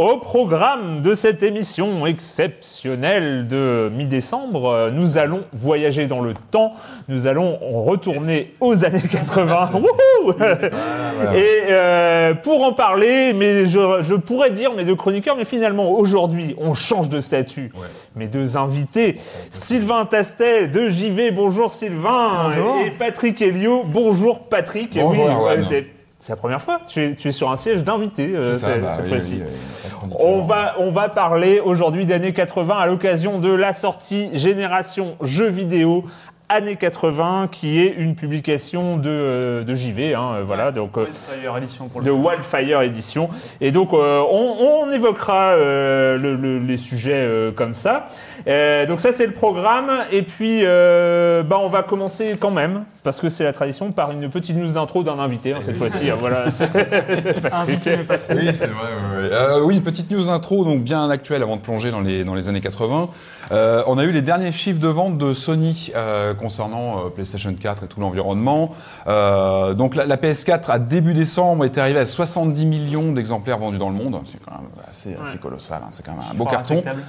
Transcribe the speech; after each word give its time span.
Au 0.00 0.18
programme 0.18 1.02
de 1.02 1.16
cette 1.16 1.42
émission 1.42 2.06
exceptionnelle 2.06 3.48
de 3.48 3.90
mi-décembre, 3.92 4.90
nous 4.92 5.18
allons 5.18 5.40
voyager 5.52 6.06
dans 6.06 6.20
le 6.20 6.34
temps, 6.52 6.70
nous 7.08 7.26
allons 7.26 7.58
retourner 7.84 8.54
aux 8.60 8.84
années 8.84 9.02
80. 9.10 9.70
Wouhou 9.74 10.34
Et 11.34 11.64
euh, 11.70 12.32
pour 12.34 12.62
en 12.62 12.74
parler, 12.74 13.32
mais 13.32 13.66
je, 13.66 13.80
je 14.02 14.14
pourrais 14.14 14.52
dire 14.52 14.72
mes 14.72 14.84
deux 14.84 14.94
chroniqueurs, 14.94 15.36
mais 15.36 15.44
finalement 15.44 15.90
aujourd'hui 15.90 16.54
on 16.58 16.74
change 16.74 17.08
de 17.08 17.20
statut. 17.20 17.72
Mes 18.14 18.28
deux 18.28 18.56
invités, 18.56 19.16
Sylvain 19.50 20.04
Tastet 20.04 20.68
de 20.68 20.88
JV, 20.88 21.32
bonjour 21.32 21.72
Sylvain, 21.72 22.52
Bonjour. 22.54 22.76
et 22.86 22.90
Patrick 22.90 23.42
Helio, 23.42 23.82
bonjour 23.84 24.48
Patrick. 24.48 24.96
Et 24.96 25.00
Bonjour, 25.00 25.24
oui, 25.26 25.32
Erwan. 25.32 25.58
ouais, 25.58 25.86
c'est 26.18 26.32
la 26.32 26.36
première 26.36 26.60
fois. 26.62 26.80
Tu 26.88 27.02
es, 27.04 27.14
tu 27.14 27.28
es 27.28 27.32
sur 27.32 27.50
un 27.50 27.56
siège 27.56 27.84
d'invité 27.84 28.32
euh, 28.34 28.54
cette- 28.54 28.82
bah 28.82 28.88
oui, 29.02 29.08
fois-ci. 29.08 29.36
oui, 29.40 29.42
oui. 30.04 30.10
On 30.18 30.42
va, 30.42 30.74
on 30.78 30.90
va 30.90 31.08
parler 31.08 31.60
aujourd'hui 31.60 32.06
d'années 32.06 32.32
80 32.32 32.76
à 32.76 32.86
l'occasion 32.86 33.38
de 33.38 33.52
la 33.52 33.72
sortie 33.72 34.28
Génération 34.32 35.16
Jeux 35.22 35.48
vidéo 35.48 36.04
années 36.50 36.76
80, 36.76 37.48
qui 37.52 37.78
est 37.78 37.90
une 37.94 38.14
publication 38.14 38.96
de, 38.96 39.10
euh, 39.10 39.64
de 39.64 39.74
JV. 39.74 40.14
Hein, 40.14 40.30
euh, 40.36 40.42
voilà, 40.46 40.72
donc, 40.72 40.96
euh, 40.96 41.02
Wildfire 41.04 41.56
édition 41.58 41.88
pour 41.88 42.00
le 42.00 42.06
de 42.06 42.10
Wildfire 42.10 42.80
Edition. 42.80 43.28
Et 43.60 43.70
donc, 43.70 43.92
euh, 43.92 44.22
on, 44.30 44.86
on 44.86 44.90
évoquera 44.90 45.50
euh, 45.50 46.16
le- 46.16 46.36
le- 46.36 46.58
les 46.58 46.78
sujets 46.78 47.12
euh, 47.22 47.52
comme 47.52 47.74
ça. 47.74 48.06
Euh, 48.46 48.86
donc 48.86 49.00
ça, 49.00 49.12
c'est 49.12 49.26
le 49.26 49.32
programme. 49.32 49.90
Et 50.12 50.22
puis, 50.22 50.60
euh, 50.62 51.42
bah, 51.42 51.58
on 51.60 51.68
va 51.68 51.82
commencer 51.82 52.36
quand 52.38 52.50
même, 52.50 52.84
parce 53.04 53.20
que 53.20 53.28
c'est 53.30 53.44
la 53.44 53.52
tradition, 53.52 53.92
par 53.92 54.12
une 54.12 54.28
petite 54.30 54.56
news 54.56 54.78
intro 54.78 55.02
d'un 55.02 55.18
invité, 55.18 55.52
hein, 55.52 55.58
cette 55.60 55.76
fois-ci. 55.76 56.10
hein, 56.10 56.16
voilà, 56.18 56.44
Invité, 57.52 57.96
mais 57.96 58.04
pas 58.04 58.18
trop. 58.18 58.34
Oui, 58.34 58.50
c'est 58.54 58.66
vrai. 58.66 58.74
ouais, 58.74 59.28
ouais. 59.28 59.32
Euh, 59.32 59.64
oui, 59.64 59.76
une 59.76 59.82
petite 59.82 60.10
news 60.10 60.30
intro, 60.30 60.64
donc 60.64 60.82
bien 60.82 61.08
actuelle 61.10 61.42
avant 61.42 61.56
de 61.56 61.60
plonger 61.62 61.90
dans 61.90 62.00
les, 62.00 62.24
dans 62.24 62.34
les 62.34 62.48
années 62.48 62.60
80. 62.60 63.08
Euh, 63.50 63.82
on 63.86 63.96
a 63.98 64.04
eu 64.04 64.10
les 64.12 64.22
derniers 64.22 64.52
chiffres 64.52 64.80
de 64.80 64.88
vente 64.88 65.16
de 65.18 65.32
Sony 65.32 65.90
euh, 65.96 66.34
concernant 66.34 66.98
euh, 67.06 67.08
PlayStation 67.08 67.52
4 67.54 67.84
et 67.84 67.86
tout 67.86 68.00
l'environnement. 68.00 68.70
Euh, 69.06 69.72
donc 69.74 69.94
la, 69.94 70.04
la 70.06 70.16
PS4 70.16 70.70
à 70.70 70.78
début 70.78 71.14
décembre 71.14 71.64
était 71.64 71.80
arrivée 71.80 72.00
à 72.00 72.06
70 72.06 72.66
millions 72.66 73.12
d'exemplaires 73.12 73.58
vendus 73.58 73.78
dans 73.78 73.88
le 73.88 73.94
monde. 73.94 74.20
C'est 74.30 74.38
quand 74.44 74.52
même 74.52 74.68
assez, 74.88 75.16
assez 75.22 75.38
colossal. 75.38 75.80
hein. 75.82 75.88
C'est 75.90 76.04
quand 76.04 76.12
même 76.12 76.20
un 76.30 76.34
beau 76.34 76.44
carton. 76.44 76.74
respectable. 76.74 77.02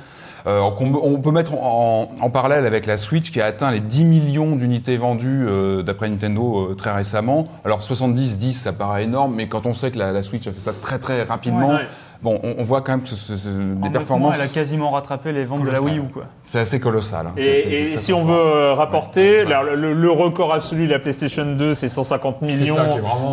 Euh, 0.47 0.69
qu'on- 0.71 0.93
on 1.03 1.17
peut 1.19 1.31
mettre 1.31 1.53
en, 1.55 2.09
en- 2.21 2.29
parallèle 2.29 2.65
avec 2.65 2.85
la 2.85 2.97
Switch 2.97 3.31
qui 3.31 3.41
a 3.41 3.45
atteint 3.45 3.71
les 3.71 3.79
10 3.81 4.05
millions 4.05 4.55
d'unités 4.55 4.97
vendues 4.97 5.45
euh, 5.47 5.81
d'après 5.83 6.07
Nintendo 6.09 6.69
euh, 6.71 6.75
très 6.75 6.91
récemment. 6.91 7.45
Alors 7.65 7.81
70, 7.81 8.37
10, 8.37 8.53
ça 8.53 8.71
paraît 8.73 9.03
énorme, 9.03 9.33
mais 9.35 9.47
quand 9.47 9.65
on 9.65 9.73
sait 9.73 9.91
que 9.91 9.97
la, 9.99 10.11
la 10.11 10.21
Switch 10.23 10.47
a 10.47 10.51
fait 10.51 10.59
ça 10.61 10.71
très 10.73 10.99
très 10.99 11.23
rapidement, 11.23 11.69
ouais. 11.75 11.87
Bon, 12.21 12.39
on, 12.43 12.55
on 12.59 12.63
voit 12.63 12.81
quand 12.81 12.91
même 12.93 13.01
que 13.03 13.09
ce- 13.09 13.47
des 13.81 13.89
performances, 13.89 14.35
elle 14.39 14.45
a 14.45 14.47
quasiment 14.53 14.89
rattrapé 14.91 15.31
les 15.31 15.45
ventes 15.45 15.63
de 15.65 15.69
la 15.71 15.81
Wii 15.81 15.97
U, 15.97 16.01
quoi. 16.13 16.23
c'est 16.43 16.59
assez 16.59 16.79
colossal. 16.79 17.27
hein. 17.27 17.33
Et, 17.37 17.97
si 17.97 18.13
on 18.13 18.23
veut 18.25 18.33
euh, 18.33 18.73
rapporter, 18.73 19.43
Ouais, 19.45 19.75
le, 19.75 19.93
le 19.93 20.11
record 20.11 20.53
absolu 20.53 20.87
de 20.87 20.91
la 20.91 20.99
PlayStation 20.99 21.45
2, 21.45 21.73
c'est 21.73 21.89
150 21.89 22.37
C'est 22.39 22.45
millions 22.45 22.75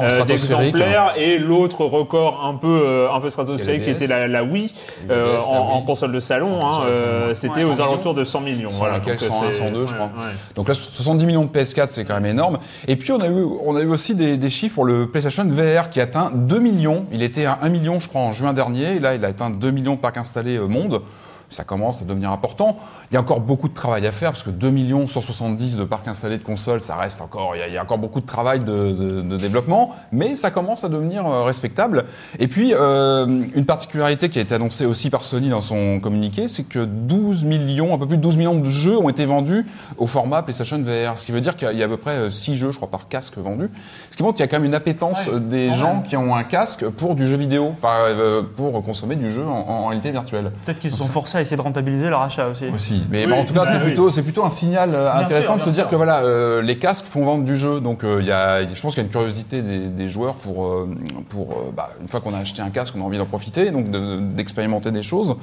euh, 0.03 0.25
d'exemplaires, 0.25 1.15
et 1.17 1.39
l'autre 1.39 1.85
record 1.85 2.45
un 2.45 2.55
peu 2.55 2.83
euh, 2.87 3.11
un 3.13 3.21
peu 3.21 3.31
stratosphérique, 3.31 3.83
qui 3.85 3.91
était 3.91 4.07
la, 4.07 4.29
la 4.29 4.45
Wii, 4.45 4.73
euh, 5.11 5.39
DS, 5.39 5.45
en, 5.45 5.55
la 5.55 5.61
en 5.61 5.77
Wii. 5.79 5.87
console 5.87 6.13
de 6.13 6.21
salon, 6.21 6.61
En 6.61 6.67
hein, 6.67 6.77
console 6.77 6.89
de 6.91 6.95
salon, 6.97 7.27
ouais. 7.29 7.35
c'était 7.35 7.65
Ouais, 7.65 7.73
aux 7.73 7.75
100 7.77 7.83
alentours 7.85 8.15
de 8.15 8.25
100 8.25 8.41
millions. 8.41 8.71
100 8.71 8.79
voilà, 8.79 8.99
donc, 8.99 9.19
101, 9.19 9.53
c'est- 9.53 9.59
102, 9.59 9.87
je 9.87 9.93
ouais, 9.93 9.99
crois. 9.99 10.07
ouais. 10.07 10.33
Donc 10.55 10.69
là, 10.69 10.75
70 10.75 11.27
millions 11.27 11.45
de 11.45 11.49
PS4, 11.51 11.87
c'est 11.89 12.05
quand 12.05 12.15
même 12.15 12.27
énorme. 12.27 12.59
Et 12.89 12.97
puis, 12.97 13.13
on 13.13 13.21
a 13.21 13.29
eu, 13.29 13.45
on 13.65 13.77
a 13.77 13.81
eu 13.81 13.89
aussi 13.89 14.15
des, 14.15 14.37
des 14.37 14.51
chiffres 14.51 14.75
pour 14.77 14.85
le 14.85 15.09
PlayStation 15.09 15.45
VR 15.47 15.91
qui 15.91 16.01
atteint 16.01 16.31
2 16.35 16.59
millions. 16.59 17.07
Il 17.13 17.23
était 17.23 17.45
à 17.47 17.59
1 17.63 17.69
million, 17.69 18.01
je 18.01 18.09
crois, 18.09 18.21
en 18.23 18.33
juin 18.33 18.53
dernier. 18.53 18.76
Là, 19.01 19.15
il 19.15 19.25
a 19.25 19.29
atteint 19.29 19.51
2 19.51 19.71
millions 19.71 19.95
de 19.95 20.01
parcs 20.01 20.17
installés 20.17 20.57
euh, 20.57 20.67
monde. 20.67 21.03
Ça 21.49 21.65
commence 21.65 22.03
à 22.03 22.05
devenir 22.05 22.31
important. 22.33 22.77
Il 23.11 23.15
y 23.15 23.17
a 23.17 23.21
encore 23.21 23.41
beaucoup 23.41 23.69
de 23.69 23.75
travail 23.75 24.07
à 24.07 24.13
faire 24.13 24.33
parce 24.33 24.43
que 24.43 24.51
2 24.51 24.71
millions 24.71 25.07
170 25.07 25.77
de 25.77 25.85
parcs 25.85 26.09
installés 26.09 26.39
de 26.39 26.43
consoles, 26.43 26.81
ça 26.81 26.97
reste 26.97 27.21
encore, 27.21 27.55
il 27.55 27.61
y 27.61 27.63
a, 27.63 27.69
il 27.69 27.75
y 27.75 27.79
a 27.79 27.83
encore 27.83 27.99
beaucoup 27.99 28.21
de 28.21 28.27
travail 28.27 28.61
de, 28.61 28.65
de- 28.93 29.21
de 29.23 29.37
développement, 29.37 29.95
mais 30.11 30.35
ça 30.35 30.51
commence 30.51 30.83
à 30.85 30.89
devenir 30.89 31.25
euh, 31.27 31.45
respectable. 31.45 32.05
Et 32.41 32.49
puis, 32.49 32.73
euh, 32.75 33.27
une 33.55 33.65
particularité 33.65 34.29
qui 34.29 34.39
a 34.39 34.43
été 34.43 34.55
annoncée 34.55 34.87
aussi 34.87 35.09
par 35.11 35.23
Sony 35.25 35.49
dans 35.49 35.61
son 35.61 36.01
communiqué, 36.01 36.49
c'est 36.49 36.65
que 36.65 36.85
12 36.85 37.45
millions, 37.45 37.95
un 37.95 37.99
peu 37.99 38.07
plus 38.09 38.17
de 38.17 38.23
12 38.23 38.37
millions 38.37 38.59
de 38.59 38.69
jeux 38.69 38.99
ont 38.99 39.09
été 39.09 39.25
vendus 39.25 39.65
au 39.99 40.07
format 40.07 40.43
PlayStation 40.43 40.79
VR. 40.83 41.17
Ce 41.17 41.27
qui 41.27 41.33
veut 41.33 41.41
dire 41.41 41.57
qu'il 41.57 41.77
y 41.79 41.83
a 41.83 41.87
à 41.87 41.89
peu 41.89 41.97
près 41.97 42.31
6 42.31 42.57
jeux, 42.57 42.71
je 42.73 42.77
crois, 42.77 42.91
par 42.91 43.09
casque 43.09 43.39
vendus. 43.39 43.71
Ce 44.11 44.17
qui 44.17 44.23
montre 44.23 44.35
qu'il 44.37 44.45
y 44.45 44.49
a 44.49 44.49
quand 44.49 44.57
même 44.57 44.67
une 44.67 44.75
appétence 44.75 45.27
Ouais, 45.29 45.35
euh, 45.35 45.39
des 45.39 45.71
gens 45.71 45.95
même. 45.95 46.03
qui 46.03 46.17
ont 46.17 46.35
un 46.35 46.43
casque 46.45 46.89
pour 46.89 47.15
du 47.15 47.27
jeu 47.29 47.37
vidéo, 47.37 47.73
euh, 47.85 48.43
pour 48.57 48.85
consommer 48.85 49.15
du 49.17 49.31
jeu 49.31 49.47
en, 49.47 49.51
en 49.69 49.87
réalité 49.87 50.11
virtuelle. 50.11 50.51
Peut-être 50.65 50.81
qu'ils 50.81 50.91
se 50.91 50.97
sont 50.97 51.05
forcés 51.05 51.36
essayer 51.41 51.57
de 51.57 51.63
rentabiliser 51.63 52.09
leur 52.11 52.23
achat 52.23 52.49
aussi. 52.49 52.65
Aussi. 52.75 53.03
Mais 53.11 53.25
Oui, 53.27 53.33
bon, 53.33 53.41
en 53.41 53.45
tout 53.45 53.55
cas, 53.55 53.61
bah 53.65 53.69
c'est 53.71 53.79
oui. 53.79 53.85
plutôt, 53.85 54.11
c'est 54.11 54.23
plutôt 54.23 54.45
un 54.45 54.51
signal 54.51 54.91
Bien 54.91 55.13
intéressant 55.15 55.55
sûr, 55.57 55.65
de 55.65 55.71
se 55.71 55.75
dire 55.75 55.85
sûr. 55.85 55.91
que 55.91 55.97
voilà, 55.97 56.21
euh, 56.21 56.63
les 56.63 56.79
casques 56.79 57.07
font 57.07 57.25
vendre 57.25 57.45
du 57.45 57.57
jeu. 57.57 57.81
Donc, 57.81 58.05
euh, 58.05 58.19
il 58.21 58.27
y 58.27 58.33
a, 58.33 58.63
je 58.63 58.81
pense 58.81 58.95
qu'il 58.95 59.03
y 59.03 59.05
a 59.05 59.07
une 59.07 59.11
curiosité 59.13 59.63
des, 59.63 59.87
des 59.87 60.09
joueurs 60.09 60.35
pour, 60.35 60.67
euh, 60.67 60.89
pour 61.29 61.73
bah, 61.77 61.91
une 62.01 62.09
fois 62.09 62.21
qu'on 62.21 62.35
a 62.35 62.39
acheté 62.39 62.63
un 62.63 62.71
casque, 62.71 62.95
on 62.97 63.01
a 63.03 63.05
envie 63.05 63.19
d'en 63.19 63.25
profiter, 63.27 63.71
donc 63.71 63.91
de- 63.91 64.21
d'expérimenter 64.21 64.91
des 64.91 65.03
choses. 65.03 65.37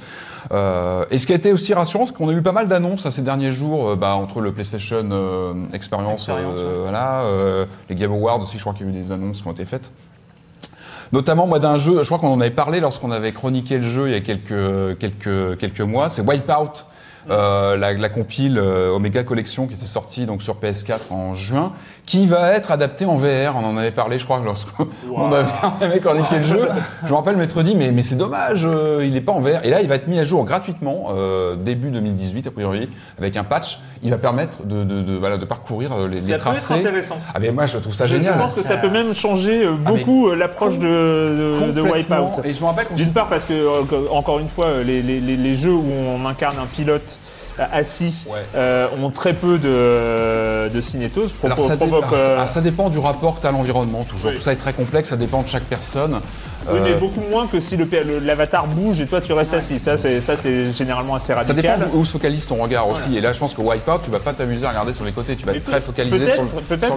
Euh, 0.51 1.05
et 1.11 1.19
ce 1.19 1.27
qui 1.27 1.33
a 1.33 1.35
été 1.35 1.51
aussi 1.53 1.73
rassurant, 1.73 2.05
c'est 2.05 2.13
qu'on 2.13 2.29
a 2.29 2.33
eu 2.33 2.41
pas 2.41 2.51
mal 2.51 2.67
d'annonces 2.67 3.05
à 3.05 3.11
ces 3.11 3.21
derniers 3.21 3.51
jours, 3.51 3.89
euh, 3.89 3.95
bah, 3.95 4.15
entre 4.15 4.41
le 4.41 4.51
PlayStation 4.51 4.97
euh, 5.11 5.53
Experience, 5.73 6.29
Experience, 6.29 6.53
euh, 6.57 6.73
ouais. 6.75 6.81
voilà, 6.83 7.21
euh, 7.23 7.65
les 7.89 7.95
Game 7.95 8.11
Awards 8.11 8.39
aussi, 8.41 8.57
je 8.57 8.61
crois 8.63 8.73
qu'il 8.73 8.85
y 8.85 8.89
a 8.89 8.91
eu 8.91 8.95
des 8.95 9.11
annonces 9.11 9.41
qui 9.41 9.47
ont 9.47 9.51
été 9.51 9.65
faites. 9.65 9.91
Notamment, 11.13 11.45
moi, 11.45 11.59
d'un 11.59 11.77
jeu, 11.77 12.01
je 12.01 12.07
crois 12.07 12.17
qu'on 12.17 12.33
en 12.33 12.41
avait 12.41 12.49
parlé 12.49 12.79
lorsqu'on 12.79 13.11
avait 13.11 13.31
chroniqué 13.31 13.77
le 13.77 13.83
jeu 13.83 14.07
il 14.09 14.13
y 14.13 14.15
a 14.15 14.21
quelques, 14.21 14.97
quelques, 14.97 15.59
quelques 15.59 15.81
mois, 15.81 16.09
c'est 16.09 16.23
Wipeout. 16.23 16.85
Euh, 17.29 17.77
la, 17.77 17.93
la 17.93 18.09
compile 18.09 18.57
euh, 18.57 18.89
Omega 18.89 19.23
Collection 19.23 19.67
qui 19.67 19.73
était 19.73 19.85
sortie 19.85 20.25
donc 20.25 20.41
sur 20.41 20.55
PS4 20.55 21.11
en 21.11 21.33
juin, 21.33 21.71
qui 22.05 22.25
va 22.27 22.51
être 22.53 22.71
adaptée 22.71 23.05
en 23.05 23.15
VR. 23.15 23.55
On 23.55 23.63
en 23.65 23.77
avait 23.77 23.91
parlé, 23.91 24.17
je 24.19 24.25
crois, 24.25 24.41
lorsqu'on 24.43 24.87
on 25.15 25.31
avait, 25.31 25.47
on 25.79 25.83
avait 25.83 25.99
chroniqué 25.99 26.37
le 26.39 26.43
jeu. 26.43 26.67
Je 27.05 27.09
me 27.11 27.15
rappelle 27.15 27.37
m'être 27.37 27.61
dit, 27.63 27.75
mais, 27.75 27.91
mais 27.91 28.01
c'est 28.01 28.15
dommage, 28.15 28.65
euh, 28.65 29.01
il 29.03 29.13
n'est 29.13 29.21
pas 29.21 29.31
en 29.31 29.39
VR. 29.39 29.63
Et 29.63 29.69
là, 29.69 29.81
il 29.81 29.87
va 29.87 29.95
être 29.95 30.07
mis 30.07 30.19
à 30.19 30.23
jour 30.23 30.43
gratuitement 30.45 31.09
euh, 31.15 31.55
début 31.55 31.91
2018 31.91 32.47
a 32.47 32.51
priori, 32.51 32.89
avec 33.17 33.37
un 33.37 33.43
patch. 33.43 33.79
Il 34.03 34.09
va 34.09 34.17
permettre 34.17 34.65
de, 34.65 34.83
de, 34.83 35.01
de, 35.01 35.15
voilà, 35.15 35.37
de 35.37 35.45
parcourir 35.45 35.93
euh, 35.93 36.07
les, 36.09 36.17
Ça 36.19 36.23
les 36.23 36.27
peut 36.29 36.33
être 36.35 36.41
tracés. 36.43 36.73
intéressant. 36.73 37.17
Ah 37.33 37.39
mais 37.39 37.51
moi 37.51 37.65
je 37.67 37.77
trouve 37.77 37.93
ça 37.93 38.05
Je- 38.05 38.17
génial. 38.17 38.33
Je 38.33 38.39
pense 38.39 38.53
que 38.53 38.63
ça 38.63 38.75
peut 38.77 38.89
même 38.89 39.13
changer 39.13 39.65
euh, 39.65 39.71
beaucoup 39.73 40.27
euh, 40.29 40.35
l'approche 40.35 40.77
de, 40.77 41.71
de. 41.73 41.81
Wipeout. 41.81 42.41
Et 42.43 42.53
je 42.53 42.59
me 42.61 42.65
rappelle 42.65 42.87
D'une 42.95 43.13
part 43.13 43.29
parce 43.29 43.45
que, 43.45 44.09
encore 44.11 44.39
une 44.39 44.49
fois, 44.49 44.67
les, 44.85 45.01
les- 45.01 45.19
les- 45.19 45.37
les 45.37 45.55
jeux 45.55 45.73
où 45.73 45.83
on 46.15 46.25
incarne 46.27 46.57
un 46.61 46.65
pilote 46.65 47.12
assis 47.59 48.25
Ouais. 48.27 48.39
euh, 48.55 48.87
ont 49.01 49.09
très 49.09 49.33
peu 49.33 49.57
de, 49.59 50.69
de 50.73 50.81
cinétose, 50.81 51.31
Alors 51.43 51.59
ça, 51.59 51.75
dé- 51.75 51.85
euh, 51.91 52.35
alors, 52.37 52.49
ça 52.49 52.61
dépend 52.61 52.89
du 52.89 52.97
rapport 52.99 53.35
que 53.35 53.41
tu 53.41 53.47
as 53.47 53.49
à 53.49 53.53
l'environnement, 53.53 54.03
toujours. 54.03 54.31
Oui. 54.31 54.37
Tout 54.37 54.41
ça 54.41 54.53
est 54.53 54.57
très 54.57 54.73
complexe, 54.73 55.09
ça 55.09 55.17
dépend 55.17 55.41
de 55.41 55.47
chaque 55.47 55.63
personne. 55.63 56.19
Oui, 56.71 56.79
mais 56.83 56.91
Euh, 56.93 56.97
beaucoup 56.99 57.21
moins 57.29 57.47
que 57.47 57.59
si 57.59 57.77
l'avatar 58.23 58.67
bouge 58.67 59.01
et 59.01 59.05
toi 59.07 59.21
tu 59.21 59.33
restes 59.33 59.53
assis. 59.53 59.79
Ça, 59.79 59.97
c'est 59.97 60.21
ça, 60.21 60.33
généralement 60.71 61.15
assez 61.15 61.33
ça 61.33 61.35
radical. 61.39 61.79
dépend 61.79 61.91
où 61.97 62.05
se 62.05 62.11
focalise 62.11 62.45
ton 62.47 62.55
regard 62.55 62.87
aussi. 62.87 63.17
Et 63.17 63.21
là, 63.21 63.33
je 63.33 63.39
pense 63.39 63.53
que 63.53 63.61
Wipeout, 63.61 63.99
tu 64.03 64.11
vas 64.11 64.19
pas 64.19 64.33
t'amuser 64.33 64.65
à 64.65 64.69
regarder 64.69 64.93
sur 64.93 65.05
les 65.05 65.11
côtés, 65.11 65.35
tu 65.35 65.45
vas 65.45 65.51
Mais 65.53 65.57
être 65.59 65.65
très 65.65 65.81
focalisé 65.81 66.29
sur, 66.29 66.43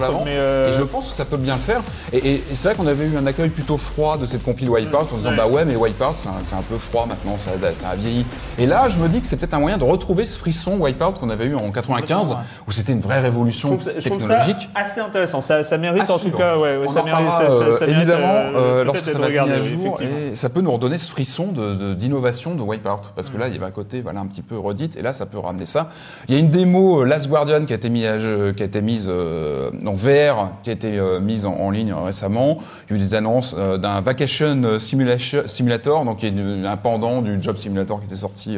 l'avant. 0.00 0.24
euh, 0.26 0.68
Et 0.68 0.72
je 0.72 0.82
pense 0.82 1.08
que 1.08 1.12
ça 1.14 1.24
peut 1.24 1.36
bien 1.36 1.54
le 1.56 1.60
faire. 1.60 1.80
Et, 2.12 2.18
et- 2.18 2.34
et 2.36 2.42
c'est 2.54 2.68
vrai 2.68 2.76
qu'on 2.76 2.86
avait 2.86 3.04
eu 3.06 3.16
un 3.16 3.26
accueil 3.26 3.48
plutôt 3.50 3.76
froid 3.76 4.16
de 4.18 4.26
cette 4.26 4.42
compile 4.42 4.68
Wipeout 4.70 4.96
en 5.12 5.16
disant 5.16 5.30
Ouais. 5.30 5.36
bah 5.36 5.46
ouais, 5.46 5.64
mais 5.64 5.76
Wipeout, 5.76 6.14
c'est 6.16 6.28
un, 6.28 6.62
peu 6.68 6.76
froid 6.76 7.06
maintenant, 7.08 7.36
ça, 7.38 7.50
ça 7.74 7.88
a 7.90 7.96
vieilli. 7.96 8.24
Et 8.58 8.66
là, 8.66 8.88
je 8.88 8.98
me 8.98 9.08
dis 9.08 9.20
que 9.20 9.26
c'est 9.26 9.36
peut-être 9.36 9.54
un 9.54 9.60
moyen 9.60 9.78
de 9.78 9.84
retrouver 9.84 10.26
ce 10.26 10.38
frisson 10.38 10.76
Wipeout 10.80 11.12
qu'on 11.20 11.30
avait 11.30 11.46
eu 11.46 11.54
en 11.54 11.70
95, 11.70 12.16
Complètement, 12.18 12.36
ouais. 12.36 12.44
où 12.68 12.72
c'était 12.72 12.92
une 12.92 13.00
vraie 13.00 13.18
Je 13.18 13.22
révolution 13.22 13.68
trouve, 13.70 13.82
ça, 13.82 13.90
je 13.98 14.08
trouve 14.08 14.20
ça 14.22 14.36
technologique. 14.36 14.68
assez 14.74 15.00
intéressant. 15.00 15.40
Ça, 15.40 15.62
ça 15.64 15.76
mérite 15.78 16.08
À 16.08 16.14
en 16.14 16.18
tout 16.18 16.30
cas, 16.30 16.56
ouais, 16.56 16.76
ça 16.88 17.02
mérite, 17.02 17.26
ça, 17.28 17.38
ça- 17.38 17.48
ça 17.48 17.54
euh, 17.54 17.68
mérite, 17.86 17.96
évidemment 17.96 18.32
euh, 18.56 18.84
lorsque 18.84 19.06
ça 19.06 19.18
va 19.18 19.26
regardé, 19.26 19.55
à 19.56 19.60
jour 19.60 20.00
et 20.02 20.34
ça 20.34 20.48
peut 20.48 20.60
nous 20.60 20.72
redonner 20.72 20.98
ce 20.98 21.10
frisson 21.10 21.52
de- 21.52 21.74
de- 21.74 21.94
d'innovation 21.94 22.54
de, 22.54 22.62
Wipeout 22.62 23.10
parce 23.14 23.28
Mm. 23.28 23.32
que 23.32 23.38
là 23.38 23.48
il 23.48 23.54
y 23.54 23.56
avait 23.56 23.66
un 23.66 23.70
côté 23.70 24.00
voilà 24.00 24.20
un 24.20 24.26
petit 24.26 24.42
peu 24.42 24.58
redite 24.58 24.96
et 24.96 25.02
là 25.02 25.12
ça 25.12 25.26
peut 25.26 25.38
ramener 25.38 25.66
ça. 25.66 25.90
Il 26.28 26.34
y 26.34 26.36
a 26.36 26.40
une 26.40 26.50
démo 26.50 27.02
euh, 27.02 27.04
Last 27.04 27.28
Guardian 27.28 27.64
qui 27.64 27.72
a 27.72 27.76
été 27.76 27.88
mise 27.88 28.06
à 28.06 28.18
jeu- 28.18 28.52
qui 28.56 28.62
a 28.62 28.66
été 28.66 28.80
mise 28.80 29.06
euh, 29.08 29.70
en 29.84 29.92
VR 29.94 30.50
qui 30.62 30.70
a 30.70 30.72
été 30.72 30.98
euh, 30.98 31.20
mise 31.20 31.46
en, 31.46 31.54
en 31.54 31.70
ligne 31.70 31.92
récemment. 31.94 32.58
Il 32.88 32.96
y 32.96 32.98
a 32.98 33.02
eu 33.02 33.04
des 33.04 33.14
annonces 33.14 33.54
euh, 33.58 33.76
d'un 33.78 34.00
Vacation 34.00 34.78
Simulation- 34.78 35.46
Simulator 35.46 36.04
donc 36.04 36.18
qui 36.18 36.26
est 36.26 36.30
une- 36.30 36.66
un 36.66 36.76
pendant 36.76 37.22
du 37.22 37.42
Job 37.42 37.56
Simulator 37.56 38.00
qui 38.00 38.06
était 38.06 38.16
sorti. 38.16 38.56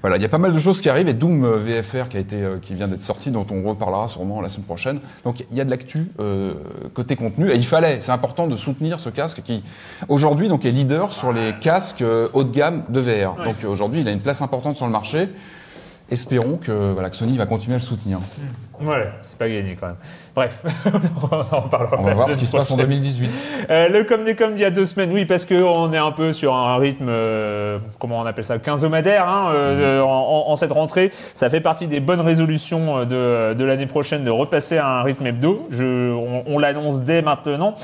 Voilà, 0.00 0.16
il 0.16 0.22
y 0.22 0.24
a 0.24 0.28
pas 0.28 0.38
mal 0.38 0.52
de 0.52 0.58
choses 0.58 0.80
qui 0.80 0.88
arrivent 0.88 1.08
et 1.08 1.14
Doom 1.14 1.44
euh, 1.44 1.58
VFR 1.58 2.08
qui 2.08 2.16
a 2.16 2.20
été 2.20 2.36
euh, 2.42 2.58
qui 2.60 2.74
vient 2.74 2.88
d'être 2.88 3.02
sorti 3.02 3.30
dont 3.30 3.46
on 3.50 3.62
reparlera 3.62 4.08
sûrement 4.08 4.40
la 4.40 4.48
semaine 4.48 4.66
prochaine. 4.66 5.00
Donc 5.24 5.44
il 5.50 5.56
y 5.56 5.60
a 5.60 5.64
de 5.64 5.70
l'actu 5.70 6.10
euh, 6.20 6.54
côté 6.94 7.16
contenu 7.16 7.50
et 7.50 7.56
il 7.56 7.66
fallait, 7.66 8.00
c'est 8.00 8.12
important 8.12 8.46
de 8.46 8.56
soutenir 8.56 9.00
ce 9.00 9.10
casque 9.10 9.42
qui 9.42 9.62
aujourd'hui 10.08 10.48
donc 10.48 10.64
est 10.64 10.70
leader 10.70 11.12
sur 11.12 11.32
les 11.32 11.54
casques 11.60 12.02
euh, 12.02 12.28
haut 12.32 12.44
de 12.44 12.50
gamme 12.50 12.84
de 12.88 13.00
VR. 13.00 13.36
Donc 13.44 13.56
aujourd'hui, 13.66 14.00
il 14.00 14.08
a 14.08 14.12
une 14.12 14.20
place 14.20 14.42
importante 14.42 14.76
sur 14.76 14.86
le 14.86 14.92
marché. 14.92 15.28
Espérons 16.10 16.56
que 16.56 16.92
voilà 16.92 17.10
que 17.10 17.16
Sony 17.16 17.36
va 17.36 17.46
continuer 17.46 17.74
à 17.74 17.78
le 17.78 17.84
soutenir. 17.84 18.18
Ouais, 18.82 19.08
c'est 19.22 19.38
pas 19.38 19.48
gagné 19.48 19.76
quand 19.80 19.86
même. 19.88 19.96
Bref, 20.34 20.62
on 21.32 21.36
en 21.56 21.62
parlera. 21.62 21.96
On 21.98 22.02
va 22.02 22.14
voir 22.14 22.30
ce 22.30 22.38
qui 22.38 22.46
se 22.46 22.56
passe 22.56 22.70
en 22.70 22.74
prochaine. 22.76 22.90
2018. 22.90 23.40
Euh, 23.70 23.88
le 23.88 24.04
comme 24.04 24.24
des 24.24 24.34
comme 24.36 24.52
il 24.52 24.60
y 24.60 24.64
a 24.64 24.70
deux 24.70 24.86
semaines, 24.86 25.10
oui, 25.12 25.24
parce 25.24 25.44
qu'on 25.44 25.92
est 25.92 25.98
un 25.98 26.12
peu 26.12 26.32
sur 26.32 26.54
un 26.54 26.76
rythme, 26.76 27.06
euh, 27.08 27.78
comment 27.98 28.20
on 28.20 28.26
appelle 28.26 28.44
ça, 28.44 28.58
quinzomadaire, 28.58 29.28
hein, 29.28 29.50
euh, 29.54 30.00
en, 30.00 30.06
en- 30.08 30.50
en 30.52 30.56
cette 30.56 30.72
rentrée. 30.72 31.12
Ça 31.34 31.50
fait 31.50 31.60
partie 31.60 31.86
des 31.88 32.00
bonnes 32.00 32.20
résolutions 32.20 32.98
euh, 32.98 33.52
de, 33.52 33.58
de 33.58 33.64
l'année 33.64 33.86
prochaine 33.86 34.22
de 34.24 34.30
repasser 34.30 34.78
à 34.78 34.86
un 35.00 35.02
rythme 35.02 35.26
hebdo. 35.26 35.66
Je, 35.70 36.12
on 36.14 36.42
on 36.46 36.58
l'annonce 36.58 37.02
dès 37.02 37.20
maintenant. 37.22 37.74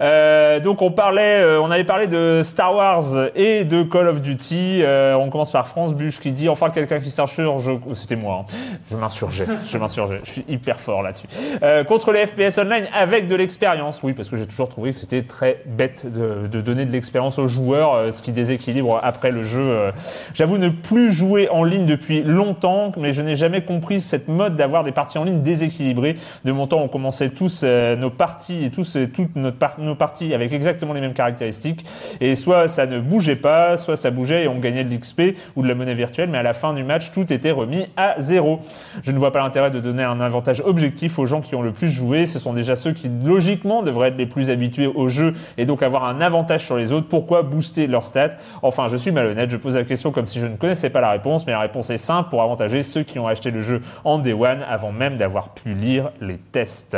Euh, 0.00 0.60
donc 0.60 0.82
on 0.82 0.90
parlait, 0.90 1.40
euh, 1.42 1.60
on 1.60 1.70
avait 1.70 1.84
parlé 1.84 2.06
de 2.06 2.42
Star 2.44 2.74
Wars 2.74 3.04
et 3.34 3.64
de 3.64 3.82
Call 3.82 4.08
of 4.08 4.20
Duty. 4.22 4.82
Euh, 4.82 5.14
on 5.14 5.30
commence 5.30 5.50
par 5.52 5.66
France 5.68 5.94
Buche 5.94 6.20
qui 6.20 6.32
dit 6.32 6.48
enfin 6.48 6.70
quelqu'un 6.70 7.00
qui 7.00 7.10
s'insurge. 7.10 7.70
C'était 7.94 8.16
moi. 8.16 8.42
hein. 8.42 8.54
Je 8.90 8.96
m'insurgeais. 8.96 9.46
Je 9.68 9.78
m'insurgeais. 9.78 10.20
Je 10.24 10.30
suis 10.30 10.43
hyper 10.48 10.80
fort 10.80 11.02
là-dessus. 11.02 11.28
Euh, 11.62 11.84
contre 11.84 12.12
les 12.12 12.26
FPS 12.26 12.58
online 12.58 12.86
avec 12.92 13.28
de 13.28 13.34
l'expérience. 13.34 14.02
Oui, 14.02 14.12
parce 14.12 14.28
que 14.28 14.36
j'ai 14.36 14.46
toujours 14.46 14.68
trouvé 14.68 14.90
que 14.90 14.96
c'était 14.96 15.22
très 15.22 15.62
bête 15.66 16.04
de, 16.12 16.46
de 16.46 16.60
donner 16.60 16.84
de 16.86 16.92
l'expérience 16.92 17.38
aux 17.38 17.48
joueurs, 17.48 17.94
euh, 17.94 18.12
ce 18.12 18.22
qui 18.22 18.32
déséquilibre 18.32 19.00
après 19.02 19.30
le 19.30 19.42
jeu. 19.42 19.60
euh. 19.60 19.90
J'avoue 20.34 20.58
ne 20.58 20.68
plus 20.68 21.12
jouer 21.12 21.48
en 21.48 21.64
ligne 21.64 21.86
depuis 21.86 22.22
longtemps, 22.22 22.92
mais 22.98 23.12
je 23.12 23.22
n'ai 23.22 23.34
jamais 23.34 23.62
compris 23.62 24.00
cette 24.00 24.28
mode 24.28 24.56
d'avoir 24.56 24.84
des 24.84 24.92
parties 24.92 25.18
en 25.18 25.24
ligne 25.24 25.42
déséquilibrées. 25.42 26.16
De 26.44 26.52
mon 26.52 26.66
temps, 26.66 26.80
on 26.82 26.88
commençait 26.88 27.30
tous 27.30 27.62
euh, 27.64 27.96
nos 27.96 28.10
parties 28.10 28.64
et 28.64 28.70
tous 28.70 28.98
toutes 29.14 29.36
nos 29.36 29.94
parties 29.94 30.34
avec 30.34 30.52
exactement 30.52 30.92
les 30.92 31.00
mêmes 31.00 31.14
caractéristiques. 31.14 31.84
Et 32.20 32.34
soit 32.34 32.68
ça 32.68 32.86
ne 32.86 33.00
bougeait 33.00 33.36
pas, 33.36 33.76
soit 33.76 33.96
ça 33.96 34.10
bougeait 34.10 34.44
et 34.44 34.48
on 34.48 34.58
gagnait 34.58 34.84
de 34.84 34.94
l'XP 34.94 35.36
ou 35.56 35.62
de 35.62 35.68
la 35.68 35.74
monnaie 35.74 35.94
virtuelle, 35.94 36.28
mais 36.28 36.38
à 36.38 36.42
la 36.42 36.52
fin 36.52 36.74
du 36.74 36.84
match, 36.84 37.12
tout 37.12 37.32
était 37.32 37.50
remis 37.50 37.86
à 37.96 38.14
zéro. 38.18 38.60
Je 39.02 39.10
ne 39.10 39.18
vois 39.18 39.32
pas 39.32 39.40
l'intérêt 39.40 39.70
de 39.70 39.80
donner 39.80 40.02
un 40.02 40.20
avantage 40.34 40.62
objectif 40.66 41.18
aux 41.18 41.26
gens 41.26 41.40
qui 41.40 41.54
ont 41.54 41.62
le 41.62 41.70
plus 41.70 41.88
joué. 41.88 42.26
Ce 42.26 42.38
sont 42.38 42.52
déjà 42.52 42.74
ceux 42.74 42.92
qui, 42.92 43.08
logiquement, 43.24 43.82
devraient 43.82 44.08
être 44.08 44.16
les 44.16 44.26
plus 44.26 44.50
habitués 44.50 44.86
au 44.86 45.08
jeu 45.08 45.34
et 45.58 45.64
donc 45.64 45.82
avoir 45.82 46.04
un 46.04 46.20
avantage 46.20 46.64
sur 46.64 46.76
les 46.76 46.92
autres. 46.92 47.06
Pourquoi 47.08 47.42
booster 47.42 47.86
leurs 47.86 48.04
stats 48.04 48.32
Enfin, 48.62 48.88
je 48.88 48.96
suis 48.96 49.12
malhonnête, 49.12 49.50
je 49.50 49.56
pose 49.56 49.76
la 49.76 49.84
question 49.84 50.10
comme 50.10 50.26
si 50.26 50.40
je 50.40 50.46
ne 50.46 50.56
connaissais 50.56 50.90
pas 50.90 51.00
la 51.00 51.10
réponse, 51.10 51.46
mais 51.46 51.52
la 51.52 51.60
réponse 51.60 51.90
est 51.90 51.98
simple 51.98 52.30
pour 52.30 52.42
avantager 52.42 52.82
ceux 52.82 53.02
qui 53.04 53.18
ont 53.18 53.28
acheté 53.28 53.50
le 53.50 53.60
jeu 53.60 53.80
en 54.04 54.18
Day 54.18 54.32
One 54.32 54.64
avant 54.68 54.90
même 54.90 55.16
d'avoir 55.16 55.50
pu 55.50 55.74
lire 55.74 56.10
les 56.20 56.38
tests. 56.52 56.96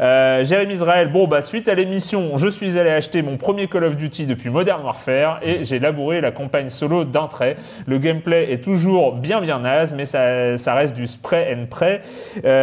Euh, 0.00 0.44
Jérémy 0.44 0.74
Israël, 0.74 1.10
bon, 1.10 1.26
bah, 1.26 1.42
suite 1.42 1.68
à 1.68 1.74
l'émission, 1.74 2.36
je 2.36 2.48
suis 2.48 2.78
allé 2.78 2.90
acheter 2.90 3.22
mon 3.22 3.36
premier 3.36 3.66
Call 3.66 3.84
of 3.84 3.96
Duty 3.96 4.26
depuis 4.26 4.50
Modern 4.50 4.82
Warfare 4.84 5.40
et 5.42 5.64
j'ai 5.64 5.80
labouré 5.80 6.20
la 6.20 6.30
campagne 6.30 6.68
solo 6.68 7.04
d'un 7.04 7.26
trait. 7.26 7.56
Le 7.86 7.98
gameplay 7.98 8.52
est 8.52 8.62
toujours 8.62 9.16
bien 9.16 9.40
bien 9.40 9.58
naze, 9.58 9.92
mais 9.92 10.06
ça, 10.06 10.56
ça 10.56 10.74
reste 10.74 10.94
du 10.94 11.08
spray 11.08 11.52
and 11.52 11.66
pray. 11.68 12.00
Euh, 12.44 12.59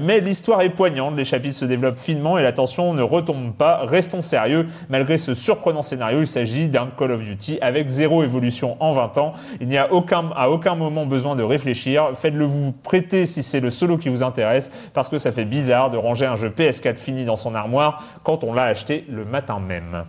mais 0.00 0.20
l'histoire 0.20 0.62
est 0.62 0.70
poignante, 0.70 1.16
les 1.16 1.24
chapitres 1.24 1.56
se 1.56 1.64
développent 1.64 1.98
finement 1.98 2.38
et 2.38 2.42
la 2.42 2.52
tension 2.52 2.94
ne 2.94 3.02
retombe 3.02 3.52
pas. 3.52 3.84
Restons 3.84 4.22
sérieux, 4.22 4.66
malgré 4.88 5.18
ce 5.18 5.34
surprenant 5.34 5.82
scénario, 5.82 6.20
il 6.20 6.26
s'agit 6.26 6.68
d'un 6.68 6.88
Call 6.96 7.12
of 7.12 7.22
Duty 7.22 7.58
avec 7.60 7.88
zéro 7.88 8.22
évolution 8.22 8.76
en 8.80 8.92
20 8.92 9.18
ans. 9.18 9.32
Il 9.60 9.68
n'y 9.68 9.78
a 9.78 9.92
aucun, 9.92 10.30
à 10.36 10.48
aucun 10.48 10.74
moment 10.74 11.06
besoin 11.06 11.36
de 11.36 11.42
réfléchir. 11.42 12.10
Faites-le 12.14 12.44
vous 12.44 12.72
prêter 12.72 13.26
si 13.26 13.42
c'est 13.42 13.60
le 13.60 13.70
solo 13.70 13.98
qui 13.98 14.08
vous 14.08 14.22
intéresse, 14.22 14.72
parce 14.92 15.08
que 15.08 15.18
ça 15.18 15.32
fait 15.32 15.44
bizarre 15.44 15.90
de 15.90 15.96
ranger 15.96 16.26
un 16.26 16.36
jeu 16.36 16.48
PS4 16.48 16.96
fini 16.96 17.24
dans 17.24 17.36
son 17.36 17.54
armoire 17.54 18.02
quand 18.22 18.44
on 18.44 18.52
l'a 18.52 18.64
acheté 18.64 19.04
le 19.08 19.24
matin 19.24 19.60
même. 19.60 20.04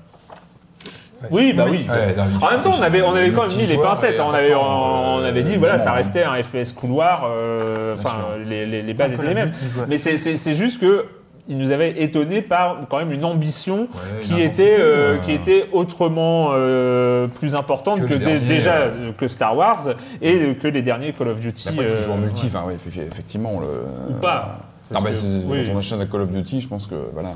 Oui, 1.32 1.54
bah 1.54 1.66
oui. 1.70 1.86
Ouais, 1.90 2.16
en 2.42 2.52
même 2.52 2.62
temps, 2.62 2.74
on 2.78 2.82
avait, 2.82 3.02
on 3.02 3.14
avait 3.14 3.28
le 3.28 3.34
quand 3.34 3.48
même 3.48 3.58
mis 3.58 3.66
les 3.66 3.78
pincettes. 3.78 4.20
hein. 4.20 4.26
On 4.28 4.34
avait, 4.34 4.54
important, 4.54 4.60
on, 4.60 5.20
euh, 5.20 5.30
avait 5.30 5.44
dit, 5.44 5.56
voilà, 5.58 5.78
ça 5.80 5.92
restait 5.92 6.24
un 6.24 6.42
FPS 6.42 6.74
couloir. 6.74 7.28
euh, 7.30 7.96
Enfin, 7.98 8.16
les, 8.48 8.66
les, 8.66 8.82
les 8.82 8.94
bases 8.94 9.14
étaient 9.14 9.28
les 9.28 9.34
mêmes. 9.34 9.52
Mais 9.88 9.98
c'est- 9.98 10.18
juste 10.56 10.80
que 10.82 11.06
il 11.48 11.60
nous 11.60 11.72
avait 11.72 12.02
étonné 12.02 12.42
par 12.42 12.78
quand 12.90 12.98
même 12.98 13.12
une 13.12 13.24
ambition 13.24 13.82
Ouais, 13.82 14.22
qui 14.22 14.34
une 14.34 14.40
était 14.40 14.78
euh, 14.80 15.14
euh, 15.14 15.18
qui 15.20 15.32
était 15.32 15.68
autrement 15.74 16.50
euh, 16.54 17.28
plus 17.28 17.54
importante 17.54 18.02
Que 18.02 18.14
derniers, 18.16 18.40
déjà 18.40 18.88
que 19.16 19.28
Star 19.28 19.56
Wars 19.56 19.90
et 20.24 20.56
que 20.56 20.68
les 20.68 20.82
derniers 20.82 21.14
Call 21.14 21.28
of 21.28 21.40
Duty. 21.40 21.70
Après, 21.70 21.84
il 21.84 21.88
faut 21.90 21.96
euh, 21.98 22.02
jouer 22.02 22.14
en 22.14 22.18
multi, 22.18 22.46
ouais. 22.48 22.52
enfin, 22.52 22.64
oui, 22.68 22.74
effe- 22.74 23.08
effectivement. 23.12 23.60
Le... 23.60 24.16
Ou 24.16 24.20
pas. 24.20 24.58
Non, 24.92 25.02
mais 25.02 25.12
que- 25.12 25.18
oui. 25.46 25.64
quand 25.68 25.76
on 25.76 25.78
achète 25.78 26.00
un 26.02 26.06
Call 26.08 26.22
of 26.22 26.32
Duty, 26.32 26.62
je 26.62 26.68
pense 26.68 26.88
que 26.88 26.96
voilà. 27.14 27.34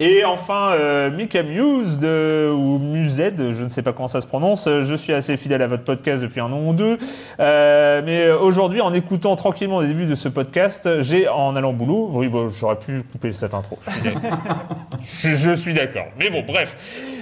Et 0.00 0.24
enfin, 0.24 0.72
euh, 0.72 1.10
Mika 1.10 1.42
Muse 1.42 1.98
de, 1.98 2.50
ou 2.52 2.78
Mused, 2.78 3.52
je 3.52 3.64
ne 3.64 3.68
sais 3.68 3.82
pas 3.82 3.92
comment 3.92 4.08
ça 4.08 4.20
se 4.20 4.26
prononce. 4.26 4.68
Je 4.68 4.94
suis 4.94 5.12
assez 5.12 5.36
fidèle 5.36 5.62
à 5.62 5.66
votre 5.66 5.82
podcast 5.82 6.22
depuis 6.22 6.40
un 6.40 6.52
an 6.52 6.60
ou 6.66 6.72
deux. 6.72 6.98
Euh, 7.40 8.02
mais 8.04 8.30
aujourd'hui, 8.30 8.80
en 8.80 8.92
écoutant 8.92 9.34
tranquillement 9.34 9.80
les 9.80 9.88
débuts 9.88 10.06
de 10.06 10.14
ce 10.14 10.28
podcast, 10.28 11.00
j'ai, 11.00 11.28
en 11.28 11.56
allant 11.56 11.70
au 11.70 11.74
boulot, 11.74 12.10
oui, 12.12 12.28
bon, 12.28 12.48
j'aurais 12.50 12.78
pu 12.78 13.02
couper 13.10 13.32
cette 13.32 13.54
intro. 13.54 13.78
Je 13.86 13.90
suis 13.90 14.02
d'accord. 14.12 14.38
je, 15.20 15.36
je 15.36 15.52
suis 15.52 15.74
d'accord. 15.74 16.06
Mais 16.18 16.30
bon, 16.30 16.44
bref. 16.46 16.76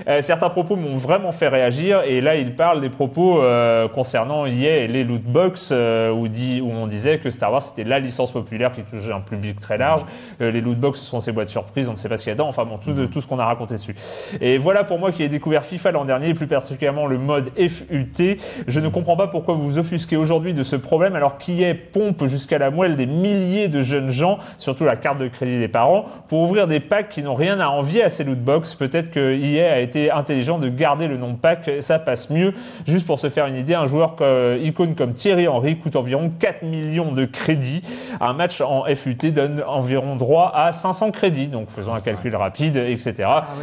Euh, 0.08 0.22
certains 0.22 0.48
propos 0.50 0.76
m'ont 0.76 0.96
vraiment 0.96 1.32
fait 1.32 1.48
réagir. 1.48 2.02
Et 2.02 2.20
là, 2.20 2.36
il 2.36 2.54
parle 2.54 2.80
des 2.80 2.90
propos 2.90 3.42
euh, 3.42 3.88
concernant 3.88 4.46
EA 4.46 4.76
et 4.84 4.88
les 4.88 5.02
loot 5.04 5.22
box, 5.22 5.70
euh, 5.72 6.10
où, 6.12 6.28
dit, 6.28 6.60
où 6.60 6.70
on 6.70 6.86
disait 6.86 7.18
que 7.18 7.30
Star 7.30 7.50
Wars, 7.52 7.62
c'était 7.62 7.82
la 7.82 7.98
licence 7.98 8.30
populaire 8.32 8.72
qui 8.72 8.82
touchait 8.82 9.12
un 9.12 9.20
public 9.20 9.58
très 9.58 9.78
large. 9.78 10.02
Euh, 10.40 10.50
les 10.50 10.60
loot 10.60 10.78
box, 10.78 11.00
ce 11.00 11.04
sont 11.06 11.20
ces 11.20 11.32
boîtes 11.32 11.48
surprises, 11.48 11.88
on 11.88 11.92
ne 11.92 11.96
sait 11.96 12.08
pas 12.08 12.16
ce 12.16 12.22
qu'il 12.22 12.30
y 12.30 12.32
a 12.32 12.34
dedans. 12.34 12.48
Enfin 12.48 12.64
bon, 12.64 12.78
tout, 12.78 12.92
de- 12.92 13.06
tout 13.06 13.20
ce 13.20 13.26
qu'on 13.26 13.38
a 13.38 13.44
raconté 13.44 13.74
dessus. 13.74 13.96
Et 14.40 14.58
voilà 14.58 14.84
pour 14.84 14.98
moi 14.98 15.10
qui 15.10 15.22
ai 15.24 15.28
découvert 15.28 15.64
FIFA 15.64 15.90
l'an 15.92 16.04
dernier, 16.04 16.28
et 16.28 16.34
plus 16.34 16.46
particulièrement 16.46 17.06
le 17.06 17.18
mode 17.18 17.50
FUT. 17.56 18.38
Je 18.68 18.80
ne 18.80 18.88
comprends 18.88 19.16
pas 19.16 19.26
pourquoi 19.26 19.54
vous 19.54 19.66
vous 19.66 19.78
offusquez 19.78 20.16
aujourd'hui 20.16 20.54
de 20.54 20.62
ce 20.62 20.76
problème 20.76 21.16
alors 21.16 21.36
qu'EA 21.38 21.74
pompe 21.92 22.26
jusqu'à 22.26 22.58
la 22.58 22.70
moelle 22.70 22.94
des 22.96 23.06
milliers 23.06 23.68
de 23.68 23.80
jeunes 23.82 24.10
gens, 24.10 24.38
surtout 24.58 24.84
la 24.84 24.94
carte 24.96 25.18
de 25.18 25.26
crédit 25.28 25.58
des 25.58 25.68
parents, 25.68 26.06
pour 26.28 26.42
ouvrir 26.42 26.66
des 26.68 26.78
packs 26.80 27.08
qui 27.08 27.22
n'ont 27.22 27.34
rien 27.34 27.58
à 27.58 27.68
envier 27.68 28.04
à 28.04 28.10
ces 28.10 28.22
loot 28.22 28.38
box. 28.38 28.74
Peut-être 28.74 29.10
que 29.10 29.34
EA 29.34 29.72
a 29.72 29.78
été 29.78 29.95
été 29.96 30.10
intelligent 30.10 30.58
de 30.58 30.68
garder 30.68 31.08
le 31.08 31.16
nom 31.16 31.30
de 31.32 31.36
pack, 31.36 31.70
ça 31.80 31.98
passe 31.98 32.30
mieux. 32.30 32.52
Juste 32.86 33.06
pour 33.06 33.18
se 33.18 33.28
faire 33.30 33.46
une 33.46 33.56
idée, 33.56 33.74
un 33.74 33.86
joueur 33.86 34.14
comme, 34.16 34.58
icône 34.62 34.94
comme 34.94 35.12
Thierry 35.12 35.48
Henry 35.48 35.76
coûte 35.78 35.96
environ 35.96 36.30
4 36.38 36.62
millions 36.62 37.12
de 37.12 37.24
crédits. 37.24 37.82
Un 38.20 38.32
match 38.32 38.60
en 38.60 38.84
FUT 38.94 39.14
donne 39.32 39.62
environ 39.66 40.16
droit 40.16 40.52
à 40.54 40.72
500 40.72 41.10
crédits, 41.10 41.48
donc 41.48 41.70
faisons 41.70 41.94
un 41.94 42.00
calcul 42.00 42.34
rapide, 42.36 42.76
etc. 42.76 43.14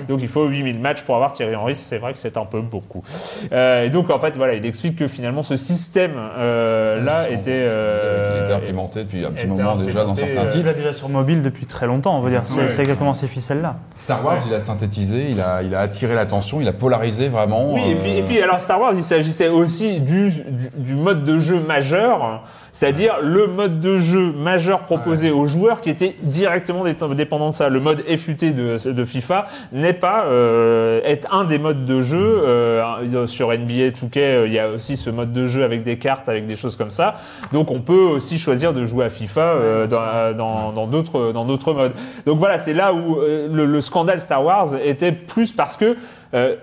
Donc 0.07 0.19
il 0.21 0.27
faut 0.27 0.45
8000 0.45 0.79
matchs 0.79 1.03
pour 1.03 1.15
avoir 1.15 1.31
Thierry 1.33 1.55
Henry, 1.55 1.75
c'est 1.75 1.97
vrai 1.97 2.13
que 2.13 2.19
c'est 2.19 2.37
un 2.37 2.45
peu 2.45 2.61
beaucoup. 2.61 3.03
Euh, 3.51 3.83
et 3.85 3.89
donc 3.89 4.09
en 4.09 4.19
fait, 4.19 4.35
voilà, 4.37 4.53
il 4.55 4.65
explique 4.65 4.95
que 4.95 5.07
finalement 5.07 5.43
ce 5.43 5.57
système 5.57 6.13
euh, 6.37 7.03
là 7.03 7.29
était... 7.29 7.51
euh, 7.69 8.55
implémenté 8.55 9.03
depuis 9.03 9.25
un 9.25 9.31
petit 9.31 9.47
moment 9.47 9.75
déjà 9.75 10.03
dans 10.03 10.15
certains 10.15 10.41
euh, 10.45 10.51
Il 10.53 10.59
titres. 10.59 10.69
est 10.71 10.75
déjà 10.75 10.93
sur 10.93 11.09
mobile 11.09 11.43
depuis 11.43 11.65
très 11.65 11.87
longtemps, 11.87 12.17
on 12.17 12.21
veut 12.21 12.29
dire. 12.29 12.41
C'est 12.45 12.59
Ouais. 12.63 12.65
exactement 12.79 13.13
ces 13.13 13.27
ficelles-là. 13.27 13.75
Star 13.95 14.23
Wars, 14.23 14.37
il 14.47 14.53
a 14.53 14.59
synthétisé, 14.59 15.27
il 15.29 15.41
a, 15.41 15.61
il 15.63 15.73
a 15.75 15.79
attiré 15.79 16.15
l'attention, 16.23 16.61
il 16.61 16.67
a 16.67 16.73
polarisé 16.73 17.27
vraiment. 17.27 17.73
Oui, 17.73 17.81
et 17.91 17.95
puis, 17.95 18.11
euh, 18.11 18.19
et 18.19 18.23
puis 18.23 18.41
alors 18.41 18.59
Star 18.59 18.79
Wars, 18.79 18.93
il 18.95 19.03
s'agissait 19.03 19.49
aussi 19.49 19.99
du, 19.99 20.29
du, 20.29 20.69
du 20.75 20.95
mode 20.95 21.23
de 21.23 21.37
jeu 21.39 21.59
majeur, 21.59 22.43
c'est-à-dire 22.75 23.19
le 23.21 23.47
mode 23.47 23.79
de 23.79 23.97
jeu 23.99 24.33
majeur 24.33 24.81
proposé 24.81 25.29
aux 25.31 25.45
joueurs 25.45 25.79
qui 25.79 25.89
était 25.91 26.15
directement 26.23 26.83
dé- 26.83 26.95
dépendant 27.15 27.51
de 27.51 27.55
ça. 27.55 27.69
Le 27.69 27.79
mode 27.79 28.01
FUT 28.17 28.35
de, 28.53 28.91
de 28.91 29.05
FIFA 29.05 29.47
n'est 29.71 29.93
pas 29.93 30.25
euh, 30.25 30.99
est 31.05 31.25
un 31.31 31.43
des 31.45 31.59
modes 31.59 31.85
de 31.85 32.01
jeu. 32.01 32.17
euh, 32.19 33.27
sur 33.27 33.49
NBA 33.49 33.89
2K, 33.91 34.17
euh, 34.17 34.47
il 34.47 34.53
y 34.53 34.59
a 34.59 34.69
aussi 34.69 34.97
ce 34.97 35.09
mode 35.11 35.31
de 35.31 35.45
jeu 35.45 35.63
avec 35.63 35.83
des 35.83 35.97
cartes, 35.97 36.27
avec 36.27 36.47
des 36.47 36.55
choses 36.55 36.75
comme 36.75 36.89
ça. 36.91 37.19
Donc 37.51 37.69
on 37.71 37.79
peut 37.79 37.93
aussi 37.93 38.37
choisir 38.39 38.73
de 38.73 38.85
jouer 38.85 39.05
à 39.05 39.09
FIFA 39.09 39.41
euh, 39.41 39.87
dans- 40.33 40.71
dans 40.71 40.87
d'autres 40.87 41.31
dans 41.31 41.45
d'autres 41.45 41.73
modes. 41.73 41.93
Donc 42.25 42.39
voilà, 42.39 42.57
c'est 42.57 42.73
là 42.73 42.91
où 42.93 43.19
euh, 43.19 43.47
le, 43.51 43.65
le 43.67 43.81
scandale 43.81 44.19
Star 44.19 44.43
Wars 44.43 44.69
était 44.83 45.11
plus 45.11 45.53
parce 45.53 45.77
que 45.77 45.95
euh, 46.33 46.55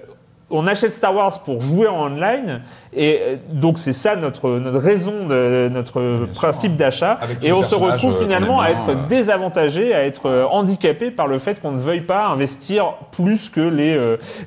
on 0.52 0.66
achète 0.66 0.92
Star 0.92 1.14
Wars 1.14 1.44
pour 1.44 1.62
jouer 1.62 1.86
en 1.86 2.06
online 2.06 2.62
et 2.92 3.18
euh, 3.22 3.36
donc 3.52 3.78
c'est 3.78 3.92
ça 3.92 4.16
notre 4.16 4.50
notre 4.58 4.78
raison 4.78 5.26
de 5.28 5.68
notre 5.72 6.26
principe 6.34 6.76
d'achat 6.76 7.20
et 7.42 7.52
on 7.52 7.62
se 7.62 7.74
retrouve 7.76 8.16
euh, 8.16 8.24
finalement 8.24 8.60
à 8.60 8.70
être 8.70 8.88
euh. 8.90 9.06
désavantagé, 9.08 9.94
à 9.94 10.04
être 10.04 10.48
handicapé 10.50 11.10
par 11.12 11.28
le 11.28 11.38
fait 11.38 11.60
qu'on 11.62 11.70
ne 11.70 11.78
veuille 11.78 12.00
pas 12.00 12.26
investir 12.28 12.94
plus 13.12 13.48
que 13.48 13.60
les 13.60 13.96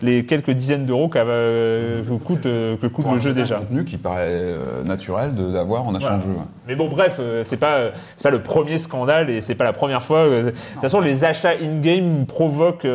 les 0.01 0.25
quelques 0.25 0.51
dizaines 0.51 0.85
d'euros 0.85 1.09
euh, 1.15 2.03
que 2.03 2.09
coûte 2.23 2.41
que 2.43 2.87
coûte 2.87 3.03
pour 3.05 3.11
le 3.13 3.17
un 3.19 3.21
jeu 3.21 3.33
déjà. 3.33 3.55
contenu 3.59 3.85
qui 3.85 3.97
paraît 3.97 4.41
naturel 4.83 5.31
d'avoir 5.53 5.87
en 5.87 5.95
achetant 5.95 6.17
Voilà. 6.17 6.25
le 6.27 6.33
jeu. 6.33 6.39
Mais 6.67 6.75
bon, 6.75 6.87
bref, 6.89 7.19
c'est 7.43 7.57
pas 7.59 7.91
c'est 8.15 8.23
pas 8.23 8.29
le 8.29 8.41
premier 8.41 8.77
scandale 8.77 9.29
et 9.29 9.39
c'est 9.41 9.55
pas 9.55 9.63
la 9.65 9.73
première 9.73 10.01
fois. 10.03 10.27
De 10.27 10.49
toute 10.73 10.81
façon, 10.81 10.99
les 11.01 11.23
achats 11.25 11.51
in-game 11.61 12.25
provoquent 12.25 12.87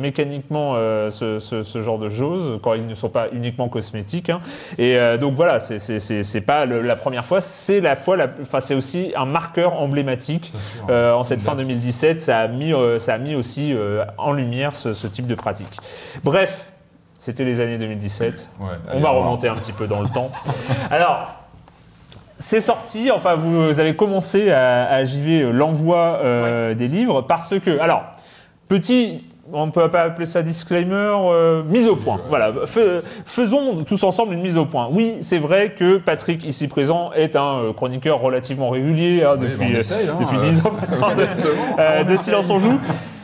mécaniquement 0.00 0.74
ce, 1.10 1.38
ce- 1.38 1.62
ce 1.62 1.82
genre 1.82 1.98
de 1.98 2.08
choses 2.08 2.58
quand 2.62 2.74
ils 2.74 2.86
ne 2.86 2.94
sont 2.94 3.08
pas 3.08 3.26
uniquement 3.32 3.68
cosmétiques. 3.68 4.30
hein. 4.30 4.40
Et 4.78 4.95
euh, 4.96 5.16
donc 5.18 5.34
voilà, 5.34 5.58
c'est 5.60 6.40
pas 6.46 6.66
le- 6.66 6.82
la 6.82 6.96
première 6.96 7.24
fois, 7.24 7.40
c'est 7.40 7.80
la 7.80 7.96
fois, 7.96 8.16
enfin 8.40 8.60
c'est 8.60 8.74
aussi 8.74 9.12
un 9.16 9.24
marqueur 9.26 9.74
emblématique 9.80 10.52
euh, 10.88 11.12
en 11.12 11.24
cette 11.24 11.42
fin 11.42 11.54
2017. 11.54 12.20
Ça 12.20 12.40
a 12.40 12.48
mis 12.48 12.72
euh, 12.72 12.98
ça 12.98 13.14
a 13.14 13.18
mis 13.18 13.34
aussi 13.34 13.74
en 14.18 14.32
lumière 14.32 14.74
ce, 14.74 14.94
ce 14.94 15.06
type 15.06 15.26
de 15.26 15.34
pratique. 15.34 15.76
Bref. 16.24 16.64
C'était 17.18 17.44
les 17.44 17.60
années 17.60 17.78
2017. 17.78 18.46
Ouais, 18.60 18.66
On 18.92 19.00
va 19.00 19.10
remonter 19.10 19.48
un 19.48 19.54
petit 19.54 19.72
peu 19.72 19.86
dans 19.88 20.00
le 20.02 20.08
temps. 20.08 20.30
Alors, 20.90 21.34
c'est 22.38 22.60
sorti, 22.60 23.10
enfin 23.10 23.34
vous 23.34 23.80
avez 23.80 23.96
commencé 23.96 24.50
à, 24.52 24.84
à 24.84 25.04
JV 25.04 25.50
l'envoi 25.50 26.20
euh, 26.22 26.74
des 26.74 26.86
livres 26.86 27.22
parce 27.22 27.58
que, 27.58 27.78
alors, 27.80 28.04
petit, 28.68 29.24
on 29.52 29.66
ne 29.66 29.70
peut 29.70 29.88
pas 29.90 30.02
appeler 30.02 30.26
ça 30.26 30.42
disclaimer, 30.42 30.94
euh, 30.94 31.62
mise 31.64 31.88
au 31.88 31.96
point. 31.96 32.16
Voilà, 32.28 32.52
Fais- 32.66 33.00
faisons 33.26 33.76
tous 33.86 34.02
ensemble 34.04 34.34
une 34.34 34.40
mise 34.42 34.58
au 34.58 34.64
point. 34.64 34.88
Oui, 34.90 35.16
c'est 35.22 35.38
vrai 35.38 35.70
que 35.78 35.98
Patrick, 35.98 36.44
ici 36.44 36.68
présent, 36.68 37.10
est 37.14 37.36
un 37.36 37.58
euh, 37.58 37.72
chroniqueur 37.72 38.20
relativement 38.20 38.70
régulier 38.70 39.22
hein, 39.24 39.36
Oui, 39.40 39.48
depuis, 39.48 39.74
euh, 39.74 39.78
essaye, 39.80 40.08
hein, 40.08 40.16
depuis 40.20 40.36
euh, 40.38 40.50
10 40.50 40.60
ans 40.66 40.70
de, 41.16 41.80
euh, 41.80 42.04
de 42.04 42.16
Silence 42.16 42.50
on 42.50 42.58
joue. 42.58 42.78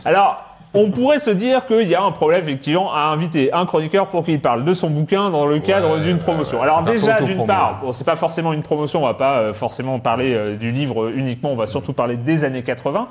Alors, 0.05 0.45
on 0.75 0.91
pourrait 0.91 1.19
se 1.19 1.31
dire 1.31 1.67
qu'il 1.67 1.87
y 1.89 1.95
a 1.95 2.03
un 2.03 2.13
problème 2.13 2.43
effectivement 2.45 2.95
à 2.95 3.01
inviter 3.13 3.53
un 3.53 3.67
chroniqueur 3.67 4.07
pour 4.07 4.25
qu'il 4.25 4.41
parle 4.41 4.65
de 4.65 4.73
son 4.73 4.89
bouquin 4.89 5.29
dans 5.31 5.45
le 5.45 5.59
cadre 5.59 5.97
Ouais, 5.97 6.01
d'une 6.01 6.19
promotion. 6.19 6.59
ouais, 6.59 6.65
Alors 6.65 6.83
déjà, 6.83 7.21
d'une 7.21 7.45
part, 7.45 7.81
bon, 7.83 7.93
c'est 7.93 8.05
pas 8.05 8.17
forcément 8.17 8.53
une 8.55 8.63
promotion, 8.63 9.03
on 9.03 9.07
va 9.07 9.13
pas 9.15 9.53
forcément 9.53 9.99
parler 9.99 10.57
du 10.59 10.71
livre 10.71 11.09
uniquement, 11.15 11.51
on 11.53 11.57
va 11.57 11.67
surtout 11.67 11.93
parler 11.93 12.17
des 12.17 12.45
années 12.45 12.63
80. 12.63 13.07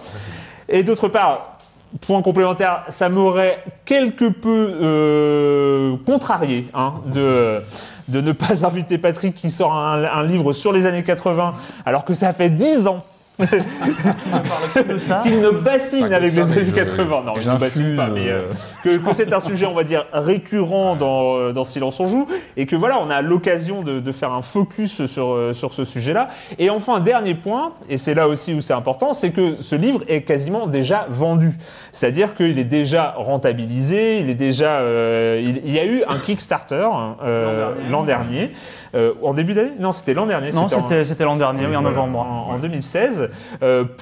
Et 0.70 0.82
d'autre 0.84 1.08
part, 1.08 1.58
point 2.00 2.22
complémentaire, 2.22 2.84
ça 2.90 3.10
m'aurait 3.10 3.64
quelque 3.86 4.26
peu 4.30 4.78
euh, 4.82 5.96
contrarié 6.06 6.68
hein, 6.74 6.94
de 7.14 7.62
de 8.08 8.20
ne 8.20 8.32
pas 8.32 8.66
inviter 8.66 8.98
Patrick 8.98 9.36
qui 9.36 9.50
sort 9.50 9.74
un, 9.74 10.04
un 10.04 10.24
livre 10.24 10.54
sur 10.54 10.74
les 10.74 10.86
années 10.86 11.04
80 11.04 11.54
alors 11.86 12.06
que 12.06 12.14
ça 12.14 12.34
fait 12.34 12.50
10 12.50 12.88
ans 12.88 13.04
de 14.88 14.98
ça. 14.98 15.22
qu'il 15.24 15.40
ne 15.42 15.50
bassine 15.50 16.12
avec 16.14 16.32
ça, 16.32 16.42
les 16.42 16.52
années 16.52 16.66
je- 16.66 16.72
80. 16.72 17.24
Non, 17.26 17.34
il 17.40 17.48
ne 17.48 17.58
bassine 17.58 17.96
pas, 17.96 18.08
mais 18.08 18.30
euh, 18.30 18.42
euh, 18.42 18.54
que, 18.84 18.98
que 18.98 19.14
c'est 19.14 19.32
un 19.34 19.40
sujet, 19.40 19.66
on 19.66 19.74
va 19.74 19.84
dire, 19.84 20.06
récurrent 20.14 20.96
dans, 20.96 21.36
euh, 21.38 21.52
dans 21.54 21.66
Silence 21.66 22.00
on 22.00 22.08
joue, 22.08 22.28
et 22.58 22.66
que 22.66 22.76
voilà, 22.76 23.00
on 23.02 23.10
a 23.10 23.22
l'occasion 23.22 23.82
de, 23.82 24.00
de 24.00 24.12
faire 24.12 24.32
un 24.34 24.42
focus 24.42 25.06
sur, 25.06 25.34
euh, 25.34 25.54
sur 25.54 25.74
ce 25.74 25.84
sujet-là. 25.84 26.30
Et 26.60 26.70
enfin, 26.70 27.00
dernier 27.00 27.36
point, 27.36 27.74
et 27.90 27.98
c'est 27.98 28.14
là 28.14 28.28
aussi 28.28 28.54
où 28.54 28.62
c'est 28.62 28.74
important, 28.74 29.14
c'est 29.14 29.32
que 29.32 29.56
ce 29.56 29.76
livre 29.76 30.02
est 30.08 30.22
quasiment 30.24 30.68
déjà 30.68 31.06
vendu. 31.10 31.52
C'est-à-dire 31.92 32.36
qu'il 32.36 32.58
est 32.60 32.64
déjà 32.66 33.14
rentabilisé, 33.18 34.20
il 34.20 34.30
est 34.30 34.36
déjà, 34.36 34.80
euh, 34.80 35.42
il, 35.44 35.62
il 35.66 35.72
y 35.74 35.80
a 35.80 35.86
eu 35.86 36.04
un 36.08 36.18
Kickstarter 36.18 36.88
euh, 37.24 37.72
l'an 37.90 38.04
dernier. 38.04 38.52
Euh, 38.94 39.14
en 39.24 39.34
début 39.34 39.54
d'année? 39.54 39.72
Non, 39.80 39.94
c'était 39.94 40.14
l'an 40.14 40.26
dernier. 40.26 40.52
Non, 40.52 40.68
c'était 40.68 41.06
c'était 41.06 41.24
l'an 41.24 41.38
dernier, 41.38 41.66
oui, 41.66 41.76
en 41.78 41.82
novembre. 41.82 42.20
En, 42.20 42.54
en 42.56 42.60
2016, 42.60 43.22
euh, 43.22 43.28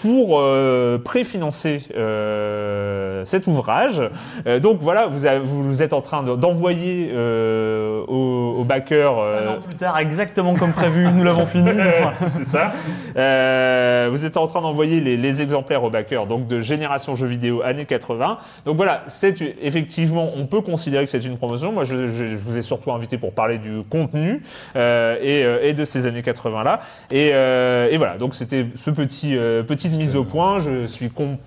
pour 0.01 0.39
euh, 0.39 0.97
préfinancer 0.97 1.81
euh, 1.95 3.23
cet 3.25 3.47
ouvrage. 3.47 4.01
Euh, 4.47 4.59
donc 4.59 4.77
voilà, 4.81 5.07
vous, 5.07 5.25
avez- 5.25 5.39
vous 5.43 5.83
êtes 5.83 5.93
en 5.93 6.01
train 6.01 6.23
de- 6.23 6.35
d'envoyer 6.35 7.11
euh, 7.13 8.01
aux, 8.07 8.55
aux 8.59 8.63
backers. 8.63 9.17
euh, 9.19 9.47
Un 9.47 9.51
an 9.57 9.61
plus 9.61 9.75
tard, 9.77 9.97
exactement 9.99 10.55
comme 10.55 10.71
prévu, 10.73 11.07
nous 11.13 11.23
l'avons 11.23 11.45
fini. 11.45 11.69
C'est 12.27 12.45
ça. 12.45 12.71
Euh, 13.17 14.07
vous 14.11 14.25
êtes 14.25 14.37
en 14.37 14.47
train 14.47 14.61
d'envoyer 14.61 15.01
les, 15.01 15.17
les 15.17 15.41
exemplaires 15.41 15.83
aux 15.83 15.89
backers 15.89 16.25
donc 16.27 16.47
de 16.47 16.59
Génération 16.59 17.15
Jeux 17.15 17.27
Vidéo 17.27 17.61
années 17.63 17.85
80. 17.85 18.37
Donc 18.65 18.77
voilà, 18.77 19.03
c'est 19.07 19.41
effectivement, 19.61 20.27
on 20.37 20.45
peut 20.45 20.61
considérer 20.61 21.05
que 21.05 21.11
c'est 21.11 21.23
une 21.25 21.37
promotion. 21.37 21.71
Moi, 21.71 21.83
je, 21.83 22.07
je- 22.07 22.27
je 22.27 22.35
vous 22.35 22.57
ai 22.57 22.61
surtout 22.61 22.91
invité 22.91 23.17
pour 23.17 23.33
parler 23.33 23.57
du 23.57 23.81
contenu 23.89 24.41
euh, 24.75 25.17
et, 25.21 25.43
euh, 25.43 25.59
et 25.63 25.73
de 25.73 25.85
ces 25.85 26.07
années 26.07 26.21
80 26.21 26.63
là. 26.63 26.79
Et, 27.11 27.31
euh, 27.33 27.89
et 27.91 27.97
voilà, 27.97 28.17
donc 28.17 28.35
c'était 28.35 28.65
ce 28.75 28.91
petit 28.91 29.08
euh, 29.33 29.63
petite 29.63 29.97
mise 29.97 30.15
au 30.15 30.23
point. 30.23 30.59
Je 30.59 30.85
suis 30.85 31.09
con- 31.09 31.37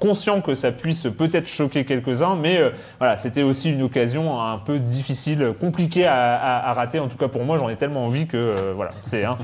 conscient 0.00 0.40
que 0.40 0.54
ça 0.54 0.72
puisse 0.72 1.06
peut-être 1.18 1.46
choquer 1.48 1.84
quelques-uns, 1.84 2.34
mais 2.34 2.58
euh, 2.58 2.70
voilà, 2.98 3.16
c'était 3.18 3.42
aussi 3.42 3.70
une 3.72 3.82
occasion 3.82 4.40
un 4.40 4.56
peu 4.58 4.78
difficile, 4.78 5.52
compliquée 5.60 6.06
à, 6.06 6.34
à- 6.36 6.70
à 6.70 6.72
rater. 6.72 6.98
En 6.98 7.08
tout 7.08 7.18
cas 7.18 7.28
pour 7.28 7.44
moi, 7.44 7.58
j'en 7.58 7.68
ai 7.68 7.76
tellement 7.76 8.06
envie 8.06 8.26
que 8.26 8.36
euh, 8.36 8.72
voilà, 8.74 8.90
c'est. 9.02 9.24
hein. 9.24 9.36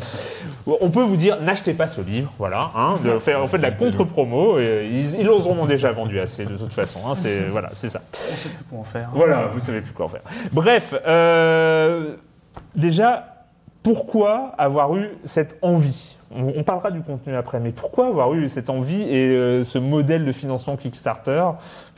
On 0.81 0.91
peut 0.91 1.03
vous 1.03 1.17
dire, 1.17 1.41
n'achetez 1.43 1.75
pas 1.75 1.87
ce 1.87 2.01
livre, 2.01 2.33
voilà. 2.39 2.71
Hein, 2.77 2.95
de 3.05 3.19
faire, 3.19 3.43
on 3.43 3.47
fait 3.47 3.59
de 3.59 3.63
la 3.63 3.73
contre-promo. 3.73 4.59
et 4.59 4.89
Ils, 4.91 5.21
ils 5.21 5.29
en 5.29 5.67
déjà 5.67 5.93
vendu 5.93 6.19
assez 6.21 6.45
de 6.45 6.57
toute 6.57 6.73
façon. 6.73 7.01
Hein, 7.07 7.15
c'est 7.15 7.41
voilà, 7.51 7.69
c'est 7.75 7.89
ça. 7.89 8.01
On 8.33 8.37
sait 8.37 8.49
plus 8.49 8.65
quoi 8.71 8.79
en 8.79 8.85
faire. 8.85 9.11
Voilà, 9.13 9.49
vous 9.53 9.59
savez 9.61 9.81
plus 9.81 9.93
quoi 9.93 10.07
en 10.07 10.09
faire. 10.09 10.23
Bref, 10.53 10.95
déjà, 12.77 13.27
pourquoi 13.83 14.53
avoir 14.59 14.97
eu 14.97 15.11
cette 15.25 15.59
envie? 15.63 16.17
On, 16.35 16.63
parlera 16.63 16.91
du 16.91 17.03
contenu 17.03 17.35
après, 17.37 17.61
mais 17.61 17.73
pourquoi 17.73 18.07
avoir 18.07 18.33
eu 18.35 18.49
cette 18.49 18.71
envie 18.71 19.03
et 19.03 19.31
euh, 19.31 19.65
ce 19.65 19.79
modèle 19.79 20.25
de 20.25 20.33
financement 20.33 20.77
Kickstarter? 20.77 21.45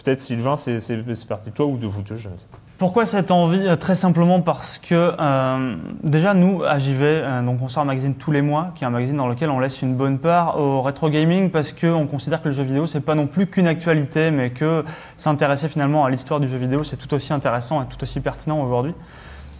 Peut-être 0.03 0.21
Sylvain, 0.21 0.57
c'est 0.57 1.27
parti 1.29 1.51
de 1.51 1.55
toi 1.55 1.67
ou 1.67 1.77
de 1.77 1.87
vous 1.87 2.03
deux, 2.03 2.17
je 2.17 2.29
ne 2.29 2.37
sais 2.37 2.47
pas. 2.51 2.59
Pourquoi 2.77 3.07
cette 3.07 3.31
envie? 3.31 3.69
Euh, 3.69 3.77
Très 3.77 3.95
simplement 3.95 4.41
parce 4.41 4.79
que 4.79 5.15
euh, 5.19 5.77
déjà 6.03 6.35
nous 6.35 6.65
à 6.65 6.81
JV, 6.81 7.05
euh, 7.05 7.43
donc 7.43 7.63
on 7.63 7.69
sort 7.69 7.85
un 7.85 7.87
magazine 7.87 8.17
tous 8.17 8.33
les 8.33 8.43
mois, 8.43 8.73
qui 8.75 8.83
est 8.83 8.87
un 8.87 8.91
magazine 8.91 9.17
dans 9.17 9.29
lequel 9.29 9.49
on 9.51 9.61
laisse 9.61 9.81
une 9.81 9.95
bonne 9.95 10.19
part 10.19 10.59
au 10.59 10.83
rétro 10.83 11.09
gaming 11.09 11.51
parce 11.51 11.73
que 11.73 11.87
on 11.87 12.09
considère 12.09 12.43
que 12.43 12.49
le 12.49 12.55
jeu 12.55 12.65
vidéo 12.65 12.89
c'est 12.89 13.01
pas 13.01 13.15
non 13.15 13.29
plus 13.29 13.47
qu'une 13.47 13.69
actualité, 13.69 14.33
mais 14.33 14.51
que 14.51 14.85
s'intéresser 15.17 15.69
finalement 15.69 16.05
à 16.05 16.11
l'histoire 16.11 16.41
du 16.41 16.49
jeu 16.49 16.59
vidéo 16.59 16.83
c'est 16.83 16.97
tout 16.97 17.15
aussi 17.15 17.33
intéressant 17.33 17.81
et 17.81 17.87
tout 17.87 18.03
aussi 18.03 18.19
pertinent 18.19 18.61
aujourd'hui. 18.61 18.95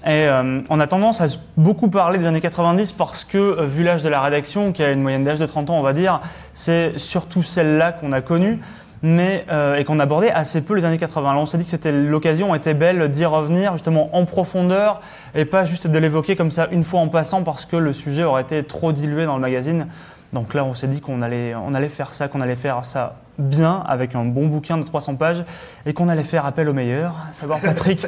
Et 0.07 0.29
euh, 0.29 0.61
on 0.69 0.81
a 0.81 0.87
tendance 0.87 1.23
à 1.23 1.27
beaucoup 1.57 1.89
parler 1.89 2.19
des 2.19 2.27
années 2.27 2.43
90 2.43 2.93
parce 2.93 3.25
que, 3.25 3.39
euh, 3.39 3.63
vu 3.63 3.83
l'âge 3.85 4.03
de 4.03 4.11
la 4.11 4.21
rédaction, 4.21 4.73
qui 4.73 4.83
a 4.83 4.91
une 4.91 5.01
moyenne 5.01 5.25
d'âge 5.25 5.39
de 5.39 5.47
30 5.47 5.71
ans, 5.71 5.79
on 5.79 5.83
va 5.83 5.95
dire, 5.95 6.21
c'est 6.53 6.99
surtout 6.99 7.43
celle-là 7.43 7.93
qu'on 7.93 8.13
a 8.13 8.21
connue, 8.21 8.61
mais 9.03 9.47
euh, 9.51 9.77
et 9.77 9.85
qu'on 9.85 9.99
abordait 9.99 10.31
assez 10.31 10.61
peu 10.61 10.75
les 10.75 10.85
années 10.85 10.99
80. 10.99 11.31
Alors 11.31 11.43
on 11.43 11.47
s'est 11.47 11.57
dit 11.57 11.65
que 11.65 11.71
c'était 11.71 11.91
l'occasion 11.91 12.55
était 12.55 12.75
belle 12.75 13.11
d'y 13.11 13.25
revenir 13.25 13.73
justement 13.73 14.15
en 14.15 14.27
profondeur 14.27 15.01
et 15.35 15.47
pas 15.47 15.65
juste 15.65 15.87
de 15.87 15.99
l'évoquer 15.99 16.37
comme 16.37 16.51
ça 16.51 16.69
une 16.71 16.85
fois 16.85 17.01
en 17.01 17.09
passant 17.09 17.43
parce 17.43 17.65
que 17.65 17.77
le 17.77 17.95
sujet 17.95 18.25
aurait 18.25 18.43
été 18.43 18.63
trop 18.63 18.93
dilué 18.93 19.25
dans 19.25 19.37
le 19.37 19.43
magazine. 19.43 19.87
Donc 20.35 20.53
là, 20.53 20.65
on 20.65 20.75
s'est 20.75 20.89
dit 20.89 21.01
qu'on 21.01 21.23
allait, 21.23 21.55
on 21.55 21.73
allait 21.73 21.89
faire 21.89 22.13
ça, 22.13 22.29
qu'on 22.29 22.41
allait 22.41 22.57
faire 22.57 22.85
ça 22.85 23.17
bien 23.39 23.83
avec 23.87 24.15
un 24.15 24.25
bon 24.25 24.47
bouquin 24.47 24.79
de 24.79 24.85
300 24.85 25.17
pages 25.17 25.45
et 25.87 25.93
qu'on 25.93 26.09
allait 26.09 26.25
faire 26.25 26.47
appel 26.47 26.69
aux 26.69 26.73
meilleurs, 26.73 27.15
à 27.31 27.33
savoir 27.33 27.61
Patrick, 27.61 28.07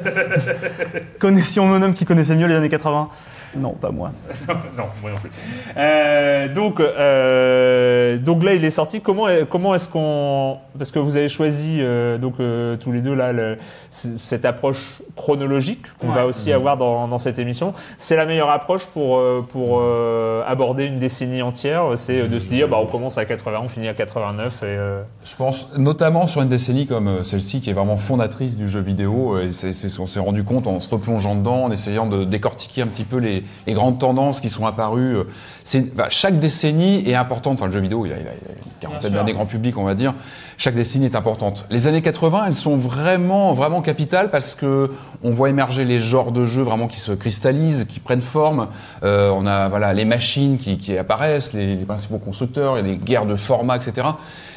connaissions 1.19 1.67
mon 1.67 1.83
homme 1.83 1.95
qui 1.95 2.05
connaissait 2.05 2.37
mieux 2.37 2.47
les 2.47 2.55
années 2.55 2.69
80. 2.69 3.09
Non, 3.57 3.71
pas 3.73 3.91
moi. 3.91 4.11
non, 4.49 4.85
moi 5.03 5.11
non 5.13 5.17
plus. 5.19 5.31
Euh, 5.77 6.53
donc, 6.53 6.81
euh, 6.81 8.19
donc 8.19 8.43
là, 8.45 8.55
il 8.55 8.65
est 8.65 8.71
sorti. 8.71 9.01
Comment, 9.01 9.27
comment 9.51 9.75
est-ce 9.75 9.89
qu'on. 9.89 10.57
Parce 10.79 10.91
que 10.91 10.99
vous 10.99 11.17
avez 11.17 11.29
choisi, 11.29 11.79
euh, 11.81 12.19
donc, 12.19 12.35
euh, 12.41 12.77
tous 12.77 12.93
les 12.93 13.01
deux, 13.01 13.15
là, 13.15 13.33
le- 13.33 13.57
cette 13.91 14.45
approche 14.45 15.01
chronologique 15.17 15.83
qu'on 15.99 16.09
va 16.09 16.27
aussi 16.27 16.53
avoir 16.53 16.77
dans, 16.77 17.09
dans 17.09 17.19
cette 17.19 17.39
émission. 17.39 17.73
C'est 17.99 18.17
la 18.17 18.27
meilleure 18.27 18.51
approche 18.51 18.87
pour, 18.87 19.23
pour 19.49 19.79
euh, 19.81 20.43
aborder 20.47 20.85
une 20.85 20.99
décennie 20.99 21.41
entière. 21.43 21.85
C'est 21.97 22.29
de 22.29 22.39
se 22.39 22.49
dire, 22.49 22.69
bah, 22.69 22.79
on 22.81 22.87
commence 22.87 23.17
à 23.17 23.25
80, 23.25 23.61
on 23.63 23.69
finit 23.69 23.89
à 23.89 23.95
89. 23.95 24.63
Et, 24.63 24.67
euh, 24.67 25.03
Je 25.25 25.35
pense 25.37 25.69
notamment 25.79 26.27
sur 26.27 26.43
une 26.43 26.49
décennie 26.49 26.87
comme 26.87 27.25
celle-ci 27.25 27.61
qui 27.61 27.71
est 27.71 27.75
vraiment 27.75 27.97
fondatrice 27.97 28.57
du 28.59 28.69
jeu 28.69 28.81
vidéo. 28.81 29.39
Et 29.39 29.53
c'est, 29.53 29.73
c'est 29.73 29.89
ce 29.89 29.97
qu'on 29.99 30.07
s'est 30.07 30.21
rendu 30.21 30.45
compte 30.45 30.67
en 30.67 30.81
se 30.81 30.91
replongeant 30.91 31.35
dedans, 31.37 31.65
en 31.65 31.71
essayant 31.71 32.07
de 32.07 32.25
décortiquer 32.25 32.83
un 32.83 32.87
petit 32.87 33.05
peu 33.05 33.17
les, 33.19 33.36
les 33.67 33.73
grandes 33.73 33.99
tendances 33.99 34.41
qui 34.41 34.49
sont 34.49 34.67
apparues. 34.67 35.19
C'est, 35.67 35.97
bah, 35.97 36.07
chaque 36.11 36.39
décennie 36.39 37.03
est 37.11 37.17
importante. 37.17 37.55
Enfin, 37.55 37.67
le 37.67 37.73
jeu 37.73 37.81
vidéo, 37.81 38.07
il 38.07 38.13
a, 38.13 38.17
il 38.19 38.21
a- 38.21 38.31
il 38.31 38.51
a 38.51 38.53
une 38.53 38.73
quarantaine 38.81 39.13
d'années 39.15 39.33
grand 39.33 39.47
public, 39.47 39.77
on 39.77 39.83
va 39.83 39.95
dire. 39.97 40.15
Chaque 40.59 40.77
décennie 40.77 41.07
est 41.07 41.17
importante. 41.17 41.67
Les 41.71 41.89
années 41.89 42.03
80, 42.03 42.45
elles 42.47 42.55
sont 42.55 42.77
vraiment, 42.77 43.53
vraiment 43.53 43.83
capitales 43.83 44.31
parce 44.31 44.55
que 44.55 44.93
on 45.25 45.33
voit 45.33 45.51
émerger 45.51 45.85
les 45.85 45.99
genres 45.99 46.31
de 46.31 46.45
jeux 46.45 46.63
vraiment 46.63 46.87
qui 46.87 47.01
se 47.01 47.11
cristallisent, 47.11 47.85
qui 47.89 47.99
prennent 47.99 48.21
forme. 48.21 48.69
Euh, 49.03 49.33
on 49.35 49.45
a 49.45 49.69
voilà 49.69 49.93
les 49.93 50.05
machines 50.05 50.57
qui, 50.57 50.79
qui 50.79 50.97
apparaissent, 50.97 51.53
les, 51.53 51.75
les 51.75 51.85
principaux 51.85 52.19
constructeurs, 52.19 52.79
et 52.79 52.83
les 52.83 52.97
guerres 52.97 53.27
de 53.27 53.35
format, 53.35 53.75
etc. 53.77 54.07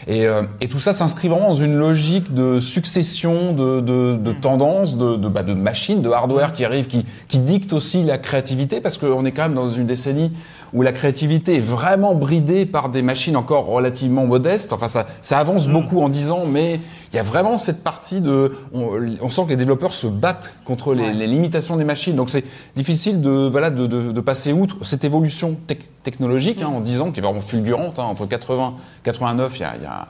Et, 0.07 0.27
euh, 0.27 0.43
et 0.61 0.67
tout 0.69 0.79
ça 0.79 0.93
s'inscrit 0.93 1.27
vraiment 1.27 1.49
dans 1.49 1.55
une 1.55 1.75
logique 1.75 2.33
de 2.35 2.59
succession 2.59 3.53
de, 3.53 3.81
de, 3.81 4.15
de 4.15 4.31
tendances, 4.31 4.95
de, 4.95 5.15
de, 5.17 5.27
bah, 5.27 5.41
de 5.43 5.53
machines, 5.53 6.01
de 6.03 6.09
hardware 6.09 6.53
qui 6.53 6.63
arrivent, 6.65 6.87
qui, 6.87 7.03
qui 7.27 7.39
dictent 7.39 7.73
aussi 7.73 8.03
la 8.03 8.17
créativité, 8.19 8.79
parce 8.79 8.97
qu'on 8.97 9.25
est 9.25 9.31
quand 9.31 9.43
même 9.43 9.55
dans 9.55 9.69
une 9.69 9.85
décennie 9.87 10.31
où 10.73 10.81
la 10.81 10.91
créativité 10.91 11.55
est 11.55 11.59
vraiment 11.59 12.13
bridée 12.15 12.65
par 12.65 12.89
des 12.89 13.01
machines 13.01 13.35
encore 13.35 13.65
relativement 13.65 14.25
modestes. 14.25 14.73
Enfin, 14.73 14.88
ça, 14.88 15.07
ça 15.21 15.39
avance 15.39 15.67
beaucoup 15.67 16.01
en 16.01 16.09
10 16.09 16.31
ans, 16.31 16.45
mais 16.45 16.79
il 17.11 17.15
y 17.15 17.19
a 17.19 17.23
vraiment 17.23 17.57
cette 17.57 17.83
partie 17.83 18.21
de... 18.21 18.51
On, 18.73 18.89
on 19.21 19.29
sent 19.29 19.43
que 19.45 19.49
les 19.49 19.55
développeurs 19.55 19.93
se 19.93 20.07
battent 20.07 20.51
contre 20.65 20.93
les, 20.93 21.11
les 21.13 21.27
limitations 21.27 21.75
des 21.75 21.83
machines. 21.83 22.15
Donc 22.15 22.29
c'est 22.29 22.43
difficile 22.75 23.21
de, 23.21 23.47
voilà, 23.49 23.69
de, 23.71 23.88
de, 23.88 24.11
de 24.11 24.21
passer 24.21 24.53
outre 24.53 24.85
cette 24.85 25.03
évolution 25.03 25.57
tec- 25.67 25.89
technologique 26.03 26.61
hein, 26.61 26.67
en 26.67 26.81
10 26.81 27.01
ans, 27.01 27.11
qui 27.11 27.19
est 27.19 27.23
vraiment 27.23 27.41
fulgurante. 27.41 27.97
Hein, 27.99 28.03
entre 28.03 28.25
80 28.27 28.75
89, 29.03 29.57
il 29.57 29.61
y 29.61 29.65
a, 29.65 29.75
il 29.77 29.83
y 29.83 29.85
a- 29.85 30.07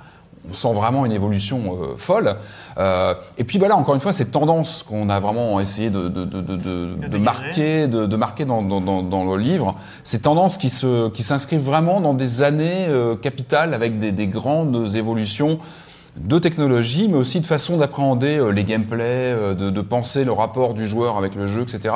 on 0.49 0.53
sent 0.53 0.73
vraiment 0.73 1.05
une 1.05 1.11
évolution 1.11 1.77
euh, 1.81 1.97
folle. 1.97 2.35
Euh, 2.77 3.13
et 3.37 3.43
puis 3.43 3.59
voilà, 3.59 3.75
encore 3.75 3.93
une 3.95 3.99
fois, 4.01 4.13
cette 4.13 4.31
tendance 4.31 4.83
qu'on 4.83 5.09
a 5.09 5.19
vraiment 5.19 5.59
essayé 5.59 5.89
de, 5.89 6.07
de, 6.07 6.23
de, 6.23 6.41
de, 6.41 6.55
de- 6.55 7.07
de 7.07 7.17
marquer, 7.17 7.87
de, 7.87 8.15
marquer 8.15 8.45
dans, 8.45 8.61
dans, 8.61 8.79
dans, 8.79 9.03
dans 9.03 9.25
le 9.25 9.37
livre, 9.37 9.75
ces 10.03 10.19
tendances 10.21 10.57
qui 10.57 10.69
se, 10.69 11.09
qui 11.09 11.23
s'inscrivent 11.23 11.61
vraiment 11.63 11.99
dans 11.99 12.13
des 12.13 12.41
années 12.41 12.85
euh, 12.87 13.15
capitales 13.15 13.73
avec 13.73 13.99
des, 13.99 14.11
des 14.11 14.27
grandes 14.27 14.95
évolutions 14.95 15.57
de 16.17 16.39
technologie, 16.39 17.07
mais 17.09 17.17
aussi 17.17 17.39
de 17.39 17.45
façon 17.45 17.77
d'appréhender 17.77 18.41
les 18.51 18.63
gameplays, 18.63 19.55
de, 19.55 19.81
penser 19.81 20.25
le 20.25 20.31
rapport 20.33 20.73
du 20.73 20.85
joueur 20.85 21.17
avec 21.17 21.35
le 21.35 21.47
jeu, 21.47 21.61
etc. 21.61 21.93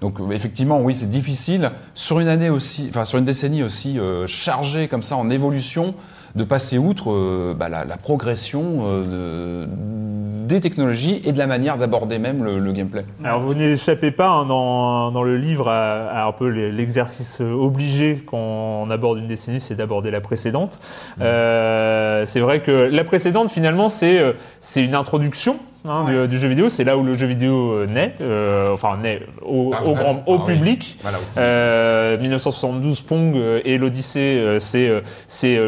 Donc 0.00 0.16
effectivement, 0.30 0.80
oui, 0.80 0.94
c'est 0.94 1.08
difficile 1.08 1.70
sur 1.94 2.20
une 2.20 2.28
année 2.28 2.50
aussi, 2.50 2.88
enfin 2.90 3.04
sur 3.04 3.18
une 3.18 3.24
décennie 3.24 3.62
aussi 3.62 3.98
chargée 4.26 4.88
comme 4.88 5.02
ça 5.02 5.16
en 5.16 5.30
évolution, 5.30 5.94
de 6.34 6.44
passer 6.44 6.78
outre 6.78 7.10
euh, 7.10 7.54
bah, 7.58 7.68
la, 7.68 7.84
la 7.84 7.96
progression 7.96 8.62
euh, 8.86 9.66
de- 9.66 10.46
des 10.46 10.60
technologies 10.60 11.22
et 11.24 11.32
de 11.32 11.38
la 11.38 11.46
manière 11.46 11.76
d'aborder 11.78 12.18
même 12.18 12.42
le, 12.42 12.58
le 12.58 12.72
gameplay. 12.72 13.04
Alors 13.24 13.40
vous 13.40 13.54
n'échappez 13.54 14.10
pas 14.10 14.28
hein, 14.28 14.46
dans, 14.46 15.10
dans 15.10 15.22
le 15.22 15.36
livre 15.36 15.68
à, 15.68 16.08
à 16.08 16.26
un 16.26 16.32
peu 16.32 16.48
l'exercice 16.48 17.40
obligé 17.40 18.22
quand 18.26 18.38
on 18.38 18.90
aborde 18.90 19.18
une 19.18 19.28
décennie, 19.28 19.60
c'est 19.60 19.74
d'aborder 19.76 20.10
la 20.10 20.20
précédente. 20.20 20.78
Euh, 21.20 22.24
c'est 22.26 22.40
vrai 22.40 22.60
que 22.60 22.70
la 22.70 23.04
précédente 23.04 23.50
finalement 23.50 23.88
c'est 23.88 24.18
euh, 24.18 24.32
c'est 24.60 24.84
une 24.84 24.94
introduction. 24.94 25.56
Hein, 25.84 26.04
du, 26.04 26.28
du 26.28 26.38
jeu 26.38 26.48
vidéo, 26.48 26.68
c'est 26.68 26.84
là 26.84 26.96
où 26.96 27.02
le 27.04 27.14
jeu 27.16 27.26
vidéo 27.26 27.72
euh, 27.72 27.86
naît, 27.86 28.14
euh, 28.20 28.68
enfin 28.72 28.96
naît 29.02 29.20
au, 29.42 29.72
Ah, 29.74 29.84
au 29.84 29.94
grand, 29.94 30.22
au 30.26 30.34
Ah 30.38 30.44
oui. 30.46 30.54
public. 30.54 30.98
Euh, 31.38 32.18
1972, 32.18 33.00
Pong 33.02 33.34
euh, 33.36 33.60
et 33.64 33.78
l'Odyssée, 33.78 34.36
euh, 34.38 34.58
c'est 34.58 34.90
c'est 35.26 35.58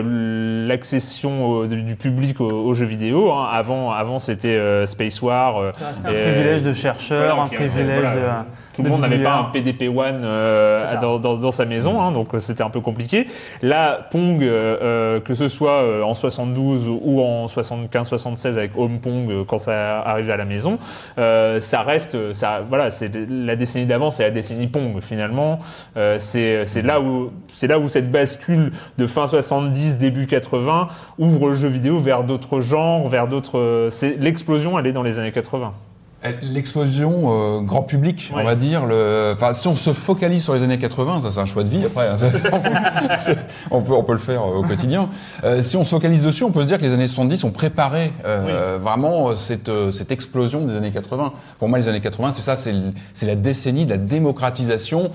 l'accession 0.67 1.47
au- 1.47 1.67
du, 1.67 1.97
public 1.97 2.41
aux, 2.41 2.49
aux 2.51 2.75
jeux 2.75 2.87
vidéo. 2.87 3.33
hein. 3.33 3.49
Avant, 3.53 3.91
avant 3.93 4.19
c'était 4.19 4.87
Space 4.87 5.21
War. 5.23 5.59
euh, 5.59 5.73
Un 6.05 6.13
privilège 6.13 6.63
de 6.63 6.73
chercheur, 6.73 7.37
voilà, 7.37 7.43
un 7.43 7.47
privilège 7.49 8.01
voilà. 8.01 8.15
de. 8.15 8.21
Tout 8.75 8.83
le 8.83 8.89
de 8.89 8.93
monde 8.93 9.01
n'avait 9.03 9.23
pas 9.23 9.37
un. 9.37 9.45
PDP 9.45 9.89
One 9.89 10.23
euh, 10.25 10.79
C'est 10.87 10.95
ça. 10.97 11.01
dans, 11.01 11.19
dans- 11.19 11.37
dans 11.37 11.51
sa 11.51 11.65
maison, 11.65 12.01
hein, 12.03 12.11
donc 12.13 12.35
euh, 12.35 12.41
c'était 12.41 12.63
un 12.63 12.71
peu 12.71 12.81
compliqué. 12.81 13.27
Là, 13.63 14.07
Pong, 14.11 14.43
euh, 14.43 14.77
euh, 14.83 15.21
que 15.21 15.35
ce 15.35 15.49
soit 15.49 15.83
euh, 15.83 16.03
en 16.03 16.15
72 16.15 16.89
ou 16.89 17.21
en 17.23 17.47
75-76 17.47 18.47
avec 18.59 18.77
Home 18.77 18.99
Pong 19.01 19.45
quand 19.47 19.59
ça 19.59 20.01
arrive 20.01 20.31
à 20.31 20.37
la 20.37 20.45
maison, 20.45 20.79
euh, 21.19 21.61
ça 21.61 21.83
reste, 21.83 22.33
ça, 22.33 22.63
voilà, 22.69 22.91
c'est 22.91 23.11
la 23.29 23.57
décennie 23.57 23.87
d'avant, 23.87 24.11
c'est 24.11 24.25
la 24.25 24.31
décennie 24.31 24.67
Pong 24.67 25.01
finalement. 25.01 25.59
Euh, 25.97 26.17
c'est 26.19 26.83
là 26.83 27.01
où 27.01 27.31
c'est 27.53 27.67
là 27.67 27.79
où 27.79 27.89
cette 27.89 28.11
bascule 28.11 28.73
de 28.99 29.07
fin 29.07 29.27
70 29.27 29.99
début 29.99 30.27
80 30.27 30.89
ouvre 31.19 31.49
le 31.51 31.55
jeu 31.55 31.69
vidéo 31.69 31.99
vers 32.01 32.25
d'autres 32.25 32.61
genres, 32.61 33.07
vers 33.09 33.29
d'autres. 33.29 33.89
l'explosion, 34.19 34.79
elle 34.79 34.87
est 34.87 34.93
dans 34.93 35.03
les 35.03 35.19
années 35.19 35.33
80. 35.33 35.73
L'explosion 36.43 37.25
euh, 37.27 37.61
grand 37.61 37.83
public, 37.83 38.33
Ouais. 38.35 38.41
on 38.41 38.45
va 38.45 38.55
dire. 38.55 38.87
Le... 38.87 39.33
Enfin, 39.35 39.53
si 39.53 39.69
on 39.69 39.77
se 39.77 39.93
focalise 39.93 40.43
sur 40.43 40.55
les 40.55 40.63
années 40.63 40.79
80, 40.79 41.21
ça 41.23 41.31
c'est 41.31 41.41
un 41.41 41.45
choix 41.47 41.65
de 41.65 41.69
vie. 41.69 41.85
Après, 41.85 42.09
hein, 42.09 42.17
ça, 42.17 42.29
on 43.71 43.83
peut 43.83 43.93
on 43.93 44.03
peut 44.05 44.13
le 44.15 44.19
faire 44.19 44.43
euh, 44.43 44.57
au 44.59 44.63
quotidien. 44.63 45.09
Euh, 45.45 45.61
si 45.61 45.77
on 45.77 45.85
se 45.85 45.91
focalise 45.91 46.25
dessus, 46.25 46.45
on 46.45 46.51
peut 46.51 46.63
se 46.63 46.67
dire 46.69 46.79
que 46.79 46.83
les 46.85 46.95
années 46.95 47.09
70 47.09 47.45
ont 47.45 47.51
préparé 47.51 48.11
euh, 48.25 48.79
vraiment 48.81 49.37
cette 49.37 49.71
cette 49.93 50.13
explosion 50.13 50.65
des 50.65 50.77
années 50.77 50.93
80. 50.93 51.33
Pour 51.59 51.69
moi, 51.69 51.79
les 51.79 51.89
années 51.89 52.01
80, 52.01 52.33
c'est 52.33 52.43
ça, 52.43 52.57
c'est 52.57 53.27
la 53.27 53.35
décennie 53.37 53.85
de 53.85 53.91
la 53.91 53.99
démocratisation 53.99 55.11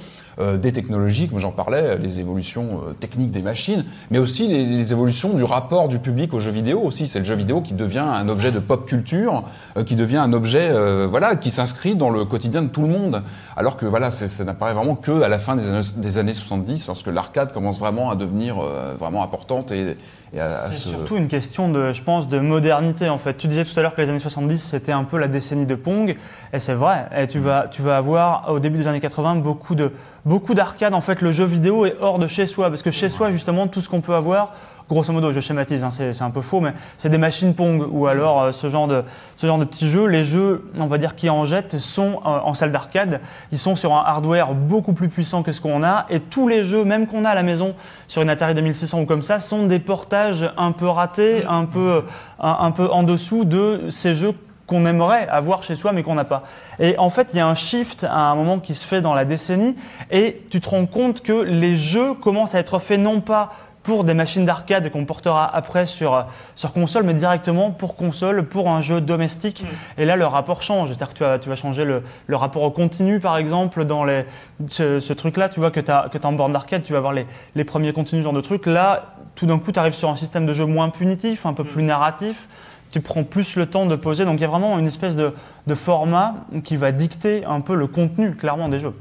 des 0.58 0.72
technologies, 0.72 1.28
comme 1.28 1.40
j'en 1.40 1.52
parlais, 1.52 1.98
les 1.98 2.20
évolutions 2.22 2.80
techniques 3.02 3.32
des 3.32 3.42
machines, 3.42 3.84
mais 4.10 4.20
aussi 4.20 4.48
les, 4.48 4.64
les 4.66 4.94
évolutions 4.94 5.34
du 5.34 5.44
rapport 5.44 5.90
du 5.90 6.00
public 6.00 6.34
au 6.34 6.40
jeu 6.40 6.52
vidéo 6.52 6.80
aussi. 6.80 7.08
C'est 7.08 7.20
le 7.20 7.26
jeu 7.26 7.36
vidéo 7.36 7.60
qui 7.60 7.74
devient 7.74 8.00
un 8.00 8.30
objet 8.30 8.52
de 8.52 8.60
pop 8.60 8.86
culture, 8.86 9.44
qui 9.86 9.96
devient 9.96 10.16
un 10.16 10.32
objet, 10.32 10.70
euh, 10.72 10.99
voilà, 11.06 11.36
qui 11.36 11.52
s'inscrit 11.52 11.96
dans 11.96 12.10
le 12.10 12.26
quotidien 12.26 12.62
de 12.62 12.68
tout 12.68 12.82
le 12.82 12.88
monde. 12.88 13.24
Alors 13.56 13.78
que 13.78 13.86
voilà, 13.86 14.12
ça 14.12 14.44
n'apparaît 14.44 14.74
vraiment 14.74 14.96
que 14.96 15.22
à 15.22 15.28
la 15.28 15.40
fin 15.40 15.56
des 15.56 15.70
années, 15.70 15.82
des 15.96 16.18
années 16.18 16.34
70, 16.34 16.88
lorsque 16.88 17.08
l'arcade 17.08 17.52
commence 17.52 17.80
vraiment 17.80 18.10
à 18.10 18.16
devenir 18.16 18.60
euh, 18.60 18.96
vraiment 19.00 19.24
importante 19.24 19.72
et, 19.72 19.98
et 20.34 20.40
à, 20.40 20.64
à 20.64 20.72
C'est 20.72 20.90
surtout 20.90 21.18
une 21.18 21.28
question 21.28 21.70
de, 21.70 21.92
je 21.94 22.02
pense, 22.02 22.28
de 22.28 22.40
modernité 22.40 23.10
en 23.10 23.18
fait. 23.18 23.36
Tu 23.36 23.48
disais 23.48 23.66
tout 23.66 23.78
à 23.80 23.82
l'heure 23.82 23.96
que 23.96 24.02
les 24.02 24.10
années 24.10 24.20
70 24.20 24.58
c'était 24.58 24.92
un 24.92 25.04
peu 25.04 25.18
la 25.18 25.28
décennie 25.28 25.66
de 25.66 25.76
Pong, 25.76 26.16
et 26.54 26.60
c'est 26.60 26.74
vrai. 26.74 27.08
Et 27.18 27.28
tu 27.28 27.40
vas, 27.40 27.68
tu 27.70 27.82
vas 27.82 27.98
avoir 27.98 28.52
au 28.52 28.60
début 28.60 28.80
des 28.80 28.88
années 28.88 29.00
80 29.00 29.36
beaucoup 29.36 29.76
de, 29.76 29.92
beaucoup 30.26 30.54
d'arcades. 30.54 30.94
En 30.94 31.02
fait, 31.02 31.22
le 31.22 31.32
jeu 31.32 31.46
vidéo 31.46 31.86
est 31.86 31.96
hors 32.00 32.20
de 32.20 32.28
chez 32.28 32.48
soi 32.48 32.70
parce 32.70 32.82
que 32.82 32.92
chez 32.92 33.10
soi 33.10 33.32
justement 33.32 33.68
tout 33.68 33.82
ce 33.82 33.90
qu'on 33.90 34.02
peut 34.02 34.16
avoir. 34.16 34.54
Grosso 34.90 35.14
modo, 35.14 35.32
je 35.32 35.40
schématise, 35.40 35.84
hein, 35.84 35.92
c'est 35.92 36.22
un 36.24 36.32
peu 36.32 36.42
faux, 36.42 36.62
mais 36.62 36.74
c'est 36.98 37.10
des 37.10 37.20
machines 37.20 37.54
Pong 37.54 37.86
ou 37.92 38.08
alors 38.08 38.42
euh, 38.42 38.52
ce 38.52 38.72
genre 38.72 38.88
de 38.88 39.04
ce 39.36 39.46
genre 39.46 39.60
de 39.60 39.66
petits 39.66 39.88
jeux. 39.88 40.08
Les 40.08 40.26
jeux, 40.26 40.68
on 40.80 40.88
va 40.88 40.98
dire, 40.98 41.16
qui 41.16 41.30
en 41.30 41.46
jettent 41.46 41.78
sont 41.78 42.22
euh, 42.26 42.40
en 42.44 42.56
salle 42.56 42.72
d'arcade. 42.72 43.22
Ils 43.52 43.60
sont 43.60 43.76
sur 43.76 43.94
un 43.94 44.04
hardware 44.04 44.56
beaucoup 44.56 44.94
plus 44.94 45.08
puissant 45.08 45.44
que 45.44 45.52
ce 45.52 45.62
qu'on 45.62 45.84
a, 45.84 46.08
et 46.10 46.20
tous 46.20 46.48
les 46.48 46.66
jeux, 46.66 46.86
même 46.86 47.06
qu'on 47.06 47.24
a 47.24 47.30
à 47.30 47.36
la 47.36 47.44
maison 47.44 47.76
sur 48.08 48.24
une 48.24 48.32
Atari 48.32 48.56
2600 48.56 49.02
ou 49.02 49.06
comme 49.06 49.22
ça, 49.22 49.38
sont 49.38 49.68
des 49.68 49.78
portages 49.78 50.52
un 50.58 50.72
peu 50.72 50.88
ratés, 50.88 51.46
un 51.48 51.66
peu 51.66 52.04
un 52.40 52.72
peu 52.72 52.90
en 52.90 53.04
dessous 53.04 53.46
de 53.46 53.92
ces 53.92 54.16
jeux 54.16 54.34
qu'on 54.66 54.86
aimerait 54.86 55.28
avoir 55.28 55.64
chez 55.64 55.76
soi 55.76 55.92
mais 55.92 56.04
qu'on 56.04 56.16
n'a 56.16 56.26
pas. 56.26 56.44
Et 56.80 56.98
en 56.98 57.10
fait, 57.10 57.30
il 57.34 57.38
y 57.38 57.40
a 57.40 57.48
un 57.48 57.56
shift 57.56 58.06
à 58.06 58.30
un 58.30 58.36
moment 58.36 58.60
qui 58.60 58.76
se 58.76 58.86
fait 58.86 59.02
dans 59.02 59.14
la 59.14 59.26
décennie 59.26 59.76
et 60.12 60.42
tu 60.50 60.62
te 60.62 60.70
rends 60.70 60.86
compte 60.86 61.22
que 61.22 61.34
les 61.34 61.76
jeux 61.76 62.14
commencent 62.14 62.56
à 62.56 62.60
être 62.60 62.80
faits 62.80 63.00
non 63.00 63.20
pas 63.20 63.52
pour 63.84 64.04
des 64.04 64.14
machines 64.14 64.46
d'arcade 64.46 64.90
qu'on 64.92 65.06
portera 65.06 65.50
après 65.56 65.86
sur, 65.86 66.26
sur 66.56 66.74
console, 66.74 67.04
mais 67.04 67.14
directement 67.14 67.72
pour 67.72 67.96
console, 67.96 68.44
pour 68.44 68.70
un 68.70 68.82
jeu 68.82 69.02
domestique. 69.02 69.66
Et 69.98 70.06
là, 70.06 70.16
le 70.16 70.26
rapport 70.26 70.62
change. 70.62 70.90
C'est-à-dire 70.90 71.10
que 71.10 71.14
tu 71.14 71.24
vas, 71.24 71.40
tu 71.40 71.50
vas 71.50 71.56
changer 71.56 71.86
le, 71.86 72.04
le 72.28 72.36
rapport 72.36 72.64
au 72.64 72.72
continu, 72.72 73.20
par 73.20 73.38
exemple, 73.38 73.86
dans 73.86 74.04
les, 74.04 74.26
ce, 74.68 75.00
ce 75.00 75.14
truc-là. 75.14 75.50
Tu 75.50 75.60
vois 75.60 75.72
que 75.72 75.80
tu 75.80 75.92
as, 75.92 76.10
que 76.12 76.18
as 76.18 76.28
en 76.28 76.34
borne 76.34 76.52
d'arcade, 76.52 76.84
tu 76.84 76.92
vas 76.92 76.98
avoir 76.98 77.14
les, 77.14 77.26
les 77.56 77.64
premiers 77.64 77.94
contenus, 77.94 78.22
ce 78.22 78.24
genre 78.26 78.34
de 78.34 78.42
truc. 78.42 78.66
Là, 78.66 79.16
tout 79.36 79.46
d'un 79.46 79.60
coup, 79.60 79.72
tu 79.72 79.80
arrives 79.80 79.96
sur 79.96 80.10
un 80.10 80.16
système 80.16 80.46
de 80.46 80.54
jeu 80.54 80.66
moins 80.66 80.90
punitif, 80.90 81.46
un 81.46 81.54
peu 81.54 81.64
plus 81.64 81.84
narratif. 81.84 82.50
Tu 82.92 83.02
prends 83.02 83.24
plus 83.24 83.56
le 83.56 83.68
temps 83.68 83.86
de 83.86 83.96
poser. 83.96 84.26
Donc, 84.26 84.40
il 84.40 84.42
y 84.42 84.46
a 84.46 84.50
vraiment 84.50 84.78
une 84.78 84.88
espèce 84.88 85.16
de, 85.16 85.34
de 85.68 85.76
format 85.76 86.34
qui 86.64 86.76
va 86.76 86.92
dicter 86.92 87.46
un 87.46 87.62
peu 87.62 87.76
le 87.76 87.88
contenu, 87.88 88.36
clairement, 88.36 88.68
des 88.68 88.80
jeux. 88.80 88.94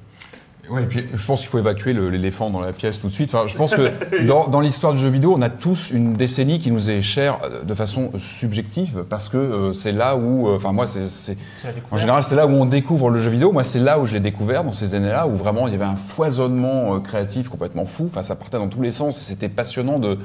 Ouais, 0.71 0.83
et 0.83 0.87
puis 0.87 1.05
je 1.15 1.27
pense 1.27 1.41
qu'il 1.41 1.49
faut 1.49 1.59
évacuer 1.59 1.93
l'éléphant 1.95 2.51
dans 2.51 2.61
la 2.61 2.73
pièce 2.73 3.01
tout 3.01 3.09
de 3.09 3.13
suite. 3.13 3.35
Enfin, 3.35 3.47
je 3.49 3.57
pense 3.57 3.75
que 3.75 3.91
dans, 4.27 4.49
dans 4.49 4.61
l'histoire 4.61 4.93
du 4.93 4.99
jeu 4.99 5.09
vidéo, 5.09 5.35
on 5.37 5.41
a 5.43 5.49
tous 5.49 5.91
une 5.91 6.15
décennie 6.15 6.59
qui 6.59 6.71
nous 6.71 6.91
est 6.91 7.01
chère 7.01 7.39
de 7.65 7.75
façon 7.75 8.11
subjective 8.19 9.05
parce 9.09 9.29
que 9.29 9.37
euh, 9.39 9.73
c'est 9.73 9.93
là 9.93 10.17
où, 10.17 10.47
euh, 10.49 10.57
enfin 10.57 10.73
moi, 10.73 10.87
c'est, 10.87 11.09
c'est- 11.09 11.39
en 11.91 11.97
général, 11.97 12.23
c'est 12.23 12.37
là 12.37 12.47
où 12.47 12.51
on 12.51 12.67
découvre 12.67 13.11
le 13.11 13.19
jeu 13.19 13.31
vidéo. 13.31 13.51
Moi, 13.53 13.65
c'est 13.65 13.79
là 13.81 13.99
où 13.99 14.07
je 14.07 14.15
l'ai 14.15 14.21
découvert 14.21 14.63
dans 14.65 14.73
ces 14.73 14.95
années-là 14.95 15.27
où 15.27 15.37
vraiment 15.37 15.67
il 15.69 15.73
y 15.73 15.77
avait 15.77 15.85
un 15.85 15.97
foisonnement 15.97 16.97
euh, 16.97 17.01
créatif 17.01 17.49
complètement 17.49 17.87
fou. 17.87 18.05
Enfin, 18.11 18.23
ça 18.23 18.37
partait 18.37 18.59
dans 18.59 18.69
tous 18.69 18.83
les 18.83 18.91
sens 18.91 19.19
et 19.21 19.25
c'était 19.25 19.49
passionnant 19.49 19.99
de 19.99 20.19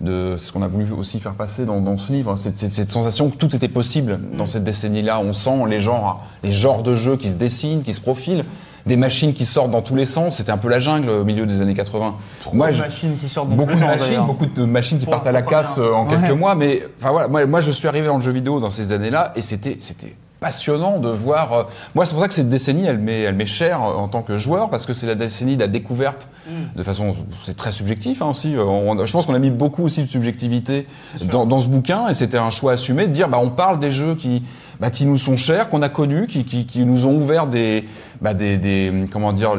de 0.00 0.36
ce 0.36 0.50
qu'on 0.50 0.62
a 0.62 0.66
voulu 0.68 0.90
aussi 0.90 1.20
faire 1.20 1.34
passer 1.34 1.64
dans, 1.64 1.80
dans 1.80 1.96
ce 1.96 2.10
livre, 2.12 2.34
cette, 2.36 2.58
cette- 2.58 2.72
cette 2.72 2.90
sensation 2.90 3.30
que 3.30 3.36
tout 3.36 3.54
était 3.54 3.68
possible 3.68 4.18
dans 4.36 4.46
cette 4.46 4.64
décennie-là. 4.64 5.20
On 5.20 5.32
sent 5.32 5.60
les 5.68 5.78
genres, 5.78 6.24
les 6.42 6.50
genres 6.50 6.82
de 6.82 6.96
jeux 6.96 7.16
qui 7.16 7.30
se 7.30 7.38
dessinent, 7.38 7.82
qui 7.82 7.92
se 7.92 8.00
profilent, 8.00 8.44
des 8.86 8.96
machines 8.96 9.32
qui 9.34 9.44
sortent 9.44 9.70
dans 9.70 9.82
tous 9.82 9.94
les 9.94 10.06
sens. 10.06 10.36
C'était 10.36 10.50
un 10.52 10.58
peu 10.58 10.68
la 10.68 10.78
jungle 10.78 11.08
au 11.08 11.24
milieu 11.24 11.46
des 11.46 11.60
années 11.60 11.74
80. 11.74 12.16
Moi, 12.52 12.70
je- 12.72 12.82
machines 12.82 13.16
qui 13.18 13.28
sortent 13.28 13.48
dans 13.50 13.56
beaucoup 13.56 13.72
tous 13.72 13.78
de 13.78 13.84
les 13.84 13.88
sens, 13.90 14.00
machines, 14.00 14.26
beaucoup 14.26 14.46
de 14.46 14.64
machines 14.64 14.98
qui 14.98 15.04
Pour- 15.04 15.12
partent 15.14 15.26
à 15.26 15.32
la 15.32 15.42
casse 15.42 15.76
bien 15.78 15.84
euh, 15.86 15.92
en 15.94 16.06
Ouais. 16.08 16.16
quelques 16.20 16.36
mois. 16.38 16.54
Mais 16.54 16.82
enfin 17.00 17.10
voilà, 17.12 17.28
moi, 17.28 17.46
moi 17.46 17.60
je 17.60 17.70
suis 17.70 17.86
arrivé 17.88 18.06
dans 18.06 18.16
le 18.16 18.22
jeu 18.22 18.32
vidéo 18.32 18.60
dans 18.60 18.70
ces 18.70 18.92
années-là 18.92 19.32
et 19.36 19.42
c'était 19.42 19.76
c'était 19.80 20.14
passionnant 20.40 20.98
de 20.98 21.08
voir. 21.08 21.52
euh, 21.52 21.62
moi 21.94 22.04
c'est 22.04 22.14
pour 22.14 22.22
ça 22.22 22.26
que 22.26 22.34
cette 22.34 22.48
décennie 22.48 22.84
elle 22.84 22.98
m'est 22.98 23.20
elle 23.20 23.36
m'est 23.36 23.46
chère 23.46 23.80
euh, 23.80 23.94
en 23.94 24.08
tant 24.08 24.22
que 24.22 24.36
joueur 24.36 24.70
parce 24.70 24.86
que 24.86 24.92
c'est 24.92 25.06
la 25.06 25.14
décennie 25.14 25.54
de 25.54 25.60
la 25.60 25.68
découverte 25.68 26.28
Mm. 26.48 26.76
de 26.78 26.82
façon 26.82 27.14
c'est 27.44 27.56
très 27.56 27.70
subjectif 27.70 28.20
hein, 28.22 28.26
aussi. 28.30 28.56
On- 28.58 29.06
je 29.06 29.12
pense 29.12 29.26
qu'on 29.26 29.34
a 29.34 29.38
mis 29.38 29.50
beaucoup 29.52 29.84
aussi 29.84 30.02
de 30.02 30.08
subjectivité 30.08 30.88
dans, 31.30 31.46
dans 31.46 31.60
ce 31.60 31.68
bouquin 31.68 32.08
et 32.08 32.14
c'était 32.14 32.38
un 32.38 32.50
choix 32.50 32.72
assumé 32.72 33.06
de 33.06 33.12
dire 33.12 33.28
bah 33.28 33.38
on 33.40 33.50
parle 33.50 33.78
des 33.78 33.92
jeux 33.92 34.16
qui 34.16 34.42
bah, 34.80 34.90
qui 34.90 35.06
nous 35.06 35.16
sont 35.18 35.36
chers, 35.36 35.68
qu'on 35.68 35.80
a 35.82 35.88
connus, 35.88 36.26
qui, 36.26 36.44
qui, 36.44 36.66
qui 36.66 36.84
nous 36.84 37.06
ont 37.06 37.14
ouvert 37.14 37.46
des, 37.46 37.84
bah, 38.22 38.34
des, 38.34 38.56
des 38.56 39.04
comment 39.10 39.32
dire, 39.32 39.56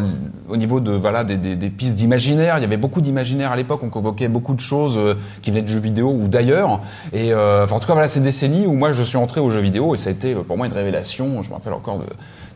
au 0.49 0.57
niveau 0.57 0.79
de 0.79 0.91
voilà 0.91 1.23
des, 1.23 1.37
des, 1.37 1.55
des 1.55 1.69
pistes 1.69 1.95
d'imaginaire. 1.95 2.57
Il 2.57 2.61
y 2.61 2.65
avait 2.65 2.77
beaucoup 2.77 3.01
d'imaginaire 3.01 3.51
à 3.51 3.55
l'époque. 3.55 3.81
On 3.83 3.89
convoquait 3.89 4.29
beaucoup 4.29 4.53
de 4.55 4.59
choses 4.59 4.97
euh, 4.97 5.15
qui 5.41 5.51
venaient 5.51 5.61
de 5.61 5.67
jeux 5.67 5.79
vidéo 5.79 6.11
ou 6.11 6.27
d'ailleurs. 6.27 6.81
Et 7.11 7.33
euh, 7.33 7.65
enfin, 7.65 7.75
en 7.75 7.79
tout 7.79 7.87
cas, 7.87 7.93
voilà 7.93 8.07
ces 8.07 8.21
décennies 8.21 8.65
où 8.65 8.73
moi 8.73 8.93
je 8.93 9.03
suis 9.03 9.17
entré 9.17 9.41
aux 9.41 9.51
jeux 9.51 9.61
vidéo 9.61 9.95
et 9.95 9.97
ça 9.97 10.09
a 10.09 10.13
été 10.13 10.33
euh, 10.33 10.43
pour 10.43 10.57
moi 10.57 10.65
une 10.65 10.73
révélation. 10.73 11.43
Je 11.43 11.49
me 11.49 11.55
rappelle 11.55 11.73
encore 11.73 11.99
de, 11.99 12.05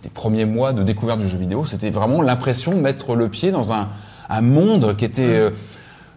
des 0.04 0.10
premiers 0.10 0.46
mois 0.46 0.74
de 0.74 0.84
découverte 0.84 1.20
du 1.20 1.28
jeu 1.28 1.38
vidéo. 1.38 1.66
C'était 1.66 1.90
vraiment 1.90 2.22
l'impression 2.22 2.72
de 2.72 2.80
mettre 2.80 3.16
le 3.16 3.30
pied 3.30 3.52
dans 3.52 3.74
un, 3.74 3.90
un 4.30 4.42
monde 4.42 4.96
qui 4.96 5.06
était 5.06 5.24
euh, 5.24 5.52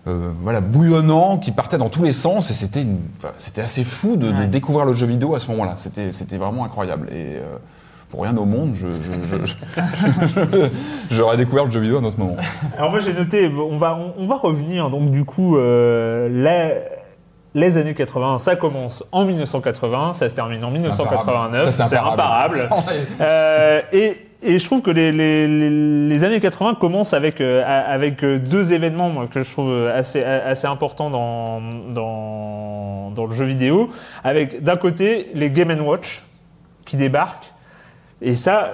euh, 0.07 0.31
voilà, 0.43 0.61
bouillonnant, 0.61 1.39
qui 1.39 1.53
partait 1.53 1.77
dans 1.77 1.91
tous 1.91 2.03
les 2.03 2.13
sens, 2.13 2.51
et 2.51 2.55
c'était 2.55 2.87
c'était 3.37 3.61
assez 3.61 3.85
fou 3.85 4.17
de, 4.17 4.47
découvrir 4.47 4.87
le 4.87 4.95
jeu 4.95 5.07
vidéo 5.07 5.35
à 5.35 5.41
ce 5.41 5.51
moment-là. 5.51 5.75
C'était 5.77 6.13
c'était 6.13 6.39
vraiment 6.39 6.65
incroyable. 6.65 7.09
Et 7.11 7.37
euh, 7.37 7.59
pour 8.11 8.23
rien 8.23 8.37
au 8.37 8.45
monde, 8.45 8.75
je, 8.75 8.87
je- 8.89 9.37
je- 9.37 9.47
je- 9.47 10.69
j'aurais 11.11 11.37
découvert 11.37 11.65
le 11.67 11.71
jeu 11.71 11.81
vidéo 11.81 11.99
à 11.99 12.01
un 12.01 12.05
autre 12.05 12.19
moment. 12.19 12.37
Alors 12.77 12.91
moi 12.91 13.01
j'ai 13.01 13.13
noté, 13.15 13.49
on 13.49 13.77
va, 13.77 13.95
on, 13.97 14.15
on 14.23 14.27
va 14.27 14.37
revenir, 14.37 14.91
donc 14.91 15.11
du 15.11 15.25
coup, 15.25 15.57
euh, 15.57 16.29
les, 16.29 16.81
les 17.55 17.79
années 17.79 17.95
80, 17.95 18.39
ça 18.39 18.57
commence 18.57 19.05
en 19.13 19.25
1980, 19.25 20.15
ça 20.15 20.29
se 20.29 20.35
termine 20.35 20.65
en 20.65 20.71
1989, 20.71 21.71
Ça, 21.71 21.87
c'est 21.89 21.97
imparable. 21.97 22.57
Ça, 22.59 22.69
Euh, 23.21 23.81
et, 23.93 24.17
et 24.43 24.59
je 24.59 24.65
trouve 24.65 24.81
que 24.83 24.91
les, 24.91 25.13
les, 25.13 26.25
années 26.25 26.41
80 26.41 26.77
commencent 26.81 27.13
avec, 27.13 27.41
euh, 27.41 27.63
avec 27.67 28.25
euh, 28.25 28.39
deux 28.39 28.73
événements 28.73 29.11
moi, 29.11 29.27
que 29.31 29.43
je 29.43 29.51
trouve 29.53 29.71
assez, 29.95 30.23
assez 30.25 30.67
importants 30.67 31.11
dans, 31.11 31.61
dans, 31.93 33.11
dans 33.11 33.27
le 33.27 33.35
jeu 33.35 33.45
vidéo. 33.45 33.91
Avec 34.25 34.63
d'un 34.65 34.77
côté 34.77 35.29
les 35.35 35.51
Game 35.51 35.71
Watch 35.87 36.25
qui 36.87 36.97
débarquent. 36.97 37.50
Et 38.23 38.35
ça, 38.35 38.73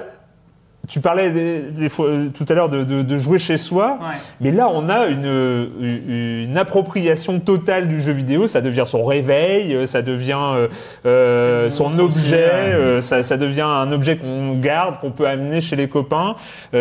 tu 0.89 1.01
parlais 1.01 1.31
des, 1.31 1.61
des 1.63 1.89
fois, 1.89 2.07
euh, 2.07 2.29
tout 2.29 2.45
à 2.49 2.55
l'heure 2.55 2.69
de, 2.69 2.85
de, 2.85 3.03
de 3.03 3.19
jouer 3.19 3.39
chez 3.39 3.57
soi. 3.57 3.99
Ouais. 4.01 4.17
Mais 4.41 4.53
là, 4.53 4.69
on 4.73 4.89
a 4.89 5.07
une, 5.07 6.57
appropriation 6.57 7.39
totale 7.39 7.89
du 7.89 8.01
jeu 8.01 8.13
vidéo. 8.13 8.47
Ça 8.47 8.61
devient 8.61 8.85
son 8.87 9.05
réveil, 9.05 9.75
euh, 9.75 9.87
ça 9.87 10.03
devient 10.03 10.69
euh, 11.05 11.71
son 11.71 11.99
objet, 11.99 12.51
euh, 12.51 13.01
ça, 13.01 13.23
ça 13.23 13.37
devient 13.37 13.63
un 13.63 13.93
objet 13.93 14.17
qu'on 14.17 14.55
garde, 14.55 14.99
qu'on 14.99 15.11
peut 15.11 15.29
amener 15.29 15.61
chez 15.61 15.77
les 15.77 15.89
copains. 15.89 16.37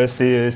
C'est- 0.06 0.50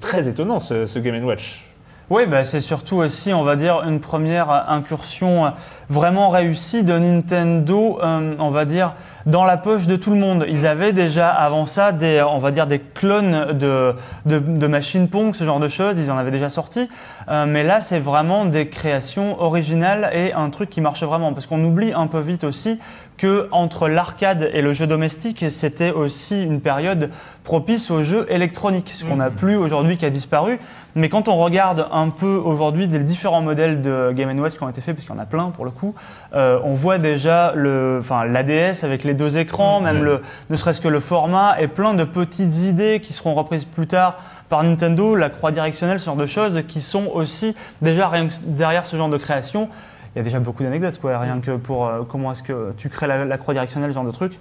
très 0.00 0.28
étonnant 0.28 0.60
ce, 0.60 0.86
ce 0.86 0.98
Game 0.98 1.24
Watch. 1.24 1.64
Oui, 2.10 2.22
bah, 2.26 2.44
c'est 2.44 2.60
surtout 2.60 2.96
aussi, 2.96 3.32
on 3.32 3.44
va 3.44 3.56
dire, 3.56 3.82
une 3.86 4.00
première 4.00 4.50
incursion 4.68 5.52
vraiment 5.88 6.28
réussie 6.28 6.82
de 6.84 6.96
Nintendo, 6.98 7.98
on 8.02 8.50
va 8.50 8.64
dire, 8.64 8.94
dans 9.26 9.44
la 9.44 9.56
poche 9.56 9.86
de 9.86 9.96
tout 9.96 10.10
le 10.10 10.16
monde. 10.16 10.46
Ils 10.48 10.66
avaient 10.66 10.92
déjà 10.92 11.28
avant 11.28 11.66
ça 11.66 11.92
des, 11.92 12.16
euh, 12.16 12.26
on 12.26 12.38
va 12.38 12.50
dire, 12.50 12.66
des 12.66 12.78
clones 12.78 13.52
de, 13.52 13.94
de, 14.26 14.38
de 14.38 14.66
machines 14.66 15.08
Pong, 15.08 15.34
ce 15.34 15.44
genre 15.44 15.60
de 15.60 15.68
choses. 15.68 15.98
Ils 15.98 16.10
en 16.10 16.18
avaient 16.18 16.30
déjà 16.30 16.50
sorti. 16.50 16.88
Euh, 17.28 17.46
mais 17.46 17.62
là, 17.62 17.80
c'est 17.80 18.00
vraiment 18.00 18.44
des 18.44 18.68
créations 18.68 19.40
originales 19.40 20.10
et 20.12 20.32
un 20.32 20.50
truc 20.50 20.70
qui 20.70 20.80
marche 20.80 21.02
vraiment. 21.02 21.32
Parce 21.32 21.46
qu'on 21.46 21.62
oublie 21.64 21.92
un 21.92 22.06
peu 22.06 22.20
vite 22.20 22.44
aussi 22.44 22.80
que 23.20 23.48
entre 23.50 23.86
l'arcade 23.86 24.48
et 24.54 24.62
le 24.62 24.72
jeu 24.72 24.86
domestique, 24.86 25.44
c'était 25.50 25.90
aussi 25.90 26.42
une 26.42 26.62
période 26.62 27.10
propice 27.44 27.90
aux 27.90 28.02
jeux 28.02 28.26
électroniques, 28.30 28.90
ce 28.94 29.04
qu'on 29.04 29.16
n'a 29.16 29.28
plus 29.28 29.56
aujourd'hui 29.56 29.98
qui 29.98 30.06
a 30.06 30.10
disparu. 30.10 30.58
Mais 30.94 31.10
quand 31.10 31.28
on 31.28 31.36
regarde 31.36 31.86
un 31.92 32.08
peu 32.08 32.36
aujourd'hui 32.42 32.86
les 32.86 33.00
différents 33.00 33.42
modèles 33.42 33.82
de 33.82 34.12
Game 34.12 34.40
Watch 34.40 34.54
qui 34.54 34.62
ont 34.62 34.70
été 34.70 34.80
faits, 34.80 34.96
parce 34.96 35.06
qu'il 35.06 35.14
y 35.14 35.18
en 35.18 35.20
a 35.22 35.26
plein 35.26 35.50
pour 35.50 35.66
le 35.66 35.70
coup, 35.70 35.94
euh, 36.34 36.58
on 36.64 36.72
voit 36.72 36.96
déjà 36.96 37.52
le, 37.54 37.98
enfin 38.00 38.24
l'ADS 38.24 38.84
avec 38.84 39.04
les 39.04 39.12
deux 39.12 39.36
écrans, 39.36 39.82
même 39.82 40.02
le, 40.02 40.22
ne 40.48 40.56
serait-ce 40.56 40.80
que 40.80 40.88
le 40.88 41.00
format 41.00 41.60
et 41.60 41.68
plein 41.68 41.92
de 41.92 42.04
petites 42.04 42.62
idées 42.62 43.00
qui 43.04 43.12
seront 43.12 43.34
reprises 43.34 43.66
plus 43.66 43.86
tard 43.86 44.16
par 44.48 44.64
Nintendo, 44.64 45.14
la 45.14 45.28
croix 45.28 45.52
directionnelle, 45.52 46.00
ce 46.00 46.06
genre 46.06 46.16
de 46.16 46.26
choses 46.26 46.62
qui 46.66 46.80
sont 46.80 47.10
aussi 47.12 47.54
déjà 47.82 48.10
derrière 48.46 48.86
ce 48.86 48.96
genre 48.96 49.10
de 49.10 49.18
création. 49.18 49.68
Il 50.14 50.18
y 50.18 50.20
a 50.20 50.24
déjà 50.24 50.40
beaucoup 50.40 50.64
d'anecdotes, 50.64 50.98
quoi, 51.00 51.18
rien 51.18 51.38
que 51.38 51.52
pour 51.52 51.86
euh, 51.86 52.02
comment 52.08 52.32
est-ce 52.32 52.42
que 52.42 52.72
tu 52.76 52.88
crées 52.88 53.06
la, 53.06 53.38
croix 53.38 53.54
directionnelle, 53.54 53.90
ce 53.90 53.94
genre 53.94 54.04
de 54.04 54.10
truc. 54.10 54.38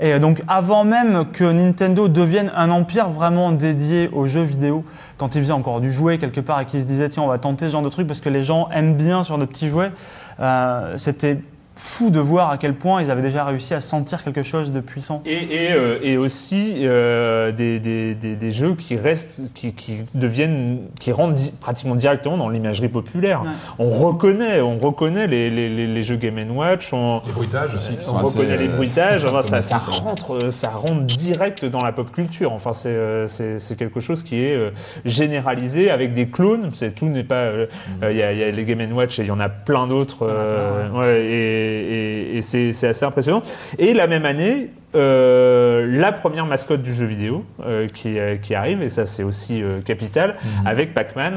Et 0.00 0.14
euh, 0.14 0.18
donc, 0.18 0.42
avant 0.48 0.84
même 0.84 1.26
que 1.32 1.44
Nintendo 1.44 2.08
devienne 2.08 2.50
un 2.56 2.70
empire 2.70 3.08
vraiment 3.08 3.52
dédié 3.52 4.10
aux 4.12 4.26
jeux 4.26 4.42
vidéo, 4.42 4.84
quand 5.18 5.36
ils 5.36 5.42
faisaient 5.42 5.52
encore 5.52 5.80
du 5.80 5.92
jouet 5.92 6.18
quelque 6.18 6.40
part 6.40 6.60
et 6.60 6.66
qu'ils 6.66 6.80
se 6.80 6.86
disaient, 6.86 7.08
tiens, 7.08 7.22
on 7.22 7.28
va 7.28 7.38
tenter 7.38 7.66
ce 7.66 7.72
genre 7.72 7.82
de 7.82 7.88
truc 7.88 8.08
parce 8.08 8.18
que 8.18 8.28
les 8.28 8.42
gens 8.42 8.68
aiment 8.70 8.94
bien 8.94 9.22
sur 9.22 9.38
de 9.38 9.44
petits 9.44 9.68
jouets, 9.68 9.92
euh, 10.40 10.96
c'était 10.96 11.38
fou 11.76 12.10
de 12.10 12.20
voir 12.20 12.50
à 12.50 12.58
quel 12.58 12.74
point 12.74 13.02
ils 13.02 13.10
avaient 13.10 13.22
déjà 13.22 13.44
réussi 13.44 13.74
à 13.74 13.80
sentir 13.80 14.22
quelque 14.22 14.42
chose 14.42 14.72
de 14.72 14.80
puissant. 14.80 15.22
Et, 15.26 15.32
et, 15.66 15.72
euh, 15.72 15.98
et 16.02 16.16
aussi 16.16 16.74
euh, 16.82 17.50
des, 17.52 17.80
des, 17.80 18.14
des, 18.14 18.36
des 18.36 18.50
jeux 18.50 18.74
qui 18.74 18.96
restent, 18.96 19.40
qui, 19.54 19.72
qui 19.74 19.98
deviennent, 20.14 20.78
qui 21.00 21.12
rentrent 21.12 21.34
di- 21.34 21.52
pratiquement 21.60 21.94
directement 21.94 22.36
dans 22.36 22.48
l'imagerie 22.48 22.88
populaire. 22.88 23.42
Ouais. 23.42 23.48
On 23.78 23.90
reconnaît, 23.90 24.60
on 24.60 24.78
reconnaît 24.78 25.26
les, 25.26 25.50
les, 25.50 25.68
les, 25.68 25.86
les 25.86 26.02
jeux 26.02 26.16
Game 26.16 26.38
Watch, 26.56 26.92
on, 26.92 27.20
Les 27.26 27.32
bruitages 27.32 27.74
aussi. 27.74 27.92
on 28.08 28.12
reconnaît 28.18 28.56
les 28.56 28.68
euh, 28.68 28.76
bruitages. 28.76 29.24
Enfin, 29.26 29.42
ça, 29.42 29.62
ça 29.62 29.78
rentre, 29.78 30.50
ça 30.52 30.68
rentre 30.70 31.02
direct 31.02 31.64
dans 31.64 31.82
la 31.82 31.92
pop 31.92 32.10
culture. 32.12 32.52
Enfin, 32.52 32.72
c'est 32.72 32.88
euh, 32.90 33.26
c'est 33.28 33.58
c'est 33.60 33.76
quelque 33.76 34.00
chose 34.00 34.22
qui 34.22 34.42
est 34.44 34.54
euh, 34.54 34.70
généralisé 35.04 35.90
avec 35.90 36.12
des 36.12 36.26
clones. 36.28 36.70
C'est 36.74 36.94
tout 36.94 37.06
n'est 37.06 37.24
pas. 37.24 37.34
euh, 37.44 37.66
Mm. 38.00 38.04
euh, 38.04 38.12
Il 38.12 38.18
y, 38.18 38.22
a, 38.22 38.32
il 38.32 38.38
y 38.38 38.42
a 38.42 38.50
les 38.50 38.64
Game 38.64 38.92
Watch 38.92 39.18
et 39.18 39.22
il 39.22 39.28
y 39.28 39.30
en 39.30 39.40
a 39.40 39.48
plein 39.48 39.86
d'autres. 39.86 40.26
euh, 40.28 40.88
ouais, 40.90 41.24
et 41.24 41.61
et, 41.62 42.36
et 42.38 42.42
c'est 42.42 42.70
assez 42.88 43.04
impressionnant. 43.04 43.42
Et 43.78 43.94
la 43.94 44.06
même 44.06 44.24
année, 44.24 44.70
euh, 44.94 45.86
la 45.90 46.12
première 46.12 46.46
mascotte 46.46 46.82
du 46.82 46.94
jeu 46.94 47.06
vidéo 47.06 47.44
euh, 47.64 47.88
qui, 47.88 48.18
euh, 48.18 48.36
qui 48.36 48.54
arrive, 48.54 48.82
et 48.82 48.90
ça 48.90 49.06
c'est 49.06 49.22
aussi 49.22 49.62
euh, 49.62 49.80
capital, 49.80 50.36
Mm. 50.42 50.66
avec 50.66 50.94
Pac-Man, 50.94 51.34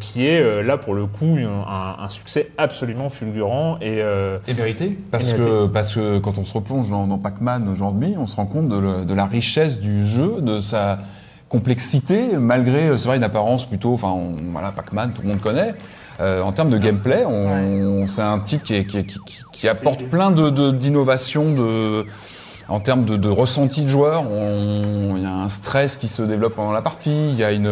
qui 0.00 0.26
est 0.26 0.62
là 0.62 0.76
pour 0.76 0.94
le 0.94 1.06
coup 1.06 1.36
un, 1.38 1.96
un 2.04 2.08
succès 2.08 2.50
absolument 2.58 3.08
fulgurant. 3.10 3.78
Et, 3.80 3.98
Et 4.48 4.54
mérité, 4.54 4.98
parce 5.10 5.32
Et 5.32 5.36
que, 5.36 5.66
parce 5.66 5.94
que 5.94 6.18
quand 6.18 6.38
on 6.38 6.44
se 6.44 6.54
replonge 6.54 6.90
dans, 6.90 7.06
dans 7.06 7.18
Pac-Man 7.18 7.68
aujourd'hui, 7.68 8.14
on 8.18 8.26
se 8.26 8.36
rend 8.36 8.46
compte 8.46 8.68
de, 8.68 8.78
le- 8.78 9.04
de 9.04 9.14
la 9.14 9.26
richesse 9.26 9.80
du 9.80 10.06
jeu, 10.06 10.36
de 10.40 10.60
sa 10.60 10.98
complexité, 11.48 12.36
malgré, 12.38 12.96
c'est 12.98 13.08
vrai, 13.08 13.16
une 13.16 13.22
apparence 13.24 13.66
plutôt, 13.68 13.94
enfin, 13.94 14.08
on- 14.08 14.36
voilà, 14.52 14.70
Pac-Man, 14.70 15.12
tout 15.14 15.22
le 15.22 15.28
monde 15.28 15.40
connaît. 15.40 15.74
Euh, 16.20 16.42
en 16.42 16.52
termes 16.52 16.70
de 16.70 16.78
gameplay, 16.78 17.24
on, 17.24 18.06
c'est 18.08 18.22
un 18.22 18.40
titre 18.40 18.64
qui, 18.64 18.74
est- 18.74 18.84
qui, 18.84 18.98
est- 18.98 19.04
qui, 19.04 19.18
qui- 19.24 19.38
qui 19.52 19.68
apporte 19.68 20.02
plein 20.04 20.30
de, 20.32 20.50
de- 20.50 20.70
d'innovations, 20.72 21.52
de, 21.52 22.06
en 22.68 22.80
termes 22.80 23.04
de, 23.04 23.16
de 23.16 23.28
ressenti 23.28 23.82
de 23.82 23.88
joueur. 23.88 24.24
On- 24.30 25.14
Il 25.16 25.22
y 25.22 25.26
a 25.26 25.32
un 25.34 25.48
stress 25.48 25.96
qui 25.96 26.08
se 26.08 26.22
développe 26.22 26.54
pendant 26.56 26.72
la 26.72 26.82
partie, 26.82 27.30
il 27.30 27.36
y 27.36 27.44
a 27.44 27.52
une, 27.52 27.68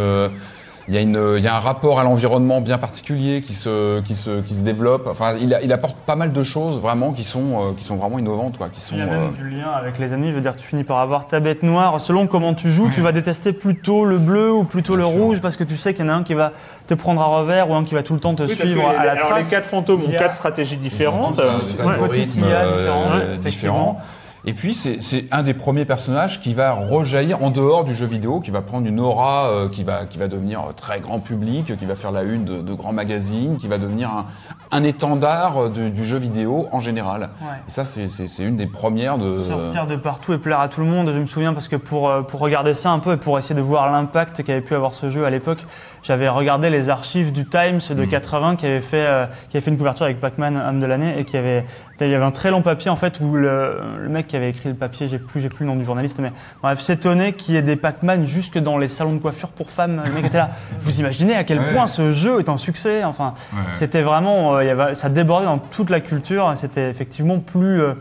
il 0.88 0.94
y 0.94 0.98
a 0.98 1.00
une, 1.00 1.34
il 1.36 1.42
y 1.42 1.48
a 1.48 1.56
un 1.56 1.60
rapport 1.60 1.98
à 1.98 2.04
l'environnement 2.04 2.60
bien 2.60 2.78
particulier 2.78 3.40
qui 3.40 3.54
se, 3.54 4.00
qui 4.02 4.14
se, 4.14 4.40
qui 4.40 4.54
se 4.54 4.62
développe. 4.62 5.08
Enfin, 5.10 5.34
il, 5.40 5.52
a- 5.52 5.60
il 5.62 5.72
apporte 5.72 5.96
pas 5.96 6.14
mal 6.14 6.32
de 6.32 6.42
choses 6.44 6.78
vraiment 6.80 7.12
qui 7.12 7.24
sont, 7.24 7.40
euh, 7.40 7.72
qui 7.76 7.84
sont 7.84 7.96
vraiment 7.96 8.18
innovantes, 8.20 8.56
quoi, 8.56 8.68
qui 8.72 8.80
sont. 8.80 8.94
Il 8.94 8.98
y 8.98 9.02
a 9.02 9.06
euh, 9.06 9.08
même 9.08 9.32
du 9.32 9.48
lien 9.50 9.68
avec 9.70 9.98
les 9.98 10.12
ennemis, 10.12 10.30
je 10.30 10.34
veux 10.34 10.40
dire, 10.40 10.54
tu 10.54 10.66
finis 10.66 10.84
par 10.84 10.98
avoir 10.98 11.26
ta 11.26 11.40
bête 11.40 11.62
noire. 11.64 12.00
Selon 12.00 12.26
comment 12.28 12.54
tu 12.54 12.70
joues, 12.70 12.90
tu 12.94 13.00
vas 13.00 13.10
détester 13.12 13.52
plutôt 13.52 14.04
le 14.04 14.18
bleu 14.18 14.52
ou 14.52 14.62
plutôt 14.64 14.96
Bien 14.96 15.06
le 15.06 15.10
sûr. 15.12 15.20
rouge 15.22 15.40
parce 15.40 15.56
que 15.56 15.64
tu 15.64 15.76
sais 15.76 15.92
qu'il 15.92 16.04
y 16.04 16.08
en 16.08 16.12
a 16.12 16.16
un 16.16 16.22
qui 16.22 16.34
va 16.34 16.52
te 16.86 16.94
prendre 16.94 17.20
à 17.20 17.24
revers 17.26 17.68
ou 17.68 17.74
un 17.74 17.84
qui 17.84 17.94
va 17.94 18.02
tout 18.04 18.14
le 18.14 18.20
temps 18.20 18.34
te 18.34 18.44
Oui, 18.44 18.50
suivre 18.54 18.82
que 18.82 18.86
à 18.88 18.92
les, 19.00 19.06
la 19.06 19.12
alors, 19.12 19.36
les 19.38 19.44
quatre 19.44 19.66
fantômes 19.66 20.04
ont 20.04 20.10
quatre 20.12 20.34
stratégies 20.34 20.76
différentes. 20.76 21.36
Ils 21.38 21.42
ont 21.42 21.48
Euh, 21.48 21.58
tous 21.58 21.72
des 21.72 21.82
ouais. 21.82 21.92
algorithmes, 21.92 22.42
euh, 22.44 23.36
différente, 23.38 23.40
différents. 23.40 24.00
Et 24.48 24.54
puis 24.54 24.76
c'est 24.76 25.24
un 25.32 25.42
des 25.42 25.54
premiers 25.54 25.84
personnages 25.84 26.40
qui 26.40 26.54
va 26.54 26.72
rejaillir 26.72 27.42
en 27.42 27.50
dehors 27.50 27.82
du 27.82 27.96
jeu 27.96 28.06
vidéo, 28.06 28.38
qui 28.38 28.52
va 28.52 28.62
prendre 28.62 28.86
une 28.86 29.00
aura, 29.00 29.48
euh, 29.48 29.68
qui 29.68 29.82
va 29.82 30.06
qui 30.06 30.18
va 30.18 30.28
devenir 30.28 30.60
euh, 30.60 30.72
très 30.72 31.00
grand 31.00 31.18
public, 31.18 31.76
qui 31.76 31.84
va 31.84 31.96
faire 31.96 32.12
la 32.12 32.22
une 32.22 32.44
de, 32.44 32.62
de 32.62 32.72
grands 32.72 32.92
magazines, 32.92 33.56
qui 33.56 33.66
va 33.66 33.78
devenir 33.78 34.08
un, 34.08 34.26
un 34.70 34.84
étendard 34.84 35.64
euh, 35.64 35.68
du, 35.68 36.04
jeu 36.04 36.18
vidéo 36.18 36.68
en 36.70 36.78
général. 36.78 37.30
Ouais. 37.42 37.56
Et 37.66 37.70
ça 37.72 37.84
c'est 37.84 38.44
une 38.44 38.54
des 38.54 38.68
premières 38.68 39.18
de 39.18 39.36
sortir 39.36 39.88
de 39.88 39.96
partout 39.96 40.32
et 40.32 40.38
plaire 40.38 40.60
à 40.60 40.68
tout 40.68 40.80
le 40.80 40.86
monde. 40.86 41.10
Je 41.12 41.18
me 41.18 41.26
souviens 41.26 41.52
parce 41.52 41.66
que 41.66 41.74
pour, 41.74 42.12
pour 42.28 42.38
regarder 42.38 42.74
ça 42.74 42.92
un 42.92 43.00
peu 43.00 43.14
et 43.14 43.16
pour 43.16 43.40
essayer 43.40 43.56
de 43.56 43.60
voir 43.60 43.90
l'impact 43.90 44.44
qu'avait 44.44 44.60
pu 44.60 44.76
avoir 44.76 44.92
ce 44.92 45.10
jeu 45.10 45.24
à 45.24 45.30
l'époque, 45.30 45.66
j'avais 46.06 46.28
regardé 46.28 46.70
les 46.70 46.88
archives 46.88 47.32
du 47.32 47.44
Times 47.46 47.80
de 47.90 48.04
80 48.04 48.56
qui 48.56 48.66
avait 48.66 48.80
fait 48.80 49.04
euh, 49.06 49.26
qui 49.50 49.56
avait 49.56 49.64
fait 49.64 49.70
une 49.70 49.76
couverture 49.78 50.04
avec 50.06 50.20
Pac-Man 50.20 50.56
homme 50.56 50.78
de 50.80 50.86
l'année 50.86 51.14
et 51.18 51.24
qui 51.24 51.36
avait 51.36 51.64
il 52.00 52.08
y 52.08 52.14
avait 52.14 52.24
un 52.24 52.30
très 52.30 52.50
long 52.50 52.62
papier 52.62 52.90
en 52.90 52.96
fait 52.96 53.20
où 53.20 53.34
le, 53.34 53.80
le 53.98 54.08
mec 54.08 54.26
qui 54.28 54.36
avait 54.36 54.50
écrit 54.50 54.68
le 54.68 54.74
papier, 54.74 55.08
j'ai 55.08 55.18
plus 55.18 55.40
j'ai 55.40 55.48
plus 55.48 55.64
le 55.64 55.70
nom 55.72 55.76
du 55.76 55.84
journaliste 55.84 56.18
mais 56.20 56.30
bref, 56.62 56.80
s'étonnait 56.80 57.32
qu'il 57.32 57.54
y 57.54 57.56
ait 57.56 57.62
des 57.62 57.76
Pac-Man 57.76 58.26
jusque 58.26 58.58
dans 58.58 58.78
les 58.78 58.88
salons 58.88 59.14
de 59.14 59.18
coiffure 59.18 59.48
pour 59.48 59.70
femmes. 59.70 60.02
Le 60.04 60.12
mec 60.12 60.26
était 60.26 60.38
là. 60.38 60.50
Vous 60.82 61.00
imaginez 61.00 61.34
à 61.34 61.42
quel 61.44 61.58
Ouais. 61.58 61.72
point 61.72 61.86
ce 61.86 62.12
jeu 62.12 62.38
est 62.38 62.48
un 62.48 62.58
succès 62.58 63.02
Enfin, 63.04 63.34
c'était 63.72 64.02
vraiment 64.02 64.56
euh, 64.56 64.64
il 64.64 64.66
y 64.66 64.70
avait, 64.70 64.94
ça 64.94 65.08
débordait 65.08 65.46
dans 65.46 65.58
toute 65.58 65.90
la 65.90 66.00
culture, 66.00 66.52
c'était 66.56 66.88
effectivement 66.90 67.38
plus 67.40 67.80
euh, 67.80 67.94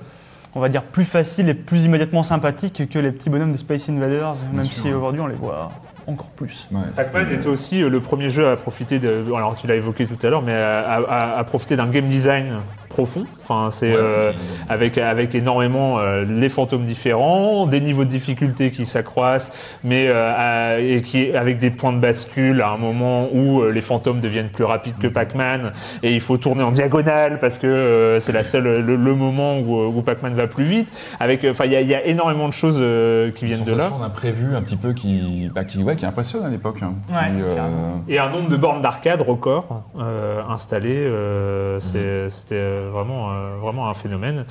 on 0.53 0.59
va 0.59 0.69
dire 0.69 0.83
plus 0.83 1.05
facile 1.05 1.49
et 1.49 1.53
plus 1.53 1.85
immédiatement 1.85 2.21
sympathique 2.23 2.87
que 2.89 2.99
les 2.99 3.11
petits 3.11 3.29
bonhommes 3.29 3.51
de 3.53 3.57
Space 3.57 3.89
Invaders, 3.89 4.35
même 4.53 4.65
sûr. 4.65 4.73
si 4.83 4.93
aujourd'hui 4.93 5.21
on 5.21 5.27
les 5.27 5.35
voit 5.35 5.71
encore 6.07 6.29
plus. 6.29 6.67
Ouais, 6.71 6.81
Pac-Man 6.95 7.23
c'était- 7.25 7.35
était 7.41 7.47
aussi 7.47 7.81
euh, 7.81 7.89
le 7.89 7.99
premier 7.99 8.29
jeu 8.29 8.47
à 8.47 8.55
profiter 8.55 8.99
de. 8.99 9.23
Alors 9.35 9.55
tu 9.55 9.67
l'as 9.67 9.75
évoqué 9.75 10.05
tout 10.05 10.17
à 10.25 10.29
l'heure, 10.29 10.41
mais 10.41 10.53
à, 10.53 10.95
à- 10.95 11.37
à 11.39 11.43
profiter 11.43 11.75
d'un 11.75 11.87
game 11.87 12.05
design 12.05 12.57
profond. 12.95 13.25
Enfin, 13.43 13.69
c'est 13.71 13.91
Ouais, 13.91 13.97
euh, 13.99 14.31
avec 14.69 14.97
avec 14.97 15.35
énormément 15.35 15.99
euh, 15.99 16.23
les 16.27 16.47
fantômes 16.49 16.85
différents, 16.85 17.67
des 17.67 17.81
niveaux 17.81 18.05
de 18.05 18.09
difficulté 18.09 18.71
qui 18.71 18.85
s'accroissent, 18.85 19.51
mais 19.83 20.07
euh, 20.07 20.31
à- 20.35 20.79
et 20.79 21.01
qui 21.01 21.35
avec 21.35 21.57
des 21.57 21.71
points 21.71 21.91
de 21.93 21.99
bascule 21.99 22.61
à 22.61 22.69
un 22.69 22.77
moment 22.77 23.27
où 23.33 23.61
euh, 23.61 23.71
les 23.71 23.81
fantômes 23.81 24.21
deviennent 24.21 24.49
plus 24.49 24.63
rapides 24.63 24.97
que 24.97 25.07
Pac-Man 25.07 25.73
et 26.03 26.13
il 26.13 26.21
faut 26.21 26.37
tourner 26.37 26.63
en 26.63 26.71
diagonale 26.71 27.39
parce 27.39 27.59
que 27.59 27.67
euh, 27.67 28.19
c'est 28.21 28.31
la 28.31 28.43
seule 28.45 28.63
le, 28.85 28.95
le 28.95 29.15
moment 29.15 29.59
où, 29.59 29.75
où 29.95 30.01
Pac-Man 30.01 30.33
va 30.33 30.47
plus 30.47 30.63
vite. 30.63 30.93
Avec, 31.19 31.43
euh, 31.43 31.51
enfin, 31.51 31.65
il 31.65 31.71
y 31.73 31.75
a, 31.75 31.81
il 31.81 31.87
y 31.89 31.95
a 31.95 32.05
énormément 32.05 32.47
de 32.47 32.53
choses 32.53 32.77
euh, 32.79 33.31
qui 33.31 33.45
viennent 33.45 33.63
de 33.63 33.71
là. 33.71 33.83
sensation 33.85 33.99
d'imprévu 33.99 34.55
un 34.55 34.61
petit 34.61 34.77
peu 34.77 34.93
qui, 34.93 35.49
bah, 35.53 35.65
qui, 35.65 35.83
ouais, 35.83 35.95
qui 35.97 36.05
impressionne 36.05 36.45
à 36.45 36.49
l'époque. 36.49 36.77
hein. 36.81 36.93
Ouais, 37.09 37.29
euh. 37.41 37.91
Et 38.07 38.19
un 38.19 38.29
nombre 38.29 38.49
de 38.49 38.55
bornes 38.55 38.81
d'arcade 38.81 39.21
record 39.21 39.83
euh, 39.99 40.41
installées, 40.49 40.95
euh, 40.95 41.79
c'est- 41.79 42.29
c'était 42.29 42.55
euh, 42.55 42.84
vraiment, 42.89 43.31
euh, 43.31 43.57
vraiment 43.57 43.89
un 43.89 43.93
phénomène 43.93 44.45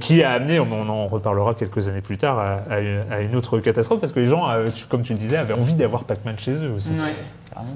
qui 0.00 0.22
a 0.22 0.30
amené, 0.32 0.60
on, 0.60 0.66
on 0.72 0.88
en 0.88 1.06
reparlera 1.08 1.54
quelques 1.54 1.88
années 1.88 2.00
plus 2.00 2.18
tard, 2.18 2.38
à, 2.38 2.58
à 2.70 2.78
une- 2.80 3.02
à 3.10 3.20
une 3.20 3.34
autre 3.36 3.58
catastrophe 3.58 4.00
parce 4.00 4.12
que 4.12 4.20
les 4.20 4.28
gens, 4.28 4.48
euh, 4.48 4.66
tu- 4.74 4.86
comme 4.86 5.02
tu 5.02 5.12
le 5.12 5.18
disais, 5.18 5.36
avaient 5.36 5.54
envie 5.54 5.74
d'avoir 5.74 6.04
Pac-Man 6.04 6.36
chez 6.38 6.52
eux 6.64 6.72
aussi. 6.76 6.94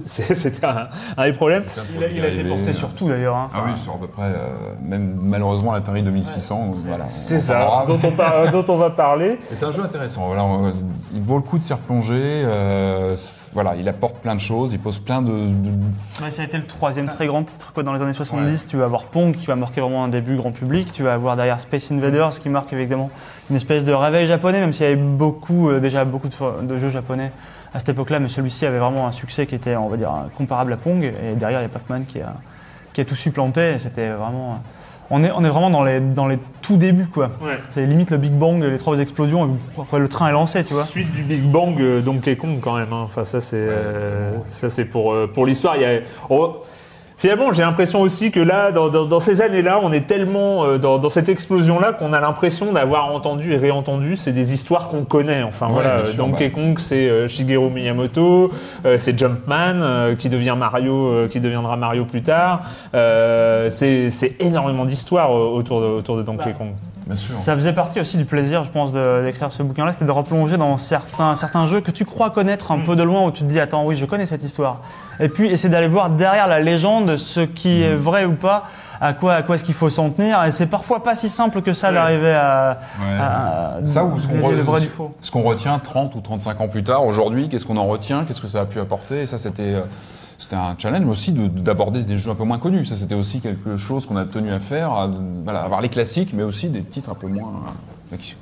C'était 0.06 0.64
un, 0.64 0.88
un 1.18 1.26
des 1.26 1.34
problèmes. 1.34 1.64
Il 1.98 2.02
a, 2.02 2.08
il 2.08 2.24
a 2.24 2.28
été 2.28 2.44
porté 2.44 2.72
sur 2.72 2.88
tout 2.94 3.08
d'ailleurs. 3.10 3.36
hein. 3.36 3.48
Ah 3.54 3.62
oui, 3.66 3.72
sur 3.78 3.92
à 3.94 3.98
peu 3.98 4.06
près, 4.06 4.22
euh, 4.24 4.48
même 4.80 5.18
malheureusement 5.20 5.72
l'Atari 5.72 6.02
2600. 6.02 6.70
voilà, 6.86 7.06
C'est 7.06 7.36
on 7.36 7.40
ça, 7.40 7.84
dont 7.86 7.98
on, 8.02 8.10
par- 8.12 8.50
dont 8.50 8.64
on 8.68 8.76
va 8.78 8.88
parler. 8.88 9.38
Et 9.52 9.54
c'est 9.54 9.66
un 9.66 9.72
jeu 9.72 9.82
intéressant. 9.82 10.26
Voilà, 10.28 10.44
on- 10.44 10.72
il 11.14 11.20
vaut 11.20 11.36
le 11.36 11.42
coup 11.42 11.58
de 11.58 11.64
s'y 11.64 11.74
replonger. 11.74 12.14
euh, 12.18 13.16
voilà, 13.52 13.74
il 13.74 13.88
apporte 13.88 14.16
plein 14.16 14.34
de 14.34 14.40
choses, 14.40 14.72
il 14.74 14.78
pose 14.78 14.98
plein 14.98 15.22
de. 15.22 15.30
de- 15.32 16.22
Ouais, 16.22 16.30
ça 16.30 16.42
a 16.42 16.44
été 16.46 16.56
le 16.58 16.66
troisième 16.66 17.08
très 17.08 17.26
grand 17.26 17.42
titre 17.42 17.72
quoi, 17.72 17.82
dans 17.82 17.92
les 17.94 18.00
années 18.02 18.12
70. 18.12 18.66
Tu 18.68 18.76
vas 18.78 18.84
avoir 18.84 19.04
Pong 19.04 19.34
qui 19.36 19.46
va 19.46 19.56
marquer 19.56 19.80
vraiment 19.82 20.04
un 20.04 20.08
début 20.08 20.36
grand 20.36 20.52
public. 20.52 20.90
Tu 20.92 21.02
vas 21.02 21.12
avoir 21.14 21.36
derrière 21.36 21.60
Space 21.60 21.90
Invaders 21.96 22.38
qui 22.38 22.48
marque 22.48 22.72
évidemment 22.72 23.10
une 23.50 23.56
espèce 23.56 23.84
de 23.84 23.92
réveil 23.92 24.26
japonais, 24.26 24.60
même 24.60 24.72
s'il 24.72 24.84
y 24.84 24.88
avait 24.88 24.96
beaucoup, 24.96 25.70
euh, 25.70 25.80
déjà 25.80 26.04
beaucoup 26.04 26.28
de, 26.28 26.66
de 26.66 26.78
jeux 26.78 26.90
japonais 26.90 27.30
à 27.74 27.78
cette 27.78 27.90
époque-là. 27.90 28.18
Mais 28.20 28.28
celui-ci 28.28 28.66
avait 28.66 28.78
vraiment 28.78 29.06
un 29.06 29.12
succès 29.12 29.46
qui 29.46 29.54
était, 29.54 29.76
on 29.76 29.88
va 29.88 29.96
dire, 29.96 30.10
comparable 30.36 30.72
à 30.72 30.76
Pong. 30.76 31.02
Et 31.04 31.34
derrière, 31.36 31.60
il 31.60 31.64
y 31.64 31.66
a 31.66 31.68
Pac-Man 31.70 32.04
qui 32.06 32.20
a, 32.20 32.34
qui 32.92 33.00
a 33.00 33.04
tout 33.04 33.14
supplanté. 33.16 33.74
Et 33.74 33.78
C'était 33.78 34.08
vraiment. 34.10 34.60
On 35.08 35.22
est, 35.22 35.30
on 35.30 35.44
est 35.44 35.48
vraiment 35.48 35.70
dans 35.70 35.84
les, 35.84 36.00
dans 36.00 36.26
les 36.26 36.36
tout 36.62 36.76
débuts, 36.76 37.06
quoi. 37.06 37.30
Ouais. 37.40 37.60
C'est 37.68 37.86
limite 37.86 38.10
le 38.10 38.16
Big 38.16 38.32
Bang, 38.32 38.60
les 38.60 38.76
trois 38.76 38.98
explosions, 38.98 39.46
et 39.46 39.80
après 39.80 40.00
le 40.00 40.08
train 40.08 40.26
est 40.26 40.32
lancé, 40.32 40.64
tu 40.64 40.74
vois. 40.74 40.82
Suite 40.82 41.12
du 41.12 41.22
Big 41.22 41.44
Bang, 41.44 41.80
euh, 41.80 42.00
Donkey 42.00 42.34
Kong 42.34 42.58
quand 42.60 42.76
même. 42.76 42.92
hein. 42.92 43.02
Enfin 43.04 43.22
ça 43.22 43.40
c'est 43.40 43.54
euh, 43.56 44.32
ça 44.50 44.68
c'est 44.68 44.84
pour 44.84 45.12
euh, 45.12 45.30
pour 45.32 45.46
l'histoire. 45.46 45.76
Il 45.76 45.82
y 45.82 45.84
a 45.84 46.00
oh, 46.28 46.56
Finalement, 47.18 47.50
j'ai 47.50 47.62
l'impression 47.62 48.02
aussi 48.02 48.30
que 48.30 48.40
là, 48.40 48.72
dans, 48.72 48.90
dans, 48.90 49.06
dans 49.06 49.20
ces 49.20 49.40
années-là, 49.40 49.80
on 49.82 49.90
est 49.90 50.06
tellement 50.06 50.64
euh, 50.64 50.76
dans, 50.76 50.98
dans 50.98 51.08
cette 51.08 51.30
explosion-là 51.30 51.94
qu'on 51.94 52.12
a 52.12 52.20
l'impression 52.20 52.72
d'avoir 52.72 53.06
entendu 53.06 53.54
et 53.54 53.56
réentendu. 53.56 54.16
C'est 54.16 54.32
des 54.34 54.52
histoires 54.52 54.88
qu'on 54.88 55.04
connaît. 55.04 55.42
Enfin 55.42 55.68
Ouais, 55.68 55.72
voilà, 55.72 56.02
bien 56.02 56.10
sûr, 56.12 56.16
Donkey. 56.18 56.50
Kong, 56.50 56.78
c'est 56.78 57.08
euh, 57.08 57.26
Shigeru 57.26 57.70
Miyamoto, 57.70 58.52
euh, 58.84 58.98
c'est 58.98 59.18
Jumpman 59.18 59.80
euh, 59.80 60.14
qui 60.14 60.28
devient 60.28 60.56
Mario, 60.58 61.06
euh, 61.06 61.28
qui 61.28 61.40
deviendra 61.40 61.76
Mario 61.78 62.04
plus 62.04 62.22
tard. 62.22 62.60
Euh, 62.94 63.70
c'est 63.70 64.10
c'est 64.10 64.36
énormément 64.40 64.84
d'histoires 64.84 65.30
euh, 65.34 65.46
autour 65.48 65.80
de, 65.80 65.86
autour 65.86 66.18
de 66.18 66.22
Donkey 66.22 66.50
Bah. 66.50 66.58
Kong. 66.58 66.72
Bien 67.06 67.14
sûr. 67.16 67.36
Ça 67.36 67.54
faisait 67.54 67.72
partie 67.72 68.00
aussi 68.00 68.16
du 68.16 68.24
plaisir, 68.24 68.64
je 68.64 68.70
pense, 68.70 68.90
d'écrire 68.92 69.52
ce 69.52 69.62
bouquin-là, 69.62 69.92
c'était 69.92 70.06
de 70.06 70.10
replonger 70.10 70.56
dans 70.56 70.76
certains, 70.76 71.36
certains 71.36 71.66
jeux 71.68 71.80
que 71.80 71.92
tu 71.92 72.04
crois 72.04 72.30
connaître 72.30 72.72
un 72.72 72.80
peu 72.80 72.96
de 72.96 73.02
loin, 73.04 73.24
où 73.24 73.30
tu 73.30 73.42
te 73.44 73.48
dis, 73.48 73.60
attends, 73.60 73.84
oui, 73.84 73.94
je 73.94 74.04
connais 74.06 74.26
cette 74.26 74.42
histoire. 74.42 74.80
Et 75.20 75.28
puis, 75.28 75.48
essayer 75.48 75.68
d'aller 75.68 75.86
voir 75.86 76.10
derrière 76.10 76.48
la 76.48 76.58
légende 76.60 77.16
ce 77.16 77.40
qui 77.40 77.82
est 77.82 77.94
vrai 77.94 78.24
ou 78.24 78.32
pas, 78.34 78.64
à 79.00 79.12
quoi, 79.12 79.34
à 79.34 79.42
quoi 79.42 79.54
est-ce 79.54 79.62
qu'il 79.64 79.74
faut 79.74 79.88
s'en 79.90 80.10
tenir. 80.10 80.42
Et 80.44 80.50
c'est 80.52 80.66
parfois 80.66 81.04
pas 81.04 81.14
si 81.14 81.28
simple 81.30 81.62
que 81.62 81.74
ça 81.74 81.88
Ouais. 81.88 81.94
d'arriver 81.94 82.32
à, 82.34 82.78
Ouais. 82.98 83.18
à- 83.20 83.74
Ça 83.86 84.02
ou 84.04 84.08
qu'on 84.10 84.16
re- 84.50 85.10
ce 85.20 85.30
qu'on 85.30 85.42
retient 85.42 85.78
30 85.78 86.14
ou 86.16 86.20
35 86.20 86.60
ans 86.60 86.66
plus 86.68 86.82
tard, 86.82 87.04
aujourd'hui, 87.04 87.48
qu'est-ce 87.48 87.66
qu'on 87.66 87.76
en 87.76 87.86
retient, 87.86 88.24
qu'est-ce 88.24 88.40
que 88.40 88.48
ça 88.48 88.62
a 88.62 88.64
pu 88.64 88.80
apporter 88.80 89.22
Et 89.22 89.26
ça, 89.26 89.38
c'était 89.38 89.74
euh, 89.74 89.82
c'était 90.38 90.56
un 90.56 90.74
challenge 90.78 91.06
aussi 91.06 91.32
de- 91.32 91.46
de- 91.46 91.60
d'aborder 91.60 92.02
des 92.02 92.18
jeux 92.18 92.30
un 92.30 92.34
peu 92.34 92.44
moins 92.44 92.58
connus. 92.58 92.84
Ça, 92.86 92.96
c'était 92.96 93.14
aussi 93.14 93.40
quelque 93.40 93.76
chose 93.76 94.06
qu'on 94.06 94.16
a 94.16 94.24
tenu 94.24 94.50
à 94.50 94.60
faire, 94.60 94.92
à, 94.92 95.10
avoir 95.48 95.80
les 95.80 95.88
classiques, 95.88 96.32
mais 96.34 96.42
aussi 96.42 96.68
des 96.68 96.82
titres 96.82 97.10
un 97.10 97.14
peu 97.14 97.26
moins 97.28 97.62
euh, 98.12 98.16
qui, 98.16 98.36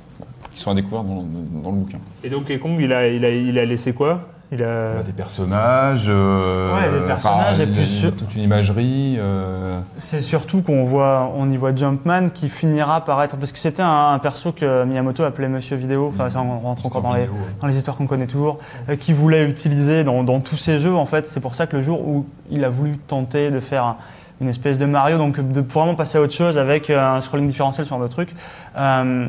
qui 0.53 0.61
sont 0.61 0.71
à 0.71 0.73
découvrir 0.73 1.03
dans, 1.03 1.23
le 1.71 1.77
bouquin. 1.77 1.99
Et 2.23 2.29
Donkey 2.29 2.59
Kong, 2.59 2.77
il 2.79 2.91
a, 2.91 3.07
il 3.07 3.23
a, 3.23 3.29
il 3.29 3.57
a 3.57 3.65
laissé 3.65 3.93
quoi? 3.93 4.27
Il 4.51 4.61
a. 4.63 5.01
Des 5.03 5.11
personnages, 5.11 6.05
euh, 6.07 6.73
Ouais, 6.75 6.99
des 6.99 7.05
personnages, 7.07 7.53
enfin, 7.55 7.63
et 7.63 7.65
puis 7.65 7.81
il- 7.81 7.87
sur- 7.87 8.15
toute 8.15 8.35
une 8.35 8.43
imagerie. 8.43 9.15
euh, 9.17 9.79
C'est 9.97 10.21
surtout 10.21 10.61
qu'on 10.61 10.83
voit, 10.83 11.31
on 11.35 11.49
y 11.49 11.57
voit 11.57 11.75
Jumpman 11.75 12.29
qui 12.29 12.49
finira 12.49 13.03
par 13.03 13.21
être, 13.23 13.37
parce 13.37 13.51
que 13.51 13.57
c'était 13.57 13.81
un, 13.81 14.11
un 14.13 14.19
perso 14.19 14.51
que 14.51 14.83
Miyamoto 14.85 15.23
appelait 15.23 15.47
Monsieur 15.49 15.75
Vidéo, 15.77 16.11
enfin 16.13 16.29
ça 16.29 16.41
on 16.41 16.59
rentre 16.59 16.85
encore 16.85 17.01
dans 17.01 17.13
les, 17.13 17.21
vidéo, 17.21 17.33
ouais. 17.33 17.39
dans 17.59 17.67
les 17.67 17.75
histoires 17.77 17.97
qu'on 17.97 18.05
connaît 18.07 18.27
toujours, 18.27 18.59
euh, 18.89 18.95
qui 18.95 19.13
voulait 19.13 19.45
utiliser 19.49 20.03
dans, 20.03 20.23
dans 20.23 20.39
tous 20.39 20.57
ses 20.57 20.79
jeux 20.79 20.95
en 20.95 21.05
fait. 21.07 21.27
C'est 21.27 21.39
pour 21.39 21.55
ça 21.55 21.65
que 21.65 21.75
le 21.77 21.81
jour 21.81 22.07
où 22.07 22.25
il 22.51 22.63
a 22.63 22.69
voulu 22.69 22.97
tenter 22.97 23.49
de 23.49 23.59
faire 23.59 23.83
un- 23.83 23.97
une 24.41 24.49
espèce 24.49 24.77
de 24.77 24.85
Mario, 24.85 25.17
donc 25.17 25.39
de 25.39 25.61
vraiment 25.61 25.95
passer 25.95 26.17
à 26.17 26.21
autre 26.21 26.33
chose 26.33 26.57
avec 26.57 26.89
euh, 26.89 27.01
un 27.15 27.21
scrolling 27.21 27.47
différentiel 27.47 27.85
sur 27.87 27.97
le 27.99 28.09
truc, 28.09 28.29
euh, 28.77 29.27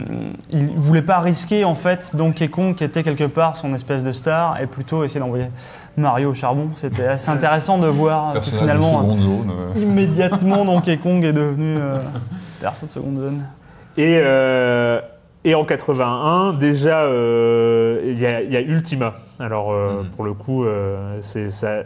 il 0.51 0.67
voulait 0.77 1.03
pas 1.03 1.21
risquer 1.21 1.65
en 1.65 1.77
fait 1.77 2.11
Donkey 2.15 2.49
Kong 2.49 2.75
qui 2.75 2.83
était 2.83 3.05
quelque 3.05 3.25
part 3.25 3.55
son 3.57 3.73
espèce 3.75 4.03
de 4.03 4.11
star 4.13 4.61
et 4.61 4.67
plutôt 4.67 5.05
essayer 5.05 5.21
d'envoyer 5.21 5.47
Mario 5.97 6.31
au 6.31 6.35
charbon. 6.35 6.71
C'était 6.75 7.07
assez 7.07 7.31
intéressant 7.31 7.79
de 7.79 7.87
voir 7.87 8.33
que 8.35 8.39
personnage 8.39 8.61
finalement 8.61 9.03
de 9.05 9.13
seconde 9.13 9.21
zone. 9.21 9.51
euh. 9.77 9.81
immédiatement 9.81 10.65
Donkey 10.65 10.97
Kong 10.97 11.25
est 11.25 11.33
devenu 11.33 11.77
euh, 11.79 11.99
perso 12.61 12.87
de 12.87 12.91
seconde 12.93 13.19
zone. 13.21 13.43
Et, 13.97 14.19
euh, 14.21 15.01
et 15.45 15.55
en 15.55 15.65
81, 15.65 16.55
déjà, 16.55 17.03
euh, 17.05 18.01
il 18.05 18.19
y, 18.21 18.27
a, 18.27 18.43
il 18.43 18.51
y 18.53 18.57
a 18.57 18.61
Ultima. 18.61 19.13
Alors, 19.39 19.71
euh, 19.73 20.03
Mhm. 20.03 20.09
pour 20.11 20.25
le 20.25 20.33
coup, 20.35 20.65
euh, 20.65 21.17
c'est 21.21 21.49
ça. 21.51 21.85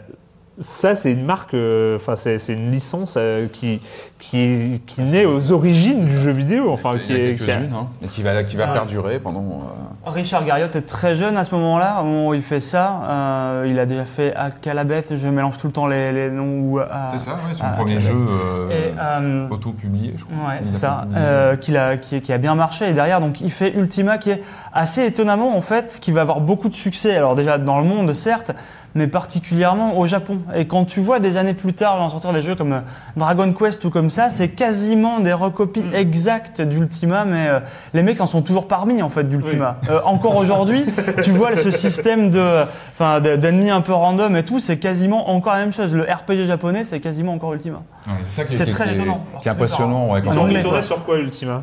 Ça, 0.61 0.95
c'est 0.95 1.11
une 1.11 1.25
marque, 1.25 1.53
euh, 1.55 1.95
enfin, 1.95 2.15
c'est 2.15 2.37
c'est 2.37 2.53
une 2.53 2.71
licence 2.71 3.15
euh, 3.17 3.47
qui, 3.51 3.81
qui, 4.19 4.79
qui 4.85 5.01
naît 5.01 5.25
aux 5.25 5.51
origines 5.51 6.05
du 6.05 6.15
jeu 6.17 6.31
vidéo. 6.31 6.69
Enfin, 6.71 6.91
Il 6.95 7.01
qui 7.01 7.13
y 7.13 7.15
est. 7.15 7.35
qui 7.35 7.49
a- 7.51 7.55
hein, 7.55 7.87
et 8.03 8.07
qui 8.07 8.21
va, 8.21 8.43
qui 8.43 8.55
va 8.57 8.65
Ah. 8.69 8.73
perdurer 8.73 9.19
pendant. 9.19 9.41
euh, 9.41 10.09
Richard 10.11 10.45
Garriott 10.45 10.75
est 10.75 10.83
très 10.83 11.15
jeune 11.15 11.35
à 11.35 11.43
ce 11.43 11.53
moment-là, 11.55 12.01
au 12.01 12.05
moment 12.05 12.27
où 12.29 12.33
il 12.35 12.43
fait 12.43 12.59
ça. 12.59 13.01
Euh, 13.09 13.67
il 13.67 13.79
a 13.79 13.85
déjà 13.87 14.05
fait 14.05 14.35
à 14.35 14.51
Calabeth, 14.51 15.15
je 15.17 15.27
mélange 15.27 15.57
tout 15.57 15.65
le 15.67 15.73
temps 15.73 15.87
les, 15.87 16.11
les 16.11 16.29
noms. 16.29 16.77
C'est 17.11 17.17
ça, 17.17 17.31
ouais, 17.31 17.53
son 17.53 17.63
ah, 17.65 17.69
premier 17.75 17.99
jeu 17.99 18.13
euh, 18.15 18.69
Et, 18.69 18.93
euh, 18.99 19.47
auto-publié, 19.49 20.13
je 20.17 20.23
crois. 20.25 20.49
Ouais, 20.49 20.59
Il 20.63 20.71
c'est 20.71 20.77
ça, 20.79 21.05
euh, 21.15 21.53
a, 21.53 21.97
qui, 21.97 22.21
qui 22.21 22.31
a 22.33 22.37
bien 22.37 22.53
marché. 22.53 22.87
Et 22.89 22.93
derrière, 22.93 23.19
donc, 23.19 23.41
il 23.41 23.51
fait 23.51 23.73
Ultima, 23.73 24.19
qui 24.19 24.29
est 24.29 24.43
assez 24.73 25.03
étonnamment, 25.05 25.57
en 25.57 25.61
fait, 25.61 25.97
qui 25.99 26.11
va 26.11 26.21
avoir 26.21 26.39
beaucoup 26.39 26.69
de 26.69 26.75
succès. 26.75 27.15
Alors 27.15 27.35
déjà 27.35 27.57
dans 27.57 27.79
le 27.79 27.85
monde, 27.85 28.13
certes, 28.13 28.51
mais 28.95 29.07
particulièrement 29.07 29.97
au 29.97 30.07
Japon. 30.07 30.39
Et 30.55 30.65
quand 30.67 30.85
tu 30.85 30.99
vois 30.99 31.19
des 31.19 31.37
années 31.37 31.53
plus 31.53 31.73
tard, 31.73 32.01
en 32.01 32.09
sortir 32.09 32.33
des 32.33 32.41
jeux 32.41 32.55
comme 32.55 32.73
euh, 32.73 32.79
Dragon 33.15 33.53
Quest 33.53 33.83
ou 33.85 33.89
comme 33.89 34.09
ça, 34.09 34.29
c'est 34.29 34.49
quasiment 34.49 35.19
des 35.19 35.33
recopies 35.33 35.85
exactes 35.93 36.61
d'Ultima, 36.61 37.25
mais 37.25 37.47
euh, 37.47 37.59
les 37.93 38.03
mecs 38.03 38.17
s'en 38.17 38.27
sont 38.27 38.41
toujours 38.41 38.67
parmi, 38.67 39.01
en 39.01 39.09
fait, 39.09 39.23
d'Ultima. 39.23 39.77
Euh, 39.89 40.01
encore 40.03 40.35
aujourd'hui, 40.35 40.85
tu 41.23 41.31
vois 41.31 41.55
ce 41.55 41.71
système 41.71 42.29
de, 42.29 42.63
enfin, 42.93 43.21
de- 43.21 43.35
d'ennemis 43.35 43.69
un 43.69 43.81
peu 43.81 43.93
random 43.93 44.35
et 44.35 44.43
tout, 44.43 44.59
c'est 44.59 44.77
quasiment 44.77 45.29
encore 45.29 45.53
la 45.53 45.59
même 45.59 45.73
chose. 45.73 45.93
Le 45.93 46.03
RPG 46.03 46.45
japonais, 46.47 46.83
c'est 46.83 46.99
quasiment 46.99 47.33
encore 47.33 47.53
Ultima. 47.53 47.81
Ouais, 48.07 48.13
c'est 48.23 48.41
ça 48.41 48.43
qui 48.45 48.53
est, 48.69 48.71
très 48.73 48.83
qui 48.85 48.89
est- 48.91 48.95
étonnant. 48.95 49.23
qui 49.41 49.47
est 49.47 49.51
impressionnant. 49.51 50.11
Ouais, 50.11 50.21
quand 50.21 50.37
En 50.37 50.47
Ils 50.47 50.67
ont 50.67 50.81
sur 50.81 51.03
quoi, 51.05 51.17
Ultima? 51.19 51.61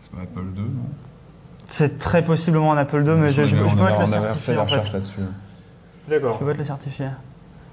C'est 0.00 0.10
pas 0.12 0.22
Apple 0.22 0.46
2, 0.54 0.60
non? 0.62 0.68
C'est 1.68 1.98
très 1.98 2.22
possiblement 2.22 2.72
un 2.72 2.76
Apple 2.76 3.02
II, 3.06 3.14
mais 3.16 3.30
je, 3.30 3.46
je, 3.46 3.56
je 3.56 3.56
peux 3.56 3.80
on 3.80 3.84
avait 3.86 4.06
fait 4.06 4.06
certifier 4.10 4.54
la 4.54 4.62
en 4.62 4.66
fait. 4.66 4.76
recherche 4.76 4.92
là-dessus. 4.92 5.20
D'accord. 6.08 6.34
Je 6.34 6.38
peux 6.40 6.46
pas 6.46 6.52
te 6.54 6.58
le 6.58 6.64
certifier. 6.64 7.06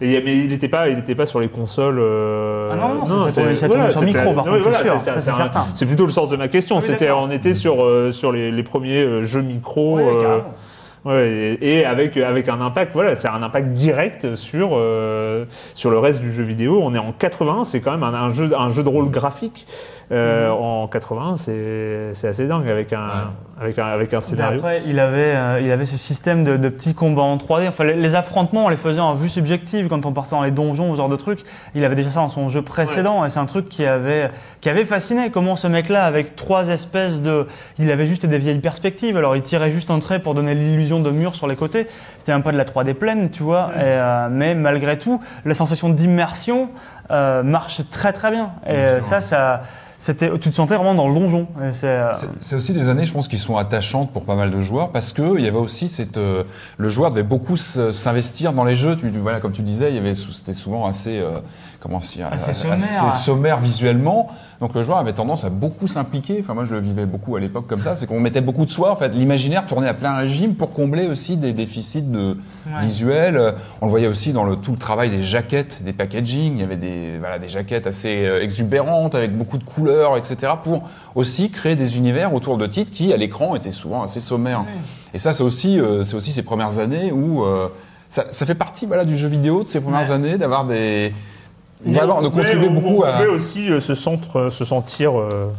Et, 0.03 0.19
mais 0.23 0.35
il 0.37 0.49
n'était 0.49 0.67
pas, 0.67 0.89
il 0.89 0.97
était 0.97 1.13
pas 1.13 1.27
sur 1.27 1.39
les 1.39 1.47
consoles. 1.49 1.99
euh, 1.99 2.69
Ah 2.71 2.75
non, 2.75 2.87
non, 2.95 3.05
voilà, 3.05 3.31
tournait 3.31 3.55
sur 3.55 3.67
c'était- 3.99 4.05
micro, 4.05 4.33
par 4.33 4.43
contre, 4.45 4.61
c'est 4.63 4.69
voilà, 4.69 4.99
certain. 5.19 5.65
C'est 5.75 5.85
plutôt 5.85 6.05
le 6.07 6.11
sens 6.11 6.29
de 6.29 6.37
ma 6.37 6.47
question. 6.47 6.77
Oui, 6.77 6.81
C'était, 6.81 7.11
on 7.11 7.29
était 7.29 7.53
sur 7.53 7.83
euh, 7.83 8.11
sur 8.11 8.31
les, 8.31 8.51
les 8.51 8.63
premiers 8.63 9.03
euh, 9.03 9.23
jeux 9.25 9.41
micro. 9.43 9.97
Ouais, 9.97 10.03
euh, 10.07 10.21
carrément. 10.21 10.53
ouais, 11.05 11.57
et, 11.61 11.79
et 11.81 11.85
avec 11.85 12.17
avec 12.17 12.49
un 12.49 12.59
impact, 12.61 12.93
voilà, 12.93 13.15
c'est 13.15 13.27
un 13.27 13.43
impact 13.43 13.67
direct 13.73 14.35
sur 14.35 14.69
sur 15.75 15.91
le 15.91 15.99
reste 15.99 16.19
du 16.19 16.33
jeu 16.33 16.43
vidéo. 16.43 16.79
On 16.81 16.95
est 16.95 16.99
en 16.99 17.11
81, 17.11 17.65
c'est 17.65 17.81
quand 17.81 17.91
même 17.91 18.03
un, 18.03 18.13
un 18.13 18.29
jeu 18.33 18.49
un 18.57 18.69
jeu 18.71 18.81
de 18.81 18.89
rôle 18.89 19.09
graphique. 19.11 19.67
Euh, 20.11 20.49
Mhm. 20.49 20.61
En 20.61 20.87
80, 20.87 21.35
c'est 21.37 22.27
assez 22.27 22.45
dingue 22.47 22.67
avec 22.67 22.91
un 22.93 23.31
avec 23.61 23.77
un 23.77 23.85
avec 23.85 24.13
un 24.13 24.21
scénario. 24.21 24.57
après, 24.57 24.81
il 24.87 24.99
avait, 24.99 25.35
euh, 25.35 25.59
il 25.63 25.71
avait 25.71 25.85
ce 25.85 25.95
système 25.95 26.43
de, 26.43 26.57
de 26.57 26.67
petits 26.69 26.95
combats 26.95 27.21
en 27.21 27.37
3D. 27.37 27.67
Enfin, 27.67 27.83
les, 27.83 27.93
les 27.93 28.15
affrontements, 28.15 28.65
on 28.65 28.69
les 28.69 28.75
faisait 28.77 28.99
en 28.99 29.13
vue 29.13 29.29
subjective 29.29 29.87
quand 29.87 30.05
on 30.05 30.11
partait 30.13 30.31
dans 30.31 30.41
les 30.41 30.49
donjons, 30.51 30.91
ce 30.91 30.97
genre 30.97 31.09
de 31.09 31.15
trucs. 31.15 31.41
Il 31.75 31.85
avait 31.85 31.95
déjà 31.95 32.09
ça 32.09 32.19
dans 32.21 32.29
son 32.29 32.49
jeu 32.49 32.63
précédent, 32.63 33.23
et 33.23 33.29
c'est 33.29 33.39
un 33.39 33.45
truc 33.45 33.69
qui 33.69 33.85
avait, 33.85 34.31
qui 34.61 34.69
avait 34.69 34.83
fasciné. 34.85 35.29
Comment 35.29 35.55
ce 35.55 35.67
mec-là, 35.67 36.05
avec 36.05 36.35
trois 36.35 36.69
espèces 36.69 37.21
de, 37.21 37.47
il 37.77 37.89
avait 37.91 38.07
juste 38.07 38.25
des 38.25 38.39
vieilles 38.39 38.59
perspectives. 38.59 39.15
Alors, 39.15 39.35
il 39.35 39.43
tirait 39.43 39.71
juste 39.71 39.91
un 39.91 39.99
trait 39.99 40.19
pour 40.19 40.33
donner 40.33 40.55
l'illusion 40.55 40.99
de 40.99 41.11
mur 41.11 41.35
sur 41.35 41.47
les 41.47 41.55
côtés. 41.55 41.85
C'était 42.17 42.31
un 42.31 42.41
peu 42.41 42.51
de 42.51 42.57
la 42.57 42.65
3D 42.65 42.95
pleine, 42.95 43.29
tu 43.29 43.43
vois. 43.43 43.69
Et, 43.75 43.79
euh, 43.83 44.27
mais 44.31 44.55
malgré 44.55 44.97
tout, 44.97 45.21
la 45.45 45.53
sensation 45.53 45.89
d'immersion 45.89 46.69
euh, 47.11 47.43
marche 47.43 47.81
très 47.89 48.13
très 48.13 48.31
bien. 48.31 48.51
Et 48.65 48.71
euh, 48.71 49.01
ça, 49.01 49.21
ça, 49.21 49.63
c'était, 49.99 50.31
tu 50.39 50.49
te 50.49 50.55
sentais 50.55 50.75
vraiment 50.75 50.95
dans 50.95 51.07
le 51.07 51.13
donjon. 51.13 51.47
C'est, 51.73 51.87
euh, 51.87 52.11
C'est- 52.39 52.55
aussi 52.55 52.73
des 52.73 52.89
années, 52.89 53.05
je 53.05 53.13
pense, 53.13 53.27
qui 53.27 53.37
sont 53.37 53.57
attachantes 53.57 54.11
pour 54.11 54.25
pas 54.25 54.33
mal 54.35 54.49
de 54.49 54.59
joueurs 54.61 54.89
parce 54.89 55.13
que 55.13 55.37
il 55.37 55.45
y 55.45 55.47
avait 55.47 55.57
aussi 55.57 55.89
cette, 55.89 56.17
euh, 56.17 56.43
le 56.77 56.89
joueur 56.89 57.11
devait 57.11 57.21
beaucoup 57.23 57.55
s'investir 57.57 58.53
dans 58.53 58.63
les 58.63 58.75
jeux. 58.75 58.95
Tu, 58.97 59.09
voilà, 59.09 59.39
comme 59.39 59.51
tu 59.51 59.61
disais, 59.61 59.89
il 59.89 59.95
y 59.95 59.99
avait, 59.99 60.15
c'était 60.15 60.53
souvent 60.55 60.85
assez, 60.87 61.19
euh, 61.19 61.39
comment 61.81 61.99
dire, 61.99 62.29
Assez 62.31 62.53
sommaire. 62.53 63.11
sommaire 63.11 63.59
visuellement. 63.59 64.29
Donc 64.61 64.75
le 64.75 64.83
joueur 64.83 64.99
avait 64.99 65.13
tendance 65.13 65.43
à 65.43 65.49
beaucoup 65.49 65.87
s'impliquer. 65.87 66.37
Enfin, 66.39 66.53
moi, 66.53 66.65
je 66.65 66.75
le 66.75 66.79
vivais 66.79 67.07
beaucoup 67.07 67.35
à 67.35 67.39
l'époque 67.39 67.65
comme 67.67 67.81
ça. 67.81 67.95
C'est 67.95 68.05
qu'on 68.05 68.19
mettait 68.19 68.41
beaucoup 68.41 68.63
de 68.65 68.69
soi. 68.69 68.91
En 68.91 68.95
fait, 68.95 69.09
l'imaginaire 69.09 69.65
tournait 69.65 69.87
à 69.87 69.95
plein 69.95 70.15
régime 70.15 70.53
pour 70.53 70.71
combler 70.71 71.07
aussi 71.07 71.35
des 71.35 71.51
déficits 71.51 72.03
de 72.03 72.37
visuels. 72.79 73.35
Euh, 73.37 73.51
On 73.81 73.85
le 73.85 73.89
voyait 73.89 74.07
aussi 74.07 74.31
dans 74.33 74.43
le, 74.43 74.55
tout 74.55 74.71
le 74.71 74.77
travail 74.77 75.09
des 75.09 75.23
jaquettes, 75.23 75.81
des 75.83 75.93
packaging. 75.93 76.53
Il 76.53 76.59
y 76.59 76.63
avait 76.63 76.77
des, 76.77 77.17
voilà, 77.19 77.39
des 77.39 77.49
jaquettes 77.49 77.87
assez 77.87 78.23
euh, 78.25 78.43
exubérantes 78.43 79.15
avec 79.15 79.35
beaucoup 79.35 79.57
de 79.57 79.63
couleurs, 79.63 80.15
etc. 80.17 80.53
Pour 80.63 80.83
aussi 81.15 81.49
créer 81.49 81.75
des 81.75 81.97
univers 81.97 82.33
autour 82.33 82.57
de 82.59 82.67
titres 82.67 82.91
qui, 82.91 83.11
à 83.11 83.17
l'écran, 83.17 83.55
étaient 83.55 83.71
souvent 83.71 84.03
assez 84.03 84.19
sommaires. 84.21 84.63
Et 85.15 85.17
ça, 85.17 85.33
c'est 85.33 85.43
aussi, 85.43 85.79
euh, 85.79 86.03
c'est 86.03 86.15
aussi 86.15 86.31
ces 86.31 86.43
premières 86.43 86.77
années 86.77 87.11
où 87.11 87.43
euh, 87.43 87.67
ça, 88.09 88.25
ça 88.29 88.45
fait 88.45 88.53
partie 88.55 88.85
voilà, 88.85 89.05
du 89.05 89.17
jeu 89.17 89.27
vidéo 89.27 89.63
de 89.63 89.67
ces 89.69 89.81
premières 89.81 90.01
Ouais. 90.09 90.11
années 90.11 90.37
d'avoir 90.37 90.65
des 90.65 91.13
vraiment 91.85 92.21
de 92.21 92.29
pouvait- 92.29 92.43
contribuer 92.43 92.67
on- 92.69 92.73
beaucoup 92.73 93.01
on 93.01 93.03
à 93.03 93.13
pouvait 93.13 93.27
aussi 93.27 93.71
euh, 93.71 93.79
se, 93.79 93.93
centre, 93.95 94.49
se 94.49 94.65
sentir. 94.65 95.19
euh, 95.19 95.51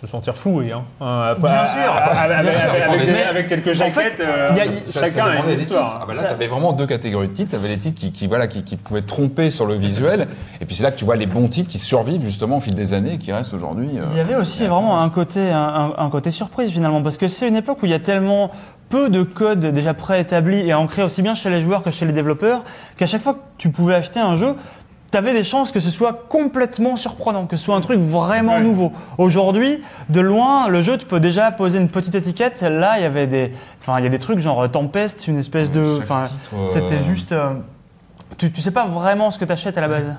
se 0.00 0.10
sentir 0.10 0.36
floué, 0.36 0.70
hein. 0.70 0.82
Euh, 1.00 1.34
Bien 1.36 1.48
à- 1.50 1.64
sûr, 1.66 1.80
à- 1.90 1.96
à- 1.96 2.20
avec, 2.24 2.42
bien 2.52 2.60
sûr. 2.60 2.70
avec- 2.70 2.82
avec 2.82 3.06
Mais- 3.06 3.12
des- 3.14 3.22
avec 3.22 3.48
quelques 3.48 3.72
jaquettes, 3.72 4.20
euh, 4.20 4.50
il 4.50 4.56
y 4.58 4.60
a- 4.60 4.64
Ça- 4.84 5.00
chacun 5.00 5.14
ça 5.14 5.24
a 5.24 5.36
une 5.46 5.50
histoire. 5.54 6.00
Ah 6.02 6.04
bah 6.06 6.12
là, 6.14 6.24
tu 6.24 6.28
avais 6.28 6.46
vraiment 6.46 6.74
deux 6.74 6.86
catégories 6.86 7.28
de 7.28 7.32
titres. 7.32 7.50
Tu 7.52 7.56
avais 7.56 7.68
les 7.68 7.78
titres 7.78 7.98
qui, 7.98 8.12
qui, 8.12 8.26
voilà, 8.26 8.46
qui, 8.46 8.64
qui 8.64 8.76
pouvaient 8.76 9.00
tromper 9.00 9.50
sur 9.50 9.64
le 9.64 9.72
visuel. 9.76 10.28
Et 10.60 10.66
puis 10.66 10.74
c'est 10.76 10.82
là 10.82 10.90
que 10.90 10.98
tu 10.98 11.06
vois 11.06 11.16
les 11.16 11.24
bons 11.24 11.48
titres 11.48 11.70
qui 11.70 11.78
survivent 11.78 12.20
justement 12.20 12.58
au 12.58 12.60
fil 12.60 12.74
des 12.74 12.92
années 12.92 13.14
et 13.14 13.18
qui 13.18 13.32
restent 13.32 13.54
aujourd'hui. 13.54 13.88
euh, 13.98 14.02
Il 14.12 14.18
y 14.18 14.20
avait 14.20 14.36
aussi 14.36 14.66
vraiment 14.66 15.00
un 15.00 15.08
côté, 15.08 15.50
un, 15.50 15.56
un- 15.58 15.94
un 15.96 16.10
côté 16.10 16.30
surprise 16.30 16.70
finalement, 16.70 17.00
parce 17.02 17.16
que 17.16 17.28
c'est 17.28 17.48
une 17.48 17.56
époque 17.56 17.78
où 17.82 17.86
il 17.86 17.92
y 17.92 17.94
a 17.94 17.98
tellement 17.98 18.50
peu 18.90 19.08
de 19.08 19.22
codes 19.22 19.64
déjà 19.64 19.94
préétablis 19.94 20.68
et 20.68 20.74
ancrés 20.74 21.02
aussi 21.02 21.22
bien 21.22 21.34
chez 21.34 21.48
les 21.48 21.62
joueurs 21.62 21.82
que 21.82 21.90
chez 21.90 22.04
les 22.04 22.12
développeurs, 22.12 22.62
qu'à 22.98 23.06
chaque 23.06 23.22
fois 23.22 23.32
que 23.32 23.40
tu 23.56 23.70
pouvais 23.70 23.94
acheter 23.94 24.20
un 24.20 24.36
jeu, 24.36 24.54
tu 25.14 25.18
avais 25.18 25.32
des 25.32 25.44
chances 25.44 25.70
que 25.70 25.78
ce 25.78 25.90
soit 25.90 26.26
complètement 26.28 26.96
surprenant, 26.96 27.46
que 27.46 27.56
ce 27.56 27.64
soit 27.66 27.76
un 27.76 27.80
truc 27.80 28.00
vraiment 28.00 28.58
nouveau. 28.64 28.92
Aujourd'hui, 29.16 29.80
de 30.08 30.20
loin, 30.20 30.66
le 30.68 30.82
jeu, 30.82 30.98
tu 30.98 31.06
peux 31.06 31.20
déjà 31.20 31.52
poser 31.52 31.78
une 31.78 31.88
petite 31.88 32.16
étiquette. 32.16 32.62
Là, 32.62 32.98
il 32.98 33.02
y 33.02 33.06
avait 33.06 33.28
des, 33.28 33.52
enfin, 33.80 33.98
il 34.00 34.02
y 34.04 34.06
a 34.06 34.10
des 34.10 34.18
trucs 34.18 34.40
genre 34.40 34.68
Tempest, 34.70 35.28
une 35.28 35.38
espèce 35.38 35.70
de, 35.70 35.98
enfin, 36.02 36.28
euh, 36.52 36.56
c'était 36.68 37.02
juste, 37.02 37.30
euh, 37.30 37.50
tu, 38.38 38.50
tu 38.50 38.60
sais 38.60 38.72
pas 38.72 38.86
vraiment 38.86 39.30
ce 39.30 39.38
que 39.38 39.44
tu 39.44 39.52
achètes 39.52 39.78
à 39.78 39.80
la 39.82 39.88
base. 39.88 40.14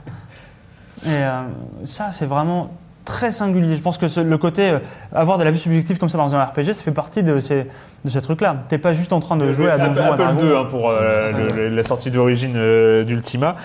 Et 1.06 1.10
euh, 1.10 1.42
ça, 1.84 2.12
c'est 2.14 2.26
vraiment 2.26 2.70
très 3.04 3.30
singulier. 3.32 3.76
Je 3.76 3.82
pense 3.82 3.98
que 4.00 4.08
ce- 4.08 4.22
le 4.22 4.38
côté 4.38 4.70
euh, 4.70 4.80
avoir 5.14 5.38
de 5.38 5.44
la 5.44 5.52
vue 5.52 5.60
subjective 5.60 5.98
comme 6.00 6.10
ça 6.10 6.18
dans 6.18 6.34
un 6.34 6.42
RPG, 6.44 6.68
ça 6.74 6.82
fait 6.82 6.92
partie 6.92 7.22
de 7.22 7.40
ces, 7.42 7.68
de 8.06 8.10
ces 8.10 8.22
trucs-là. 8.22 8.56
T'es 8.70 8.78
pas 8.80 8.94
juste 8.94 9.12
en 9.14 9.20
train 9.20 9.36
de 9.36 9.52
jouer 9.52 9.70
à 9.70 9.74
Apple, 9.74 9.88
Donjons 9.90 10.02
et 10.02 10.08
Apple 10.14 10.24
Dragons. 10.24 10.42
2 10.42 10.56
hein, 10.56 10.66
pour 10.70 10.90
euh, 10.90 11.22
le- 11.56 11.70
la 11.70 11.84
sortie 11.84 12.10
d'origine 12.12 12.54
euh, 12.56 13.04
d'Ultima. 13.04 13.56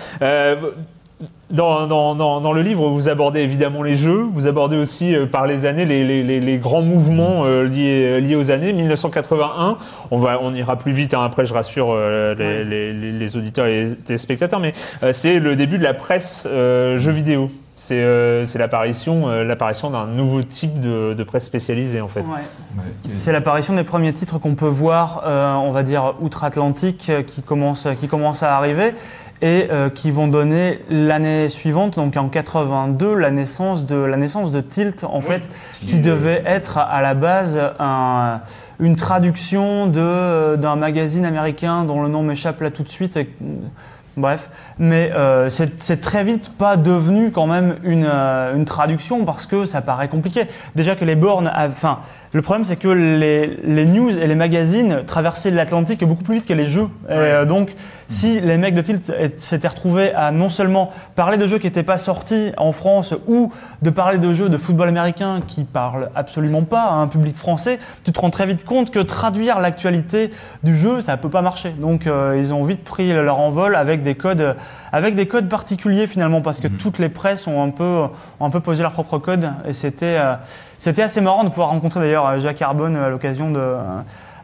Euh, 1.23 1.27
dans, 1.51 1.87
dans, 1.89 2.15
dans, 2.15 2.41
dans 2.41 2.53
le 2.53 2.63
livre, 2.63 2.89
vous 2.89 3.09
abordez 3.09 3.41
évidemment 3.41 3.83
les 3.83 3.97
jeux, 3.97 4.23
vous 4.33 4.47
abordez 4.47 4.77
aussi 4.77 5.15
euh, 5.17 5.27
par 5.27 5.49
les 5.49 5.67
années 5.67 5.85
les, 5.85 6.05
les, 6.05 6.23
les, 6.23 6.39
les 6.41 6.59
grands 6.59 6.81
mouvements 6.81 7.43
euh, 7.45 7.65
liés, 7.65 8.21
liés 8.21 8.37
aux 8.37 8.51
années. 8.53 8.73
1981, 8.73 9.77
on, 10.13 10.19
va, 10.19 10.39
on 10.41 10.55
ira 10.55 10.77
plus 10.77 10.93
vite 10.93 11.13
hein, 11.13 11.25
après, 11.25 11.47
je 11.47 11.53
rassure 11.53 11.89
euh, 11.91 12.35
les, 12.37 12.65
les, 12.65 12.93
les, 12.93 13.13
les 13.13 13.37
auditeurs 13.37 13.67
et 13.67 13.85
les 13.87 13.95
téléspectateurs, 13.97 14.61
mais 14.61 14.73
euh, 15.03 15.13
c'est 15.13 15.41
le 15.41 15.57
début 15.57 15.79
de 15.79 15.83
la 15.83 15.93
presse 15.95 16.47
euh, 16.49 16.99
jeux 16.99 17.13
vidéo. 17.13 17.49
C'est 17.75 17.95
euh, 18.03 18.45
l'apparition 18.57 19.29
euh, 19.29 19.43
l'apparition 19.43 19.89
d'un 19.89 20.05
nouveau 20.07 20.43
type 20.43 20.81
de, 20.81 21.15
de 21.15 21.23
presse 21.25 21.47
spécialisée 21.47 22.03
en 22.03 22.09
fait. 22.09 22.21
Ouais. 22.21 22.27
ouais, 22.77 22.83
qui- 23.03 23.09
C'est 23.11 23.33
l'apparition 23.33 23.75
des 23.75 23.85
premiers 23.85 24.13
titres 24.13 24.39
qu'on 24.39 24.55
peut 24.55 24.67
voir, 24.69 25.23
euh, 25.27 25.55
on 25.55 25.71
va 25.71 25.83
dire, 25.83 26.13
outre-Atlantique, 26.21 27.07
euh, 27.09 27.23
qui 27.23 27.41
commencent 27.41 27.89
qui 27.99 28.07
commencent 28.07 28.43
à 28.43 28.55
arriver 28.55 28.93
et 29.43 29.69
euh, 29.71 29.89
qui 29.91 30.11
vont 30.11 30.29
donner 30.29 30.81
l'année 30.91 31.49
suivante, 31.49 31.97
donc 31.97 32.17
en 32.17 32.29
82, 32.29 33.15
la 33.15 33.31
naissance 33.31 33.87
de 33.87 33.97
la 33.97 34.17
naissance 34.17 34.53
de 34.53 34.61
Tilt, 34.61 35.05
en 35.05 35.21
fait, 35.21 35.49
qui 35.87 35.99
devait 35.99 36.43
être 36.47 36.79
à 36.79 37.01
la 37.03 37.15
base 37.15 37.61
un- 37.79 38.41
une 38.81 38.97
traduction 38.97 39.87
de 39.87 40.57
d'un 40.57 40.77
magazine 40.77 41.25
américain 41.27 41.85
dont 41.85 42.03
le 42.03 42.09
nom 42.09 42.23
m'échappe 42.23 42.61
là 42.61 42.71
tout 42.71 42.83
de 42.83 42.89
suite. 42.89 43.17
et- 43.17 43.31
Bref, 44.17 44.51
mais 44.79 45.13
euh, 45.15 45.49
c'est 45.51 46.01
très 46.01 46.25
vite 46.25 46.51
pas 46.59 46.77
devenu 46.77 47.31
quand 47.31 47.47
même 47.47 47.77
une, 47.85 48.05
euh, 48.11 48.57
une 48.57 48.65
traduction 48.65 49.25
parce 49.25 49.47
que 49.47 49.65
ça 49.65 49.83
paraît 49.83 50.09
compliqué. 50.09 50.43
Déjà 50.75 50.97
que 50.97 51.05
les 51.05 51.15
bornes, 51.15 51.51
enfin, 51.57 52.01
le 52.33 52.43
problème 52.43 52.65
c'est 52.65 52.77
que 52.77 52.89
les, 52.89 53.59
les 53.65 53.85
news 53.87 54.11
et 54.19 54.27
les 54.27 54.35
magazines 54.35 55.05
traversaient 55.07 55.53
l'Atlantique 55.53 56.05
beaucoup 56.05 56.25
plus 56.25 56.35
vite 56.37 56.47
que 56.47 56.53
les 56.53 56.69
jeux. 56.69 56.89
Et, 57.09 57.13
euh, 57.13 57.45
donc, 57.45 57.71
si 58.11 58.41
les 58.41 58.59
mecs 58.59 58.75
de 58.75 58.83
Tilt 58.83 59.13
s'étaient 59.39 59.69
retrouvés 59.69 60.13
à 60.13 60.33
non 60.33 60.49
seulement 60.49 60.91
parler 61.15 61.39
de 61.39 61.47
jeux 61.47 61.59
qui 61.59 61.67
n'étaient 61.67 61.85
pas 61.85 61.97
sortis 61.97 62.51
en 62.57 62.73
France 62.73 63.15
ou 63.29 63.53
de 63.83 63.91
parler 63.91 64.19
de 64.19 64.35
jeux 64.35 64.49
de 64.49 64.57
football 64.57 64.89
américain 64.89 65.41
qui 65.47 65.63
parlent 65.63 66.11
absolument 66.17 66.63
pas 66.63 66.83
à 66.83 66.95
un 66.95 67.07
public 67.07 67.37
français, 67.37 67.79
tu 68.05 68.13
te 68.13 68.21
rends 68.21 68.31
très 68.31 68.47
vite 68.47 68.65
compte 68.65 68.91
que 68.91 68.99
traduire 68.99 69.61
l'actualité 69.61 70.33
du 70.65 70.77
jeu, 70.77 71.01
ça 71.01 71.17
peut 71.17 71.31
pas 71.31 71.41
marcher. 71.41 71.71
Donc, 71.71 72.07
euh, 72.07 72.37
ils 72.37 72.53
ont 72.53 72.65
vite 72.65 72.83
pris 72.83 73.13
leur 73.13 73.39
envol 73.39 73.77
avec 73.77 74.03
des 74.03 74.17
codes, 74.17 74.57
avec 74.93 75.15
des 75.15 75.29
codes 75.29 75.49
particuliers 75.49 76.09
finalement, 76.09 76.41
parce 76.41 76.59
que 76.59 76.69
toutes 76.69 76.99
les 76.99 77.09
presses 77.09 77.47
ont 77.47 77.63
un 77.63 77.71
peu, 77.71 78.07
ont 78.41 78.45
un 78.45 78.51
peu 78.51 78.61
posé 78.61 78.83
leur 78.83 78.93
propre 78.93 79.19
code. 79.19 79.51
Et 79.67 79.73
c'était, 79.73 80.17
euh, 80.19 80.35
c'était 80.79 81.03
assez 81.03 81.21
marrant 81.21 81.45
de 81.45 81.49
pouvoir 81.49 81.69
rencontrer 81.69 82.01
d'ailleurs 82.01 82.27
euh, 82.27 82.39
Jacques 82.41 82.63
Arbonne 82.63 82.97
à 82.97 83.09
l'occasion 83.09 83.51
de, 83.51 83.77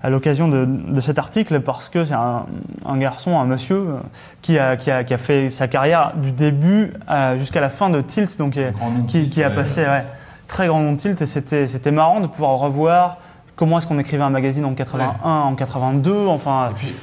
à 0.03 0.11
l'occasion 0.11 0.49
de, 0.49 0.65
de 0.67 1.01
cet 1.01 1.19
article, 1.19 1.61
parce 1.61 1.89
que 1.89 2.05
c'est 2.05 2.15
un, 2.15 2.47
un 2.85 2.97
garçon, 2.99 3.39
un 3.39 3.45
monsieur, 3.45 3.77
euh, 3.77 3.97
qui 4.43 4.59
a, 4.59 4.77
qui 4.77 4.91
a, 4.91 5.05
qui 5.05 5.15
a 5.15 5.19
fait 5.19 5.51
sa 5.51 5.69
carrière 5.69 6.13
du 6.17 6.33
début 6.33 6.93
à- 7.09 7.37
jusqu'à 7.39 7.61
la 7.61 7.71
fin 7.71 7.91
de 7.91 8.01
Tilt, 8.01 8.39
donc 8.39 8.57
euh, 8.57 8.71
qui, 9.09 9.43
a 9.43 9.51
passé 9.51 9.81
ouais, 9.83 10.05
très 10.49 10.67
grand 10.69 10.81
nom 10.81 10.93
de 10.93 10.99
Tilt, 10.99 11.21
et 11.23 11.27
c'était, 11.27 11.67
c'était 11.67 11.91
marrant 11.93 12.21
de 12.21 12.27
pouvoir 12.27 12.53
revoir 12.59 13.17
comment 13.57 13.79
est-ce 13.79 13.87
qu'on 13.87 13.99
écrivait 13.99 14.23
un 14.23 14.31
magazine 14.31 14.65
en 14.65 14.75
81, 14.75 15.29
en 15.31 15.55
82, 15.55 16.27
enfin. 16.27 16.69
Et 16.71 16.75
puis, 16.75 16.95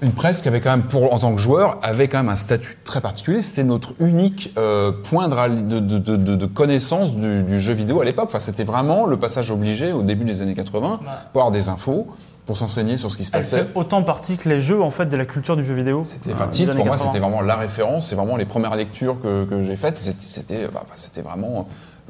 une 0.00 0.12
presse 0.12 0.42
qui 0.42 0.48
avait 0.48 0.60
quand 0.60 0.70
même, 0.70 0.82
pour, 0.82 1.12
en 1.12 1.18
tant 1.18 1.32
que 1.34 1.40
joueur, 1.40 1.78
avait 1.82 2.08
quand 2.08 2.18
même 2.18 2.28
un 2.30 2.36
statut 2.36 2.76
très 2.84 3.00
particulier. 3.00 3.42
C'était 3.42 3.64
notre 3.64 3.92
unique 4.00 4.52
euh, 4.56 4.92
point 5.10 5.28
de, 5.28 5.60
de, 5.80 5.98
de, 5.98 6.16
de, 6.16 6.46
connaissance 6.46 7.14
du, 7.14 7.42
du 7.42 7.60
jeu 7.60 7.74
vidéo 7.74 8.00
à 8.00 8.04
l'époque. 8.04 8.26
Enfin, 8.28 8.38
c'était 8.38 8.64
vraiment 8.64 9.06
le 9.06 9.18
passage 9.18 9.50
obligé 9.50 9.92
au 9.92 10.02
début 10.02 10.24
des 10.24 10.40
années 10.42 10.54
80 10.54 11.00
pour 11.32 11.42
avoir 11.42 11.50
des 11.52 11.68
infos, 11.68 12.08
pour 12.46 12.56
s'enseigner 12.56 12.96
sur 12.98 13.10
ce 13.10 13.16
qui 13.16 13.24
se 13.24 13.30
Elle 13.32 13.40
passait. 13.40 13.58
fait 13.64 13.70
autant 13.74 14.02
partie 14.02 14.36
que 14.36 14.48
les 14.48 14.60
jeux 14.60 14.82
en 14.82 14.90
fait 14.90 15.06
de 15.06 15.16
la 15.16 15.24
culture 15.24 15.56
du 15.56 15.64
jeu 15.64 15.74
vidéo. 15.74 16.02
C'était, 16.04 16.30
euh, 16.30 16.34
enfin, 16.34 16.44
années 16.44 16.66
pour 16.66 16.84
moi, 16.86 16.96
80. 16.96 16.96
c'était 16.98 17.18
vraiment 17.18 17.40
la 17.40 17.56
référence. 17.56 18.08
C'est 18.08 18.16
vraiment 18.16 18.36
les 18.36 18.44
premières 18.44 18.74
lectures 18.76 19.20
que, 19.20 19.44
que 19.44 19.62
j'ai 19.62 19.76
faites. 19.76 19.96
C'était, 19.96 20.20
c'était, 20.20 20.68
bah, 20.68 20.84
c'était 20.94 21.22
vraiment 21.22 21.66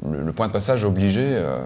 le, 0.09 0.23
le 0.23 0.31
point 0.33 0.47
de 0.47 0.51
passage 0.53 0.83
obligé. 0.83 1.21
euh, 1.23 1.59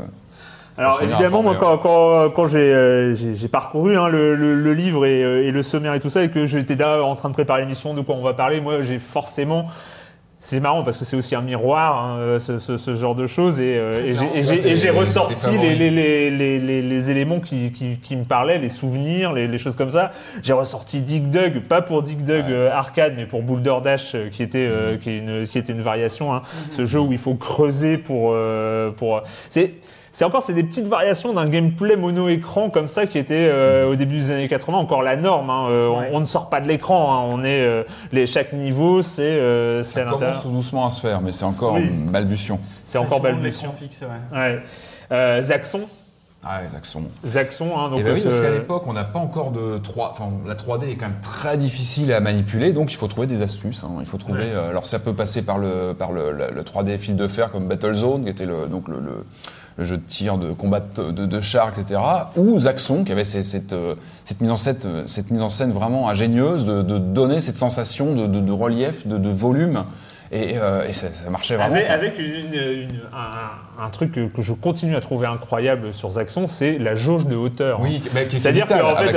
Alors 0.78 1.02
évidemment, 1.02 1.41
moi, 1.41 1.56
quand, 1.60 1.78
quand, 1.80 2.30
quand 2.30 2.46
j'ai 2.46 2.60
euh, 2.74 3.16
j'ai- 3.16 3.36
j'ai 3.36 3.48
parcouru 3.48 3.98
hein, 3.98 4.08
le, 4.08 4.36
le, 4.36 4.54
le 4.56 4.74
livre 4.74 5.06
et, 5.06 5.24
euh, 5.24 5.43
et 5.48 5.52
le 5.52 5.64
sommaire 5.64 5.93
et 5.96 6.00
tout 6.00 6.10
ça, 6.12 6.24
et 6.24 6.30
que 6.30 6.46
j'étais 6.46 6.76
là 6.76 7.02
en 7.04 7.16
train 7.16 7.30
de 7.30 7.34
préparer 7.34 7.62
l'émission, 7.62 7.93
de 7.96 8.02
quoi 8.02 8.16
on 8.16 8.22
va 8.24 8.34
parler, 8.34 8.62
moi 8.62 8.82
j'ai 8.84 9.00
forcément 9.00 9.66
C'est 10.50 10.60
marrant 10.60 10.82
parce 10.82 10.97
que 10.97 11.06
c'est 11.06 11.16
aussi 11.16 11.36
un 11.36 11.41
miroir, 11.41 12.04
hein, 12.04 12.18
euh, 12.18 12.39
ce, 12.39 12.58
ce- 12.58 12.78
ce 12.78 12.95
genre 12.95 13.14
de 13.14 13.28
choses, 13.28 13.60
et, 13.60 13.78
euh, 13.78 14.04
et 14.08 14.76
j'ai- 14.76 14.89
ressorti 14.89 15.45
les, 15.62 15.76
les, 15.76 15.91
les, 15.91 16.32
les, 16.32 16.58
les- 16.60 16.82
les 16.82 17.12
éléments 17.12 17.39
qui, 17.39 17.72
qui, 17.72 17.97
qui 18.02 18.16
me 18.16 18.24
parlaient, 18.24 18.58
les 18.58 18.70
souvenirs, 18.70 19.32
les, 19.32 19.47
les 19.47 19.58
choses 19.60 19.76
comme 19.76 19.91
ça. 19.91 20.12
J'ai 20.41 20.54
ressorti 20.54 21.02
Dig 21.02 21.30
Dug, 21.30 21.60
pas 21.68 21.84
pour 21.84 22.02
Dig 22.02 22.24
Dug 22.24 22.45
Ouais. 22.45 22.52
euh, 22.52 22.72
arcade, 22.72 23.14
mais 23.16 23.28
pour 23.28 23.43
Boulder 23.43 23.76
Dash, 23.84 24.16
euh, 24.16 24.30
qui 24.32 24.41
était, 24.41 24.66
euh, 24.68 24.97
qui, 24.97 25.12
est 25.12 25.18
une, 25.20 25.45
qui 25.47 25.60
était 25.60 25.72
une 25.74 25.82
variation. 25.82 26.34
Hein. 26.34 26.41
Ce 26.72 26.84
jeu 26.84 27.00
où 27.00 27.12
il 27.12 27.20
faut 27.20 27.36
creuser 27.36 28.00
pour... 28.00 28.32
euh, 28.34 28.89
pour 28.89 29.22
c'est 29.52 29.74
c'est 30.12 30.26
encore 30.26 30.43
c'est 30.43 30.53
des 30.53 30.64
petites 30.64 30.88
variations 30.88 31.34
d'un 31.34 31.47
gameplay 31.47 31.95
mono-écran 31.95 32.70
comme 32.70 32.88
ça 32.88 33.05
qui 33.05 33.18
était 33.18 33.47
euh, 33.51 33.89
au 33.91 33.95
début 33.95 34.18
des 34.18 34.32
années 34.32 34.47
80 34.47 34.78
encore 34.78 35.01
la 35.03 35.16
norme. 35.16 35.49
hein. 35.49 35.68
Euh, 35.70 35.88
on- 35.88 35.99
Ouais. 35.99 36.10
on, 36.14 36.20
ne 36.20 36.26
sort 36.26 36.49
pas 36.49 36.62
de 36.62 36.68
l'écran. 36.68 37.14
hein. 37.14 37.30
On 37.32 37.43
est 37.43 37.62
euh, 37.62 37.84
les 38.12 38.26
chaque 38.28 38.53
niveau 38.53 39.01
c'est 39.01 39.22
euh, 39.24 39.84
c'est 39.84 39.93
Ça 39.93 40.01
à 40.01 40.03
l'intérieur. 40.05 40.32
commence 40.32 40.41
tout 40.43 40.51
doucement 40.51 40.86
à 40.86 40.89
se 40.89 41.01
faire, 41.01 41.22
mais 41.22 41.32
c'est 41.32 41.45
encore 41.45 41.74
Oui. 41.76 41.89
balbutiant. 42.12 42.60
C'est 42.86 42.97
encore 42.97 43.22
l'écran 43.41 43.72
fixe, 43.72 44.01
ouais. 44.01 44.38
Ouais. 44.38 44.60
Euh, 45.12 45.41
Zaxxon, 45.41 45.82
Ah, 46.43 46.62
les 46.68 46.74
accents. 46.76 47.01
Zaxxon. 47.26 47.78
Hein, 47.78 47.89
donc 47.89 47.99
Et 47.99 48.03
ben 48.03 48.14
oui, 48.14 48.20
ce- 48.22 48.26
parce 48.28 48.39
qu'à 48.39 48.51
l'époque, 48.51 48.84
on 48.88 48.93
n'a 48.93 49.03
pas 49.03 49.20
encore 49.20 49.51
de 49.51 49.78
3. 49.80 50.12
Enfin, 50.12 50.30
la 50.47 50.55
3D 50.55 50.89
est 50.89 50.95
quand 50.95 51.07
même 51.07 51.20
très 51.22 51.57
difficile 51.57 52.14
à 52.14 52.20
manipuler, 52.22 52.72
donc 52.72 52.93
il 52.93 52.95
faut 52.95 53.07
trouver 53.07 53.28
des 53.28 53.41
astuces. 53.41 53.84
hein. 53.84 53.97
Il 53.99 54.05
faut 54.05 54.18
trouver. 54.18 54.43
Ouais. 54.43 54.51
euh, 54.53 54.70
alors, 54.70 54.86
ça 54.86 54.99
peut 54.99 55.14
passer 55.14 55.41
par 55.41 55.57
le 55.57 55.93
par 55.97 56.12
le, 56.14 56.32
le- 56.32 56.51
le 56.55 56.64
3D 56.64 56.97
fil 56.97 57.16
de 57.18 57.28
fer 57.28 57.51
comme 57.51 57.68
Battlezone, 57.68 58.24
qui 58.24 58.30
était 58.30 58.45
le 58.45 58.68
donc 58.68 58.88
le 58.88 59.26
jeu 59.84 59.98
de 59.98 60.04
tir, 60.06 60.38
de 60.38 60.52
combat 60.54 60.80
de, 60.80 61.12
de, 61.12 61.26
de 61.26 61.42
chars, 61.42 61.70
etc. 61.70 62.00
Ou 62.36 62.60
Zaxxon, 62.60 63.04
qui 63.04 63.12
avait 63.12 63.24
cette 63.24 63.74
euh, 63.74 63.96
cette 64.24 64.42
mise 64.42 64.52
en 64.52 64.58
scène 64.58 64.78
euh, 64.86 65.04
cette 65.06 65.32
mise 65.32 65.42
en 65.42 65.50
scène 65.50 65.72
vraiment 65.72 66.10
ingénieuse 66.10 66.66
de, 66.66 66.82
de 66.82 66.98
donner 66.98 67.42
cette 67.42 67.58
sensation 67.58 68.14
de, 68.16 68.52
relief, 68.52 69.08
de, 69.08 69.30
volume, 69.30 69.84
et, 70.32 70.58
euh, 70.58 70.86
et 70.88 70.94
ça, 70.94 71.08
ça 71.12 71.30
marchait 71.32 71.56
vraiment. 71.56 71.74
Avec, 71.74 71.86
quoi. 71.88 71.96
avec 71.96 72.20
une- 72.20 72.26
une- 72.54 72.82
une- 72.84 73.02
un, 73.12 73.84
un 73.84 73.90
truc 73.90 74.12
que, 74.12 74.42
je 74.44 74.54
continue 74.54 74.96
à 74.96 75.02
trouver 75.02 75.26
incroyable 75.26 75.92
sur 75.94 76.12
Zaxxon, 76.12 76.46
c'est 76.48 76.78
la 76.78 76.94
jauge 76.94 77.26
de 77.26 77.36
hauteur. 77.36 77.80
Oui, 77.82 78.00
C'est-à-dire 78.30 78.68
qu'en 78.68 78.96
fait, 78.96 79.10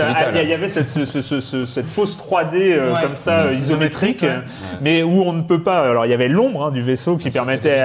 il 0.43 0.49
y, 0.49 0.55
avait 0.55 0.69
cette, 0.71 0.89
ce- 0.89 1.05
ce- 1.05 1.21
ce- 1.21 1.41
ce- 1.43 1.67
cette 1.67 1.87
fausse 1.87 2.17
3D 2.17 2.55
euh, 2.73 2.95
Ouais. 2.95 3.03
comme 3.03 3.15
ça, 3.15 3.43
euh, 3.43 3.55
isométrique, 3.55 4.23
Ouais. 4.23 4.29
euh, 4.29 4.41
mais 4.81 5.03
où 5.03 5.21
on 5.23 5.35
ne 5.35 5.43
peut 5.43 5.63
pas. 5.63 5.81
Alors, 5.83 6.07
il 6.07 6.11
y 6.11 6.15
avait 6.15 6.29
l'ombre 6.29 6.65
hein, 6.67 6.71
du 6.71 6.81
vaisseau 6.81 7.17
qui 7.19 7.31
permettait 7.31 7.85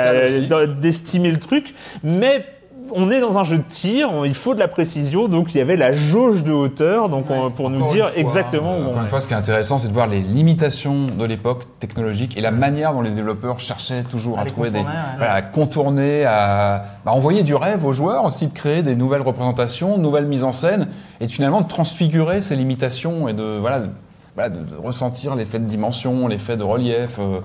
d'estimer 0.80 1.32
le 1.32 1.40
truc, 1.40 1.74
mais 2.04 2.46
on 2.94 3.10
est 3.12 3.20
dans 3.20 3.38
un 3.40 3.44
jeu 3.44 3.58
de 3.58 3.64
tir, 3.68 4.10
il 4.26 4.34
faut 4.36 4.54
de 4.54 4.60
la 4.60 4.68
précision, 4.68 5.28
donc 5.28 5.54
il 5.54 5.58
y 5.58 5.62
avait 5.62 5.78
la 5.78 5.92
jauge 5.94 6.44
de 6.44 6.52
hauteur, 6.52 7.10
donc 7.10 7.26
on- 7.30 7.52
pour 7.52 7.70
nous 7.70 7.86
dire 7.88 8.06
une 8.08 8.12
fois, 8.12 8.20
exactement 8.22 8.74
euh, 8.74 8.78
où 8.78 8.82
encore 8.84 8.94
on 8.96 9.00
une 9.02 9.06
est. 9.06 9.10
fois, 9.10 9.22
ce 9.22 9.28
qui 9.28 9.34
est 9.34 9.38
intéressant, 9.38 9.78
c'est 9.78 9.88
de 9.88 9.94
voir 9.94 10.08
les 10.08 10.20
limitations 10.22 11.08
de 11.08 11.26
l'époque 11.26 11.64
technologique 11.80 12.38
et 12.38 12.42
la 12.42 12.52
manière 12.52 12.94
dont 12.94 13.02
les 13.02 13.10
développeurs 13.12 13.60
cherchaient 13.60 14.04
toujours 14.04 14.40
À 14.40 14.46
trouver 14.46 14.70
des, 14.72 14.80
contourner, 14.80 14.98
ouais. 14.98 15.18
voilà, 15.18 15.34
à 15.34 15.42
contourner, 15.42 16.26
à 16.26 16.84
bah, 17.06 17.12
envoyer 17.12 17.44
du 17.44 17.56
rêve 17.56 17.86
aux 17.86 17.94
joueurs, 17.94 18.24
aussi 18.26 18.48
de 18.48 18.54
créer 18.54 18.84
des 18.84 18.96
nouvelles 18.96 19.22
représentations, 19.22 19.98
de 19.98 20.02
nouvelles 20.02 20.28
mises 20.28 20.44
en 20.44 20.52
scène, 20.52 20.88
et 21.20 21.26
de, 21.28 21.32
finalement 21.32 21.62
de 21.62 21.68
transfigurer 21.68 22.42
ces 22.42 22.56
limitations 22.56 23.28
et 23.28 23.34
de 23.34 23.58
voilà, 23.60 23.80
de, 23.82 23.90
voilà, 24.36 24.50
de- 24.50 24.64
de 24.64 24.76
ressentir 24.76 25.36
l'effet 25.36 25.60
de 25.60 25.66
dimension, 25.66 26.28
l'effet 26.28 26.58
de 26.58 26.64
relief. 26.64 27.18
euh, 27.20 27.40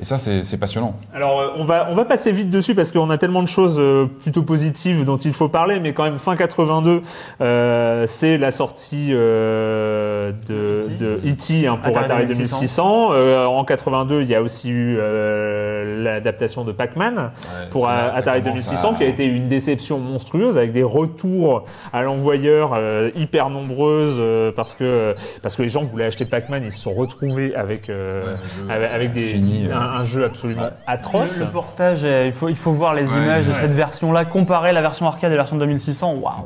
et 0.00 0.04
ça, 0.04 0.16
c'est 0.18 0.42
c'est 0.42 0.56
passionnant. 0.58 0.94
Alors, 1.14 1.40
euh, 1.40 1.48
on 1.58 1.64
va, 1.64 1.88
on 1.90 1.94
va 1.94 2.04
passer 2.06 2.32
vite 2.32 2.48
dessus 2.50 2.74
parce 2.74 2.90
qu'on 2.90 3.10
a 3.10 3.18
tellement 3.18 3.42
de 3.42 3.48
choses 3.48 3.76
euh, 3.78 4.06
plutôt 4.22 4.42
positives 4.42 5.04
dont 5.04 5.18
il 5.18 5.32
faut 5.34 5.48
parler, 5.48 5.78
mais 5.78 5.92
quand 5.92 6.04
même, 6.04 6.18
fin 6.18 6.36
82, 6.36 7.02
euh, 7.42 8.04
c'est 8.06 8.38
la 8.38 8.50
sortie 8.50 9.08
euh, 9.10 10.32
de, 10.48 10.82
de 10.98 11.20
E.T. 11.28 11.66
hein, 11.66 11.76
pour 11.76 11.88
Atari 11.90 12.04
Atari 12.06 12.26
2600. 12.26 12.56
2600. 12.58 13.08
Euh, 13.12 13.44
en 13.46 13.64
82, 13.64 14.22
il 14.22 14.28
y 14.28 14.34
a 14.34 14.42
aussi 14.42 14.70
eu 14.70 14.96
euh, 14.98 16.02
l'adaptation 16.02 16.64
de 16.64 16.72
Pac-Man 16.72 17.30
pour 17.70 17.84
ça 17.84 18.06
Atari 18.12 18.42
commence 18.42 18.56
2600 18.56 18.92
à- 18.92 18.94
qui 18.96 19.04
a 19.04 19.06
été 19.06 19.24
une 19.24 19.48
déception 19.48 19.98
monstrueuse 19.98 20.56
avec 20.56 20.72
des 20.72 20.82
retours 20.82 21.64
à 21.92 22.02
l'envoyeur 22.02 22.72
euh, 22.74 23.10
hyper 23.16 23.50
nombreuses 23.50 24.16
euh, 24.18 24.52
parce 24.54 24.74
que 24.74 25.14
parce 25.42 25.56
que 25.56 25.62
les 25.62 25.68
gens 25.68 25.82
voulaient 25.82 26.04
acheter 26.06 26.24
Pac-Man 26.24 26.62
ils 26.64 26.72
se 26.72 26.80
sont 26.80 26.94
retrouvés 26.94 27.54
avec 27.54 27.88
euh, 27.88 28.22
Ouais, 28.22 28.74
avec, 28.74 28.90
avec 28.92 29.12
des 29.12 29.20
fini, 29.26 29.68
un, 29.72 29.89
un 29.90 30.04
jeu 30.04 30.24
absolument 30.24 30.68
atroce 30.86 31.36
Le, 31.38 31.44
le 31.44 31.50
portage, 31.50 32.00
euh, 32.04 32.24
il 32.26 32.32
faut, 32.32 32.48
il 32.48 32.56
faut 32.56 32.72
voir 32.72 32.94
les 32.94 33.12
Ouais, 33.12 33.18
images 33.22 33.46
de 33.46 33.50
ouais. 33.52 33.56
cette 33.56 33.72
version-là, 33.74 34.24
comparer 34.24 34.72
la 34.72 34.80
version 34.82 35.06
arcade 35.06 35.30
et 35.32 35.34
la 35.36 35.42
version 35.42 35.56
2600. 35.56 36.14
Waouh 36.14 36.44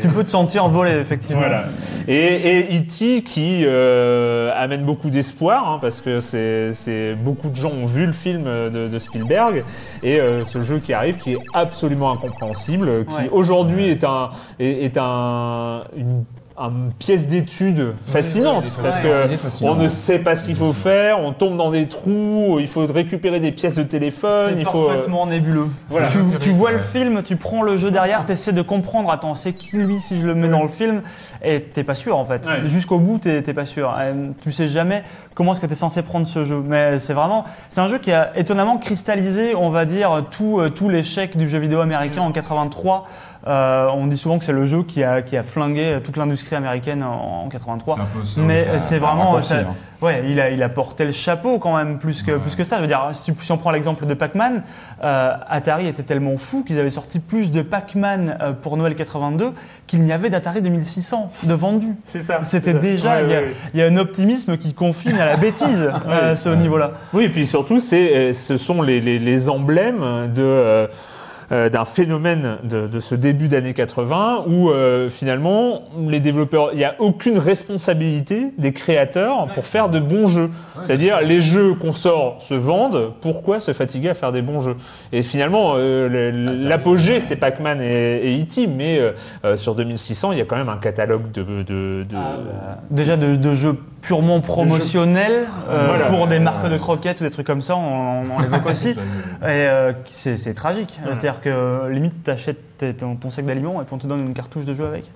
Tu 0.00 0.08
peux 0.08 0.24
te 0.24 0.30
sentir 0.30 0.66
voler, 0.68 0.92
effectivement. 0.92 1.40
Voilà. 1.42 1.64
Et, 2.08 2.58
et 2.72 2.78
E.T. 2.78 3.22
qui 3.22 3.62
euh, 3.66 4.50
amène 4.56 4.84
beaucoup 4.84 5.10
d'espoir, 5.10 5.68
hein, 5.70 5.78
parce 5.80 6.00
que 6.00 6.20
c'est, 6.20 6.72
c'est 6.72 7.14
beaucoup 7.14 7.50
de 7.50 7.56
gens 7.56 7.70
ont 7.70 7.86
vu 7.86 8.06
le 8.06 8.12
film 8.12 8.44
de, 8.44 8.88
de 8.88 8.98
Spielberg, 8.98 9.64
et 10.02 10.20
euh, 10.20 10.44
ce 10.44 10.62
jeu 10.62 10.78
qui 10.78 10.92
arrive, 10.92 11.18
qui 11.18 11.34
est 11.34 11.38
absolument 11.54 12.10
incompréhensible, 12.12 13.04
qui 13.06 13.10
Ouais. 13.14 13.28
aujourd'hui 13.32 13.88
est 13.90 14.04
un 14.04 14.30
est, 14.58 14.84
est 14.84 14.96
un 14.98 15.82
une 15.96 16.24
une 16.68 16.92
pièce 16.92 17.26
d'étude 17.26 17.94
fascinante 18.06 18.72
parce 18.82 19.00
que 19.00 19.28
fascinant. 19.38 19.72
on 19.72 19.74
ne 19.76 19.88
sait 19.88 20.18
pas 20.18 20.34
ce 20.34 20.44
qu'il 20.44 20.56
faut 20.56 20.72
faire, 20.72 21.18
on 21.18 21.32
tombe 21.32 21.56
dans 21.56 21.70
des 21.70 21.86
trous, 21.88 22.58
il 22.60 22.68
faut 22.68 22.86
récupérer 22.86 23.40
des 23.40 23.52
pièces 23.52 23.76
de 23.76 23.82
téléphone, 23.82 24.52
C'est 24.54 24.60
il 24.60 24.66
faut 24.66 24.84
euh, 24.84 24.86
parfaitement 24.88 25.26
nébuleux. 25.26 25.68
Voilà. 25.88 26.08
Tu, 26.08 26.50
vois 26.50 26.72
le 26.72 26.78
film, 26.78 27.22
tu 27.22 27.36
prends 27.36 27.62
le 27.62 27.78
jeu 27.78 27.90
derrière, 27.90 28.26
tu 28.26 28.32
essaies 28.32 28.52
de 28.52 28.62
comprendre, 28.62 29.10
attends, 29.10 29.34
c'est 29.34 29.52
qui 29.52 29.76
lui 29.76 29.98
si 29.98 30.20
je 30.20 30.26
le 30.26 30.34
mets 30.34 30.48
dans 30.48 30.62
le 30.62 30.68
film, 30.68 31.02
et 31.42 31.62
t'es 31.62 31.84
pas 31.84 31.94
sûr 31.94 32.18
en 32.18 32.24
fait. 32.24 32.46
Ouais. 32.46 32.68
Jusqu'au 32.68 32.98
bout, 32.98 33.18
t'es 33.18 33.42
t'es 33.42 33.54
pas 33.54 33.66
sûr. 33.66 33.94
Euh, 33.98 34.28
Tu 34.42 34.52
sais 34.52 34.68
jamais 34.68 35.02
comment 35.34 35.52
est-ce 35.52 35.60
que 35.60 35.66
t'es 35.66 35.74
censé 35.74 36.02
prendre 36.02 36.26
ce 36.26 36.44
jeu. 36.44 36.62
Mais 36.66 36.98
c'est 36.98 37.14
vraiment, 37.14 37.44
c'est 37.70 37.80
un 37.80 37.88
jeu 37.88 37.98
qui 37.98 38.12
a 38.12 38.36
étonnamment 38.36 38.76
cristallisé, 38.76 39.54
on 39.54 39.70
va 39.70 39.86
dire, 39.86 40.24
tout, 40.30 40.60
euh, 40.60 40.68
tout 40.68 40.88
l'échec 40.88 41.36
du 41.36 41.48
jeu 41.48 41.58
vidéo 41.58 41.80
américain 41.80 42.22
en 42.22 42.32
83. 42.32 43.06
Euh, 43.46 43.88
on 43.94 44.06
dit 44.06 44.18
souvent 44.18 44.38
que 44.38 44.44
c'est 44.44 44.52
le 44.52 44.66
jeu 44.66 44.82
qui 44.82 45.02
a, 45.02 45.22
qui 45.22 45.36
a 45.36 45.42
flingué 45.42 45.98
toute 46.04 46.16
l'industrie 46.18 46.56
américaine 46.56 47.02
en, 47.02 47.44
en 47.44 47.48
83. 47.48 47.94
C'est 47.96 48.00
un 48.02 48.04
peu 48.20 48.26
ça, 48.26 48.40
Mais 48.42 48.66
c'est 48.80 48.98
vraiment, 48.98 49.30
raccourci, 49.30 49.48
ça- 49.48 49.56
hein. 49.60 49.74
ouais, 50.02 50.22
il 50.28 50.38
a, 50.38 50.50
il 50.50 50.62
a 50.62 50.68
porté 50.68 51.06
le 51.06 51.12
chapeau 51.12 51.58
quand 51.58 51.74
même 51.74 51.98
plus 51.98 52.22
que, 52.22 52.32
plus 52.32 52.54
que 52.54 52.64
ça. 52.64 52.76
Je 52.76 52.82
veux 52.82 52.86
dire, 52.86 53.00
si, 53.14 53.32
on 53.50 53.56
prend 53.56 53.70
l'exemple 53.70 54.04
de 54.04 54.12
Pac-Man, 54.12 54.62
euh, 55.02 55.32
Atari 55.48 55.86
était 55.86 56.02
tellement 56.02 56.36
fou 56.36 56.64
qu'ils 56.64 56.78
avaient 56.78 56.90
sorti 56.90 57.18
plus 57.18 57.50
de 57.50 57.62
Pac-Man 57.62 58.36
euh, 58.42 58.52
pour 58.52 58.76
Noël 58.76 58.94
82 58.94 59.52
qu'il 59.86 60.02
n'y 60.02 60.12
avait 60.12 60.28
d'Atari 60.28 60.60
2600 60.60 61.32
de 61.44 61.54
vendus. 61.54 61.94
c'est 62.04 62.20
ça. 62.20 62.40
C'était 62.42 62.74
déjà, 62.74 63.16
Ouais, 63.16 63.22
il 63.24 63.30
y, 63.30 63.34
a- 63.34 63.38
ouais, 63.38 63.44
ouais. 63.46 63.54
il 63.74 63.80
y 63.80 63.82
a 63.82 63.86
un 63.86 63.96
optimisme 63.96 64.58
qui 64.58 64.74
confine 64.74 65.16
à 65.18 65.24
la 65.24 65.36
bêtise 65.38 65.90
à 66.10 66.36
ce 66.36 66.50
niveau-là. 66.50 66.92
Oui, 67.14 67.24
et 67.24 67.28
puis 67.30 67.46
surtout, 67.46 67.80
c'est, 67.80 68.14
euh, 68.14 68.32
ce 68.34 68.58
sont 68.58 68.82
les, 68.82 69.00
les, 69.00 69.18
les 69.18 69.48
emblèmes 69.48 70.30
de, 70.32 70.42
euh, 70.42 70.86
euh, 70.86 70.86
d'un 71.50 71.84
phénomène 71.84 72.58
de, 72.62 72.86
de 72.86 73.00
ce 73.00 73.14
début 73.16 73.48
d'année 73.48 73.74
80 73.74 74.44
où 74.46 74.70
euh, 74.70 75.10
finalement 75.10 75.82
les 76.08 76.20
développeurs, 76.20 76.70
il 76.72 76.76
n'y 76.78 76.84
a 76.84 76.94
aucune 77.00 77.38
responsabilité 77.38 78.46
des 78.58 78.72
créateurs 78.72 79.48
pour 79.54 79.66
faire 79.66 79.88
de 79.88 79.98
bons 80.00 80.26
jeux. 80.26 80.50
C'est-à-dire 80.82 81.20
les 81.22 81.40
jeux 81.40 81.74
qu'on 81.74 81.92
sort 81.92 82.36
se 82.40 82.54
vendent, 82.54 83.12
pourquoi 83.20 83.58
se 83.60 83.72
fatiguer 83.72 84.10
à 84.10 84.14
faire 84.14 84.32
des 84.32 84.42
bons 84.42 84.60
jeux? 84.60 84.76
Et 85.12 85.22
finalement, 85.22 85.72
euh, 85.76 86.30
l'apogée 86.62 87.20
c'est 87.20 87.36
Pac-Man 87.36 87.80
et, 87.80 88.32
et 88.36 88.40
E.T., 88.42 88.66
mais 88.66 88.98
euh, 88.98 89.12
euh, 89.44 89.56
sur 89.56 89.74
2600, 89.74 90.32
il 90.32 90.38
y 90.38 90.40
a 90.40 90.44
quand 90.44 90.56
même 90.56 90.68
un 90.68 90.76
catalogue 90.78 91.30
de... 91.32 91.42
de, 91.42 91.62
de- 91.64 92.04
Déjà 92.90 93.16
de, 93.16 93.36
de 93.36 93.54
jeux 93.54 93.76
purement 94.02 94.40
promotionnels 94.40 95.46
euh, 95.68 95.86
Voilà. 95.88 96.06
pour 96.06 96.26
des 96.26 96.38
marques 96.38 96.68
de 96.70 96.76
croquettes 96.78 97.20
ou 97.20 97.24
des 97.24 97.30
trucs 97.30 97.46
comme 97.46 97.62
ça, 97.62 97.76
on, 97.76 98.22
on 98.36 98.40
l'évoque 98.40 98.66
aussi. 98.70 98.90
Et 98.90 98.96
euh, 99.46 99.92
c'est 100.06 100.54
tragique. 100.54 100.98
C'est-à-dire 101.04 101.39
que 101.40 101.88
limite, 101.88 102.22
t'achètes 102.24 102.78
tes- 102.78 102.94
ton, 102.94 103.16
ton 103.16 103.30
sac 103.30 103.44
d'aliments 103.46 103.80
et 103.80 103.84
puis 103.84 103.94
on 103.94 103.98
te 103.98 104.06
donne 104.06 104.20
une 104.20 104.34
cartouche 104.34 104.64
de 104.66 104.74
jeu 104.74 104.86
avec. 104.86 105.10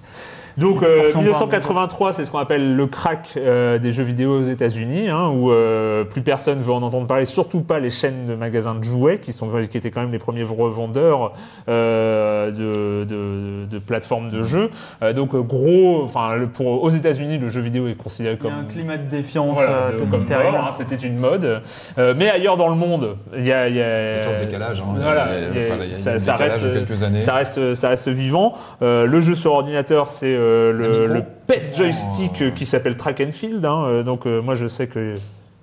Donc 0.57 0.83
euh, 0.83 1.03
forcément 1.11 1.13
pas 1.13 1.19
un 1.19 1.21
1983, 1.23 2.13
c'est 2.13 2.25
ce 2.25 2.31
qu'on 2.31 2.39
appelle 2.39 2.77
le 2.77 2.87
crack 2.87 3.31
euh, 3.37 3.79
des 3.79 3.91
jeux 3.93 4.03
vidéo 4.05 4.39
aux 4.39 4.43
États-Unis, 4.45 5.09
hein, 5.09 5.29
où 5.31 5.51
euh, 5.51 6.05
plus 6.05 6.23
personne 6.23 6.61
veut 6.61 6.73
en 6.73 6.83
entendre 6.83 7.07
parler, 7.07 7.25
surtout 7.25 7.61
pas 7.61 7.81
les 7.81 7.91
chaînes 7.91 8.27
de 8.29 8.35
magasins 8.35 8.75
de 8.75 8.85
jouets, 8.85 9.19
qui 9.19 9.33
sont 9.33 9.49
qui 9.71 9.77
étaient 9.79 9.91
quand 9.91 10.01
même 10.03 10.13
les 10.13 10.19
premiers 10.19 10.45
revendeurs 10.45 11.33
euh, 11.69 12.51
de, 12.51 13.05
de, 13.05 13.67
de 13.67 13.79
plateformes 13.79 14.31
de 14.31 14.43
jeux. 14.43 14.71
Euh, 15.03 15.13
donc 15.13 15.35
euh, 15.35 15.41
gros, 15.41 16.03
enfin 16.05 16.37
pour 16.53 16.83
aux 16.83 16.91
États-Unis, 16.91 17.39
le 17.39 17.49
jeu 17.49 17.61
vidéo 17.61 17.89
est 17.89 17.95
considéré 17.95 18.35
Il 18.35 18.39
y 18.39 18.41
comme 18.41 18.53
a 18.53 18.57
un 18.59 18.65
climat 18.65 18.97
de 18.97 19.09
défiance 19.09 19.55
voilà, 19.55 19.93
de- 19.93 19.99
tout 19.99 20.07
comme 20.07 20.25
hein, 20.31 20.71
c'était 20.71 20.97
une 20.97 21.19
mode. 21.19 21.63
Euh, 21.99 22.15
mais 22.17 22.31
ailleurs 22.31 22.57
dans 22.57 22.69
le 22.69 22.77
monde, 22.77 23.17
il 23.37 23.47
y 23.47 23.53
a, 23.53 23.69
il 23.69 23.77
y 23.77 23.83
a- 23.83 24.11
Il 24.13 24.17
y 24.17 24.21
a 24.21 24.25
toujours 24.25 24.39
décalage. 24.39 24.81
hein. 24.81 24.95
Voilà, 25.01 25.29
Il 25.37 25.43
y 25.43 25.65
a- 25.65 25.85
il 25.85 25.91
y 25.91 25.95
a- 25.95 26.19
ça- 26.19 26.37
reste, 26.37 26.65
de 26.65 26.79
quelques 26.85 27.03
années. 27.03 27.21
ça 27.21 27.35
reste, 27.35 27.75
ça 27.75 27.89
reste 27.89 28.09
vivant. 28.09 28.55
Euh, 28.83 29.07
le 29.07 29.21
jeu 29.21 29.35
sur 29.35 29.53
ordinateur, 29.53 30.11
c'est 30.11 30.35
euh, 30.45 31.07
le, 31.09 31.23
pet 31.47 31.75
joystick 31.77 32.33
Oh. 32.41 32.45
euh, 32.45 32.51
qui 32.51 32.67
s'appelle 32.67 32.97
Track 32.97 33.21
and 33.21 33.33
Field. 33.33 33.65
hein. 33.65 33.85
Euh, 33.87 34.03
donc 34.03 34.27
euh, 34.27 34.41
moi, 34.43 34.55
je 34.55 34.69
sais 34.69 34.87
que 34.87 35.15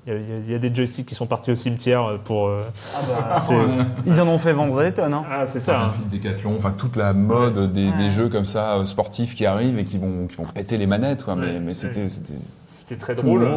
il 0.08 0.14
y, 0.14 0.54
a- 0.54 0.56
y 0.58 0.60
des 0.60 0.74
joysticks 0.74 1.06
qui 1.06 1.14
sont 1.14 1.28
partis 1.28 1.52
au 1.52 1.56
cimetière 1.56 2.18
pour. 2.26 2.48
euh, 2.48 2.60
Ah 2.96 3.00
bah, 3.30 3.40
ils 4.08 4.20
en 4.20 4.28
ont 4.28 4.40
fait 4.40 4.52
vendre 4.54 4.82
des 4.82 4.92
tonnes. 4.92 5.14
Hein. 5.14 5.24
ah, 5.32 5.46
c'est 5.46 5.60
Ça, 5.60 5.74
ça. 5.74 5.82
hein. 5.82 5.92
Décathlon, 6.10 6.56
enfin 6.58 6.72
toute 6.72 6.96
la 6.96 7.14
mode 7.14 7.72
des, 7.72 7.86
Ouais. 7.90 7.98
des 7.98 8.10
jeux 8.10 8.28
comme 8.30 8.46
ça 8.46 8.84
sportifs 8.86 9.36
qui 9.36 9.46
arrivent 9.46 9.78
et 9.78 9.86
qui 9.86 10.00
vont 10.00 10.26
qui 10.28 10.38
vont 10.38 10.46
péter 10.46 10.78
les 10.80 10.88
manettes 10.88 11.24
quoi. 11.24 11.36
Mais, 11.36 11.48
Ouais, 11.54 11.60
mais 11.60 11.74
c'était 11.76 12.08
c'était 12.10 12.96
très 13.00 13.14
drôle. 13.16 13.48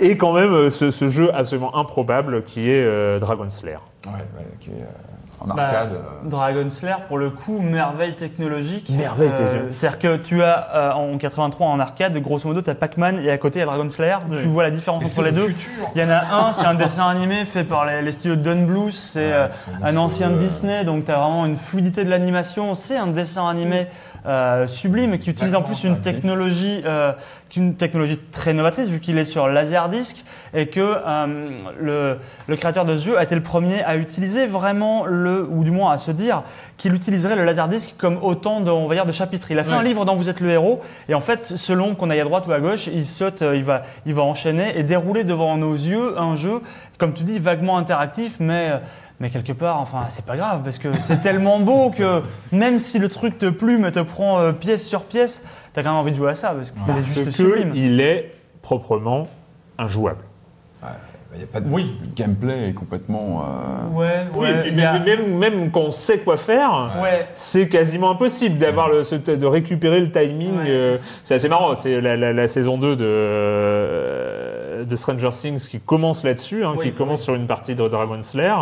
et- 0.00 0.06
Et 0.12 0.16
quand 0.16 0.32
même 0.32 0.70
ce, 0.70 0.90
ce 0.90 1.08
jeu 1.10 1.32
absolument 1.34 1.76
improbable 1.76 2.42
qui 2.44 2.70
est 2.70 2.82
euh, 2.82 3.18
Dragon 3.20 3.46
Slayer. 3.50 3.76
Ouais, 4.06 4.12
ouais, 4.12 4.46
qui 4.60 4.70
est, 4.70 4.82
euh, 4.82 4.86
en 5.40 5.46
Bah, 5.54 5.64
arcade. 5.66 5.92
euh. 5.92 6.28
Dragon 6.28 6.70
Slayer, 6.70 6.94
pour 7.08 7.18
le 7.18 7.30
coup, 7.30 7.58
merveille 7.60 8.14
technologique. 8.14 8.88
Merveille 8.90 9.30
Euh, 9.32 9.36
technologique. 9.38 9.74
C'est-à-dire 9.78 9.98
que 9.98 10.16
tu 10.16 10.42
as 10.42 10.68
euh, 10.74 10.92
en 10.92 11.18
83 11.18 11.66
en 11.68 11.78
arcade, 11.80 12.16
grosso 12.18 12.48
modo, 12.48 12.62
tu 12.62 12.70
as 12.70 12.74
Pac-Man 12.74 13.20
et 13.22 13.30
à 13.30 13.38
côté 13.38 13.58
il 13.58 13.60
y 13.60 13.62
a 13.62 13.66
Dragon 13.66 13.88
Slayer. 13.90 14.16
Oui. 14.30 14.36
Tu 14.40 14.46
vois 14.46 14.62
la 14.62 14.70
différence 14.70 15.02
Et 15.02 15.06
entre 15.06 15.22
les 15.22 15.30
le 15.30 15.36
deux. 15.36 15.48
futur. 15.48 15.88
Il 15.94 16.00
y 16.00 16.04
en 16.04 16.10
a 16.10 16.18
un, 16.48 16.52
c'est 16.52 16.66
un 16.66 16.74
dessin 16.74 17.06
animé 17.06 17.44
fait 17.44 17.64
par 17.64 17.84
les, 17.84 18.02
les 18.02 18.12
studios 18.12 18.36
Don 18.36 18.62
Bluth. 18.62 18.92
C'est 18.92 19.26
Ouais, 19.26 19.32
euh, 19.32 19.48
un 19.82 19.96
ancien 19.96 20.30
de 20.30 20.38
Disney, 20.38 20.84
donc 20.84 21.04
tu 21.04 21.10
as 21.10 21.16
vraiment 21.18 21.46
une 21.46 21.56
fluidité 21.56 22.04
de 22.04 22.10
l'animation. 22.10 22.74
C'est 22.74 22.96
un 22.96 23.08
dessin 23.08 23.48
animé 23.48 23.86
euh, 24.26 24.66
sublime 24.66 25.18
qui 25.18 25.30
utilise 25.30 25.54
en 25.54 25.62
plus 25.62 25.84
une 25.84 25.98
technologie, 26.00 26.82
euh, 26.84 27.12
une 27.56 27.74
technologie 27.74 28.18
très 28.32 28.52
novatrice 28.52 28.88
vu 28.88 29.00
qu'il 29.00 29.16
est 29.16 29.24
sur 29.24 29.48
Laserdisc 29.48 30.24
et 30.52 30.66
que 30.66 30.80
euh, 30.80 31.50
le, 31.80 32.18
le 32.46 32.56
créateur 32.56 32.84
de 32.84 32.96
ce 32.98 33.04
jeu 33.06 33.18
a 33.18 33.22
été 33.22 33.34
le 33.34 33.42
premier 33.42 33.82
à 33.84 33.96
utiliser 33.96 34.46
vraiment 34.46 35.06
le, 35.06 35.42
ou 35.48 35.64
du 35.64 35.70
moins 35.70 35.92
à 35.92 35.98
se 35.98 36.10
dire 36.10 36.42
qu'il 36.76 36.92
utiliserait 36.94 37.36
le 37.36 37.44
Laserdisc 37.44 37.94
comme 37.96 38.18
autant 38.22 38.60
de, 38.60 38.70
on 38.70 38.86
va 38.88 38.94
dire, 38.94 39.06
de 39.06 39.12
chapitres. 39.12 39.50
Il 39.50 39.58
a 39.58 39.64
fait 39.64 39.70
Ouais. 39.70 39.76
un 39.78 39.82
livre 39.82 40.04
dont 40.04 40.16
vous 40.16 40.28
êtes 40.28 40.40
le 40.40 40.50
héros 40.50 40.80
et 41.08 41.14
en 41.14 41.20
fait, 41.20 41.46
selon 41.56 41.94
qu'on 41.94 42.10
aille 42.10 42.20
à 42.20 42.24
droite 42.24 42.44
ou 42.46 42.52
à 42.52 42.60
gauche, 42.60 42.88
il 42.88 43.06
saute, 43.06 43.42
il 43.54 43.64
va, 43.64 43.82
il 44.04 44.12
va 44.12 44.22
enchaîner 44.22 44.78
et 44.78 44.82
dérouler 44.82 45.24
devant 45.24 45.56
nos 45.56 45.72
yeux 45.74 46.18
un 46.20 46.36
jeu, 46.36 46.60
comme 46.98 47.14
tu 47.14 47.22
dis, 47.22 47.38
vaguement 47.38 47.78
interactif, 47.78 48.34
mais 48.40 48.70
euh, 48.72 48.78
mais 49.20 49.30
quelque 49.30 49.52
part, 49.52 49.80
enfin, 49.80 50.04
c'est 50.08 50.24
pas 50.26 50.36
grave 50.36 50.60
parce 50.64 50.78
que 50.78 50.88
c'est 51.00 51.22
tellement 51.22 51.58
beau 51.60 51.90
que 51.90 52.22
même 52.52 52.78
si 52.78 52.98
le 52.98 53.08
truc 53.08 53.38
te 53.38 53.46
plume 53.48 53.84
et 53.86 53.92
te 53.92 54.00
prend 54.00 54.38
euh, 54.40 54.52
pièce 54.52 54.86
sur 54.86 55.04
pièce, 55.04 55.44
t'as 55.72 55.82
quand 55.82 55.90
même 55.90 55.98
envie 55.98 56.12
de 56.12 56.16
jouer 56.16 56.30
à 56.30 56.34
ça 56.34 56.50
parce 56.50 56.70
est 56.70 56.74
Parce 56.86 57.04
juste 57.14 57.24
que 57.26 57.30
sublime. 57.30 57.72
il 57.74 58.00
est 58.00 58.32
proprement 58.62 59.28
injouable. 59.78 60.24
Il 61.34 61.40
n'y 61.40 61.44
a 61.44 61.48
pas 61.52 61.60
de 61.60 61.68
oui. 61.68 61.94
Le 62.02 62.08
gameplay 62.14 62.68
est 62.68 62.72
complètement. 62.72 63.42
euh, 63.42 63.94
Ouais, 63.94 64.26
Oui, 64.32 64.40
ouais, 64.46 64.52
et 64.68 64.70
puis 64.72 64.82
a- 64.82 64.98
même, 65.00 65.36
même, 65.36 65.70
quand 65.70 65.80
on 65.80 65.90
sait 65.90 66.20
quoi 66.20 66.38
faire, 66.38 66.92
ouais. 67.02 67.28
c'est 67.34 67.68
quasiment 67.68 68.10
impossible 68.12 68.56
d'avoir 68.56 68.88
le, 68.88 69.04
ce- 69.04 69.16
de 69.16 69.44
récupérer 69.44 70.00
le 70.00 70.10
timing. 70.10 70.56
Ouais. 70.56 70.64
euh, 70.68 70.96
c'est 71.24 71.34
assez 71.34 71.50
marrant. 71.50 71.74
C'est 71.74 72.00
la, 72.00 72.16
la- 72.16 72.32
la 72.32 72.48
saison 72.48 72.78
2 72.78 72.96
de, 72.96 73.04
euh, 73.04 74.15
de 74.84 74.96
Stranger 74.96 75.30
Things 75.30 75.68
qui 75.68 75.78
commence 75.80 76.24
là-dessus, 76.24 76.64
hein, 76.64 76.74
Oui, 76.76 76.86
qui 76.86 76.92
commence 76.92 77.20
oui. 77.20 77.24
sur 77.24 77.34
une 77.34 77.46
partie 77.46 77.74
de 77.74 77.86
Dragon 77.88 78.18
Slayer. 78.22 78.54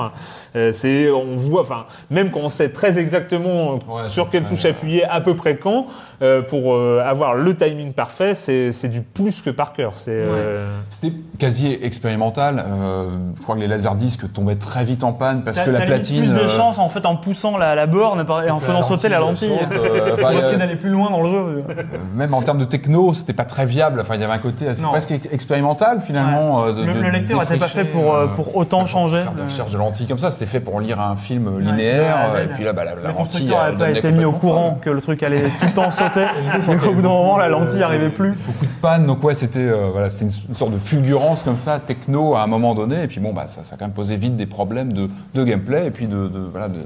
Euh, 0.56 0.70
c'est, 0.72 1.10
on 1.10 1.34
voit, 1.36 1.62
enfin, 1.62 1.86
même 2.10 2.30
quand 2.30 2.40
on 2.40 2.48
sait 2.48 2.70
très 2.70 2.98
exactement 2.98 3.74
Ouais, 3.88 4.06
sur 4.08 4.30
quelle 4.30 4.44
touche 4.44 4.64
appuyer, 4.64 5.04
à 5.04 5.20
peu 5.20 5.34
près 5.36 5.56
quand, 5.56 5.86
euh, 6.22 6.42
pour 6.42 6.74
euh, 6.74 7.02
avoir 7.04 7.34
le 7.34 7.56
timing 7.56 7.92
parfait, 7.92 8.34
c'est, 8.34 8.70
c'est 8.72 8.88
du 8.88 9.00
plus 9.00 9.42
que 9.42 9.50
par 9.50 9.72
cœur. 9.72 9.92
C'est, 9.94 10.12
euh, 10.12 10.68
C'était 10.90 11.14
quasi 11.38 11.72
expérimental. 11.82 12.64
euh, 12.66 13.08
je 13.36 13.42
crois 13.42 13.54
que 13.56 13.60
les 13.60 13.66
laserdiscs 13.66 14.32
tombaient 14.32 14.54
très 14.56 14.84
vite 14.84 15.04
en 15.04 15.12
panne 15.12 15.42
parce 15.44 15.56
T'as- 15.58 15.64
que 15.64 15.70
la 15.70 15.80
platine. 15.86 16.20
plus 16.24 16.32
de 16.32 16.38
euh, 16.38 16.48
chance 16.48 16.78
en 16.78 16.88
fait 16.88 17.04
en 17.06 17.16
poussant 17.16 17.56
la, 17.58 17.74
la 17.74 17.86
borne 17.86 18.24
et 18.46 18.50
en 18.50 18.60
faisant 18.60 18.82
sauter 18.82 19.08
la 19.08 19.18
lentille. 19.18 19.50
euh, 19.72 20.14
enfin, 20.14 20.28
il 20.32 20.34
y 20.34 20.38
a- 20.38 20.40
essayer 20.40 20.56
d'aller 20.56 20.76
plus 20.76 20.90
loin 20.90 21.10
dans 21.10 21.22
le 21.22 21.30
jeu. 21.30 21.64
euh, 21.68 21.82
même 22.14 22.34
en 22.34 22.42
termes 22.42 22.58
de 22.58 22.64
techno, 22.64 23.12
c'était 23.14 23.32
pas 23.32 23.44
très 23.44 23.66
viable. 23.66 24.00
Enfin, 24.00 24.14
il 24.14 24.20
y 24.20 24.24
avait 24.24 24.32
un 24.32 24.38
côté 24.38 24.68
assez 24.68 24.82
Non. 24.82 24.90
presque 24.90 25.10
ex- 25.10 25.28
expérimental 25.32 26.00
finalement. 26.04 26.64
euh, 26.64 26.72
de- 26.72 26.82
Le, 26.84 26.92
de 26.94 26.98
le 27.00 27.10
lecteur 27.10 27.40
n'était 27.40 27.56
pas 27.58 27.66
fait 27.68 27.84
pour, 27.84 28.14
euh, 28.14 28.24
euh, 28.24 28.26
pour 28.28 28.56
autant 28.56 28.86
changer. 28.86 29.22
Faire 29.22 29.32
des 29.32 29.40
Euh, 29.42 29.44
recherches 29.44 29.70
de 29.70 29.78
lentilles 29.78 30.06
comme 30.06 30.18
ça, 30.18 30.30
c'était 30.30 30.46
fait 30.46 30.60
pour 30.60 30.80
lire 30.80 31.00
un 31.00 31.16
film 31.16 31.52
de 31.56 31.60
linéaire. 31.60 32.16
Et 32.42 32.46
puis 32.54 32.64
là, 32.64 32.72
bah, 32.72 32.84
la, 32.84 32.94
la 32.94 33.08
Le 33.10 33.14
lentille. 33.16 33.48
n'avait 33.48 33.76
pas 33.76 33.90
été 33.90 34.12
mis 34.12 34.24
au 34.24 34.32
courant 34.32 34.78
que 34.80 34.90
le 34.90 35.00
truc 35.00 35.22
allait 35.22 35.42
tout 35.60 35.66
le 35.66 35.72
temps 35.72 35.90
sauter. 35.90 36.26
Au 36.68 36.92
bout 36.92 37.02
d'un 37.02 37.08
moment, 37.08 37.36
la 37.38 37.48
lentille 37.48 37.78
n'arrivait 37.80 38.10
plus. 38.10 38.32
Beaucoup 38.46 38.66
de 38.66 38.70
panne, 38.80 39.06
donc 39.06 39.22
ouais, 39.24 39.34
c'était 39.34 39.58
euh, 39.60 39.88
voilà, 39.92 40.10
c'était 40.10 40.26
une, 40.26 40.32
une 40.50 40.54
sorte 40.54 40.72
de 40.72 40.78
fulgurance 40.78 41.42
comme 41.42 41.58
ça, 41.58 41.78
techno 41.78 42.34
à 42.34 42.42
un 42.42 42.46
moment 42.46 42.74
donné. 42.74 43.02
Et 43.04 43.06
puis 43.08 43.20
bon, 43.20 43.32
bah, 43.32 43.46
ça, 43.46 43.64
ça 43.64 43.74
a 43.74 43.78
quand 43.78 43.84
même 43.86 43.94
posé 43.94 44.16
vite 44.16 44.36
des 44.36 44.46
problèmes 44.46 44.92
de, 44.92 45.08
de 45.34 45.44
gameplay 45.44 45.86
et 45.86 45.90
puis 45.90 46.06
de, 46.06 46.28
de, 46.28 46.40
voilà, 46.50 46.68
de, 46.68 46.78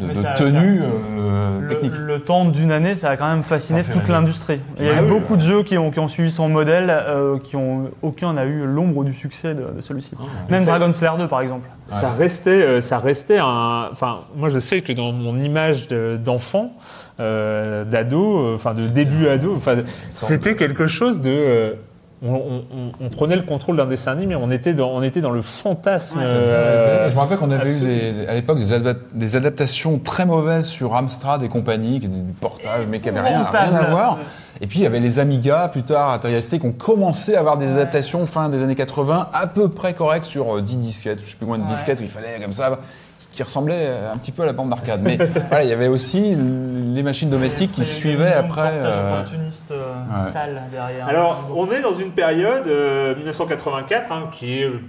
de- 0.00 0.08
de- 0.08 0.14
ça- 0.14 0.34
tenue 0.34 0.80
euh, 0.82 1.60
Le, 1.60 1.68
technique. 1.68 1.92
le 1.98 2.20
temps 2.20 2.44
d'une 2.44 2.72
année, 2.72 2.94
ça 2.94 3.10
a 3.10 3.16
quand 3.16 3.28
même 3.28 3.42
fasciné 3.42 3.82
toute 3.82 4.08
l'industrie. 4.08 4.60
Il 4.78 4.86
y 4.86 4.88
a 4.88 4.94
Ah 4.98 5.02
eu 5.02 5.06
beaucoup 5.06 5.32
ouais. 5.34 5.38
de 5.38 5.42
jeux 5.44 5.62
qui 5.62 5.76
ont, 5.78 5.90
qui 5.90 5.98
ont 6.00 6.08
suivi 6.08 6.30
son 6.30 6.48
modèle, 6.48 6.86
euh, 6.90 7.38
qui 7.38 7.56
ont 7.56 7.90
aucun 8.02 8.32
n'a 8.34 8.44
eu 8.44 8.64
l'ombre 8.66 9.04
du 9.04 9.14
succès 9.14 9.54
de, 9.54 9.62
de 9.76 9.80
celui-ci. 9.80 10.16
Même 10.50 10.60
C'est- 10.62 10.66
Dragon 10.66 10.92
Slayer 10.92 11.18
2 11.18 11.28
par 11.28 11.40
exemple. 11.40 11.68
Ça 11.86 12.10
restait, 12.10 12.50
euh, 12.62 12.80
ça 12.80 12.98
restait 12.98 13.38
un. 13.38 13.88
Enfin, 13.92 14.18
moi, 14.36 14.48
je 14.48 14.58
sais 14.58 14.80
que 14.80 14.92
dans 14.92 15.12
mon 15.12 15.36
image 15.36 15.86
de- 15.88 16.18
d'enfant, 16.22 16.72
euh, 17.20 17.84
d'ado, 17.84 18.54
enfin 18.54 18.74
de 18.74 18.86
début 18.88 19.28
ado, 19.28 19.54
enfin, 19.56 19.76
c'était 20.08 20.56
quelque 20.56 20.86
chose 20.86 21.20
de. 21.20 21.76
Euh, 22.24 22.28
on, 22.28 22.34
on- 22.34 22.64
on- 23.00 23.06
on 23.06 23.08
prenait 23.10 23.36
le 23.36 23.42
contrôle 23.42 23.76
d'un 23.76 23.86
dessin 23.86 24.12
animé, 24.12 24.34
on 24.36 24.50
était 24.50 24.74
dans, 24.74 24.88
on 24.90 25.02
était 25.02 25.20
dans 25.20 25.30
le 25.30 25.42
fantasme. 25.42 26.18
Ouais, 26.18 26.24
euh, 26.26 27.08
je 27.10 27.14
me 27.14 27.20
rappelle 27.20 27.38
qu'on 27.38 27.50
avait 27.50 27.70
absolument. 27.70 27.92
eu 27.94 28.12
des- 28.12 28.26
à 28.26 28.34
l'époque 28.34 28.58
des, 28.58 28.72
adap- 28.72 28.96
des 29.12 29.36
adaptations 29.36 29.98
très 29.98 30.24
mauvaises 30.26 30.66
sur 30.66 30.94
Amstrad 30.94 31.42
et 31.42 31.48
compagnie, 31.48 32.00
qui 32.00 32.06
étaient 32.06 32.16
des 32.16 32.32
portages, 32.32 32.86
mais 32.88 33.00
qui 33.00 33.06
n'avaient 33.12 33.28
rien, 33.28 33.44
rien 33.44 33.74
à 33.74 33.90
voir. 33.90 34.18
Et 34.62 34.66
puis 34.66 34.78
il 34.78 34.82
y 34.82 34.86
avait 34.86 35.00
les 35.00 35.18
Amiga, 35.18 35.68
plus 35.68 35.82
tard, 35.82 36.10
Atari 36.10 36.40
ST, 36.40 36.58
qui 36.58 36.66
ont 36.66 36.72
commencé 36.72 37.34
à 37.36 37.40
avoir 37.40 37.58
des 37.58 37.70
adaptations 37.70 38.24
fin 38.24 38.48
des 38.48 38.62
années 38.62 38.74
80, 38.74 39.28
à 39.34 39.46
peu 39.46 39.68
près 39.68 39.92
correctes 39.92 40.24
sur 40.24 40.56
euh, 40.56 40.62
10 40.62 40.78
disquettes, 40.78 41.20
je 41.22 41.28
sais 41.30 41.36
plus 41.36 41.44
combien 41.46 41.58
de 41.62 41.68
Ouais. 41.68 41.74
disquettes 41.74 42.00
où 42.00 42.02
il 42.04 42.08
fallait 42.08 42.40
comme 42.40 42.52
ça, 42.52 42.78
qui 43.36 43.42
ressemblaient 43.42 43.86
euh, 43.86 44.12
un 44.12 44.16
petit 44.16 44.32
peu 44.32 44.42
à 44.42 44.46
la 44.46 44.52
bande 44.52 44.70
d'arcade. 44.70 45.02
Mais 45.02 45.16
voilà, 45.48 45.62
il 45.62 45.68
y 45.68 45.72
avait 45.72 45.88
aussi 45.88 46.34
les 46.34 47.02
machines 47.02 47.28
domestiques 47.28 47.72
qui 47.72 47.84
suivaient 47.84 48.32
après. 48.32 48.70
euh, 48.72 49.12
opportuniste 49.12 49.70
ouais. 49.70 50.30
sale 50.30 50.62
derrière. 50.72 51.06
Alors, 51.06 51.50
on 51.54 51.70
est 51.70 51.82
dans 51.82 51.92
une 51.92 52.12
période, 52.12 52.66
euh, 52.66 53.14
1984, 53.14 54.10
hein, 54.10 54.30
qui 54.32 54.60
est 54.60 54.64
euh, 54.64 54.80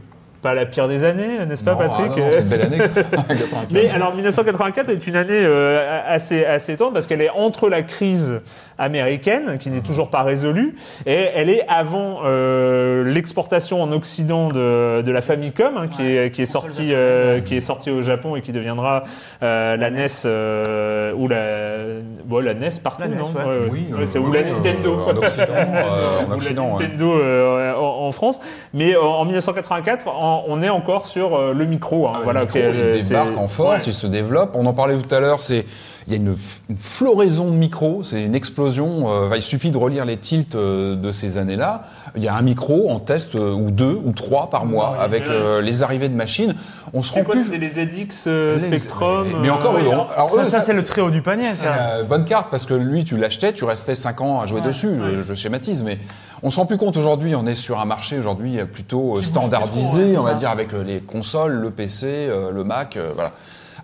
pas 0.41 0.53
la 0.53 0.65
pire 0.65 0.87
des 0.87 1.03
années, 1.03 1.45
n'est-ce 1.47 1.63
pas, 1.63 1.71
non, 1.73 1.77
Patrick 1.79 2.11
ah 2.15 2.19
non, 2.19 2.25
c'est 2.31 2.41
une 2.41 2.49
belle 2.49 2.61
année. 2.61 2.77
95. 3.13 3.67
Mais 3.71 3.89
alors 3.89 4.13
1984 4.15 4.89
est 4.89 5.07
une 5.07 5.15
année 5.15 5.41
euh, 5.43 5.87
assez 6.07 6.45
assez 6.45 6.73
étonnante 6.73 6.93
parce 6.93 7.07
qu'elle 7.07 7.21
est 7.21 7.29
entre 7.31 7.69
la 7.69 7.81
crise 7.81 8.41
américaine 8.77 9.57
qui 9.59 9.69
n'est 9.71 9.81
toujours 9.81 10.09
pas 10.09 10.21
résolue 10.21 10.75
et 11.05 11.13
elle 11.33 11.49
est 11.49 11.65
avant 11.67 12.19
euh, 12.25 13.03
l'exportation 13.03 13.81
en 13.81 13.91
Occident 13.91 14.47
de, 14.49 15.01
de 15.01 15.11
la 15.11 15.21
Famicom 15.21 15.75
hein, 15.77 15.87
qui 15.87 16.03
est 16.03 16.31
qui 16.31 16.43
est 16.43 16.45
console 16.45 16.61
sortie 16.71 16.89
euh, 16.93 17.41
qui 17.41 17.55
est 17.57 17.59
sortie 17.61 17.89
au 17.89 18.01
Japon 18.03 18.35
et 18.35 18.41
qui 18.41 18.51
deviendra 18.51 19.03
euh, 19.41 19.75
la 19.77 19.89
NES 19.89 20.07
euh, 20.25 21.11
ou 21.13 21.27
la 21.27 21.99
bon, 22.25 22.39
la 22.43 22.53
NES 22.53 22.69
partout 22.83 23.01
La 23.01 23.07
NES, 23.07 23.15
non 23.17 23.23
ouais. 23.23 23.67
Oui, 23.71 23.87
Ouais, 23.97 24.05
c'est 24.05 24.19
oui, 24.19 24.27
ou 24.29 24.33
la 24.33 24.39
euh, 24.41 24.51
Nintendo 24.53 24.99
en 25.01 25.17
Occident, 25.17 25.45
euh, 25.49 26.25
en 26.27 26.29
Ou 26.31 26.33
Occident, 26.35 26.67
la 26.67 26.73
ouais. 26.75 26.83
Nintendo 26.83 27.19
euh, 27.19 27.73
en, 27.75 28.07
en 28.07 28.11
France 28.11 28.39
mais 28.73 28.95
en 28.95 29.25
1984 29.25 30.07
en- 30.07 30.26
on 30.47 30.61
est 30.61 30.69
encore 30.69 31.05
sur 31.05 31.35
euh, 31.35 31.53
le 31.53 31.65
micro 31.65 32.07
hein, 32.07 32.13
Ah, 32.17 32.21
voilà 32.23 32.41
le 32.41 32.45
micro, 32.45 32.59
il 32.59 33.01
c'est- 33.01 33.09
débarque 33.09 33.37
en 33.37 33.47
force, 33.47 33.85
ouais. 33.85 33.91
il 33.91 33.93
se 33.93 34.07
développe. 34.07 34.51
On 34.55 34.65
en 34.65 34.73
parlait 34.73 34.97
tout 34.97 35.13
à 35.15 35.19
l'heure, 35.19 35.41
c'est 35.41 35.65
il 36.09 36.13
y 36.13 36.15
a 36.15 36.19
une, 36.19 36.37
floraison 36.79 37.45
de 37.51 37.55
micros, 37.57 38.01
c'est 38.01 38.21
une 38.23 38.33
explosion. 38.35 39.09
euh, 39.09 39.35
il 39.35 39.41
suffit 39.41 39.71
de 39.71 39.77
relire 39.77 40.05
les 40.05 40.15
tilts 40.15 40.55
euh, 40.55 40.95
de 40.95 41.11
ces 41.11 41.37
années-là. 41.37 41.81
Il 42.15 42.23
y 42.23 42.29
a 42.29 42.35
un 42.35 42.41
micro 42.41 42.89
en 42.89 42.99
test 42.99 43.35
euh, 43.35 43.51
ou 43.51 43.71
deux 43.71 43.99
ou 44.05 44.13
trois 44.13 44.49
par 44.49 44.65
mois 44.65 44.95
avec 45.01 45.23
euh, 45.27 45.61
les 45.61 45.83
arrivées 45.83 46.07
de 46.07 46.15
machines. 46.15 46.55
On 46.93 47.01
se 47.03 47.13
rend 47.13 47.23
quoi 47.23 47.33
plus. 47.35 47.43
C'était 47.43 47.57
les 47.57 47.69
ZX 47.69 48.23
euh, 48.27 48.53
Les- 48.55 48.59
Spectrum 48.61 49.27
mais- 49.27 49.39
mais 49.41 49.49
encore, 49.49 49.75
euh, 49.75 49.79
oui, 49.81 49.87
alors 49.89 50.29
ça, 50.31 50.41
eux, 50.43 50.45
ça, 50.45 50.61
c'est 50.61 50.73
le 50.73 50.83
très 50.85 51.01
haut 51.01 51.09
du 51.09 51.21
panier. 51.21 51.49
C'est 51.49 51.65
Ça. 51.65 52.03
bonne 52.07 52.23
carte 52.23 52.47
parce 52.49 52.65
que 52.65 52.73
lui, 52.73 53.03
tu 53.03 53.17
l'achetais, 53.17 53.51
tu 53.51 53.65
restais 53.65 53.95
5 53.95 54.21
ans 54.21 54.39
à 54.39 54.45
jouer 54.45 54.61
Ouais, 54.61 54.67
dessus. 54.67 54.87
ouais. 54.87 55.17
Je, 55.17 55.23
je 55.23 55.33
schématise, 55.33 55.83
mais 55.83 55.99
on 56.43 56.49
se 56.49 56.57
rend 56.59 56.65
plus 56.65 56.77
compte 56.77 56.97
aujourd'hui. 56.97 57.35
On 57.35 57.45
est 57.47 57.55
sur 57.55 57.79
un 57.79 57.85
marché 57.85 58.17
aujourd'hui 58.19 58.57
plutôt 58.65 58.99
euh, 58.99 59.03
Qui 59.05 59.15
bouge 59.15 59.25
standardisé, 59.25 60.17
on 60.17 60.23
va 60.23 60.33
dire 60.33 60.49
avec 60.49 60.73
euh, 60.73 60.83
les 60.83 60.99
consoles, 60.99 61.53
le 61.53 61.71
PC, 61.71 62.05
euh, 62.07 62.51
le 62.51 62.63
Mac, 62.63 62.97
euh, 62.97 63.11
voilà. 63.15 63.31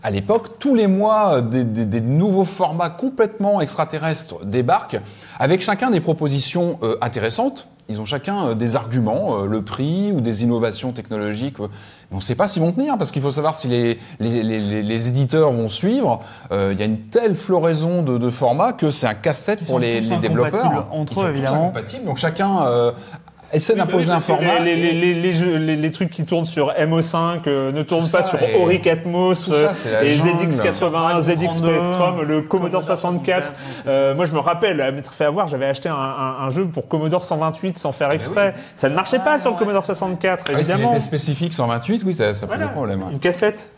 À 0.05 0.11
l'époque, 0.11 0.59
tous 0.59 0.75
les 0.75 0.87
mois, 0.87 1.35
euh, 1.35 1.41
des, 1.41 1.63
des- 1.63 1.85
des 1.85 2.01
nouveaux 2.01 2.43
formats 2.43 2.89
complètement 2.89 3.61
extraterrestres 3.61 4.43
débarquent, 4.43 4.99
avec 5.39 5.61
chacun 5.61 5.91
des 5.91 6.01
propositions 6.01 6.77
euh, 6.83 6.97
intéressantes. 7.01 7.69
Ils 7.89 7.99
ont 7.99 8.05
chacun 8.05 8.47
euh, 8.47 8.53
des 8.55 8.75
arguments, 8.77 9.39
euh, 9.41 9.45
le 9.45 9.61
prix 9.61 10.11
ou 10.13 10.21
des 10.21 10.43
innovations 10.43 10.93
technologiques. 10.93 11.59
euh, 11.59 11.67
on 12.11 12.17
ne 12.17 12.21
sait 12.21 12.35
pas 12.35 12.47
s'ils 12.47 12.61
vont 12.61 12.71
tenir, 12.71 12.97
parce 12.97 13.11
qu'il 13.11 13.21
faut 13.21 13.31
savoir 13.31 13.55
si 13.55 13.67
les, 13.67 13.97
les, 14.19 14.43
les- 14.43 15.07
éditeurs 15.09 15.51
vont 15.51 15.67
suivre. 15.67 16.19
Euh, 16.51 16.69
Il 16.73 16.79
y 16.79 16.83
a 16.83 16.85
une 16.85 16.99
telle 17.09 17.35
floraison 17.35 18.03
de, 18.03 18.17
de 18.17 18.29
formats 18.29 18.71
que 18.71 18.89
c'est 18.91 19.07
un 19.07 19.15
casse-tête 19.15 19.59
pour 19.59 19.67
sont 19.67 19.77
les, 19.79 19.99
tous 20.01 20.11
les 20.11 20.17
développeurs. 20.17 20.87
entre 20.91 21.11
Ils 21.13 21.15
sont 21.15 21.21
eux, 21.23 21.25
tous 21.25 21.29
évidemment. 21.31 21.63
incompatibles, 21.63 22.05
donc 22.05 22.17
chacun 22.17 22.67
euh, 22.67 22.91
essaie 23.53 23.75
d'imposer 23.75 24.11
un 24.11 24.19
format. 24.19 24.59
Les, 24.59 24.75
les, 24.75 24.87
et- 24.89 24.93
les, 24.93 25.13
les 25.13 25.33
jeux- 25.33 25.57
les- 25.57 25.75
les 25.75 25.91
trucs 25.91 26.09
qui 26.09 26.25
tournent 26.25 26.45
sur 26.45 26.71
MO5 26.73 27.41
euh, 27.47 27.71
ne 27.71 27.81
tournent 27.83 28.05
Tout 28.05 28.11
pas 28.11 28.23
ça 28.23 28.37
sur 28.37 28.59
Ori 28.61 28.81
Atmos, 28.89 29.33
tout 29.45 29.51
ça, 29.55 29.73
c'est 29.73 29.91
la 29.91 30.03
et 30.03 30.07
jungle. 30.09 30.47
ZX81, 30.49 31.21
ZX 31.21 31.35
32, 31.35 31.51
Spectrum, 31.51 32.21
le 32.21 32.41
Commodore 32.41 32.49
Commodore 32.49 32.83
64. 32.83 33.45
64. 33.45 33.53
Euh, 33.87 34.15
moi, 34.15 34.25
je 34.25 34.33
me 34.33 34.39
rappelle, 34.39 34.81
à 34.81 34.91
m'être 34.91 35.13
fait 35.13 35.25
avoir, 35.25 35.47
j'avais 35.47 35.65
acheté 35.65 35.89
un, 35.89 35.93
un- 35.95 36.45
un 36.45 36.49
jeu 36.49 36.65
pour 36.65 36.87
Commodore 36.87 37.23
128 37.23 37.77
sans 37.77 37.91
faire 37.91 38.11
exprès. 38.11 38.53
Ça 38.75 38.89
ne 38.89 38.95
marchait 38.95 39.19
pas 39.19 39.33
Ah, 39.35 39.39
sur 39.39 39.49
le 39.49 39.53
ouais. 39.55 39.59
Commodore 39.59 39.83
64, 39.85 40.45
Ah 40.47 40.51
évidemment. 40.53 40.91
était 40.91 40.99
spécifique 40.99 41.53
128, 41.53 42.03
oui, 42.05 42.15
ça, 42.15 42.33
ça 42.33 42.45
posait 42.47 42.57
Voilà. 42.59 42.71
problème. 42.71 43.03
Une 43.11 43.19
cassette. 43.19 43.69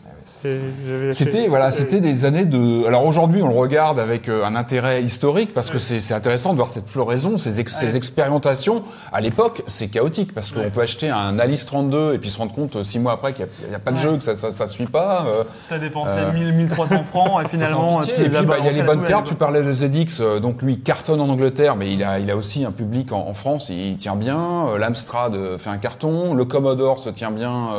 C'était 1.10 1.46
voilà, 1.48 1.70
c'était 1.70 2.00
des 2.00 2.24
années 2.24 2.44
de. 2.44 2.86
Alors 2.86 3.04
aujourd'hui, 3.04 3.42
on 3.42 3.48
le 3.48 3.56
regarde 3.56 3.98
avec 3.98 4.28
euh, 4.28 4.44
un 4.44 4.54
intérêt 4.54 5.02
historique 5.02 5.54
parce 5.54 5.70
que 5.70 5.78
c'est 5.78 6.14
intéressant 6.14 6.52
de 6.52 6.56
voir 6.56 6.70
cette 6.70 6.88
floraison, 6.88 7.38
ces, 7.38 7.64
ces 7.66 7.96
expérimentations. 7.96 8.82
À 9.12 9.20
l'époque, 9.20 9.62
c'est 9.66 9.88
chaotique 9.88 10.34
parce 10.34 10.52
qu'on 10.52 10.70
peut 10.70 10.82
acheter 10.82 11.10
un 11.10 11.38
Alice 11.38 11.66
32 11.66 12.14
et 12.14 12.18
puis 12.18 12.30
se 12.30 12.38
rendre 12.38 12.54
compte 12.54 12.76
euh, 12.76 12.84
six 12.84 12.98
mois 12.98 13.12
après 13.12 13.32
qu'il 13.32 13.46
n'y 13.68 13.74
a, 13.74 13.78
pas 13.78 13.92
de 13.92 13.96
jeu, 13.96 14.16
que 14.16 14.22
ça, 14.22 14.36
ça, 14.36 14.50
ça 14.50 14.66
suit 14.66 14.86
pas. 14.86 15.26
Euh, 15.26 15.44
T'as 15.68 15.78
dépensé 15.78 16.18
1000, 16.34 16.52
1300 16.52 17.04
francs 17.10 17.44
et 17.44 17.48
finalement. 17.48 18.02
Et 18.02 18.06
puis 18.06 18.28
bah, 18.28 18.56
il 18.58 18.66
y 18.66 18.68
a 18.68 18.72
les 18.72 18.82
bonnes 18.82 19.04
cartes. 19.04 19.26
Tu 19.26 19.34
parlais 19.34 19.62
de 19.62 19.72
ZX, 19.72 20.40
donc 20.40 20.62
lui 20.62 20.80
cartonne 20.80 21.20
en 21.20 21.28
Angleterre, 21.28 21.76
mais 21.76 21.92
il 21.92 22.04
a, 22.04 22.18
il 22.18 22.30
a 22.30 22.36
aussi 22.36 22.64
un 22.64 22.72
public 22.72 23.12
en, 23.12 23.34
France. 23.34 23.70
Il 23.70 23.96
tient 23.96 24.16
bien. 24.16 24.76
L'Amstrad 24.78 25.58
fait 25.58 25.70
un 25.70 25.78
carton. 25.78 26.34
Le 26.34 26.44
Commodore 26.44 26.98
se 26.98 27.10
tient 27.10 27.30
bien 27.30 27.70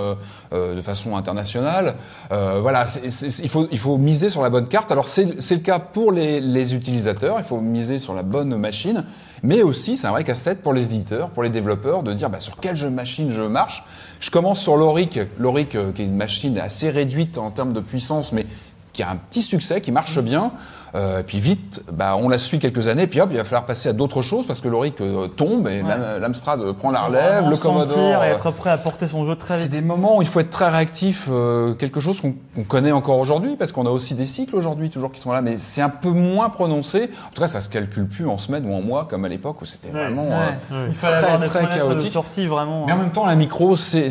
de 0.51 0.81
façon 0.81 1.15
internationale. 1.15 1.95
Euh, 2.31 2.46
voilà, 2.61 2.85
il, 3.03 3.49
faut, 3.49 3.67
il 3.71 3.79
faut 3.79 3.97
miser 3.97 4.29
sur 4.29 4.41
la 4.41 4.49
bonne 4.49 4.67
carte. 4.67 4.91
Alors 4.91 5.07
c'est 5.07 5.25
le 5.25 5.57
cas 5.57 5.79
pour 5.79 6.11
les, 6.11 6.39
les, 6.39 6.75
utilisateurs, 6.75 7.37
il 7.39 7.43
faut 7.43 7.59
miser 7.59 7.99
sur 7.99 8.13
la 8.13 8.23
bonne 8.23 8.55
machine, 8.55 9.03
mais 9.43 9.63
aussi 9.63 9.97
c'est 9.97 10.07
un 10.07 10.11
vrai 10.11 10.23
casse-tête 10.23 10.61
pour 10.61 10.73
les 10.73 10.85
éditeurs, 10.85 11.29
pour 11.29 11.43
les 11.43 11.49
développeurs, 11.49 12.03
de 12.03 12.13
dire 12.13 12.29
bah, 12.29 12.39
sur 12.39 12.57
quelle 12.57 12.77
machine 12.89 13.29
je 13.29 13.43
marche. 13.43 13.85
Je 14.19 14.31
commence 14.31 14.59
sur 14.59 14.77
l'Oric, 14.77 15.19
l'Oric 15.37 15.75
euh, 15.75 15.91
qui 15.91 16.01
est 16.01 16.05
une 16.05 16.15
machine 16.15 16.57
assez 16.59 16.89
réduite 16.89 17.37
en 17.37 17.51
termes 17.51 17.73
de 17.73 17.79
puissance, 17.79 18.33
mais 18.33 18.45
qui 18.93 19.03
a 19.03 19.09
un 19.09 19.15
petit 19.15 19.43
succès, 19.43 19.79
qui 19.79 19.91
marche 19.91 20.19
bien. 20.19 20.51
Euh, 20.95 21.21
puis 21.25 21.39
vite, 21.39 21.83
bah, 21.91 22.15
on 22.17 22.29
la 22.29 22.37
suit 22.37 22.59
quelques 22.59 22.87
années, 22.87 23.07
puis 23.07 23.19
hop, 23.21 23.29
il 23.31 23.37
va 23.37 23.43
falloir 23.43 23.65
passer 23.65 23.89
à 23.89 23.93
d'autres 23.93 24.21
choses 24.21 24.45
parce 24.45 24.61
que 24.61 24.67
l'Oric 24.67 24.99
euh, 25.01 25.27
tombe 25.27 25.67
et 25.67 25.81
l'Amstrad 25.81 26.71
prend 26.73 26.91
la 26.91 27.01
relève, 27.01 27.49
le 27.49 27.57
Commodore. 27.57 28.23
et 28.23 28.29
euh, 28.29 28.33
être 28.33 28.51
prêt 28.51 28.69
à 28.69 28.77
porter 28.77 29.07
son 29.07 29.25
jeu 29.25 29.35
très 29.35 29.57
vite. 29.57 29.65
C'est 29.71 29.79
des 29.79 29.85
moments 29.85 30.17
où 30.17 30.21
il 30.21 30.27
faut 30.27 30.39
être 30.39 30.49
très 30.49 30.69
réactif, 30.69 31.29
quelque 31.79 31.99
chose 31.99 32.21
qu'on 32.21 32.63
connaît 32.63 32.91
encore 32.91 33.19
aujourd'hui 33.19 33.55
parce 33.55 33.71
qu'on 33.71 33.85
a 33.85 33.89
aussi 33.89 34.13
des 34.13 34.25
cycles 34.25 34.55
aujourd'hui 34.55 34.89
toujours 34.89 35.11
qui 35.11 35.19
sont 35.19 35.31
là, 35.31 35.41
mais 35.41 35.57
c'est 35.57 35.81
un 35.81 35.89
peu 35.89 36.11
moins 36.11 36.49
prononcé. 36.49 37.09
En 37.27 37.33
tout 37.33 37.41
cas, 37.41 37.47
ça 37.47 37.61
se 37.61 37.69
calcule 37.69 38.07
plus 38.07 38.27
en 38.27 38.37
semaines 38.37 38.65
ou 38.69 38.73
en 38.73 38.81
mois 38.81 39.05
comme 39.09 39.25
à 39.25 39.29
l'époque 39.29 39.61
où 39.61 39.65
c'était 39.65 39.89
vraiment 39.89 40.27
il 40.71 40.95
fallait 40.95 41.17
très, 41.17 41.33
avoir 41.33 41.49
très 41.49 41.77
chaotique. 41.77 42.07
De 42.07 42.11
sortie, 42.11 42.47
vraiment. 42.47 42.85
Mais 42.85 42.93
en 42.93 42.97
même 42.97 43.11
temps, 43.11 43.25
la 43.25 43.35
micro, 43.35 43.75
c'est 43.77 44.09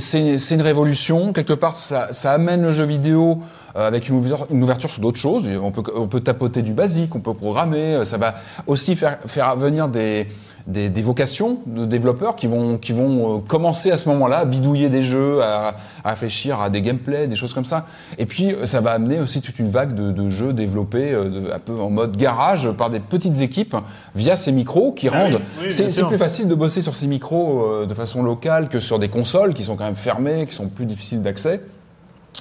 une 0.50 0.62
révolution. 0.62 1.32
Quelque 1.32 1.52
part, 1.52 1.76
ça, 1.76 2.08
ça 2.12 2.32
amène 2.32 2.62
le 2.62 2.72
jeu 2.72 2.84
vidéo 2.84 3.40
euh, 3.40 3.65
avec 3.76 4.08
une 4.08 4.16
ouverture, 4.16 4.90
sur 4.90 5.00
d'autres 5.00 5.18
choses. 5.18 5.44
On 5.62 5.70
peut, 5.70 5.82
on 5.94 6.06
peut 6.06 6.20
tapoter 6.20 6.62
du 6.62 6.72
basique, 6.72 7.14
on 7.14 7.20
peut 7.20 7.34
programmer. 7.34 7.96
Euh, 7.96 8.04
ça 8.04 8.16
va 8.16 8.34
aussi 8.66 8.96
faire, 8.96 9.18
faire 9.26 9.54
venir 9.56 9.88
des, 9.88 10.26
des, 10.66 10.88
des, 10.88 11.02
vocations 11.02 11.58
de 11.66 11.84
développeurs 11.84 12.36
qui 12.36 12.46
vont, 12.46 12.78
qui 12.78 12.92
vont 12.92 13.36
euh, 13.36 13.38
commencer 13.40 13.90
à 13.90 13.96
ce 13.96 14.08
moment-là 14.08 14.38
à 14.38 14.44
bidouiller 14.44 14.88
des 14.88 15.02
jeux, 15.02 15.42
à, 15.42 15.76
à, 16.04 16.10
réfléchir 16.10 16.60
à 16.60 16.70
des 16.70 16.82
gameplays, 16.82 17.28
des 17.28 17.36
choses 17.36 17.54
comme 17.54 17.64
ça. 17.64 17.86
Et 18.18 18.26
puis, 18.26 18.54
ça 18.64 18.80
va 18.80 18.92
amener 18.92 19.20
aussi 19.20 19.40
toute 19.40 19.58
une 19.58 19.68
vague 19.68 19.94
de, 19.94 20.10
de 20.10 20.28
jeux 20.28 20.52
développés 20.52 21.12
de, 21.12 21.52
un 21.52 21.58
peu 21.58 21.78
en 21.78 21.90
mode 21.90 22.16
garage 22.16 22.70
par 22.72 22.90
des 22.90 23.00
petites 23.00 23.40
équipes 23.40 23.76
via 24.14 24.36
ces 24.36 24.52
micros 24.52 24.92
qui 24.92 25.08
ah 25.08 25.18
rendent. 25.18 25.40
c'est 25.68 26.06
plus 26.06 26.18
facile 26.18 26.48
de 26.48 26.54
bosser 26.54 26.80
sur 26.80 26.96
ces 26.96 27.06
micros 27.06 27.84
de 27.86 27.94
façon 27.94 28.22
locale 28.22 28.68
que 28.68 28.80
sur 28.80 28.98
des 28.98 29.08
consoles 29.08 29.54
qui 29.54 29.64
sont 29.64 29.76
quand 29.76 29.84
même 29.84 29.96
fermées, 29.96 30.46
qui 30.46 30.54
sont 30.54 30.68
plus 30.68 30.86
difficiles 30.86 31.22
d'accès. 31.22 31.62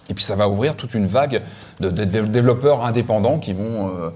Et 0.10 0.14
puis 0.14 0.24
ça 0.24 0.36
va 0.36 0.48
ouvrir 0.48 0.76
toute 0.76 0.94
une 0.94 1.08
vague 1.08 1.42
de, 1.80 1.90
développeurs 1.90 2.86
indépendants 2.86 3.40
qui 3.40 3.54
vont 3.54 3.90
euh, 3.90 4.10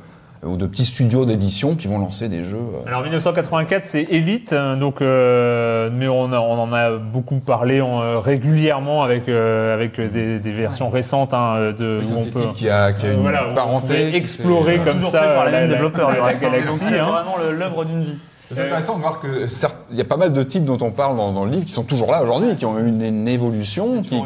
ou 0.44 0.56
de 0.56 0.68
petits 0.68 0.86
studios 0.86 1.26
d'édition 1.26 1.76
qui 1.76 1.88
vont 1.88 2.00
lancer 2.00 2.30
des 2.30 2.44
jeux. 2.44 2.58
Euh. 2.58 2.88
Alors 2.88 3.02
1984 3.02 3.86
c'est 3.86 4.08
Elite, 4.10 4.54
hein, 4.54 4.78
donc 4.78 5.02
euh, 5.02 5.90
mais 5.92 6.08
on, 6.08 6.32
en 6.32 6.74
a 6.74 6.92
beaucoup 6.98 7.40
parlé 7.40 7.82
régulièrement 7.82 9.04
avec 9.04 9.28
avec 9.28 10.00
des, 10.00 10.40
versions 10.52 10.90
récentes 10.90 11.34
hein, 11.34 11.74
de 11.78 12.02
où 12.04 12.18
on 12.18 12.24
peut 12.24 12.54
qui 12.56 12.70
a, 12.70 12.94
qui 12.94 13.06
a 13.08 13.14
une 13.14 13.32
parenté 13.54 14.16
explorer 14.16 14.78
comme 14.80 15.02
ça 15.02 15.22
par 15.22 15.46
les 15.46 15.52
mêmes 15.52 15.70
développeurs 15.70 16.10
la, 16.22 16.34
galaxie. 16.34 16.86
C'est 16.90 17.00
hein. 17.00 17.06
vraiment 17.06 17.36
l'œuvre 17.38 17.86
d'une 17.86 18.04
vie. 18.04 18.18
C'est 18.52 18.62
intéressant 18.62 18.96
de 18.96 19.02
voir 19.02 19.20
que 19.20 19.48
certes, 19.48 19.76
il 19.92 19.98
y 19.98 20.02
a 20.02 20.06
pas 20.06 20.18
mal 20.18 20.34
de 20.34 20.42
titres 20.42 20.66
dont 20.66 20.84
on 20.84 20.90
parle 20.90 21.16
dans, 21.16 21.46
le 21.46 21.52
livre 21.52 21.66
qui 21.66 21.72
sont 21.72 21.84
toujours 21.84 22.12
là 22.12 22.24
aujourd'hui, 22.24 22.56
qui 22.56 22.66
ont 22.66 22.80
eu 22.80 22.88
une, 22.88 23.28
évolution, 23.28 24.02
qui, 24.02 24.20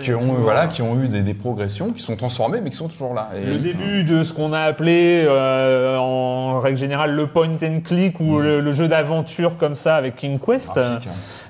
qui, 0.00 0.12
ont 0.12 0.34
voilà, 0.34 0.66
qui 0.66 0.82
ont 0.82 1.00
eu 1.00 1.08
des, 1.08 1.34
progressions, 1.34 1.92
qui 1.92 2.02
sont 2.02 2.16
transformés, 2.16 2.60
mais 2.60 2.70
qui 2.70 2.76
sont 2.76 2.88
toujours 2.88 3.14
là. 3.14 3.30
le 3.34 3.58
début 3.58 4.04
de 4.04 4.24
ce 4.24 4.34
qu'on 4.34 4.52
a 4.52 4.60
appelé 4.60 5.24
euh, 5.26 5.96
en 5.96 6.60
règle 6.60 6.78
générale 6.78 7.12
le 7.12 7.26
point 7.28 7.48
and 7.62 7.80
click 7.84 8.20
ou 8.20 8.38
mm. 8.38 8.58
le, 8.58 8.72
jeu 8.72 8.88
d'aventure 8.88 9.56
comme 9.56 9.74
ça 9.74 9.96
avec 9.96 10.16
King 10.16 10.38
Quest. 10.38 10.76
Hein. 10.76 10.98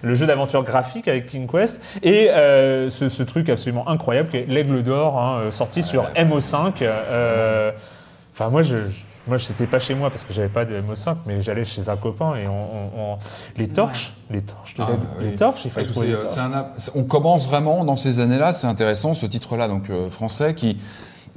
Le 0.03 0.15
jeu 0.15 0.27
d'aventure 0.27 0.63
graphique 0.63 1.09
avec 1.09 1.29
King 1.29 1.49
Quest 1.49 1.81
et 2.03 2.31
euh, 2.31 2.91
ce, 2.91 3.23
truc 3.25 3.49
absolument 3.49 3.89
incroyable 3.89 4.31
qui 4.31 4.37
est 4.37 4.47
l'Aigle 4.49 4.85
d'Or, 4.85 5.19
hein, 5.19 5.51
sorti 5.51 5.83
sur 5.83 6.05
MO5. 6.15 6.73
Euh, 6.83 7.73
enfin, 8.33 8.49
moi, 8.51 8.63
je 8.63 8.77
moi, 9.27 9.39
c'était 9.39 9.67
pas 9.67 9.81
chez 9.81 9.95
moi 9.95 10.11
parce 10.11 10.23
que 10.23 10.33
j'avais 10.33 10.49
pas 10.49 10.65
de 10.65 10.81
MO5, 10.81 11.17
mais 11.27 11.43
j'allais 11.43 11.65
chez 11.65 11.89
un 11.89 11.97
copain 11.97 12.37
et 12.37 12.47
on, 12.47 13.19
les 13.57 13.69
torches, 13.69 14.15
les 14.31 14.43
torches, 14.43 14.75
ah, 14.79 14.89
les 15.21 15.35
torches, 15.35 15.65
il 15.65 15.71
fallait 15.71 15.87
trouver. 15.87 16.17
on 16.95 17.05
commence 17.05 17.49
vraiment 17.49 17.85
dans 17.85 17.97
ces 17.97 18.21
années-là. 18.21 18.53
C'est 18.53 18.67
intéressant 18.67 19.15
ce 19.15 19.27
titre-là, 19.27 19.69
donc 19.69 19.91
euh, 19.91 20.11
français, 20.11 20.55
qui 20.55 20.79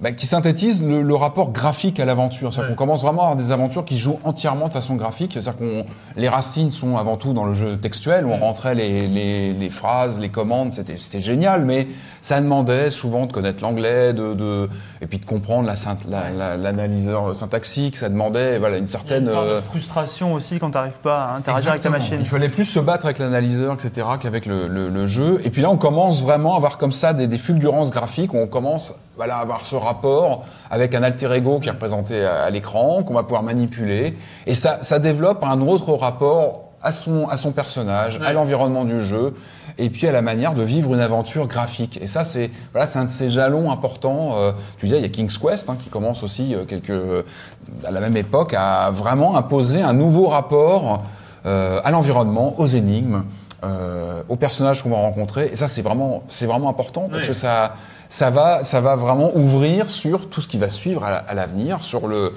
bah, 0.02 0.14
qui 0.14 0.28
synthétise 0.28 0.86
le, 0.86 1.02
le, 1.02 1.16
rapport 1.16 1.52
graphique 1.52 2.00
à 2.00 2.06
l'aventure. 2.06 2.54
C'est-à-dire 2.54 2.72
qu'on 2.72 2.78
commence 2.78 3.02
vraiment 3.02 3.24
à 3.24 3.26
avoir 3.26 3.36
des 3.36 3.52
aventures 3.52 3.84
qui 3.84 3.98
jouent 3.98 4.20
entièrement 4.24 4.70
de 4.70 4.74
façon 4.74 4.96
graphique. 4.96 5.34
C'est-à-dire 5.34 5.58
qu'on 5.58 5.86
les 6.16 6.30
racines 6.30 6.72
sont 6.72 6.98
avant 6.98 7.18
tout 7.18 7.34
dans 7.34 7.44
le 7.44 7.54
jeu 7.54 7.78
textuel 7.78 8.26
où 8.26 8.32
on 8.32 8.40
rentrait 8.40 8.76
les, 8.76 9.08
les, 9.08 9.52
les 9.52 9.70
phrases, 9.70 10.20
les 10.20 10.30
commandes. 10.30 10.72
C'était 10.72 10.96
c'était 10.96 11.20
génial, 11.20 11.66
mais 11.66 11.88
ça 12.22 12.40
demandait 12.40 12.92
souvent 12.92 13.26
de 13.26 13.34
connaître 13.34 13.62
l'anglais, 13.62 14.14
de, 14.14 14.34
de 14.34 14.70
et 15.02 15.08
puis 15.08 15.18
de 15.18 15.26
comprendre 15.26 15.70
la, 16.08 16.56
l'analyseur 16.56 17.28
la, 17.28 17.34
syntaxique. 17.34 17.98
Ça 17.98 18.08
demandait 18.08 18.58
voilà 18.58 18.78
une 18.78 18.88
certaine 18.88 19.24
une 19.24 19.30
euh, 19.30 19.62
frustration 19.62 20.34
aussi 20.34 20.60
quand 20.60 20.72
tu 20.72 20.78
n'arrives 20.78 21.00
pas 21.04 21.26
à 21.26 21.36
interagir 21.36 21.72
avec 21.72 21.82
ta 21.82 21.90
machine. 21.90 22.18
Il 22.20 22.26
fallait 22.26 22.48
plus 22.48 22.66
se 22.66 22.80
battre 22.80 23.06
avec 23.06 23.20
l'analyseur, 23.20 23.74
etc., 23.74 24.08
qu'avec 24.22 24.46
le, 24.46 24.70
le, 24.70 24.88
le, 24.88 25.06
jeu. 25.08 25.42
Et 25.44 25.50
puis 25.50 25.62
là, 25.62 25.70
on 25.70 25.78
commence 25.78 26.22
vraiment 26.22 26.54
à 26.54 26.58
avoir 26.58 26.78
comme 26.78 26.94
ça 26.94 27.14
des, 27.14 27.28
des 27.28 27.38
fulgurances 27.38 27.92
graphiques 27.92 28.34
où 28.34 28.38
on 28.38 28.48
commence 28.48 28.94
voilà, 29.20 29.36
avoir 29.40 29.66
ce 29.66 29.76
rapport 29.76 30.46
avec 30.72 30.96
un 30.96 31.04
alter 31.04 31.30
ego 31.34 31.60
qui 31.60 31.68
est 31.68 31.74
représenté 31.74 32.24
à, 32.24 32.50
l'écran, 32.52 33.04
qu'on 33.04 33.16
va 33.16 33.24
pouvoir 33.24 33.44
manipuler. 33.44 34.18
Et 34.48 34.56
ça, 34.56 34.78
ça 34.80 34.98
développe 34.98 35.44
un 35.44 35.60
autre 35.60 35.94
rapport 35.94 36.70
à 36.82 36.94
son, 36.94 37.28
à 37.28 37.36
son 37.36 37.52
personnage, 37.52 38.22
à 38.24 38.32
l'environnement 38.32 38.86
du 38.86 39.04
jeu, 39.04 39.36
et 39.78 39.90
puis 39.90 40.08
à 40.08 40.14
la 40.14 40.22
manière 40.22 40.54
de 40.54 40.62
vivre 40.62 40.94
une 40.94 41.02
aventure 41.02 41.48
graphique. 41.48 42.00
Et 42.02 42.08
ça, 42.08 42.24
c'est 42.24 42.50
voilà, 42.72 42.88
c'est 42.88 42.98
un 42.98 43.04
de 43.04 43.10
ces 43.10 43.30
jalons 43.30 43.70
importants. 43.72 44.38
Euh, 44.38 44.54
tu 44.78 44.86
disais, 44.86 45.00
il 45.00 45.02
y 45.02 45.06
a 45.06 45.10
King's 45.10 45.38
Quest 45.38 45.70
hein, 45.70 45.76
qui 45.78 45.90
commence 45.90 46.24
aussi 46.24 46.56
euh, 46.56 46.64
quelques, 46.64 47.26
à 47.84 47.92
la 47.92 48.00
même 48.00 48.16
époque 48.16 48.54
à 48.58 48.90
vraiment 48.90 49.36
imposer 49.36 49.82
un 49.82 49.92
nouveau 49.92 50.28
rapport 50.28 51.04
euh, 51.46 51.82
à 51.84 51.92
l'environnement, 51.92 52.58
aux 52.58 52.68
énigmes, 52.68 53.24
euh, 53.64 54.24
aux 54.30 54.36
personnages 54.36 54.84
qu'on 54.84 54.90
va 54.90 54.98
rencontrer. 54.98 55.50
Et 55.52 55.56
ça, 55.56 55.68
c'est 55.68 55.82
vraiment, 55.82 56.24
c'est 56.28 56.46
vraiment 56.46 56.70
important 56.70 57.10
parce 57.10 57.26
que 57.26 57.34
ça, 57.34 57.74
ça 58.08 58.30
va, 58.30 58.64
ça 58.64 58.82
va 58.82 58.96
vraiment 58.96 59.36
ouvrir 59.36 59.90
sur 59.90 60.30
tout 60.30 60.42
ce 60.42 60.48
qui 60.48 60.58
va 60.58 60.70
suivre 60.70 61.04
à, 61.04 61.34
l'avenir, 61.34 61.84
sur 61.84 62.08
le, 62.08 62.34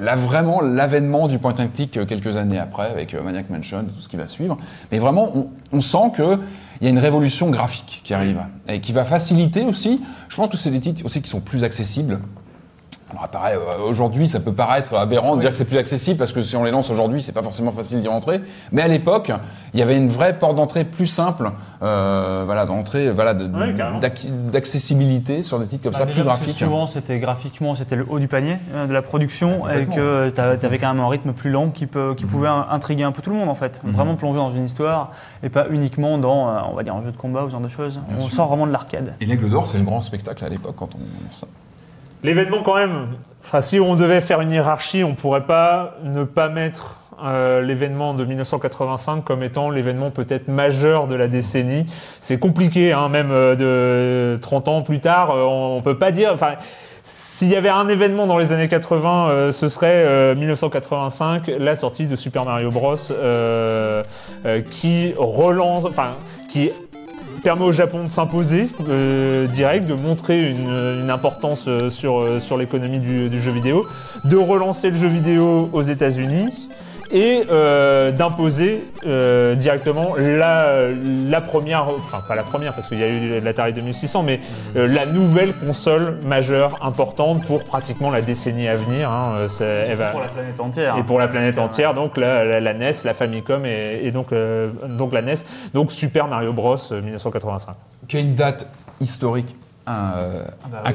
la, 0.00 0.16
vraiment 0.16 0.60
l'avènement 0.60 1.28
du 1.28 1.38
point 1.38 1.54
and 1.58 1.68
click 1.74 1.96
euh, 1.96 2.06
quelques 2.06 2.36
années 2.36 2.58
après 2.58 2.90
avec 2.90 3.14
euh, 3.14 3.22
Maniac 3.22 3.50
Mansion, 3.50 3.84
tout 3.84 4.00
ce 4.00 4.08
qui 4.08 4.16
va 4.16 4.26
suivre. 4.26 4.56
Mais 4.92 4.98
vraiment, 4.98 5.30
on, 5.36 5.48
on 5.72 5.80
sent 5.80 6.12
que 6.16 6.38
il 6.80 6.84
y 6.84 6.88
a 6.88 6.90
une 6.90 6.98
révolution 6.98 7.50
graphique 7.50 8.00
qui 8.04 8.14
arrive 8.14 8.40
et 8.68 8.80
qui 8.80 8.92
va 8.92 9.04
faciliter 9.04 9.64
aussi. 9.64 10.02
Je 10.28 10.36
pense 10.36 10.48
que 10.48 10.56
c'est 10.56 10.70
des 10.70 10.80
titres 10.80 11.04
aussi 11.04 11.22
qui 11.22 11.30
sont 11.30 11.40
plus 11.40 11.64
accessibles 11.64 12.18
alors, 13.10 13.28
euh, 13.44 13.58
aujourd'hui, 13.86 14.26
ça 14.26 14.40
peut 14.40 14.52
paraître 14.52 14.94
aberrant 14.94 15.36
de 15.36 15.40
dire 15.40 15.50
que 15.50 15.56
c'est 15.56 15.66
plus 15.66 15.78
accessible 15.78 16.18
parce 16.18 16.32
que 16.32 16.40
si 16.40 16.56
on 16.56 16.64
les 16.64 16.70
lance 16.70 16.90
aujourd'hui, 16.90 17.22
c'est 17.22 17.32
pas 17.32 17.42
forcément 17.42 17.70
facile 17.70 18.00
d'y 18.00 18.08
rentrer. 18.08 18.40
Mais 18.72 18.82
à 18.82 18.88
l'époque, 18.88 19.30
il 19.72 19.80
y 19.80 19.82
avait 19.82 19.96
une 19.96 20.08
vraie 20.08 20.38
porte 20.38 20.56
d'entrée 20.56 20.84
plus 20.84 21.06
simple, 21.06 21.50
euh, 21.82 22.42
voilà, 22.46 22.66
d'entrée, 22.66 23.12
voilà, 23.12 23.34
d'accessibilité 23.34 25.42
sur 25.42 25.58
des 25.58 25.66
titres 25.66 25.82
comme 25.82 25.92
bah, 25.92 25.98
ça, 25.98 26.06
plus 26.06 26.22
graphiques. 26.22 26.56
Souvent, 26.56 26.86
c'était 26.86 27.18
graphiquement, 27.18 27.74
c'était 27.74 27.96
le 27.96 28.06
haut 28.08 28.18
du 28.18 28.28
panier 28.28 28.56
euh, 28.74 28.86
de 28.86 28.92
la 28.92 29.02
production 29.02 29.68
et 29.68 29.86
que 29.86 30.30
tu 30.30 30.40
avais 30.40 30.78
quand 30.78 30.92
même 30.92 31.02
un 31.02 31.08
rythme 31.08 31.32
plus 31.32 31.50
lent 31.50 31.70
qui, 31.70 31.86
peut, 31.86 32.14
qui 32.16 32.24
pouvait 32.24 32.48
mhm. 32.48 32.64
intriguer 32.70 33.04
un 33.04 33.12
peu 33.12 33.22
tout 33.22 33.30
le 33.30 33.36
monde 33.36 33.48
en 33.48 33.54
fait. 33.54 33.80
Mhm. 33.84 33.92
Vraiment 33.92 34.16
plonger 34.16 34.38
dans 34.38 34.52
une 34.52 34.64
histoire 34.64 35.12
et 35.42 35.50
pas 35.50 35.66
uniquement 35.70 36.18
dans, 36.18 36.70
on 36.70 36.74
va 36.74 36.82
dire, 36.82 36.94
un 36.94 37.02
jeu 37.02 37.12
de 37.12 37.16
combat 37.16 37.44
ou 37.44 37.48
ce 37.48 37.52
genre 37.52 37.60
de 37.60 37.68
choses. 37.68 38.00
on 38.18 38.28
sort 38.28 38.48
vraiment 38.48 38.66
de 38.66 38.72
l'arcade. 38.72 39.14
Et 39.20 39.26
l'Aigle 39.26 39.50
d'Or, 39.50 39.66
c'est 39.66 39.78
le 39.78 39.84
grand 39.84 40.00
spectacle 40.00 40.44
à 40.44 40.48
l'époque 40.48 40.74
quand 40.76 40.94
on 40.94 41.26
lance 41.26 41.40
ça. 41.40 41.46
L'événement 42.24 42.62
quand 42.62 42.76
même, 42.76 43.08
enfin 43.42 43.60
si 43.60 43.78
on 43.78 43.96
devait 43.96 44.22
faire 44.22 44.40
une 44.40 44.50
hiérarchie, 44.50 45.04
on 45.04 45.14
pourrait 45.14 45.44
pas 45.44 45.98
ne 46.04 46.24
pas 46.24 46.48
mettre 46.48 46.98
euh, 47.22 47.60
l'événement 47.60 48.14
de 48.14 48.24
1985 48.24 49.22
comme 49.22 49.42
étant 49.42 49.68
l'événement 49.68 50.10
peut-être 50.10 50.48
majeur 50.48 51.06
de 51.06 51.14
la 51.14 51.28
décennie. 51.28 51.84
C'est 52.22 52.38
compliqué, 52.38 52.94
hein, 52.94 53.10
même 53.10 53.30
euh, 53.30 54.34
de 54.34 54.40
30 54.40 54.68
ans 54.68 54.80
plus 54.80 55.00
tard, 55.00 55.32
euh, 55.32 55.42
on, 55.44 55.82
peut 55.82 55.98
pas 55.98 56.12
dire. 56.12 56.30
Enfin, 56.32 56.54
s'il 57.02 57.50
y 57.50 57.56
avait 57.56 57.68
un 57.68 57.88
événement 57.88 58.26
dans 58.26 58.38
les 58.38 58.54
années 58.54 58.68
80, 58.68 59.52
ce 59.52 59.68
serait 59.68 60.34
1985, 60.34 61.50
la 61.58 61.76
sortie 61.76 62.06
de 62.06 62.16
Super 62.16 62.46
Mario 62.46 62.70
Bros. 62.70 62.96
qui 64.70 65.12
relance, 65.18 65.84
enfin, 65.84 66.12
qui 66.48 66.70
permet 67.42 67.64
au 67.64 67.72
Japon 67.72 68.04
de 68.04 68.08
s'imposer 68.08 68.68
euh, 68.88 69.46
direct, 69.46 69.86
de 69.86 69.94
montrer 69.94 70.50
une, 70.50 71.10
importance 71.10 71.64
euh, 71.68 71.90
sur, 71.90 72.20
euh, 72.20 72.40
sur 72.40 72.56
l'économie 72.56 73.00
du, 73.00 73.28
du 73.28 73.40
jeu 73.40 73.52
vidéo, 73.52 73.86
de 74.24 74.36
relancer 74.36 74.90
le 74.90 74.96
jeu 74.96 75.08
vidéo 75.08 75.68
aux 75.72 75.82
États-Unis 75.82 76.68
et 77.10 77.44
euh, 77.50 78.10
d'imposer 78.12 78.84
euh, 79.06 79.54
directement 79.54 80.14
la, 80.16 80.88
la 81.26 81.40
première, 81.40 81.84
enfin 81.88 82.18
pas 82.26 82.34
la 82.34 82.42
première 82.42 82.72
parce 82.74 82.88
qu'il 82.88 82.98
y 82.98 83.04
a 83.04 83.08
eu 83.08 83.40
l'Atari 83.40 83.72
2600, 83.72 84.22
mais 84.22 84.40
euh, 84.76 84.86
la 84.88 85.06
nouvelle 85.06 85.52
console 85.54 86.16
majeure 86.26 86.78
importante 86.84 87.44
pour 87.46 87.64
pratiquement 87.64 88.10
la 88.10 88.22
décennie 88.22 88.68
à 88.68 88.76
venir. 88.76 89.10
hein. 89.10 89.34
Euh, 89.36 89.48
c'est- 89.48 89.64
elle 89.88 89.96
va- 89.96 90.10
Pour 90.10 90.20
la 90.22 90.28
planète 90.28 90.60
entière. 90.60 90.96
et 90.98 91.02
pour 91.02 91.18
la 91.18 91.28
planète 91.28 91.58
entière, 91.58 91.94
donc 91.94 92.16
la, 92.16 92.44
la- 92.44 92.60
la 92.60 92.74
NES, 92.74 92.92
la 93.04 93.14
Famicom 93.14 93.64
et, 93.66 94.00
et 94.02 94.10
donc, 94.10 94.32
euh, 94.32 94.70
donc 94.88 95.12
la 95.12 95.22
NES, 95.22 95.34
donc 95.74 95.92
Super 95.92 96.26
Mario 96.28 96.52
Bros 96.52 96.76
euh, 96.92 97.00
1985. 97.00 97.74
qui 98.08 98.16
a 98.16 98.20
une 98.20 98.34
date 98.34 98.66
historique 99.00 99.54
euh, 99.88 100.44
bah 100.70 100.78
oui. 100.84 100.90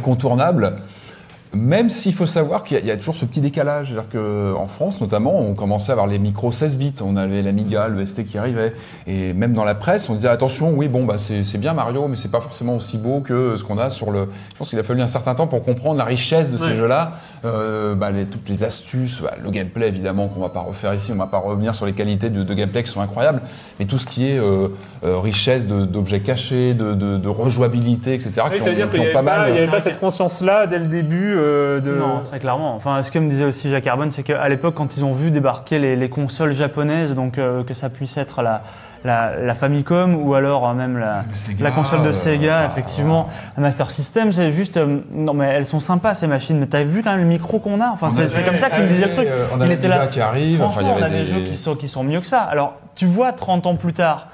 Même 1.52 1.89
s'il 1.89 2.14
faut 2.14 2.28
savoir 2.28 2.64
qu'il 2.64 2.78
y, 2.78 2.80
a- 2.80 2.84
il 2.84 2.88
y 2.88 2.91
a 2.91 2.97
toujours 2.97 3.16
ce 3.16 3.26
petit 3.26 3.41
décalage, 3.41 3.88
c'est-à-dire 3.88 4.10
qu'en 4.12 4.68
France 4.68 5.02
notamment, 5.02 5.39
on 5.39 5.56
commençait 5.56 5.89
à 5.91 5.93
avoir 5.93 6.06
les 6.06 6.20
micros 6.20 6.52
16 6.52 6.78
bits, 6.78 6.93
on 7.02 7.18
avait 7.18 7.41
l'Amiga, 7.41 7.88
le 7.88 8.06
ST 8.06 8.24
qui 8.24 8.38
arrivait, 8.38 8.74
et 9.08 9.34
même 9.34 9.54
dans 9.54 9.64
la 9.64 9.74
presse, 9.74 10.10
on 10.10 10.14
disait 10.14 10.28
attention, 10.28 10.72
oui 10.76 10.88
bon 10.88 11.06
bah 11.06 11.16
c'est 11.18 11.58
bien 11.58 11.74
Mario, 11.74 12.08
mais 12.08 12.16
c'est 12.16 12.30
pas 12.30 12.39
forcément 12.41 12.76
aussi 12.76 13.00
beau 13.00 13.22
que 13.22 13.56
ce 13.56 13.64
qu'on 13.64 13.80
a 13.80 13.89
sur 13.89 14.12
le. 14.12 14.30
Je 14.54 14.58
pense 14.60 14.70
qu'il 14.70 14.78
a 14.78 14.84
fallu 14.84 15.02
un 15.02 15.08
certain 15.08 15.34
temps 15.34 15.47
pour 15.47 15.64
comprendre 15.66 15.97
la 15.97 16.06
richesse 16.06 16.52
de 16.52 16.58
ces 16.60 16.74
jeux-là, 16.76 17.14
euh, 17.46 17.96
bah, 17.96 18.12
les- 18.12 18.26
toutes 18.26 18.48
les 18.50 18.64
astuces, 18.64 19.22
bah, 19.22 19.34
le 19.44 19.50
gameplay 19.52 19.88
évidemment 19.88 20.28
qu'on 20.28 20.42
va 20.42 20.50
pas 20.50 20.60
refaire 20.62 20.94
ici, 20.94 21.12
on 21.14 21.18
va 21.18 21.28
pas 21.28 21.38
revenir 21.40 21.74
sur 21.76 21.86
les 21.86 21.94
qualités 21.94 22.30
de, 22.30 22.44
de 22.44 22.54
gameplay 22.54 22.84
qui 22.84 22.92
sont 22.92 23.02
incroyables, 23.02 23.42
mais 23.80 23.86
tout 23.86 23.98
ce 23.98 24.06
qui 24.06 24.30
est 24.30 24.38
euh, 24.40 24.70
euh, 25.06 25.18
richesse 25.20 25.68
d'objets 25.68 26.20
cachés, 26.20 26.74
de, 26.74 26.94
de, 26.94 27.18
de 27.18 27.28
rejouabilité, 27.30 28.14
etc. 28.14 28.32
Oui, 28.52 28.58
qui 28.58 28.64
ça 28.64 28.66
veut 28.66 28.72
ont- 28.72 28.76
dire 28.76 28.86
qui 28.88 28.92
qu'il 28.92 29.00
n'y 29.00 29.06
avait, 29.06 29.14
pas 29.14 29.24
pas, 29.24 29.38
mal. 29.40 29.50
il 29.50 29.56
y 29.56 29.58
avait 29.60 29.68
pas 29.72 29.82
cette 29.82 30.00
conscience-là 30.00 30.68
dès 30.68 30.80
le 30.80 30.88
début 30.88 31.34
euh, 31.38 31.80
de... 31.80 31.92
Non, 31.96 32.22
très 32.24 32.40
clairement. 32.40 32.76
Enfin, 32.76 33.02
ce 33.04 33.12
que 33.12 33.20
me 33.20 33.30
disait 33.30 33.46
aussi 33.46 33.70
Jacques 33.70 33.84
Carbone, 33.86 34.12
c'est 34.12 34.24
qu'à 34.24 34.48
l'époque, 34.50 34.76
quand 34.76 34.98
ils 34.98 35.06
ont 35.06 35.14
vu 35.14 35.32
débarquer 35.32 35.80
les, 35.80 35.96
les 35.96 36.10
consoles 36.10 36.52
japonaises, 36.54 37.14
donc 37.16 37.38
euh, 37.38 37.64
que 37.64 37.74
ça 37.74 37.90
puisse 37.90 38.18
être 38.18 38.42
la, 38.42 38.64
la, 39.06 39.36
la 39.38 39.56
Famicom 39.56 40.16
ou 40.16 40.34
alors 40.34 40.68
euh, 40.68 40.74
même 40.74 40.97
la, 40.97 41.24
La 41.32 41.38
Sega, 41.38 41.64
la 41.64 41.72
console 41.72 42.02
de 42.04 42.10
euh, 42.10 42.14
Sega, 42.14 42.58
enfin, 42.60 42.68
effectivement, 42.72 43.30
la 43.56 43.62
Master 43.64 43.89
System, 43.91 44.32
c'est 44.34 44.52
juste. 44.52 44.78
euh, 44.78 45.00
non, 45.12 45.34
mais 45.34 45.45
elles 45.45 45.66
sont 45.66 45.80
sympas 45.80 46.14
ces 46.14 46.28
machines, 46.28 46.60
mais 46.60 46.68
t'as 46.68 46.84
vu 46.84 47.02
quand 47.04 47.12
même 47.12 47.22
le 47.22 47.26
micro 47.26 47.60
qu'on 47.60 47.80
a? 47.82 47.89
Enfin, 47.91 48.10
c'est 48.12 48.43
comme 48.43 48.56
ça 48.56 48.70
qu'il 48.70 48.84
me 48.84 48.88
disait 48.89 49.06
le 49.08 49.12
truc. 49.14 49.28
On 49.56 49.62
a 49.62 49.66
Il 49.66 49.72
était 49.72 49.88
là. 49.88 50.08
qui 50.08 50.20
arrive. 50.22 50.62
Enfin, 50.64 50.82
y 50.82 50.86
on 50.86 51.02
a 51.02 51.10
des 51.10 51.26
jeux 51.26 51.41
qui 51.41 51.56
sont, 51.56 51.76
qui 51.76 51.88
sont 51.88 52.04
mieux 52.04 52.20
que 52.22 52.28
ça. 52.28 52.41
Alors, 52.41 52.76
tu 52.95 53.06
vois 53.06 53.32
30 53.32 53.68
ans 53.68 53.76
plus 53.76 53.93
tard 53.93 54.28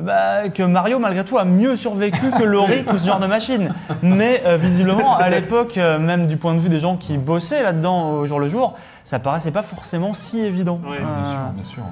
bah, 0.00 0.48
que 0.48 0.62
Mario, 0.62 0.98
malgré 0.98 1.22
tout, 1.22 1.36
a 1.36 1.44
mieux 1.44 1.76
survécu 1.76 2.30
que 2.30 2.44
Loric 2.44 2.90
ou 2.90 2.96
ce 2.96 3.06
genre 3.06 3.18
de 3.20 3.26
machine. 3.26 3.74
Mais 4.02 4.42
euh, 4.46 4.56
visiblement, 4.56 5.18
à 5.18 5.28
l'époque, 5.30 5.76
euh, 5.76 5.98
même 5.98 6.26
du 6.28 6.38
point 6.38 6.54
de 6.54 6.60
vue 6.60 6.70
des 6.70 6.80
gens 6.80 6.96
qui 6.96 7.18
bossaient 7.18 7.62
là-dedans 7.62 8.12
au 8.12 8.26
jour 8.26 8.40
le 8.40 8.48
jour, 8.48 8.72
ça 9.04 9.18
paraissait 9.18 9.50
pas 9.50 9.60
forcément 9.62 10.14
si 10.14 10.40
évident. 10.40 10.80
Ouais, 10.88 10.96
Bien 10.98 11.06
Euh, 11.08 11.24
sûr, 11.30 11.40
bien 11.54 11.64
sûr. 11.64 11.82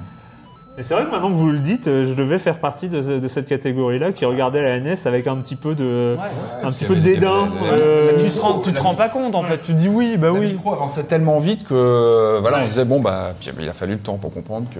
Et 0.77 0.83
c'est 0.83 0.93
vrai 0.93 1.05
que 1.05 1.11
maintenant 1.11 1.29
que 1.29 1.35
vous 1.35 1.51
le 1.51 1.59
dites, 1.59 1.87
euh, 1.87 2.05
je 2.05 2.13
devais 2.13 2.39
faire 2.39 2.59
partie 2.59 2.87
de, 2.87 3.01
ce- 3.01 3.19
de 3.19 3.27
cette 3.27 3.45
catégorie-là 3.45 4.13
qui 4.13 4.23
regardait 4.25 4.61
la 4.61 4.79
NES 4.79 4.95
avec 5.05 5.27
un 5.27 5.35
petit 5.35 5.55
peu 5.57 5.75
de, 5.75 6.15
un 6.17 6.61
parce 6.61 6.77
petit 6.77 6.85
qu'il 6.85 6.87
peu 6.87 6.99
y 6.99 7.01
de 7.01 7.01
avait 7.07 7.13
des- 7.15 7.19
dédain. 7.19 7.45
des- 7.47 7.69
euh, 7.71 8.23
tu 8.25 8.31
te 8.31 8.39
rends, 8.39 8.59
tu 8.59 8.73
te 8.73 8.81
rends 8.81 8.95
pas 8.95 9.09
compte 9.09 9.35
en 9.35 9.43
fait, 9.43 9.57
tu 9.61 9.73
dis 9.73 9.89
oui, 9.89 10.15
bah 10.17 10.27
Le 10.27 10.33
oui. 10.33 10.53
micro 10.53 10.73
avançait 10.73 11.03
tellement 11.03 11.39
vite 11.39 11.67
que 11.67 12.39
voilà, 12.39 12.57
Ouais. 12.57 12.63
on 12.63 12.65
se 12.67 12.71
disait 12.71 12.85
bon 12.85 13.01
bah 13.01 13.33
puis, 13.39 13.51
il 13.59 13.67
a 13.69 13.73
fallu 13.73 13.93
le 13.93 13.99
temps 13.99 14.17
pour 14.17 14.33
comprendre 14.33 14.67
que 14.73 14.79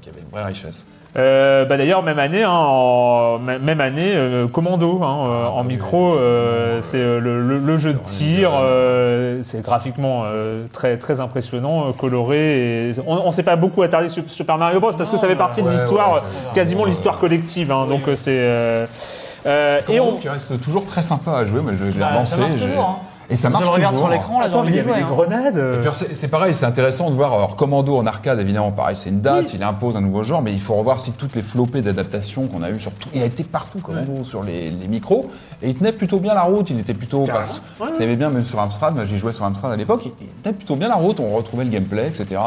qu'il 0.00 0.12
y 0.12 0.16
avait 0.16 0.24
une 0.24 0.30
vraie 0.32 0.44
richesse. 0.44 0.86
Euh, 1.14 1.66
bah 1.66 1.76
d'ailleurs 1.76 2.02
même 2.02 2.18
année, 2.18 2.42
hein, 2.42 2.50
en- 2.50 3.38
même 3.38 3.82
année, 3.82 4.12
euh, 4.14 4.46
Commando 4.48 5.02
hein, 5.02 5.26
euh, 5.26 5.46
en 5.46 5.60
oui, 5.60 5.68
micro, 5.74 6.14
euh, 6.14 6.80
c'est 6.82 6.96
euh, 6.96 7.20
le, 7.20 7.42
le- 7.46 7.58
le 7.58 7.76
jeu 7.76 7.92
de 7.92 7.98
tir, 7.98 8.50
euh, 8.54 9.40
c'est 9.42 9.62
graphiquement 9.62 10.22
euh, 10.24 10.64
très 10.72 10.96
très 10.96 11.20
impressionnant, 11.20 11.92
coloré. 11.92 12.88
Et 12.88 12.92
on, 13.06 13.26
on 13.26 13.30
s'est 13.30 13.42
pas 13.42 13.56
beaucoup 13.56 13.82
attardé 13.82 14.08
sur 14.08 14.22
Super 14.28 14.56
Mario 14.56 14.80
Bros 14.80 14.92
parce 14.96 15.10
que 15.10 15.18
ça 15.18 15.28
fait 15.28 15.36
partie 15.36 15.62
de 15.62 15.68
l'histoire, 15.68 16.14
ouais, 16.14 16.20
quasiment 16.54 16.86
l'histoire 16.86 17.18
collective. 17.18 17.70
hein, 17.72 17.86
donc 17.86 18.04
c'est 18.14 18.38
euh, 18.38 18.86
euh, 19.44 19.80
et 19.90 20.00
on. 20.00 20.16
qui 20.16 20.30
reste 20.30 20.58
toujours 20.62 20.86
très 20.86 21.02
sympa 21.02 21.32
à 21.32 21.44
jouer. 21.44 21.60
Moi 21.60 21.72
je, 21.78 21.90
je 21.90 21.94
l'ai 21.94 22.00
Bah, 22.00 22.08
relancé. 22.12 22.40
Et 23.30 23.36
ça 23.36 23.48
Je 23.48 23.52
marche 23.52 23.64
le 23.64 23.70
regarde 23.70 23.94
toujours. 23.94 24.08
sur 24.08 24.16
l'écran, 24.16 24.40
là, 24.40 24.46
Attends, 24.46 24.62
mais 24.62 24.70
il 24.70 24.76
y 24.76 24.80
avait 24.80 24.94
des 24.94 25.00
hein. 25.00 25.06
grenades. 25.08 25.56
euh. 25.56 25.76
Et 25.76 25.80
puis, 25.80 25.90
c'est 25.92 26.14
c'est 26.14 26.28
pareil, 26.28 26.54
c'est 26.54 26.66
intéressant 26.66 27.08
de 27.10 27.14
voir. 27.14 27.32
Alors, 27.32 27.56
Commando 27.56 27.96
en 27.96 28.06
arcade, 28.06 28.38
évidemment, 28.40 28.72
pareil, 28.72 28.96
c'est 28.96 29.10
une 29.10 29.20
date, 29.20 29.54
il 29.54 29.62
impose 29.62 29.96
un 29.96 30.00
nouveau 30.00 30.22
genre, 30.22 30.42
mais 30.42 30.52
il 30.52 30.60
faut 30.60 30.74
revoir 30.74 31.00
si 31.00 31.12
toutes 31.12 31.34
les 31.36 31.42
flopées 31.42 31.80
d'adaptation 31.82 32.46
qu'on 32.46 32.62
a 32.62 32.70
eues 32.70 32.80
sur 32.80 32.92
tout. 32.92 33.08
Il 33.14 33.22
a 33.22 33.26
été 33.26 33.44
partout, 33.44 33.78
Commando, 33.78 34.24
sur 34.24 34.42
les, 34.42 34.70
les 34.70 34.88
micros, 34.88 35.30
et 35.62 35.70
il 35.70 35.74
tenait 35.74 35.92
plutôt 35.92 36.18
bien 36.18 36.34
la 36.34 36.42
route. 36.42 36.68
Il 36.70 36.78
était 36.80 36.94
plutôt. 36.94 37.22
Ouais. 37.24 37.86
Il 37.98 38.02
aimait 38.02 38.16
bien, 38.16 38.30
même 38.30 38.44
sur 38.44 38.58
Amstrad, 38.60 38.94
moi 38.94 39.04
j'y 39.04 39.18
jouais 39.18 39.32
sur 39.32 39.44
Amstrad 39.44 39.72
à 39.72 39.76
l'époque, 39.76 40.02
il 40.06 40.26
tenait 40.42 40.54
plutôt 40.54 40.76
bien 40.76 40.88
la 40.88 40.96
route, 40.96 41.20
on 41.20 41.34
retrouvait 41.34 41.64
le 41.64 41.70
gameplay, 41.70 42.08
etc. 42.08 42.40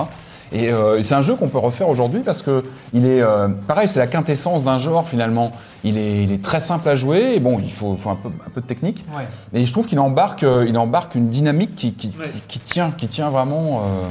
Et 0.51 0.71
euh, 0.71 1.01
c'est 1.01 1.15
un 1.15 1.23
jeu 1.23 1.35
qu'on 1.35 1.47
peut 1.49 1.57
refaire 1.57 1.89
aujourd'hui 1.89 2.19
parce 2.21 2.43
que 2.43 2.63
il 2.93 3.05
est 3.07 3.21
euh, 3.21 3.47
pareil, 3.67 3.87
c'est 3.87 3.99
la 3.99 4.07
quintessence 4.07 4.63
d'un 4.63 4.77
genre 4.77 5.07
finalement. 5.07 5.51
Il 5.85 5.97
est, 5.97 6.23
il 6.23 6.31
est 6.31 6.43
très 6.43 6.59
simple 6.59 6.89
à 6.89 6.95
jouer. 6.95 7.35
Et 7.35 7.39
bon, 7.39 7.59
il 7.63 7.71
faut, 7.71 7.95
faut 7.95 8.09
un, 8.09 8.15
peu, 8.15 8.29
un 8.45 8.49
peu 8.49 8.59
de 8.59 8.65
technique. 8.65 9.05
Ouais. 9.15 9.23
Et 9.59 9.65
je 9.65 9.71
trouve 9.71 9.85
qu'il 9.85 9.99
embarque, 9.99 10.43
euh, 10.43 10.65
il 10.67 10.77
embarque 10.77 11.15
une 11.15 11.29
dynamique 11.29 11.75
qui, 11.75 11.93
qui, 11.93 12.07
Ouais. 12.19 12.25
qui, 12.27 12.41
qui 12.47 12.59
tient, 12.59 12.91
qui 12.91 13.07
tient 13.07 13.29
vraiment. 13.29 13.83
euh, 13.85 14.09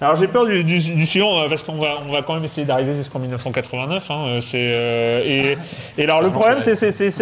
Alors 0.00 0.16
j'ai 0.16 0.28
peur 0.28 0.46
du, 0.46 0.62
du, 0.64 0.78
du 0.78 1.06
suivant 1.06 1.40
euh, 1.40 1.48
parce 1.48 1.62
qu'on 1.62 1.74
va 1.80 1.88
on 2.08 2.12
va 2.12 2.22
quand 2.22 2.34
même 2.34 2.44
essayer 2.44 2.64
d'arriver 2.66 2.94
jusqu'en 2.94 3.18
1989. 3.18 4.10
Hein, 4.10 4.38
c'est 4.40 4.56
euh, 4.60 5.22
et, 5.24 5.58
et 5.98 6.04
alors 6.04 6.22
le 6.22 6.30
problème 6.30 6.58
c'est 6.60 6.74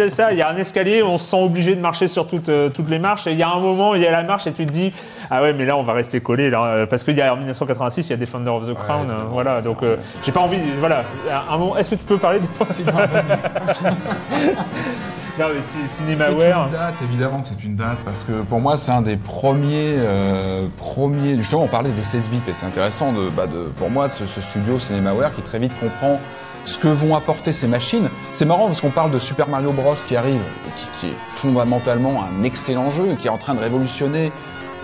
ça. 0.09 0.31
Il 0.31 0.37
y 0.37 0.41
a 0.41 0.49
un 0.49 0.57
escalier, 0.57 1.01
on 1.03 1.17
se 1.17 1.25
sent 1.31 1.41
obligé 1.43 1.75
de 1.75 1.81
marcher 1.81 2.07
sur 2.07 2.27
toutes 2.27 2.51
toutes 2.73 2.89
les 2.89 2.99
marches. 2.99 3.27
Et 3.27 3.31
il 3.31 3.37
y 3.37 3.43
a 3.43 3.49
un 3.49 3.59
moment, 3.59 3.95
il 3.95 4.01
y 4.01 4.07
a 4.07 4.11
la 4.11 4.23
marche 4.23 4.45
et 4.47 4.51
tu 4.53 4.65
te 4.65 4.71
dis 4.71 4.91
ah 5.31 5.41
ouais 5.41 5.53
mais 5.53 5.65
là 5.65 5.75
on 5.77 5.81
va 5.83 5.93
rester 5.93 6.21
collé 6.21 6.51
là 6.51 6.85
parce 6.87 7.03
qu'il 7.03 7.17
y 7.17 7.21
a 7.21 7.33
en 7.33 7.37
1986 7.37 8.07
il 8.07 8.09
y 8.11 8.13
a 8.13 8.17
Defender 8.17 8.51
of 8.51 8.67
the 8.67 8.75
Crown. 8.75 9.07
voilà 9.31 9.61
donc 9.61 9.81
euh, 9.81 9.97
j'ai 10.23 10.31
pas 10.31 10.41
envie 10.41 10.59
voilà 10.79 11.03
un 11.49 11.57
moment. 11.57 11.75
Est-ce 11.77 11.89
que 11.91 11.95
tu 11.95 12.05
peux 12.05 12.17
parler 12.17 12.39
de 12.39 12.45
Non 15.37 15.47
mais 15.53 15.61
ci- 15.61 15.77
C'est 16.15 16.31
une 16.67 16.71
date, 16.71 16.95
évidemment 17.03 17.41
que 17.41 17.49
c'est 17.49 17.63
une 17.65 17.75
date, 17.75 17.97
parce 18.05 18.23
que 18.23 18.41
pour 18.43 18.61
moi, 18.61 18.77
c'est 18.77 18.93
un 18.93 19.01
des 19.01 19.17
premiers, 19.17 19.95
euh, 19.97 20.67
premiers. 20.77 21.35
Justement, 21.35 21.63
on 21.63 21.67
parlait 21.67 21.89
des 21.91 22.05
16 22.05 22.29
bits, 22.29 22.39
et 22.47 22.53
c'est 22.53 22.65
intéressant 22.65 23.11
de, 23.11 23.29
bah, 23.29 23.45
de, 23.45 23.63
pour 23.77 23.89
moi, 23.89 24.07
ce, 24.07 24.25
ce 24.27 24.39
studio 24.39 24.79
Cinemaware 24.79 25.33
qui 25.33 25.41
très 25.41 25.59
vite 25.59 25.73
comprend 25.77 26.21
ce 26.63 26.77
que 26.79 26.87
vont 26.87 27.17
apporter 27.17 27.51
ces 27.51 27.67
machines. 27.67 28.07
C'est 28.31 28.45
marrant 28.45 28.67
parce 28.67 28.79
qu'on 28.79 28.91
parle 28.91 29.11
de 29.11 29.19
Super 29.19 29.49
Mario 29.49 29.73
Bros 29.73 29.93
qui 29.95 30.15
arrive, 30.15 30.39
et 30.69 30.71
qui, 30.73 30.87
qui 30.99 31.07
est 31.07 31.17
fondamentalement 31.29 32.23
un 32.23 32.43
excellent 32.43 32.89
jeu, 32.89 33.11
et 33.11 33.15
qui 33.17 33.27
est 33.27 33.31
en 33.31 33.37
train 33.37 33.55
de 33.55 33.59
révolutionner, 33.59 34.31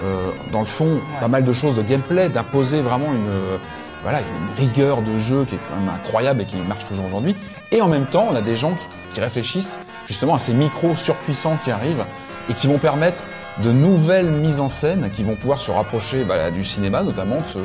euh, 0.03 0.31
dans 0.51 0.59
le 0.59 0.65
fond, 0.65 0.99
pas 1.21 1.29
mal 1.29 1.45
de 1.45 1.53
choses 1.53 1.77
de 1.77 1.81
gameplay, 1.81 2.27
d'imposer 2.27 2.81
vraiment 2.81 3.13
une, 3.13 3.29
euh, 3.29 3.57
voilà, 4.03 4.19
une 4.19 4.53
rigueur 4.61 5.01
de 5.01 5.17
jeu 5.17 5.45
qui 5.45 5.55
est 5.55 5.59
quand 5.69 5.79
même 5.79 5.89
incroyable 5.95 6.41
et 6.41 6.45
qui 6.45 6.57
marche 6.57 6.83
toujours 6.83 7.05
aujourd'hui. 7.05 7.37
Et 7.71 7.81
en 7.81 7.87
même 7.87 8.05
temps, 8.05 8.27
on 8.31 8.35
a 8.35 8.41
des 8.41 8.55
gens 8.55 8.71
qui, 8.73 8.87
qui 9.15 9.19
réfléchissent 9.21 9.79
justement 10.05 10.35
à 10.35 10.39
ces 10.39 10.53
micros 10.53 10.95
surpuissants 10.95 11.57
qui 11.63 11.71
arrivent 11.71 12.05
et 12.49 12.53
qui 12.53 12.67
vont 12.67 12.77
permettre 12.79 13.23
de 13.63 13.71
nouvelles 13.71 14.29
mises 14.31 14.59
en 14.61 14.69
scène 14.69 15.09
qui 15.11 15.23
vont 15.23 15.35
pouvoir 15.35 15.59
se 15.59 15.71
rapprocher 15.71 16.23
bah, 16.23 16.51
du 16.51 16.63
cinéma 16.63 17.03
notamment. 17.03 17.41
de 17.41 17.45
ce- 17.47 17.59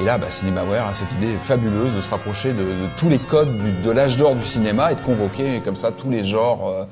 Et 0.00 0.04
là, 0.04 0.18
bah, 0.18 0.26
Cinemaware 0.30 0.86
a 0.88 0.94
cette 0.94 1.12
idée 1.12 1.36
fabuleuse 1.38 1.94
de 1.94 2.00
se 2.00 2.08
rapprocher 2.10 2.52
de, 2.52 2.62
de 2.62 2.86
tous 2.98 3.08
les 3.08 3.18
codes 3.18 3.54
du- 3.58 3.72
de 3.82 3.90
l'âge 3.90 4.16
d'or 4.16 4.34
du 4.34 4.44
cinéma 4.44 4.92
et 4.92 4.94
de 4.94 5.00
convoquer 5.02 5.60
comme 5.60 5.76
ça 5.76 5.92
tous 5.92 6.10
les 6.10 6.24
genres 6.24 6.68
euh, 6.68 6.84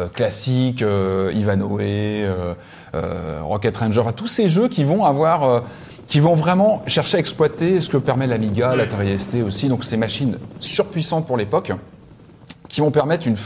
euh, 0.00 0.08
classiques, 0.08 0.82
euh, 0.82 1.30
Ivanhoe, 1.34 1.78
euh, 1.80 2.54
euh, 2.94 3.40
Rocket 3.42 3.76
Ranger, 3.76 4.02
à 4.08 4.12
tous 4.12 4.26
ces 4.26 4.48
jeux 4.48 4.68
qui 4.68 4.84
vont 4.84 5.04
avoir... 5.04 5.44
euh, 5.44 5.60
qui 6.06 6.20
vont 6.20 6.34
vraiment 6.34 6.82
chercher 6.86 7.16
à 7.16 7.20
exploiter 7.20 7.80
ce 7.80 7.88
que 7.88 7.96
permet 7.96 8.26
l'Amiga, 8.26 8.76
l'Atari 8.76 9.18
ST 9.18 9.36
aussi, 9.42 9.68
donc 9.68 9.84
ces 9.84 9.96
machines 9.96 10.36
surpuissantes 10.58 11.26
pour 11.26 11.38
l'époque 11.38 11.72
qui 12.74 12.80
vont 12.80 12.90
permettre 12.90 13.28
une, 13.28 13.36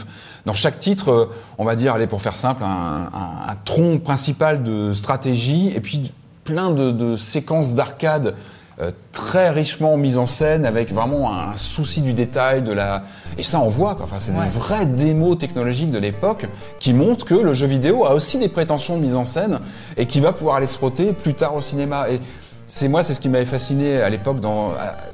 dans 0.45 0.55
chaque 0.55 0.79
titre, 0.79 1.11
euh, 1.11 1.29
on 1.59 1.63
va 1.65 1.75
dire, 1.75 1.93
allez 1.93 2.07
pour 2.07 2.19
faire 2.21 2.35
simple, 2.35 2.63
un, 2.63 3.09
un- 3.13 3.49
un 3.51 3.55
tronc 3.63 3.99
principal 3.99 4.63
de 4.63 4.93
stratégie 4.95 5.71
et 5.75 5.79
puis 5.81 6.11
plein 6.43 6.71
de, 6.71 6.89
de 6.89 7.15
séquences 7.15 7.75
d'arcade 7.75 8.33
euh, 8.81 8.89
très 9.11 9.51
richement 9.51 9.97
mises 9.97 10.17
en 10.17 10.25
scène 10.25 10.65
avec 10.65 10.91
vraiment 10.91 11.31
un 11.31 11.55
souci 11.55 12.01
du 12.01 12.13
détail, 12.13 12.63
de 12.63 12.71
la 12.73 13.03
et 13.37 13.43
ça 13.43 13.59
on 13.59 13.67
voit 13.67 13.93
quoi. 13.93 14.05
Enfin 14.05 14.15
c'est 14.17 14.31
Ouais. 14.31 14.45
des 14.45 14.49
vraies 14.49 14.85
démos 14.87 15.37
technologiques 15.37 15.91
de 15.91 15.99
l'époque 15.99 16.47
qui 16.79 16.93
montrent 16.93 17.25
que 17.25 17.35
le 17.35 17.53
jeu 17.53 17.67
vidéo 17.67 18.05
a 18.05 18.15
aussi 18.15 18.39
des 18.39 18.47
prétentions 18.49 18.97
de 18.97 19.01
mise 19.03 19.15
en 19.15 19.25
scène 19.25 19.59
et 19.95 20.07
qui 20.07 20.21
va 20.21 20.33
pouvoir 20.33 20.55
aller 20.55 20.65
se 20.65 20.77
frotter 20.77 21.13
plus 21.13 21.35
tard 21.35 21.53
au 21.55 21.61
cinéma. 21.61 22.09
Et 22.09 22.19
c'est 22.65 22.87
moi, 22.87 23.03
c'est 23.03 23.13
ce 23.15 23.19
qui 23.19 23.29
m'avait 23.29 23.45
fasciné 23.45 24.01
à 24.01 24.09
l'époque 24.09 24.39
dans, 24.39 24.71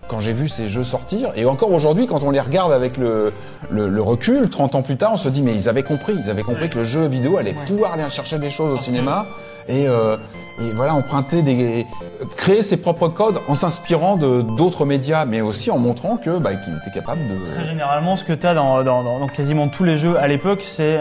quand 0.07 0.19
j'ai 0.19 0.33
vu 0.33 0.47
ces 0.47 0.67
jeux 0.67 0.83
sortir. 0.83 1.31
Et 1.35 1.45
encore 1.45 1.71
aujourd'hui, 1.71 2.07
quand 2.07 2.23
on 2.23 2.31
les 2.31 2.39
regarde 2.39 2.71
avec 2.71 2.97
le, 2.97 3.33
le, 3.69 3.89
le 3.89 4.01
recul, 4.01 4.49
30 4.49 4.75
ans 4.75 4.81
plus 4.81 4.97
tard, 4.97 5.13
on 5.13 5.17
se 5.17 5.29
dit, 5.29 5.41
mais 5.41 5.53
ils 5.53 5.69
avaient 5.69 5.83
compris. 5.83 6.13
Ils 6.17 6.29
avaient 6.29 6.43
compris 6.43 6.69
que 6.69 6.77
le 6.77 6.83
jeu 6.83 7.07
vidéo 7.07 7.37
allait 7.37 7.55
pouvoir 7.65 7.93
aller 7.93 8.09
chercher 8.09 8.39
des 8.39 8.49
choses 8.49 8.71
au 8.71 8.77
cinéma. 8.77 9.25
Et, 9.67 9.87
euh, 9.87 10.17
et 10.61 10.71
voilà, 10.71 10.93
emprunter 10.93 11.41
des, 11.41 11.85
créer 12.37 12.63
ses 12.63 12.77
propres 12.77 13.09
codes 13.09 13.39
en 13.47 13.55
s'inspirant 13.55 14.15
de 14.15 14.41
d'autres 14.41 14.85
médias, 14.85 15.25
mais 15.25 15.41
aussi 15.41 15.69
en 15.69 15.77
montrant 15.79 16.15
que 16.15 16.37
bah, 16.37 16.55
qu'il 16.55 16.73
était 16.77 16.91
capable 16.91 17.21
de. 17.27 17.51
Très 17.53 17.65
généralement, 17.65 18.15
ce 18.15 18.23
que 18.23 18.31
tu 18.31 18.47
as 18.47 18.53
dans, 18.53 18.83
dans, 18.83 19.03
dans, 19.03 19.27
quasiment 19.27 19.67
tous 19.67 19.83
les 19.83 19.97
jeux 19.97 20.17
à 20.17 20.27
l'époque, 20.27 20.61
c'est 20.63 20.99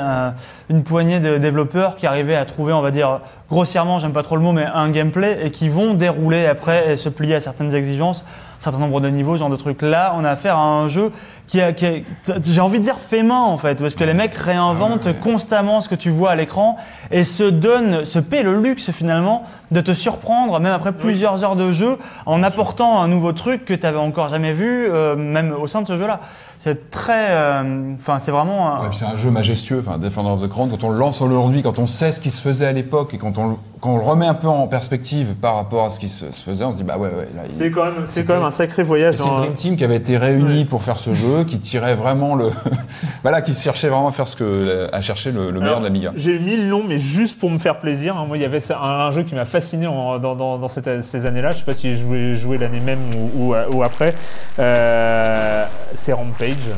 une 0.70 0.82
poignée 0.82 1.20
de 1.20 1.38
développeurs 1.38 1.94
qui 1.96 2.07
arrivaient 2.07 2.34
à 2.34 2.44
trouver, 2.46 2.72
on 2.72 2.80
va 2.80 2.90
dire 2.90 3.20
grossièrement, 3.48 4.00
j'aime 4.00 4.12
pas 4.12 4.22
trop 4.22 4.36
le 4.36 4.42
mot, 4.42 4.52
mais 4.52 4.64
un 4.64 4.90
gameplay 4.90 5.38
et 5.44 5.50
qui 5.50 5.68
vont 5.68 5.94
dérouler 5.94 6.46
après 6.46 6.92
et 6.92 6.96
se 6.96 7.09
plier 7.09 7.36
à 7.36 7.40
certaines 7.40 7.74
exigences, 7.74 8.24
certain 8.64 8.78
nombre 8.78 9.00
de 9.00 9.08
niveaux, 9.08 9.34
ce 9.34 9.40
genre 9.40 9.50
de 9.50 9.56
trucs. 9.56 9.82
Là, 9.82 10.14
on 10.16 10.24
a 10.24 10.30
affaire 10.30 10.56
à 10.56 10.64
un 10.64 10.88
jeu 10.88 11.12
qui 11.47 11.61
a, 11.61 11.72
qui 11.72 12.05
j'ai 12.42 12.61
envie 12.61 12.78
de 12.78 12.84
dire 12.84 12.99
fait 12.99 13.22
main 13.22 13.42
en 13.42 13.59
fait, 13.59 13.80
parce 13.80 13.95
que 13.95 14.05
les 14.05 14.14
mecs 14.14 14.34
réinventent 14.34 15.20
constamment 15.20 15.80
ce 15.80 15.88
que 15.88 15.95
tu 15.95 16.11
vois 16.11 16.30
à 16.30 16.34
l'écran 16.34 16.76
et 17.11 17.24
se 17.24 17.45
donnent, 17.45 18.05
se 18.05 18.18
paient 18.18 18.42
le 18.42 18.61
luxe 18.61 18.90
finalement 18.90 19.45
de 19.70 19.80
te 19.80 19.92
surprendre, 19.92 20.59
même 20.61 20.72
après 20.72 20.92
plusieurs 20.92 21.45
heures 21.45 21.57
de 21.57 21.72
jeu, 21.72 21.99
en 22.26 22.42
apportant 22.42 23.03
un 23.03 23.09
nouveau 23.09 23.32
truc 23.32 23.64
que 23.64 23.74
tu 23.74 23.86
avais 23.86 23.99
encore 23.99 24.28
jamais 24.28 24.53
vu, 24.53 24.86
euh, 24.88 25.16
même 25.16 25.53
au 25.53 25.66
sein 25.66 25.82
de 25.82 25.86
ce 25.86 25.97
jeu-là. 25.99 26.20
C'est 26.64 26.90
très, 26.90 27.26
euh, 27.32 27.92
enfin, 28.01 28.18
c'est 28.18 28.30
vraiment. 28.30 28.80
Ouais, 28.80 28.88
c'est 28.92 29.05
un 29.05 29.16
jeu 29.16 29.30
majestueux, 29.30 29.84
enfin, 29.86 29.99
Defender 29.99 30.30
of 30.30 30.42
the 30.42 30.49
Crown. 30.49 30.70
Quand 30.70 30.82
on 30.82 30.88
le 30.88 30.99
lance 30.99 31.20
aujourd'hui, 31.20 31.62
quand 31.62 31.78
on 31.78 31.86
sait 31.86 32.11
ce 32.11 32.20
qui 32.20 32.30
se 32.30 32.40
faisait 32.40 32.64
à 32.64 32.72
l'époque 32.72 33.12
et 33.12 33.18
quand 33.18 33.36
on, 33.36 33.59
quand 33.82 33.90
on 33.90 33.99
le 33.99 34.03
remet 34.03 34.26
un 34.26 34.32
peu 34.32 34.49
en 34.49 34.66
perspective 34.66 35.34
par 35.38 35.57
rapport 35.57 35.84
à 35.84 35.90
ce 35.90 36.01
qui 36.01 36.09
se, 36.09 36.24
faisait, 36.24 36.64
on 36.64 36.70
se 36.70 36.76
dit 36.76 36.82
bah 36.82 36.97
ouais, 36.97 37.09
ouais. 37.09 37.28
C'est 37.45 37.70
quand 37.70 37.84
même, 37.84 38.07
c'est 38.07 38.24
quand 38.24 38.32
même 38.32 38.45
un 38.45 38.51
sacré 38.51 38.82
voyage. 38.82 39.16
C'est 39.18 39.24
Dream 39.24 39.55
Team 39.55 39.76
qui 39.76 39.84
avait 39.84 39.97
été 39.97 40.16
réuni 40.16 40.64
pour 40.64 40.82
faire 40.82 40.97
ce 40.97 41.12
jeu, 41.12 41.34
qui 41.43 41.59
tirait 41.59 41.97
vraiment 41.97 42.37
le, 42.37 42.51
voilà, 43.22 43.43
qui 43.43 43.55
cherchait 43.55 43.89
vraiment 43.89 44.09
à 44.09 44.12
faire 44.12 44.28
ce 44.28 44.37
que, 44.37 44.89
à 44.93 45.01
chercher 45.01 45.32
le, 45.32 45.51
meilleur 45.53 45.80
de 45.80 45.85
l'Amiga. 45.85 46.12
J'ai 46.14 46.39
mis 46.39 46.57
le 46.57 46.66
nom, 46.66 46.85
mais 46.87 46.99
juste 46.99 47.39
pour 47.39 47.51
me 47.51 47.59
faire 47.59 47.78
plaisir. 47.78 48.16
Hein. 48.16 48.26
Moi, 48.26 48.37
il 48.37 48.43
y 48.43 48.47
avait 48.47 48.61
un, 48.72 49.11
jeu 49.11 49.24
qui 49.24 49.35
m'a 49.35 49.45
fasciné 49.45 49.87
dans, 49.87 50.18
dans, 50.18 50.68
ces 50.68 51.26
années-là. 51.26 51.53
Je 51.53 51.59
sais 51.59 51.64
pas 51.64 51.74
si 51.74 51.91
j'ai 51.91 51.99
joué, 51.99 52.35
joué 52.35 52.59
l'année 52.59 52.80
même 52.80 53.01
ou, 53.37 53.55
ou, 53.55 53.82
après. 53.82 54.14
Euh, 54.59 55.66
c'est 55.95 56.12
Rampage. 56.12 56.70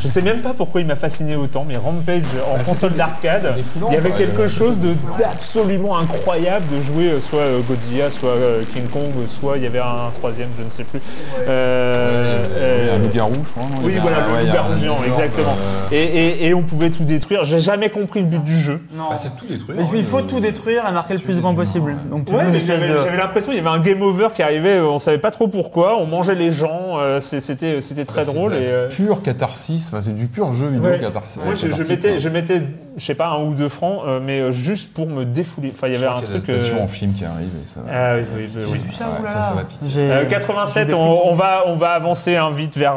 Je 0.00 0.08
sais 0.08 0.22
même 0.22 0.42
pas 0.42 0.52
pourquoi 0.54 0.80
il 0.80 0.86
m'a 0.86 0.94
fasciné 0.94 1.36
autant, 1.36 1.64
mais 1.66 1.76
Rampage 1.76 2.22
en 2.46 2.56
ah, 2.60 2.64
console 2.64 2.92
d'arcade, 2.92 3.54
il 3.88 3.94
y 3.94 3.96
avait 3.96 4.10
quelque 4.10 4.46
chose 4.46 4.80
d'absolument 5.18 5.98
incroyable 5.98 6.66
de 6.74 6.80
jouer 6.80 7.08
euh, 7.08 7.20
soit 7.20 7.40
euh, 7.40 7.60
Godzilla, 7.60 8.10
soit 8.10 8.30
euh, 8.30 8.62
King 8.72 8.88
Kong, 8.88 9.10
soit 9.26 9.56
il 9.56 9.64
y 9.64 9.66
avait 9.66 9.78
un 9.78 10.10
troisième, 10.14 10.48
je 10.56 10.62
ne 10.62 10.68
sais 10.68 10.84
plus. 10.84 11.00
un 11.48 12.98
loup-garou, 12.98 13.34
je 13.44 13.50
crois. 13.50 13.64
Oui, 13.82 13.94
voilà, 14.00 14.18
le 14.40 14.46
loup-garou 14.46 14.76
géant, 14.76 14.98
exactement. 15.06 15.56
Et, 15.92 16.52
on 16.56 16.62
pouvait 16.62 16.90
tout 16.90 17.04
détruire. 17.04 17.44
J'ai 17.44 17.60
jamais 17.60 17.90
compris 17.90 18.20
le 18.20 18.26
but 18.26 18.42
du 18.42 18.58
jeu. 18.58 18.80
Non. 18.94 19.10
Bah, 19.10 19.18
c'est 19.18 19.36
tout 19.36 19.46
détruire. 19.46 19.76
il 19.94 20.04
faut 20.04 20.22
tout 20.22 20.40
détruire 20.40 20.84
et 20.88 20.92
marquer 20.92 21.14
le 21.14 21.20
plus 21.20 21.36
de 21.36 21.40
points 21.40 21.54
possible. 21.54 21.96
Donc, 22.10 22.28
j'avais 22.30 23.16
l'impression 23.16 23.52
qu'il 23.52 23.62
y 23.62 23.66
avait 23.66 23.76
un 23.76 23.80
game 23.80 24.02
over 24.02 24.28
qui 24.34 24.42
arrivait, 24.42 24.80
on 24.80 24.98
savait 24.98 25.18
pas 25.18 25.30
trop 25.30 25.48
pourquoi, 25.48 25.96
on 25.98 26.06
mangeait 26.06 26.34
les 26.34 26.50
gens, 26.50 26.98
c'était 27.20 28.04
très 28.06 28.24
drôle. 28.24 28.54
Pure 28.90 29.22
catharsis 29.22 29.75
c'est 29.80 30.14
du 30.14 30.26
pur 30.26 30.52
jeu 30.52 30.68
vidéo 30.68 30.90
ouais. 30.90 30.98
catharsis. 30.98 31.38
Moi, 31.42 31.54
je, 31.54 31.82
mettais, 31.88 32.18
je 32.18 32.28
mettais, 32.28 32.62
je 32.96 33.04
sais 33.04 33.14
pas, 33.14 33.28
un 33.28 33.44
ou 33.44 33.54
deux 33.54 33.68
francs, 33.68 34.02
euh, 34.06 34.20
mais 34.22 34.40
euh, 34.40 34.52
juste 34.52 34.92
pour 34.92 35.06
me 35.06 35.24
défouler. 35.24 35.72
Enfin, 35.74 35.88
il 35.88 35.94
y 35.94 35.96
avait 35.96 36.06
un 36.06 36.20
truc. 36.20 36.48
Euh... 36.48 36.80
en 36.80 36.88
film 36.88 37.12
qui 37.12 37.24
arrive 37.24 37.50
et 37.62 37.66
ça. 37.66 37.80
Ah, 37.90 38.16
oui, 38.16 38.48
oui, 38.54 38.62
oui, 38.72 38.78
vu 38.78 38.92
ça, 38.92 39.06
ça, 39.26 39.42
ça 39.42 39.54
va 39.54 40.24
87, 40.24 40.90
euh, 40.90 40.94
on, 40.94 41.30
on, 41.30 41.34
va, 41.34 41.64
on 41.66 41.74
va 41.74 41.90
avancer 41.90 42.36
hein, 42.36 42.50
vite 42.50 42.76
vers, 42.76 42.96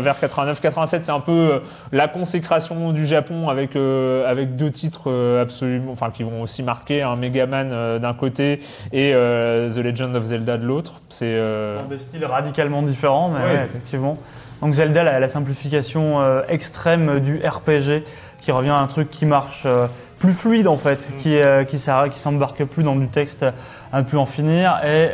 vers 0.00 0.18
89. 0.18 0.60
87, 0.60 1.04
c'est 1.04 1.10
un 1.10 1.20
peu 1.20 1.62
la 1.92 2.08
consécration 2.08 2.92
du 2.92 3.06
Japon 3.06 3.48
avec, 3.48 3.76
avec 3.76 4.56
deux 4.56 4.70
titres 4.70 5.38
absolument, 5.40 5.92
enfin, 5.92 6.10
qui 6.10 6.22
vont 6.22 6.42
aussi 6.42 6.62
marquer 6.62 7.02
un 7.02 7.16
Megaman 7.16 7.98
d'un 7.98 8.14
côté 8.14 8.60
et 8.92 9.12
The 9.12 9.78
Legend 9.78 10.16
of 10.16 10.24
Zelda 10.24 10.58
de 10.58 10.64
l'autre. 10.64 11.00
C'est. 11.08 11.40
Des 11.88 11.98
styles 11.98 12.24
radicalement 12.24 12.82
différents, 12.82 13.30
mais 13.30 13.64
effectivement. 13.64 14.16
Donc 14.60 14.74
Zelda, 14.74 15.04
la, 15.04 15.20
la 15.20 15.28
simplification 15.28 16.20
euh, 16.20 16.42
extrême 16.48 17.20
du 17.20 17.40
RPG, 17.44 18.04
qui 18.40 18.52
revient 18.52 18.70
à 18.70 18.78
un 18.78 18.86
truc 18.86 19.10
qui 19.10 19.26
marche 19.26 19.62
euh, 19.66 19.86
plus 20.18 20.32
fluide 20.32 20.68
en 20.68 20.76
fait, 20.76 21.08
mm. 21.08 21.16
qui, 21.18 21.36
euh, 21.36 21.64
qui, 21.64 21.78
qui 21.78 22.18
s'embarque 22.18 22.64
plus 22.64 22.82
dans 22.82 22.96
du 22.96 23.08
texte 23.08 23.44
à 23.92 24.02
ne 24.02 24.06
plus 24.06 24.18
en 24.18 24.26
finir, 24.26 24.80
et 24.86 25.10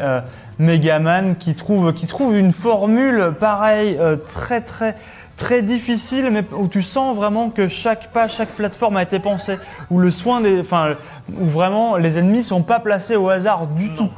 Megaman 0.59 1.37
qui 1.37 1.55
trouve, 1.55 1.95
qui 1.95 2.07
trouve 2.07 2.37
une 2.37 2.53
formule 2.53 3.33
pareille, 3.39 3.99
très 4.35 4.61
très 4.61 4.97
très 5.37 5.63
difficile, 5.63 6.31
mais 6.31 6.45
où 6.53 6.69
tu 6.69 6.83
sens 6.83 7.15
vraiment 7.15 7.51
que 7.51 7.69
chaque 7.69 8.11
pas, 8.13 8.29
chaque 8.29 8.51
plateforme 8.51 8.97
a 8.97 9.03
été 9.03 9.19
pensée, 9.19 9.59
où 9.91 9.99
le 9.99 10.11
soin 10.11 10.41
des, 10.41 10.61
enfin, 10.61 10.95
où 11.33 11.45
vraiment 11.45 11.97
les 11.97 12.19
ennemis 12.19 12.43
sont 12.43 12.63
pas 12.63 12.81
placés 12.81 13.17
au 13.17 13.29
hasard 13.29 13.67
du 13.67 13.93
tout, 13.95 14.11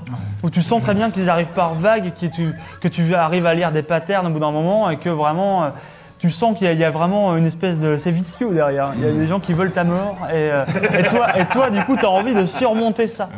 où 0.42 0.50
tu 0.50 0.62
sens 0.62 0.82
très 0.82 0.94
bien 0.94 1.10
qu'ils 1.10 1.28
arrivent 1.28 1.46
par 1.54 1.74
vagues, 1.74 2.12
que 2.14 2.26
tu, 2.26 2.52
que 2.80 2.88
tu 2.88 3.14
arrives 3.14 3.46
à 3.46 3.54
lire 3.54 3.72
des 3.72 3.82
patterns 3.82 4.26
au 4.26 4.30
bout 4.30 4.40
d'un 4.40 4.52
moment 4.52 4.90
et 4.90 4.96
que 4.96 5.08
vraiment 5.08 5.64
euh, 5.64 5.70
tu 6.18 6.30
sens 6.30 6.58
qu'il 6.58 6.72
y, 6.72 6.84
a 6.84 6.90
vraiment 6.90 7.36
une 7.36 7.46
espèce 7.46 7.78
de 7.78 7.96
c'est 7.96 8.10
vicieux 8.10 8.50
derrière. 8.52 8.92
Il 8.96 9.04
y 9.04 9.08
a 9.08 9.12
des 9.12 9.26
gens 9.26 9.40
qui 9.40 9.52
veulent 9.52 9.72
ta 9.72 9.84
mort 9.84 10.16
et, 10.30 10.34
euh, 10.34 10.64
et 10.98 11.04
toi 11.04 11.38
et 11.38 11.44
toi 11.46 11.70
du 11.70 11.80
coup 11.84 11.96
tu 11.96 12.04
as 12.04 12.10
envie 12.10 12.34
de 12.34 12.44
surmonter 12.44 13.06
ça. 13.06 13.28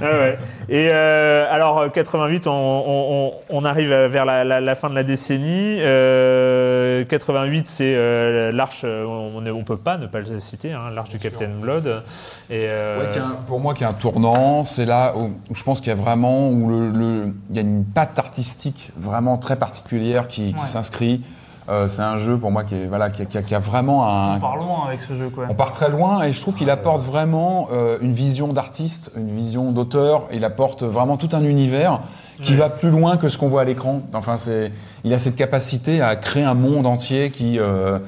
ouais. 0.00 0.38
Et 0.68 0.88
euh, 0.92 1.46
alors 1.48 1.92
88, 1.92 2.48
on, 2.48 2.50
on, 2.50 3.32
on, 3.50 3.64
arrive 3.64 3.90
vers 3.90 4.24
la, 4.24 4.42
la, 4.42 4.60
la, 4.60 4.74
fin 4.74 4.90
de 4.90 4.96
la 4.96 5.04
décennie. 5.04 5.76
Euh, 5.78 7.04
88, 7.04 7.68
c'est 7.68 7.94
euh, 7.94 8.50
l'arche. 8.50 8.84
On 8.84 9.40
ne 9.40 9.62
peut 9.62 9.76
pas 9.76 9.96
ne 9.96 10.06
pas 10.06 10.18
le 10.18 10.40
citer, 10.40 10.72
hein, 10.72 10.90
l'arche 10.92 11.10
du 11.10 11.18
Captain 11.18 11.50
Blood. 11.60 12.02
Et 12.50 12.66
euh, 12.68 13.00
ouais, 13.00 13.20
pour 13.46 13.60
moi, 13.60 13.74
qui 13.74 13.84
est 13.84 13.86
un 13.86 13.92
tournant, 13.92 14.64
c'est 14.64 14.86
là 14.86 15.12
où, 15.16 15.30
je 15.52 15.62
pense 15.62 15.80
qu'il 15.80 15.90
y 15.90 15.92
a 15.92 16.00
vraiment 16.00 16.48
où 16.50 16.68
le, 16.68 16.88
le, 16.88 17.34
il 17.50 17.56
y 17.56 17.58
a 17.58 17.62
une 17.62 17.84
patte 17.84 18.18
artistique 18.18 18.90
vraiment 18.96 19.38
très 19.38 19.56
particulière 19.56 20.26
qui, 20.26 20.52
qui 20.52 20.66
s'inscrit. 20.66 21.22
Euh, 21.68 21.88
c'est 21.88 22.02
un 22.02 22.16
jeu 22.16 22.38
pour 22.38 22.52
moi 22.52 22.62
qui, 22.62 22.76
est, 22.76 22.86
voilà, 22.86 23.10
qui, 23.10 23.26
qui, 23.26 23.42
qui, 23.42 23.54
a 23.54 23.58
vraiment 23.58 24.08
un. 24.08 24.36
On 24.36 24.40
part 24.40 24.56
loin 24.56 24.86
avec 24.86 25.00
ce 25.02 25.14
jeu, 25.14 25.30
quoi. 25.30 25.46
On 25.48 25.54
part 25.54 25.72
très 25.72 25.90
loin 25.90 26.22
et 26.22 26.32
je 26.32 26.40
trouve 26.40 26.54
qu'il 26.54 26.70
apporte 26.70 27.04
vraiment 27.04 27.68
euh, 27.72 27.98
une 28.00 28.12
vision 28.12 28.52
d'artiste, 28.52 29.10
une 29.16 29.34
vision 29.34 29.72
d'auteur. 29.72 30.26
Il 30.32 30.44
apporte 30.44 30.84
vraiment 30.84 31.16
tout 31.16 31.30
un 31.32 31.42
univers 31.42 32.00
qui 32.42 32.54
va 32.54 32.68
plus 32.68 32.90
loin 32.90 33.16
que 33.16 33.28
ce 33.28 33.38
qu'on 33.38 33.48
voit 33.48 33.62
à 33.62 33.64
l'écran. 33.64 34.02
Enfin, 34.14 34.36
c'est, 34.36 34.70
il 35.04 35.12
a 35.12 35.18
cette 35.18 35.36
capacité 35.36 36.02
à 36.02 36.14
créer 36.16 36.44
un 36.44 36.54
monde 36.54 36.86
entier 36.86 37.30
qui, 37.30 37.58
euh, 37.58 37.98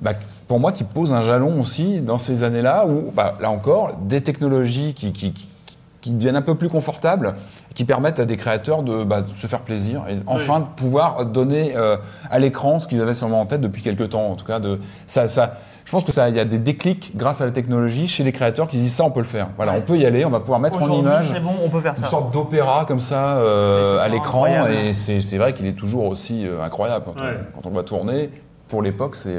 bah, 0.00 0.12
pour 0.48 0.58
moi, 0.58 0.72
qui 0.72 0.82
pose 0.82 1.12
un 1.12 1.22
jalon 1.22 1.60
aussi 1.60 2.00
dans 2.00 2.18
ces 2.18 2.42
années-là 2.42 2.86
où, 2.86 3.12
bah, 3.14 3.34
là 3.40 3.50
encore, 3.50 3.92
des 4.02 4.22
technologies 4.22 4.94
qui, 4.94 5.12
qui, 5.12 5.32
qui 6.00 6.10
deviennent 6.10 6.36
un 6.36 6.42
peu 6.42 6.54
plus 6.54 6.68
confortables 6.68 7.34
qui 7.76 7.84
permettent 7.84 8.18
à 8.18 8.24
des 8.24 8.38
créateurs 8.38 8.82
de, 8.82 9.04
bah, 9.04 9.20
de 9.20 9.30
se 9.36 9.46
faire 9.46 9.60
plaisir 9.60 10.02
et 10.08 10.16
enfin 10.26 10.60
de 10.60 10.64
pouvoir 10.64 11.26
donner 11.26 11.76
euh, 11.76 11.98
à 12.30 12.38
l'écran 12.38 12.80
ce 12.80 12.88
qu'ils 12.88 13.02
avaient 13.02 13.14
sûrement 13.14 13.42
en 13.42 13.46
tête 13.46 13.60
depuis 13.60 13.82
quelques 13.82 14.08
temps. 14.08 14.30
En 14.30 14.34
tout 14.34 14.46
cas, 14.46 14.58
de 14.58 14.80
ça, 15.06 15.28
ça. 15.28 15.58
Je 15.84 15.90
pense 15.92 16.02
que 16.02 16.10
ça, 16.10 16.30
il 16.30 16.34
y 16.34 16.40
a 16.40 16.46
des 16.46 16.58
déclics 16.58 17.12
grâce 17.14 17.42
à 17.42 17.44
la 17.44 17.52
technologie 17.52 18.08
chez 18.08 18.24
les 18.24 18.32
créateurs 18.32 18.66
qui 18.66 18.78
disent 18.78 18.94
ça, 18.94 19.04
on 19.04 19.10
peut 19.10 19.20
le 19.20 19.26
faire. 19.26 19.50
Voilà, 19.56 19.74
on 19.74 19.82
peut 19.82 19.98
y 19.98 20.06
aller, 20.06 20.24
on 20.24 20.30
va 20.30 20.40
pouvoir 20.40 20.58
mettre 20.58 20.82
en 20.82 20.90
image 20.90 21.40
bon, 21.40 21.52
on 21.64 21.68
peut 21.68 21.80
faire 21.80 21.94
une 21.96 22.02
sorte 22.02 22.32
d'opéra 22.32 22.86
comme 22.86 22.98
ça 22.98 23.36
euh, 23.36 24.02
à 24.02 24.08
l'écran, 24.08 24.46
et 24.66 24.92
c'est 24.94 25.36
vrai 25.36 25.52
qu'il 25.52 25.66
est 25.66 25.78
toujours 25.78 26.06
aussi 26.06 26.44
euh, 26.44 26.64
incroyable 26.64 27.04
quand, 27.04 27.14
on, 27.22 27.54
quand, 27.54 27.66
on, 27.66 27.68
le 27.68 27.74
voit 27.74 27.84
tourner. 27.84 28.30
Pour 28.68 28.82
l'époque, 28.82 29.14
c'est 29.14 29.38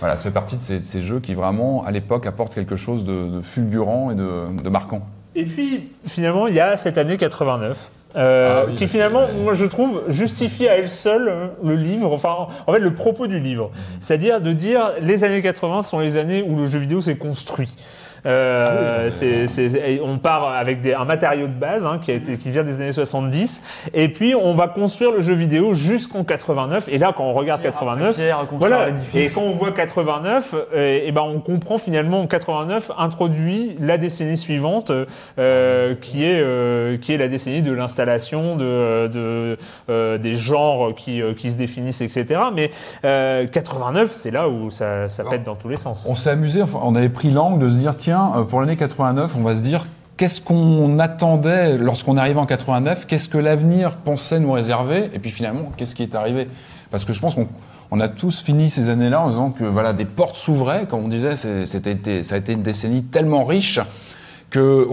voilà, 0.00 0.16
ça 0.16 0.24
fait 0.24 0.34
partie 0.34 0.56
de 0.56 0.62
ces, 0.62 0.78
de 0.78 0.84
ces, 0.84 1.00
jeux 1.00 1.20
qui 1.20 1.34
vraiment, 1.34 1.84
à 1.84 1.90
l'époque, 1.90 2.26
apportent 2.26 2.54
quelque 2.54 2.76
chose 2.76 3.04
de, 3.04 3.28
de 3.28 3.42
fulgurant 3.42 4.10
et 4.10 4.14
de, 4.14 4.62
de 4.62 4.70
marquant. 4.70 5.02
Et 5.38 5.44
puis, 5.44 5.88
finalement, 6.04 6.48
il 6.48 6.54
y 6.54 6.60
a 6.60 6.76
cette 6.76 6.98
année 6.98 7.16
89. 7.16 7.78
Euh, 8.16 8.64
ah 8.66 8.72
qui 8.76 8.88
finalement, 8.88 9.28
moi 9.34 9.52
je 9.52 9.66
trouve, 9.66 10.02
justifie 10.08 10.66
à 10.66 10.76
elle 10.76 10.88
seule 10.88 11.28
euh, 11.28 11.46
le 11.62 11.76
livre, 11.76 12.10
enfin 12.10 12.48
en 12.66 12.72
fait 12.72 12.80
le 12.80 12.94
propos 12.94 13.26
du 13.26 13.38
livre. 13.38 13.66
Mhm. 13.66 13.82
C'est-à-dire 14.00 14.40
de 14.40 14.52
dire 14.52 14.92
les 15.02 15.24
années 15.24 15.42
80 15.42 15.82
sont 15.82 16.00
les 16.00 16.16
années 16.16 16.42
où 16.42 16.56
le 16.56 16.66
jeu 16.66 16.78
vidéo 16.78 17.02
s'est 17.02 17.18
construit. 17.18 17.68
Euh, 18.26 19.10
ah 19.10 20.04
on 20.04 20.18
part 20.18 20.48
avec 20.48 20.80
des, 20.80 20.94
un 20.94 21.04
matériau 21.04 21.46
de 21.46 21.52
base 21.52 21.84
hein, 21.84 22.00
qui, 22.02 22.10
a 22.10 22.14
été, 22.14 22.36
qui 22.36 22.50
vient 22.50 22.64
des 22.64 22.80
années 22.80 22.92
70, 22.92 23.62
et 23.94 24.08
puis 24.08 24.34
on 24.34 24.54
va 24.54 24.68
construire 24.68 25.12
le 25.12 25.20
jeu 25.20 25.34
vidéo 25.34 25.74
jusqu'en 25.74 26.24
89. 26.24 26.88
Et 26.88 26.98
là, 26.98 27.12
quand 27.16 27.24
on 27.24 27.32
regarde 27.32 27.62
89, 27.62 28.20
voilà, 28.52 28.88
et 29.14 29.28
quand 29.28 29.42
on 29.42 29.52
voit 29.52 29.72
89, 29.72 30.54
et, 30.74 31.08
et 31.08 31.12
ben 31.12 31.22
on 31.22 31.40
comprend 31.40 31.78
finalement 31.78 32.26
89 32.26 32.90
introduit 32.98 33.76
la 33.80 33.98
décennie 33.98 34.36
suivante, 34.36 34.90
euh, 35.38 35.94
qui 36.00 36.24
est 36.24 36.40
euh, 36.40 36.98
qui 36.98 37.12
est 37.12 37.18
la 37.18 37.28
décennie 37.28 37.62
de 37.62 37.72
l'installation 37.72 38.56
de, 38.56 39.08
de 39.08 39.58
euh, 39.90 40.18
des 40.18 40.34
genres 40.34 40.94
qui, 40.94 41.22
euh, 41.22 41.34
qui 41.34 41.50
se 41.50 41.56
définissent, 41.56 42.00
etc. 42.00 42.40
Mais 42.54 42.70
89, 43.02 44.12
c'est 44.12 44.30
là 44.30 44.48
où 44.48 44.70
ça, 44.70 45.08
ça 45.08 45.24
pète 45.24 45.42
dans 45.42 45.54
tous 45.54 45.68
les 45.68 45.76
sens. 45.76 46.06
On 46.08 46.14
s'est 46.14 46.30
amusé, 46.30 46.62
enfin, 46.62 46.80
on 46.82 46.94
avait 46.94 47.08
pris 47.08 47.30
l'angle 47.30 47.62
de 47.62 47.68
se 47.68 47.76
dire 47.76 47.96
tiens, 48.08 48.32
euh, 48.36 48.42
pour 48.44 48.60
l'année 48.62 48.76
89, 48.76 49.34
on 49.36 49.42
va 49.42 49.54
se 49.54 49.60
dire 49.60 49.86
qu'est-ce 50.16 50.40
qu'on 50.40 50.98
attendait 50.98 51.76
lorsqu'on 51.76 52.16
arrivait 52.16 52.40
en 52.40 52.46
89, 52.46 53.06
qu'est-ce 53.06 53.28
que 53.28 53.36
l'avenir 53.36 53.96
pensait 53.98 54.40
nous 54.40 54.50
réserver, 54.50 55.10
et 55.12 55.18
puis 55.18 55.30
finalement, 55.30 55.70
qu'est-ce 55.76 55.94
qui 55.94 56.02
est 56.04 56.14
arrivé? 56.14 56.48
Parce 56.90 57.04
que 57.04 57.12
je 57.12 57.20
pense 57.20 57.34
qu'on 57.34 58.00
a 58.00 58.08
tous 58.08 58.40
fini 58.40 58.70
ces 58.70 58.88
années-là 58.88 59.20
en 59.20 59.28
disant 59.28 59.50
que 59.50 59.64
voilà, 59.64 59.92
des 59.92 60.06
portes 60.06 60.36
s'ouvraient, 60.36 60.86
comme 60.88 61.04
on 61.04 61.08
disait, 61.08 61.36
c'était, 61.36 62.22
ça 62.24 62.36
a 62.36 62.38
été 62.38 62.54
une 62.54 62.62
décennie 62.62 63.02
tellement 63.02 63.44
riche 63.44 63.78
que 64.48 64.88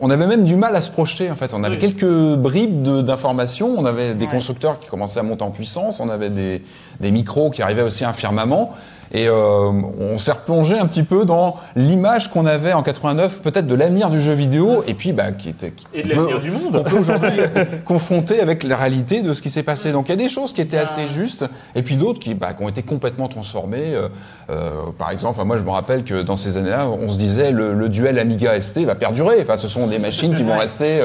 on 0.00 0.10
avait 0.10 0.26
même 0.26 0.44
du 0.44 0.56
mal 0.56 0.74
à 0.76 0.80
se 0.80 0.90
projeter 0.90 1.30
en 1.30 1.36
fait. 1.36 1.54
On 1.54 1.62
avait 1.64 1.78
quelques 1.78 2.34
bribes 2.36 2.82
d'informations. 2.82 3.68
On 3.78 3.86
avait 3.86 4.14
des 4.14 4.26
Ouais. 4.26 4.30
constructeurs 4.30 4.78
qui 4.80 4.88
commençaient 4.88 5.20
à 5.20 5.22
monter 5.22 5.44
en 5.44 5.50
puissance. 5.50 6.00
On 6.00 6.08
avait 6.10 6.30
des, 6.30 6.62
des 7.00 7.10
micros 7.10 7.50
qui 7.50 7.62
arrivaient 7.62 7.82
aussi 7.82 8.04
à 8.04 8.10
un 8.10 8.12
firmament. 8.12 8.74
Et 9.12 9.28
euh, 9.28 9.70
on 10.00 10.18
s'est 10.18 10.32
replongé 10.32 10.76
un 10.76 10.86
petit 10.86 11.04
peu 11.04 11.24
dans 11.24 11.54
l'image 11.76 12.30
qu'on 12.32 12.46
avait 12.46 12.72
en 12.72 12.82
89, 12.82 13.42
peut-être 13.42 13.66
de 13.68 13.74
l'avenir 13.76 14.08
du 14.10 14.20
jeu 14.20 14.32
vidéo, 14.32 14.82
et 14.88 14.94
puis 14.94 15.12
bah, 15.12 15.30
qui 15.30 15.50
était 15.50 15.70
qui- 15.70 15.86
Et 15.94 16.02
de 16.02 16.08
l'avenir 16.08 16.40
du 16.40 16.50
monde. 16.50 16.72
qu'on 16.78 16.82
peut 16.82 16.98
aujourd'hui 16.98 17.30
confronter 17.84 18.40
avec 18.40 18.64
la 18.64 18.76
réalité 18.76 19.22
de 19.22 19.32
ce 19.34 19.40
qui 19.42 19.50
s'est 19.50 19.62
passé. 19.62 19.92
Donc 19.92 20.08
il 20.08 20.12
y 20.12 20.14
a 20.14 20.16
des 20.16 20.28
choses 20.28 20.52
qui 20.52 20.60
étaient 20.60 20.78
assez 20.78 21.06
justes, 21.06 21.44
et 21.76 21.82
puis 21.82 21.94
d'autres 21.96 22.18
qui, 22.18 22.34
bah, 22.34 22.54
qui 22.54 22.64
ont 22.64 22.68
été 22.68 22.82
complètement 22.82 23.28
transformées. 23.28 23.94
Euh, 23.94 24.08
euh, 24.50 24.70
par 24.98 25.10
exemple, 25.12 25.40
moi 25.44 25.58
je 25.58 25.62
me 25.62 25.70
rappelle 25.70 26.02
que 26.02 26.22
dans 26.22 26.36
ces 26.36 26.56
années-là, 26.56 26.88
on 26.88 27.08
se 27.08 27.18
disait 27.18 27.52
le, 27.52 27.72
le 27.72 27.88
duel 27.88 28.18
Amiga 28.18 28.60
ST 28.60 28.80
va 28.84 28.96
perdurer. 28.96 29.36
Enfin, 29.42 29.56
ce 29.56 29.68
sont 29.68 29.86
des 29.86 29.98
machines 30.00 30.34
qui 30.34 30.42
vont 30.42 30.58
rester. 30.58 31.00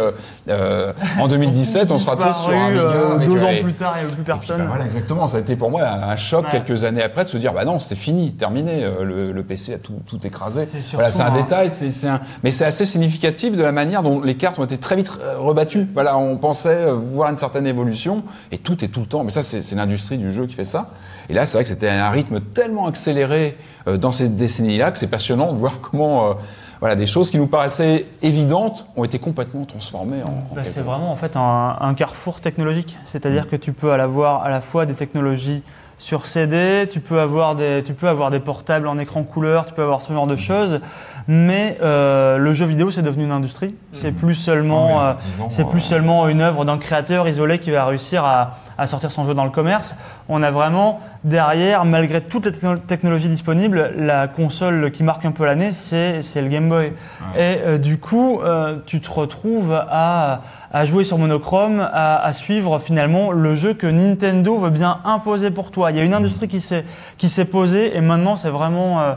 euh, 0.47 0.91
en 1.19 1.27
2017, 1.27 1.91
on 1.91 1.99
sera 1.99 2.15
tous 2.15 2.23
sur 2.23 2.51
Disparu, 2.53 2.79
Amiga. 2.79 3.25
deux 3.27 3.43
ans 3.43 3.49
plus 3.61 3.73
tard, 3.73 3.93
il 3.97 3.99
n'y 3.99 4.05
avait 4.05 4.15
plus 4.15 4.23
puis, 4.23 4.33
personne. 4.33 4.57
bah, 4.57 4.65
voilà, 4.67 4.85
exactement. 4.85 5.27
Ça 5.27 5.37
a 5.37 5.39
été 5.41 5.55
pour 5.55 5.69
moi 5.69 5.78
un, 5.79 6.03
un 6.09 6.15
choc 6.15 6.45
Ouais. 6.45 6.51
quelques 6.63 6.83
années 6.83 7.01
après 7.03 7.23
de 7.23 7.29
se 7.29 7.37
dire, 7.37 7.53
bah 7.53 7.65
non, 7.65 7.79
c'était 7.79 7.95
fini, 7.95 8.31
terminé. 8.33 8.83
euh, 8.83 9.03
Le, 9.03 9.31
le 9.31 9.43
PC 9.43 9.73
a 9.73 9.77
tout, 9.77 9.99
tout 10.05 10.25
écrasé. 10.25 10.65
C'est 10.65 10.93
Voilà, 10.93 11.11
c'est 11.11 11.21
un 11.23 11.31
détail, 11.31 11.69
c'est 11.71 12.07
un- 12.07 12.21
mais 12.43 12.51
c'est 12.51 12.65
assez 12.65 12.85
significatif 12.85 13.55
de 13.57 13.61
la 13.63 13.71
manière 13.71 14.03
dont 14.03 14.21
les 14.21 14.35
cartes 14.35 14.59
ont 14.59 14.65
été 14.65 14.77
très 14.77 14.95
vite 14.95 15.11
euh, 15.21 15.37
rebattues. 15.39 15.87
Voilà, 15.93 16.17
on 16.17 16.37
pensait 16.37 16.69
euh, 16.69 16.93
voir 16.93 17.29
une 17.31 17.37
certaine 17.37 17.67
évolution 17.67 18.23
et 18.51 18.57
tout 18.57 18.83
est 18.83 18.89
tout 18.89 18.99
le 19.01 19.05
temps. 19.07 19.23
Mais 19.23 19.31
ça, 19.31 19.43
c'est 19.43 19.73
l'industrie 19.75 20.17
du 20.17 20.31
jeu 20.31 20.45
qui 20.47 20.53
fait 20.55 20.65
ça. 20.65 20.91
Et 21.29 21.33
là, 21.33 21.45
c'est 21.45 21.57
vrai 21.57 21.63
que 21.63 21.69
c'était 21.69 21.89
un 21.89 22.09
rythme 22.09 22.39
tellement 22.39 22.87
accéléré 22.87 23.57
dans 23.85 24.11
ces 24.11 24.29
décennies-là 24.29 24.91
que 24.91 24.97
c'est 24.99 25.07
passionnant 25.07 25.53
de 25.53 25.57
voir 25.57 25.79
comment. 25.81 26.35
Voilà, 26.79 26.95
des 26.95 27.05
choses 27.07 27.29
qui 27.31 27.37
nous 27.37 27.47
paraissaient 27.47 28.05
évidentes 28.21 28.85
ont 28.95 29.03
été 29.03 29.19
complètement 29.19 29.65
transformées 29.65 30.23
en. 30.23 30.55
Bah, 30.55 30.63
c'est 30.63 30.81
vraiment 30.81 31.11
en 31.11 31.15
fait 31.15 31.35
un, 31.35 31.77
un 31.79 31.93
carrefour 31.93 32.39
technologique. 32.41 32.97
C'est-à-dire 33.05 33.43
Mm. 33.45 33.49
que 33.49 33.55
tu 33.57 33.73
peux 33.73 33.91
avoir 33.91 34.43
à 34.43 34.49
la 34.49 34.61
fois 34.61 34.85
des 34.85 34.93
technologies 34.93 35.61
sur 35.97 36.25
CD, 36.25 36.87
tu 36.89 37.01
peux 37.01 37.19
avoir 37.19 37.55
des, 37.55 37.83
tu 37.85 37.93
peux 37.93 38.07
avoir 38.07 38.31
des 38.31 38.39
portables 38.39 38.87
en 38.87 38.97
écran 38.97 39.23
couleur, 39.23 39.65
tu 39.65 39.73
peux 39.73 39.83
avoir 39.83 40.01
ce 40.01 40.13
genre 40.13 40.27
de 40.27 40.37
choses. 40.37 40.79
Mais 41.27 41.77
euh, 41.81 42.37
le 42.37 42.53
jeu 42.53 42.65
vidéo, 42.65 42.91
c'est 42.91 43.01
devenu 43.01 43.23
une 43.25 43.31
industrie. 43.31 43.75
C'est 43.93 44.11
plus 44.11 44.35
seulement, 44.35 44.99
Ah 44.99 45.17
euh, 45.19 45.43
c'est 45.49 45.67
plus 45.67 45.79
euh, 45.79 45.81
seulement 45.81 46.27
une 46.27 46.41
œuvre 46.41 46.65
d'un 46.65 46.77
créateur 46.77 47.27
isolé 47.27 47.59
qui 47.59 47.71
va 47.71 47.85
réussir 47.85 48.23
à, 48.25 48.57
à 48.77 48.87
sortir 48.87 49.11
son 49.11 49.25
jeu 49.25 49.33
dans 49.33 49.43
le 49.43 49.49
commerce. 49.49 49.95
On 50.29 50.41
a 50.43 50.51
vraiment 50.51 50.99
derrière, 51.23 51.85
malgré 51.85 52.21
toutes 52.21 52.45
les 52.45 52.51
techno- 52.51 52.77
technologies 52.77 53.29
disponibles, 53.29 53.93
la 53.97 54.27
console 54.27 54.91
qui 54.91 55.03
marque 55.03 55.25
un 55.25 55.31
peu 55.31 55.45
l'année, 55.45 55.71
c'est 55.71 56.21
c'est 56.21 56.41
le 56.41 56.47
Game 56.47 56.69
Boy. 56.69 56.93
Et 57.35 57.57
euh, 57.65 57.77
du 57.77 57.97
coup, 57.97 58.39
euh, 58.41 58.77
tu 58.85 59.01
te 59.01 59.09
retrouves 59.11 59.73
à, 59.73 60.41
à 60.71 60.85
jouer 60.85 61.03
sur 61.03 61.17
monochrome, 61.17 61.79
à, 61.81 62.23
à 62.23 62.33
suivre 62.33 62.79
finalement 62.79 63.31
le 63.31 63.55
jeu 63.55 63.73
que 63.73 63.87
Nintendo 63.87 64.57
veut 64.59 64.69
bien 64.69 64.99
imposer 65.03 65.51
pour 65.51 65.71
toi. 65.71 65.91
Il 65.91 65.97
y 65.97 65.99
a 65.99 66.03
une 66.03 66.13
industrie 66.13 66.47
qui 66.47 66.61
s'est 66.61 66.85
qui 67.17 67.29
s'est 67.29 67.45
posée 67.45 67.95
et 67.97 68.01
maintenant 68.01 68.35
c'est 68.35 68.49
vraiment, 68.49 68.99
euh, 69.01 69.13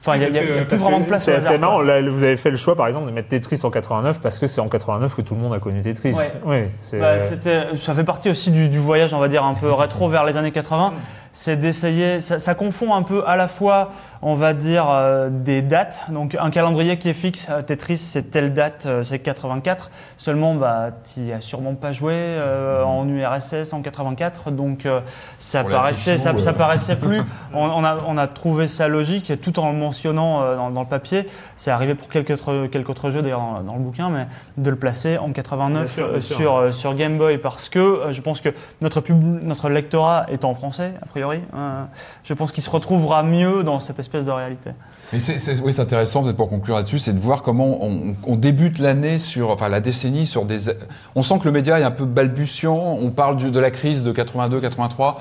enfin 0.00 0.16
il 0.16 0.22
y 0.22 0.38
a, 0.38 0.64
plus 0.64 0.76
vraiment 0.76 1.00
de 1.00 1.04
place. 1.04 1.30
C'est 1.38 1.58
marrant, 1.58 1.80
là, 1.80 2.02
vous 2.02 2.24
avez 2.24 2.36
fait 2.36 2.50
le 2.50 2.56
choix 2.56 2.76
par 2.76 2.86
exemple 2.86 3.06
de 3.06 3.12
mettre 3.12 3.28
Tetris 3.28 3.60
en 3.62 3.70
89 3.70 4.20
parce 4.20 4.38
que 4.38 4.46
c'est 4.46 4.60
en 4.60 4.68
89 4.68 5.14
que 5.14 5.22
tout 5.22 5.34
le 5.34 5.40
monde 5.40 5.54
a 5.54 5.58
connu 5.58 5.80
Tetris. 5.80 6.12
Ouais. 6.12 6.32
Oui. 6.44 6.98
Bah, 6.98 7.18
c'était, 7.18 7.76
ça 7.76 7.94
fait 7.94 8.04
partie 8.04 8.30
aussi 8.30 8.50
du, 8.50 8.68
du 8.68 8.78
voyage, 8.78 9.14
on 9.14 9.18
va 9.18 9.28
dire, 9.28 9.44
un 9.44 9.54
peu 9.54 9.72
rétro 9.72 10.08
vers 10.08 10.24
les 10.24 10.36
années 10.36 10.52
80. 10.52 10.92
C'est 11.40 11.54
d'essayer, 11.56 12.18
ça, 12.18 12.40
ça 12.40 12.56
confond 12.56 12.94
un 12.94 13.04
peu 13.04 13.22
à 13.24 13.36
la 13.36 13.46
fois, 13.46 13.92
on 14.22 14.34
va 14.34 14.54
dire, 14.54 14.86
euh, 14.90 15.28
des 15.30 15.62
dates. 15.62 16.00
Donc 16.08 16.36
un 16.36 16.50
calendrier 16.50 16.98
qui 16.98 17.08
est 17.08 17.14
fixe, 17.14 17.46
euh, 17.48 17.62
Tetris, 17.62 17.98
c'est 17.98 18.32
telle 18.32 18.54
date, 18.54 18.86
euh, 18.86 19.04
c'est 19.04 19.20
84. 19.20 19.92
Seulement, 20.16 20.56
bah, 20.56 20.88
tu 21.14 21.20
n'y 21.20 21.32
as 21.32 21.40
sûrement 21.40 21.76
pas 21.76 21.92
joué 21.92 22.12
euh, 22.16 22.82
en 22.82 23.08
URSS 23.08 23.72
en 23.72 23.82
84. 23.82 24.50
Donc 24.50 24.84
euh, 24.84 24.98
ça, 25.38 25.62
la 25.62 25.68
paraissait, 25.68 26.18
ça, 26.18 26.32
paraissait 26.52 26.96
plus. 26.96 27.22
On, 27.54 27.66
on 27.66 27.84
a, 27.84 27.98
on 28.08 28.18
a 28.18 28.26
trouvé 28.26 28.66
ça 28.66 28.88
logique, 28.88 29.40
tout 29.40 29.60
en 29.60 29.70
le 29.70 29.78
mentionnant 29.78 30.42
euh, 30.42 30.56
dans, 30.56 30.70
dans 30.70 30.82
le 30.82 30.88
papier. 30.88 31.28
C'est 31.56 31.70
arrivé 31.70 31.94
pour 31.94 32.08
quelques 32.08 32.32
autres, 32.32 32.66
quelques 32.66 32.90
autres 32.90 33.10
jeux, 33.12 33.22
d'ailleurs, 33.22 33.40
dans, 33.40 33.60
dans 33.62 33.74
le 33.74 33.80
bouquin, 33.80 34.10
mais 34.10 34.26
de 34.56 34.70
le 34.70 34.76
placer 34.76 35.18
en 35.18 35.30
89 35.32 35.84
Bien 35.84 35.86
sûr, 35.86 36.08
bien 36.08 36.16
euh, 36.16 36.20
sûr. 36.20 36.36
sur, 36.36 36.56
euh, 36.56 36.72
sur 36.72 36.94
Game 36.94 37.16
Boy 37.16 37.38
parce 37.38 37.68
que 37.68 37.78
euh, 37.78 38.12
je 38.12 38.20
pense 38.20 38.40
que 38.40 38.50
notre, 38.80 39.00
pub, 39.00 39.22
notre 39.42 39.68
lectorat 39.68 40.26
est 40.30 40.44
en 40.44 40.54
français, 40.54 40.94
a 41.00 41.06
priori. 41.06 41.27
Euh, 41.32 41.84
je 42.24 42.34
pense 42.34 42.52
qu'il 42.52 42.62
se 42.62 42.70
retrouvera 42.70 43.22
mieux 43.22 43.62
dans 43.62 43.80
cette 43.80 43.98
espèce 43.98 44.24
de 44.24 44.30
réalité. 44.30 44.70
Oui, 45.12 45.20
c'est 45.20 45.80
intéressant 45.80 46.22
peut-être 46.22 46.36
pour 46.36 46.48
conclure 46.48 46.76
là-dessus, 46.76 46.98
c'est 46.98 47.12
de 47.12 47.20
voir 47.20 47.42
comment 47.42 47.78
on, 47.82 48.36
débute 48.36 48.78
l'année 48.78 49.18
sur, 49.18 49.50
enfin 49.50 49.68
la 49.68 49.80
décennie 49.80 50.26
sur 50.26 50.44
des. 50.44 50.70
On 51.14 51.22
sent 51.22 51.38
que 51.38 51.44
le 51.44 51.52
média 51.52 51.80
est 51.80 51.84
un 51.84 51.90
peu 51.90 52.04
balbutiant. 52.04 52.76
On 52.76 53.10
parle 53.10 53.50
de 53.50 53.60
la 53.60 53.70
crise 53.70 54.02
de 54.02 54.12
82, 54.12 54.60
83. 54.60 55.20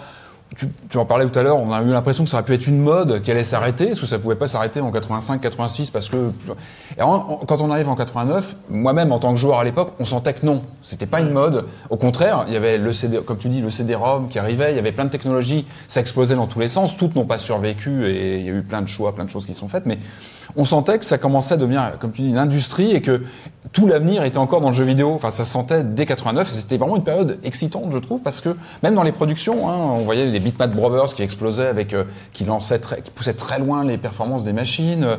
Tu, 0.57 0.67
tu 0.89 0.97
en 0.97 1.05
parlais 1.05 1.25
tout 1.29 1.37
à 1.37 1.43
l'heure. 1.43 1.57
On 1.57 1.71
a 1.71 1.81
eu 1.83 1.87
l'impression 1.89 2.23
que 2.23 2.29
ça 2.31 2.37
aurait 2.37 2.45
pu 2.45 2.53
être 2.53 2.65
une 2.65 2.79
mode 2.79 3.21
qui 3.21 3.29
allait 3.29 3.43
s'arrêter, 3.43 3.87
parce 3.89 3.99
que 4.01 4.05
ça 4.07 4.17
pouvait 4.17 4.35
pas 4.35 4.47
s'arrêter 4.47 4.81
en 4.81 4.91
85, 4.91 5.39
86, 5.39 5.91
parce 5.91 6.09
que. 6.09 6.31
Et 6.97 7.01
en- 7.03 7.13
en- 7.13 7.37
quand 7.45 7.61
on 7.61 7.69
arrive 7.69 7.87
en 7.89 7.95
89, 7.95 8.55
moi-même 8.69 9.11
en 9.11 9.19
tant 9.19 9.31
que 9.33 9.39
joueur 9.39 9.59
à 9.59 9.63
l'époque, 9.63 9.93
on 9.99 10.05
sentait 10.05 10.33
que 10.33 10.43
non, 10.45 10.63
c'était 10.81 11.05
pas 11.05 11.19
une 11.21 11.29
mode. 11.29 11.65
Au 11.91 11.97
contraire, 11.97 12.45
il 12.47 12.53
y 12.53 12.57
avait 12.57 12.79
le 12.79 12.91
CD, 12.91 13.19
comme 13.19 13.37
tu 13.37 13.49
dis, 13.49 13.61
le 13.61 13.69
CD-ROM 13.69 14.29
qui 14.29 14.39
arrivait. 14.39 14.71
Il 14.73 14.75
y 14.75 14.79
avait 14.79 14.91
plein 14.91 15.05
de 15.05 15.11
technologies, 15.11 15.67
ça 15.87 15.99
explosait 16.01 16.35
dans 16.35 16.47
tous 16.47 16.59
les 16.59 16.69
sens. 16.69 16.97
Toutes 16.97 17.15
n'ont 17.15 17.25
pas 17.25 17.37
survécu 17.37 18.07
et 18.07 18.39
il 18.39 18.45
y 18.45 18.49
a 18.49 18.53
eu 18.53 18.63
plein 18.63 18.81
de 18.81 18.87
choix, 18.87 19.13
plein 19.13 19.25
de 19.25 19.29
choses 19.29 19.45
qui 19.45 19.53
sont 19.53 19.67
faites, 19.67 19.85
mais 19.85 19.99
on 20.55 20.65
sentait 20.65 20.97
que 20.97 21.05
ça 21.05 21.17
commençait 21.17 21.55
à 21.55 21.57
devenir, 21.57 21.93
comme 21.99 22.11
tu 22.11 22.21
dis, 22.21 22.29
une 22.29 22.37
industrie 22.37 22.91
et 22.91 23.01
que 23.01 23.21
tout 23.73 23.87
l'avenir 23.87 24.23
était 24.23 24.37
encore 24.37 24.61
dans 24.61 24.69
le 24.69 24.75
jeu 24.75 24.83
vidéo. 24.83 25.13
Enfin, 25.13 25.29
ça 25.29 25.45
se 25.45 25.51
sentait 25.51 25.83
dès 25.83 26.05
89. 26.05 26.47
et 26.47 26.51
C'était 26.51 26.77
vraiment 26.77 26.95
une 26.95 27.03
période 27.03 27.37
excitante, 27.43 27.91
je 27.91 27.97
trouve, 27.97 28.21
parce 28.21 28.41
que 28.41 28.55
même 28.83 28.95
dans 28.95 29.03
les 29.03 29.11
productions, 29.11 29.69
hein, 29.69 29.75
on 29.75 30.03
voyait 30.03 30.25
les 30.25 30.39
Bitmap 30.39 30.73
Brothers 30.73 31.13
qui 31.13 31.23
explosaient 31.23 31.67
avec, 31.67 31.93
euh, 31.93 32.05
qui 32.33 32.45
lançaient, 32.45 32.79
qui 32.79 33.11
poussaient 33.11 33.33
très 33.33 33.59
loin 33.59 33.83
les 33.83 33.97
performances 33.97 34.43
des 34.43 34.53
machines. 34.53 35.17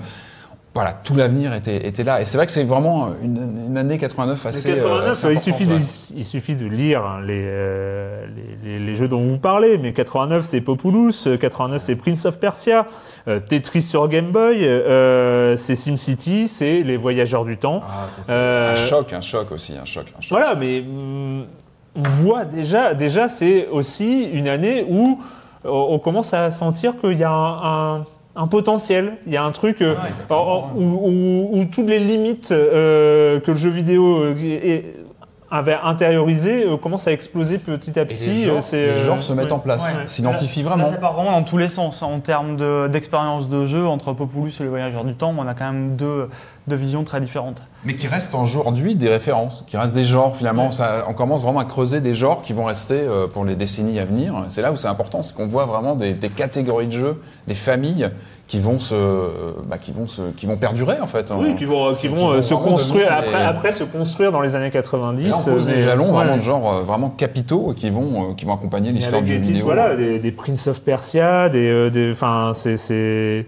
Euh, 0.69 0.81
Voilà, 0.81 0.93
tout 0.93 1.15
l'avenir 1.15 1.55
était, 1.55 1.87
était 1.89 2.05
là. 2.05 2.21
Et 2.21 2.25
c'est 2.25 2.37
vrai 2.37 2.47
que 2.47 2.53
c'est 2.53 2.63
vraiment 2.63 3.09
une, 3.23 3.65
une 3.69 3.77
année 3.77 3.99
89 3.99 4.41
Mais 4.45 4.49
assez. 4.51 4.75
89, 4.75 5.07
euh, 5.07 5.11
assez 5.11 5.33
il, 5.33 5.41
suffit 5.41 5.67
de, 5.67 5.79
il 6.15 6.25
suffit 6.25 6.55
de 6.57 6.67
lire 6.67 7.05
hein, 7.05 7.21
les, 7.27 7.43
euh, 7.47 8.27
les, 8.63 8.79
les- 8.79 8.79
les 8.87 8.95
jeux 8.95 9.09
dont 9.09 9.21
vous 9.23 9.39
parlez, 9.39 9.77
mais 9.79 9.93
89 9.93 10.45
c'est 10.45 10.61
Populous, 10.61 11.11
euh, 11.27 11.37
89 11.37 11.83
c'est 11.83 11.97
Prince 11.97 12.27
of 12.27 12.39
Persia, 12.39 12.87
euh, 13.27 13.41
Tetris 13.41 13.83
sur 13.83 14.07
Game 14.09 14.31
Boy, 14.31 14.65
euh, 14.65 15.57
c'est 15.57 15.75
SimCity, 15.75 16.47
c'est 16.49 16.83
Les 16.83 16.97
Voyageurs 16.97 17.45
du 17.45 17.57
Temps. 17.57 17.81
Ah, 17.89 18.07
ça, 18.23 18.33
Euh, 18.33 18.73
Un 18.73 18.75
choc, 18.77 19.13
un 19.13 19.21
choc 19.21 19.51
aussi, 19.51 19.75
un 19.77 19.85
choc. 19.85 20.05
Un 20.17 20.21
choc. 20.21 20.31
Voilà, 20.39 20.55
mais 20.55 20.81
hum, 20.81 21.45
on 21.97 22.03
voit 22.03 22.45
déjà, 22.45 22.95
déjà 22.95 23.29
c'est 23.29 23.67
aussi 23.69 24.29
une 24.33 24.47
année 24.47 24.85
où 24.89 25.19
euh, 25.65 25.69
on 25.71 25.99
commence 25.99 26.33
à 26.35 26.51
sentir 26.53 26.95
qu'il 27.01 27.19
y 27.19 27.25
a 27.25 27.31
un, 27.33 27.97
un- 27.99 28.05
un 28.39 28.47
potentiel, 28.47 29.15
il 29.27 29.33
y 29.33 29.37
a 29.37 29.45
un 29.45 29.51
truc 29.51 29.83
euh, 29.83 29.95
Ouais, 29.95 30.01
où, 30.77 30.83
où- 30.85 31.49
où 31.61 31.65
toutes 31.65 31.89
les 31.91 31.99
limites 31.99 32.53
euh, 32.53 33.41
que 33.41 33.51
le 33.51 33.57
jeu 33.57 33.69
vidéo 33.71 34.23
euh, 34.23 34.35
est- 34.41 34.85
avait 35.51 35.79
intériorisées 35.83 36.67
euh, 36.67 36.77
commencent 36.77 37.09
à 37.09 37.13
exploser 37.13 37.59
petit 37.59 37.99
à 37.99 38.03
Et 38.03 38.07
petit. 38.07 38.29
les 38.31 38.45
genres, 38.47 38.57
euh, 38.75 38.95
les 38.95 39.01
euh, 39.01 39.05
genres 39.05 39.23
se 39.23 39.33
mettent 39.33 39.47
ouais. 39.47 39.53
en 39.53 39.59
place, 39.59 39.83
Ouais. 39.83 40.07
s'identifient 40.07 40.63
Là, 40.63 40.71
vraiment. 40.71 40.85
ça 40.91 40.97
part 40.99 41.15
vraiment 41.15 41.33
dans 41.33 41.43
tous 41.43 41.57
les 41.59 41.69
sens. 41.69 42.03
En 42.03 42.21
termes 42.21 42.57
de- 42.57 42.89
d'expérience 42.89 43.49
de, 43.49 43.67
jeu, 43.67 43.87
entre 43.87 44.13
Populous 44.13 44.49
et 44.61 44.63
les 44.63 44.69
Voyageurs 44.69 45.05
du 45.05 45.15
Temps, 45.15 45.35
on 45.39 45.47
a 45.47 45.55
quand 45.55 45.73
même 45.73 45.97
deux, 45.97 46.29
deux 46.67 46.77
visions 46.77 47.03
très 47.05 47.21
différentes. 47.21 47.63
Mais 47.85 47.95
qui 47.97 48.09
restent 48.09 48.35
aujourd'hui 48.35 48.95
des 48.95 49.09
références, 49.09 49.65
qui 49.69 49.77
restent 49.77 49.95
des 49.95 50.05
genres 50.05 50.37
finalement. 50.37 50.71
Ça, 50.71 51.05
on 51.09 51.15
commence 51.15 51.45
vraiment 51.45 51.61
à 51.61 51.65
creuser 51.65 52.01
des 52.01 52.13
genres 52.15 52.43
qui 52.43 52.53
vont 52.53 52.65
rester 52.65 53.01
euh, 53.01 53.27
pour 53.27 53.45
les 53.45 53.57
décennies 53.57 53.99
à 54.01 54.05
venir. 54.05 54.35
C'est 54.49 54.63
là 54.63 54.73
où 54.73 54.77
c'est 54.77 54.89
important, 54.89 55.23
c'est 55.23 55.35
qu'on 55.35 55.47
voit 55.47 55.65
vraiment 55.67 55.95
des, 55.97 56.13
des 56.15 56.29
catégories 56.29 56.89
de 56.89 56.93
jeux, 56.93 57.23
des 57.47 57.55
familles 57.55 58.11
qui 58.49 58.59
vont 58.61 58.81
se, 58.81 58.95
bah, 59.69 59.77
qui 59.79 59.93
vont 59.93 60.07
se, 60.07 60.23
qui 60.37 60.47
vont 60.47 60.57
perdurer 60.57 60.99
en 61.01 61.07
fait. 61.07 61.31
Oui, 61.37 61.55
qui 61.55 61.67
vont, 61.67 61.93
qui 61.93 62.01
Qui 62.01 62.09
vont, 62.09 62.17
vont 62.17 62.31
euh, 62.31 62.43
se 62.43 62.55
construire 62.55 63.13
après, 63.13 63.45
après 63.45 63.73
se 63.73 63.85
construire 63.85 64.33
dans 64.33 64.41
les 64.41 64.57
années 64.57 64.71
90. 64.71 65.23
Et 65.25 65.29
là, 65.29 65.37
on 65.39 65.45
pose 65.45 65.69
euh, 65.69 65.75
des 65.75 65.81
jalons 65.83 66.07
ouais. 66.07 66.13
vraiment 66.13 66.37
de 66.39 66.43
genre 66.43 66.73
euh, 66.75 66.83
vraiment 66.83 67.11
capitaux 67.11 67.75
qui 67.77 67.91
vont, 67.91 68.31
euh, 68.31 68.35
qui 68.35 68.47
vont 68.47 68.55
accompagner 68.55 68.91
l'histoire 68.91 69.21
du 69.23 69.35
jeu 69.35 69.39
vidéo. 69.39 69.65
voilà, 69.67 69.95
des, 69.97 70.19
des 70.19 70.33
Prince 70.33 70.67
of 70.67 70.81
Persia, 70.81 71.51
des, 71.51 71.69
euh, 71.69 71.91
des, 71.91 72.11
enfin, 72.11 72.53
c'est, 72.55 73.47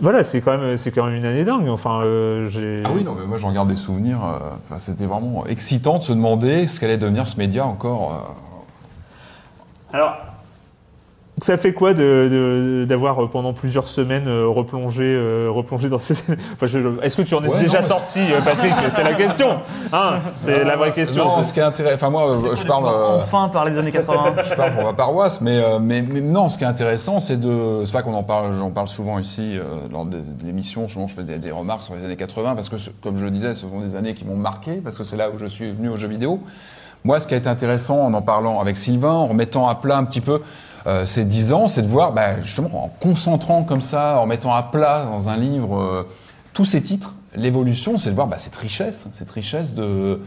voilà, 0.00 0.22
c'est 0.24 0.40
quand 0.40 0.56
même, 0.56 0.76
c'est 0.78 0.90
quand 0.90 1.04
même 1.04 1.14
une 1.14 1.26
année 1.26 1.44
dingue. 1.44 1.68
Enfin, 1.68 2.00
euh, 2.02 2.48
j'ai. 2.48 2.82
Ah 2.84 2.88
oui, 2.94 3.04
non, 3.04 3.14
mais 3.14 3.26
moi 3.26 3.36
j'en 3.38 3.52
garde 3.52 3.68
des 3.68 3.76
souvenirs. 3.76 4.20
euh, 4.24 4.54
Enfin, 4.64 4.78
c'était 4.78 5.04
vraiment 5.06 5.46
excitant 5.46 5.98
de 5.98 6.02
se 6.02 6.12
demander 6.14 6.66
ce 6.66 6.80
qu'allait 6.80 6.96
devenir 6.96 7.26
ce 7.26 7.36
média 7.36 7.66
encore. 7.66 8.12
euh, 9.92 9.96
Alors, 9.96 10.16
Ça 11.42 11.56
fait 11.56 11.72
quoi 11.72 11.94
de- 11.94 12.28
de- 12.30 12.84
d'avoir 12.88 13.22
euh, 13.22 13.28
pendant 13.28 13.52
plusieurs 13.52 13.86
semaines 13.88 14.26
euh, 14.28 14.46
replongé, 14.48 15.04
euh, 15.04 15.48
replongé 15.50 15.88
dans 15.88 15.98
ces... 15.98 16.14
Enfin, 16.54 16.66
je- 16.66 17.00
Est-ce 17.02 17.16
que 17.16 17.22
tu 17.22 17.34
en 17.34 17.44
es 17.44 17.48
Ouais, 17.52 17.60
déjà 17.60 17.80
non, 17.80 17.86
sorti, 17.86 18.20
Patrick? 18.44 18.72
C'est 18.90 19.04
la 19.04 19.14
question. 19.14 19.58
Hein? 19.92 20.14
C'est 20.34 20.64
la 20.64 20.76
vraie 20.76 20.92
question. 20.92 21.24
Non, 21.26 21.42
ce 21.42 21.52
qui 21.52 21.60
est 21.60 21.62
intéressant, 21.62 21.94
enfin 21.96 22.10
moi, 22.10 22.38
je 22.54 22.64
parle. 22.64 22.86
Enfin 23.22 23.48
parler 23.48 23.70
des 23.72 23.78
années 23.78 23.92
80. 23.92 24.34
je 24.44 24.54
parle 24.54 24.74
pour 24.74 24.84
ma 24.84 24.92
paroisse, 24.94 25.40
mais, 25.40 25.60
mais, 25.80 26.02
mais 26.02 26.20
non, 26.20 26.48
ce 26.48 26.58
qui 26.58 26.64
est 26.64 26.68
intéressant, 26.68 27.20
c'est 27.20 27.38
de. 27.38 27.82
C'est 27.86 27.92
vrai 27.92 28.02
qu'on 28.02 28.14
en 28.14 28.22
parle, 28.22 28.54
j'en 28.58 28.70
parle 28.70 28.88
souvent 28.88 29.18
ici, 29.18 29.58
lors 29.92 30.04
de, 30.04 30.18
de 30.18 30.44
l'émission, 30.44 30.88
souvent 30.88 31.06
je 31.06 31.14
fais 31.14 31.22
des, 31.22 31.38
des 31.38 31.50
remarques 31.50 31.82
sur 31.82 31.94
les 31.94 32.04
années 32.04 32.16
80, 32.16 32.54
parce 32.54 32.68
que, 32.68 32.76
comme 33.02 33.16
je 33.16 33.24
le 33.24 33.30
disais, 33.30 33.54
ce 33.54 33.60
sont 33.62 33.80
des 33.80 33.96
années 33.96 34.14
qui 34.14 34.24
m'ont 34.24 34.36
marqué, 34.36 34.76
parce 34.82 34.96
que 34.96 35.04
c'est 35.04 35.16
là 35.16 35.28
où 35.30 35.38
je 35.38 35.46
suis 35.46 35.70
venu 35.72 35.88
aux 35.88 35.96
jeux 35.96 36.08
vidéo. 36.08 36.40
Moi, 37.04 37.20
ce 37.20 37.28
qui 37.28 37.34
a 37.34 37.36
été 37.36 37.48
intéressant 37.48 38.00
en 38.04 38.12
en 38.12 38.22
parlant 38.22 38.60
avec 38.60 38.76
Sylvain, 38.76 39.12
en 39.12 39.26
remettant 39.28 39.68
à 39.68 39.76
plat 39.76 39.96
un 39.96 40.04
petit 40.04 40.20
peu 40.20 40.40
euh, 40.88 41.06
ces 41.06 41.24
10 41.24 41.52
ans, 41.52 41.68
c'est 41.68 41.82
de 41.82 41.86
voir, 41.88 42.12
bah, 42.12 42.40
justement, 42.40 42.84
en 42.84 42.88
concentrant 42.88 43.62
comme 43.62 43.82
ça, 43.82 44.18
en 44.20 44.26
mettant 44.26 44.54
à 44.54 44.62
plat 44.62 45.04
dans 45.04 45.28
un 45.28 45.36
livre 45.36 45.78
euh, 45.80 46.08
tous 46.54 46.64
ces 46.64 46.82
titres, 46.82 47.14
l'évolution, 47.36 47.98
c'est 47.98 48.10
de 48.10 48.14
voir 48.14 48.26
bah, 48.26 48.38
cette 48.38 48.56
richesse, 48.56 49.06
cette 49.12 49.30
richesse 49.30 49.74
de, 49.74 50.20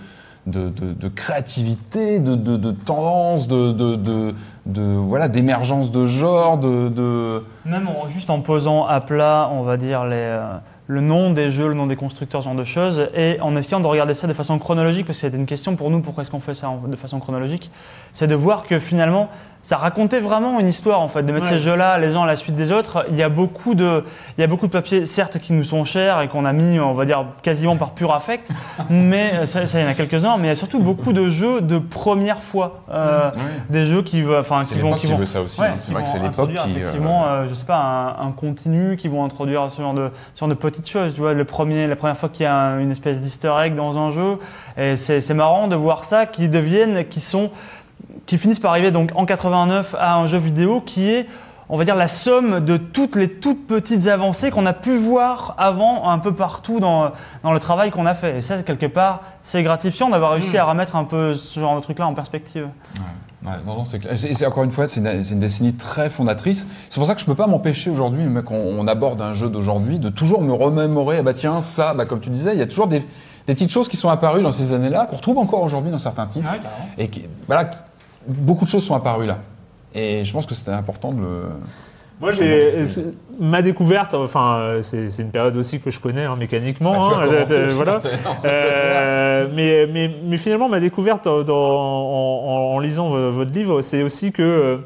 de, 0.48 0.70
de- 0.70 1.08
créativité, 1.10 2.20
de, 2.20 2.36
de, 2.36 2.72
tendance, 2.72 3.48
de, 3.48 5.00
voilà, 5.00 5.28
d'émergence 5.28 5.92
de 5.92 6.06
genre, 6.06 6.58
de. 6.58 7.44
Même 7.66 7.88
en- 7.88 8.08
juste 8.08 8.30
en 8.30 8.42
posant 8.42 8.86
à 8.86 9.02
plat, 9.02 9.50
on 9.52 9.64
va 9.64 9.78
dire, 9.78 10.06
les, 10.06 10.16
euh, 10.16 10.46
le 10.88 11.02
nom 11.02 11.32
des 11.32 11.52
jeux, 11.52 11.68
le 11.70 11.74
nom 11.74 11.88
des 11.88 11.96
constructeurs, 11.96 12.42
ce 12.42 12.46
genre 12.46 12.56
de 12.56 12.64
choses, 12.66 13.08
et 13.16 13.40
en 13.42 13.56
essayant 13.56 13.80
de 13.80 13.88
regarder 13.88 14.14
ça 14.14 14.28
de 14.28 14.34
façon 14.34 14.60
chronologique, 14.60 15.06
parce 15.06 15.18
que 15.20 15.28
c'était 15.28 15.38
une 15.38 15.46
question 15.46 15.76
pour 15.76 15.90
nous, 15.90 16.02
pourquoi 16.02 16.24
est-ce 16.24 16.32
qu'on 16.32 16.40
fait 16.40 16.54
ça 16.56 16.70
de 16.86 16.96
façon 16.96 17.20
chronologique, 17.20 17.72
c'est 18.14 18.28
de 18.28 18.36
voir 18.36 18.64
que 18.64 18.78
finalement, 18.80 19.30
ça 19.64 19.78
racontait 19.78 20.20
vraiment 20.20 20.60
une 20.60 20.68
histoire, 20.68 21.02
en 21.02 21.08
fait, 21.08 21.24
de 21.24 21.32
mettre 21.32 21.46
Ouais. 21.46 21.54
ces 21.54 21.60
jeux-là 21.60 21.98
les 22.00 22.16
uns 22.16 22.24
à 22.24 22.26
la 22.26 22.36
suite 22.36 22.56
des 22.56 22.72
autres. 22.72 23.06
Il 23.12 23.16
y 23.16 23.24
a 23.24 23.30
beaucoup 23.30 23.76
de, 23.76 24.04
il 24.38 24.42
y 24.42 24.44
a 24.44 24.48
beaucoup 24.48 24.66
de 24.68 24.72
papiers, 24.72 25.06
certes, 25.06 25.38
qui 25.40 25.54
nous 25.54 25.64
sont 25.64 25.86
chers 25.86 26.20
et 26.22 26.28
qu'on 26.28 26.46
a 26.46 26.54
mis, 26.54 26.80
on 26.80 26.94
va 26.94 27.06
dire, 27.06 27.26
quasiment 27.44 27.76
par 27.78 27.92
pur 27.92 28.14
affect, 28.14 28.50
mais 28.90 29.32
euh, 29.36 29.46
ça, 29.46 29.66
ça, 29.66 29.80
il 29.80 29.84
y 29.84 29.86
en 29.88 29.90
a 29.92 29.94
quelques-uns, 29.94 30.38
mais 30.38 30.48
il 30.48 30.50
y 30.50 30.54
a 30.54 30.56
surtout 30.56 30.80
beaucoup 30.80 31.14
de 31.14 31.30
jeux 31.30 31.62
de 31.62 31.78
première 31.78 32.42
fois. 32.42 32.82
Euh, 32.92 33.30
Des 33.70 33.86
jeux 33.86 34.02
qui, 34.02 34.24
enfin, 34.28 34.64
qui 34.64 34.76
vont, 34.80 34.94
qui 34.94 35.02
qui 35.02 35.08
vont, 35.08 35.18
veut 35.18 35.26
ça 35.26 35.42
aussi. 35.42 35.62
Ouais, 35.62 35.68
hein. 35.68 35.74
C'est 35.78 35.88
qui 35.88 35.94
vrai 35.94 36.04
que 36.04 36.10
c'est 36.10 36.18
l'époque 36.18 36.30
introduire, 36.32 36.64
qui... 36.64 36.72
euh, 36.72 36.78
Effectivement, 36.80 37.26
euh, 37.28 37.46
je 37.48 37.54
sais 37.54 37.66
pas, 37.66 38.16
un, 38.20 38.28
un 38.28 38.32
continu 38.32 38.98
qui 38.98 39.08
vont 39.08 39.24
introduire 39.24 39.70
ce 39.70 39.82
genre 39.82 39.94
de, 39.94 40.10
ce 40.34 40.40
genre 40.40 40.50
de 40.50 40.54
petites 40.56 40.90
choses. 40.90 41.14
Tu 41.14 41.22
vois, 41.22 41.34
le 41.34 41.46
premier, 41.46 41.86
la 41.88 41.96
première 41.96 42.18
fois 42.18 42.30
qu'il 42.30 42.44
y 42.44 42.48
a 42.48 42.56
un- 42.56 42.80
une 42.80 42.92
espèce 42.92 43.22
d'easter 43.22 43.54
egg 43.64 43.76
dans 43.76 43.98
un 43.98 44.12
jeu, 44.12 44.40
et 44.78 44.98
c'est 44.98 45.34
marrant 45.34 45.68
de 45.68 45.76
voir 45.76 46.04
ça, 46.04 46.26
qui 46.26 46.50
deviennent, 46.50 47.06
qui 47.06 47.22
sont, 47.22 47.52
qui 48.26 48.38
finissent 48.38 48.60
par 48.60 48.72
arriver 48.72 48.92
donc 48.92 49.12
en 49.16 49.26
89 49.26 49.96
à 50.00 50.16
un 50.16 50.28
jeu 50.28 50.38
vidéo 50.38 50.82
qui 50.82 51.10
est 51.10 51.28
on 51.72 51.78
va 51.78 51.86
dire 51.86 51.96
la 51.96 52.10
somme 52.10 52.60
de 52.60 52.76
toutes 52.76 53.16
les 53.16 53.30
toutes 53.30 53.66
petites 53.66 54.08
avancées 54.08 54.52
qu'on 54.52 54.66
a 54.66 54.74
pu 54.74 54.98
voir 54.98 55.56
avant 55.58 56.10
un 56.10 56.20
peu 56.20 56.34
partout 56.34 56.82
dans, 56.82 57.12
dans 57.44 57.54
le 57.54 57.60
travail 57.62 57.92
qu'on 57.92 58.06
a 58.06 58.14
fait. 58.14 58.40
Et 58.40 58.42
ça, 58.42 58.62
quelque 58.62 58.88
part, 58.88 59.22
c'est 59.42 59.64
gratifiant 59.64 60.10
d'avoir 60.10 60.34
réussi 60.34 60.58
à 60.58 60.66
remettre 60.66 60.98
un 60.98 61.06
peu 61.06 61.34
ce 61.34 61.60
genre 61.62 61.78
de 61.78 61.82
truc-là 61.82 62.06
en 62.08 62.14
perspective. 62.14 62.68
Ouais, 63.46 63.52
non, 63.66 63.78
non, 63.78 63.86
c'est. 63.86 64.02
Et 64.06 64.46
encore 64.46 64.66
une 64.66 64.72
fois, 64.72 64.88
c'est 64.88 65.00
une, 65.00 65.40
décennie 65.40 65.74
très 65.74 66.10
fondatrice. 66.10 66.68
C'est 66.90 67.00
pour 67.00 67.08
ça 67.08 67.16
que 67.16 67.22
je 67.22 67.26
peux 67.26 67.36
pas 67.36 67.48
m'empêcher 67.48 67.90
aujourd'hui, 67.90 68.24
mec, 68.24 68.52
on, 68.52 68.58
on 68.78 68.86
aborde 68.88 69.22
un 69.22 69.34
jeu 69.34 69.50
d'aujourd'hui, 69.50 69.98
de 69.98 70.10
toujours 70.10 70.42
me 70.42 70.52
remémorer, 70.52 71.20
ah 71.20 71.24
bah 71.24 71.34
tiens, 71.34 71.62
ça, 71.62 71.94
bah 71.94 72.06
comme 72.06 72.20
tu 72.20 72.30
disais, 72.30 72.52
il 72.52 72.60
y 72.60 72.62
a 72.62 72.68
toujours 72.68 72.88
des, 72.88 73.00
des 73.00 73.54
petites 73.54 73.72
choses 73.72 73.88
qui 73.88 73.98
sont 73.98 74.10
apparues 74.10 74.44
dans 74.44 74.52
ces 74.52 74.74
années-là, 74.74 75.08
qu'on 75.10 75.16
retrouve 75.16 75.38
encore 75.38 75.64
aujourd'hui 75.64 75.92
dans 75.92 76.00
certains 76.00 76.28
titres. 76.28 76.52
et 76.98 77.08
qui, 77.08 77.24
voilà, 77.48 77.72
beaucoup 78.28 78.66
de 78.66 78.70
choses 78.70 78.84
sont 78.86 78.96
apparues 78.96 79.26
là. 79.28 79.40
Et 79.94 80.24
je 80.24 80.32
pense 80.34 80.46
que 80.46 80.54
c'était 80.56 80.72
important 80.72 81.12
de 81.12 81.22
le. 81.22 81.42
Moi, 82.20 82.32
j'ai 82.34 82.70
ma 83.40 83.62
découverte. 83.64 84.14
Enfin, 84.14 84.58
euh, 84.60 84.82
c'est 84.84 85.10
une 85.20 85.32
période 85.32 85.58
aussi 85.58 85.80
que 85.80 85.90
je 85.90 86.00
connais 86.00 86.24
hein, 86.26 86.36
mécaniquement. 86.38 86.92
Bah, 86.94 87.00
hein, 87.24 87.26
commencé 87.28 87.54
euh, 87.54 87.72
voilà. 87.74 88.00
cette 88.00 88.20
Euh, 88.46 89.48
mais, 89.56 89.88
mais, 89.92 90.12
mais 90.26 90.38
finalement, 90.38 90.70
ma 90.70 90.80
découverte 90.80 91.26
dans- 91.26 91.42
en, 91.52 92.44
en- 92.46 92.76
en 92.76 92.80
lisant 92.80 93.10
vo- 93.10 93.32
votre 93.32 93.52
livre, 93.52 93.82
c'est 93.82 94.04
aussi 94.04 94.32
que 94.32 94.80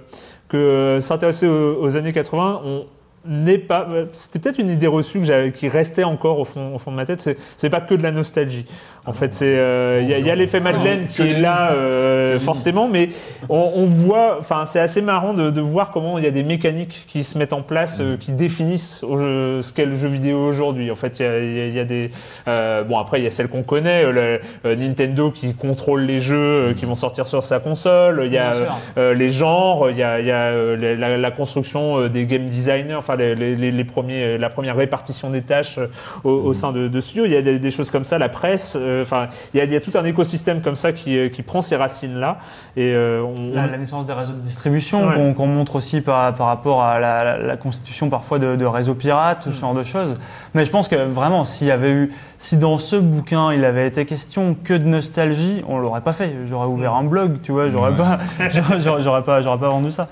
que 0.47 0.99
s'intéresser 1.01 1.47
aux, 1.47 1.81
aux 1.81 1.97
années 1.97 2.13
80, 2.13 2.61
on 2.63 2.85
n'est 3.27 3.57
pas. 3.57 3.87
C'était 4.13 4.39
peut-être 4.39 4.59
une 4.59 4.69
idée 4.69 4.87
reçue 4.87 5.19
que 5.19 5.25
j'avais, 5.25 5.51
qui 5.51 5.67
restait 5.69 6.03
encore 6.03 6.39
au 6.39 6.45
fond, 6.45 6.75
au 6.75 6.79
fond 6.79 6.91
de 6.91 6.95
ma 6.95 7.05
tête. 7.05 7.21
C'est, 7.21 7.37
c'est 7.57 7.69
pas 7.69 7.81
que 7.81 7.95
de 7.95 8.03
la 8.03 8.11
nostalgie. 8.11 8.65
En 9.07 9.13
fait, 9.13 9.33
c'est 9.33 9.45
euh, 9.57 9.99
il 10.01 10.09
y 10.09 10.13
a, 10.13 10.17
il 10.19 10.25
y 10.25 10.31
a 10.31 10.35
l'effet 10.35 10.59
Madeleine 10.59 11.05
qui 11.07 11.21
est 11.21 11.39
là 11.39 11.71
euh, 11.73 12.39
forcément, 12.39 12.87
mais 12.87 13.09
on, 13.49 13.71
on 13.75 13.85
voit. 13.85 14.37
Enfin, 14.39 14.65
c'est 14.65 14.79
assez 14.79 15.01
marrant 15.01 15.33
de, 15.33 15.51
de 15.51 15.61
voir 15.61 15.91
comment 15.91 16.17
il 16.17 16.23
y 16.23 16.27
a 16.27 16.31
des 16.31 16.43
mécaniques 16.43 17.05
qui 17.07 17.23
se 17.23 17.37
mettent 17.37 17.53
en 17.53 17.61
place, 17.61 17.99
euh, 18.01 18.17
qui 18.17 18.31
définissent 18.31 19.03
au 19.03 19.17
jeu- 19.19 19.61
ce 19.61 19.71
qu'est 19.73 19.85
le 19.85 19.95
jeu 19.95 20.07
vidéo 20.07 20.39
aujourd'hui. 20.39 20.89
En 20.91 20.95
fait, 20.95 21.19
il 21.19 21.23
y 21.23 21.25
a, 21.27 21.39
il 21.39 21.57
y 21.57 21.61
a- 21.61 21.67
y 21.67 21.79
a 21.79 21.85
des. 21.85 22.09
euh, 22.47 22.83
bon, 22.83 22.97
après, 22.97 23.19
il 23.19 23.23
y 23.23 23.27
a 23.27 23.31
celles 23.31 23.47
qu'on 23.49 23.63
connaît. 23.63 24.05
euh, 24.05 24.11
le- 24.11 24.69
euh, 24.69 24.75
Nintendo 24.75 25.29
qui 25.31 25.53
contrôle 25.53 26.01
les 26.01 26.19
jeux 26.19 26.35
euh, 26.69 26.73
qui 26.73 26.85
vont 26.85 26.95
sortir 26.95 27.27
sur 27.27 27.43
sa 27.43 27.59
console. 27.59 28.23
Il 28.25 28.31
y 28.31 28.37
a 28.37 28.53
euh, 28.97 29.13
les 29.13 29.29
genres, 29.31 29.89
il 29.91 29.97
y 29.97 30.03
a, 30.03 30.19
il 30.19 30.25
y 30.25 30.31
a, 30.31 30.45
euh, 30.47 30.95
la, 30.97 31.17
la- 31.17 31.31
construction 31.35 31.99
euh, 31.99 32.07
des 32.09 32.25
game 32.25 32.45
designers, 32.45 32.95
enfin 32.95 33.14
les, 33.15 33.35
les- 33.35 33.55
les- 33.55 33.71
les 33.71 33.83
premiers, 33.83 34.23
euh, 34.23 34.37
la 34.37 34.49
première 34.49 34.75
répartition 34.75 35.29
des 35.29 35.41
tâches 35.41 35.77
euh, 35.77 35.87
au, 36.23 36.31
au 36.31 36.53
sein 36.53 36.71
de, 36.71 36.87
de 36.87 37.01
studios. 37.01 37.25
Il 37.25 37.31
y 37.31 37.37
a 37.37 37.41
des, 37.41 37.59
des 37.59 37.71
choses 37.71 37.91
comme 37.91 38.03
ça, 38.03 38.17
la 38.17 38.29
presse. 38.29 38.77
euh, 38.79 39.01
Enfin, 39.03 39.27
il 39.53 39.57
y 39.57 39.61
a, 39.61 39.65
il 39.65 39.71
y 39.71 39.75
a 39.75 39.81
tout 39.81 39.91
un 39.95 40.03
écosystème 40.05 40.61
comme 40.61 40.75
ça 40.75 40.91
qui, 40.93 41.29
qui 41.31 41.41
prend 41.43 41.61
ces 41.61 41.75
racines 41.75 42.19
là. 42.19 42.37
Et 42.77 42.93
on, 42.95 43.53
La, 43.53 43.67
la 43.67 43.77
naissance 43.77 44.05
des 44.05 44.13
réseaux 44.13 44.33
de 44.33 44.39
distribution 44.39 45.07
Ouais. 45.07 45.33
qu'on 45.35 45.47
montre 45.47 45.75
aussi 45.75 46.01
par, 46.01 46.33
par 46.35 46.47
rapport 46.47 46.81
à 46.83 46.99
la, 46.99 47.23
la- 47.23 47.37
la 47.37 47.57
constitution 47.57 48.09
parfois 48.09 48.39
de, 48.39 48.55
de 48.55 48.65
réseaux 48.65 48.95
pirates, 48.95 49.43
ce 49.51 49.59
genre 49.59 49.73
de 49.73 49.83
choses. 49.83 50.15
Mais 50.53 50.65
je 50.65 50.71
pense 50.71 50.87
que 50.87 50.95
vraiment, 50.95 51.45
s'il 51.45 51.67
y 51.67 51.71
avait 51.71 51.91
eu, 51.91 52.11
si 52.37 52.57
dans 52.57 52.77
ce 52.77 52.95
bouquin 52.95 53.51
il 53.53 53.63
avait 53.65 53.87
été 53.87 54.05
question 54.05 54.55
que 54.63 54.73
de 54.73 54.85
nostalgie, 54.85 55.63
on 55.67 55.77
l'aurait 55.79 56.01
pas 56.01 56.13
fait. 56.13 56.33
J'aurais 56.45 56.67
ouvert 56.67 56.93
un 56.95 57.03
blog, 57.03 57.41
tu 57.43 57.51
vois, 57.51 57.69
j'aurais 57.69 57.93
pas, 57.93 58.19
j'aurais- 58.51 59.21
pas, 59.23 59.41
j'aurais 59.41 59.59
pas 59.59 59.69
vendu 59.69 59.91
ça. 59.91 60.07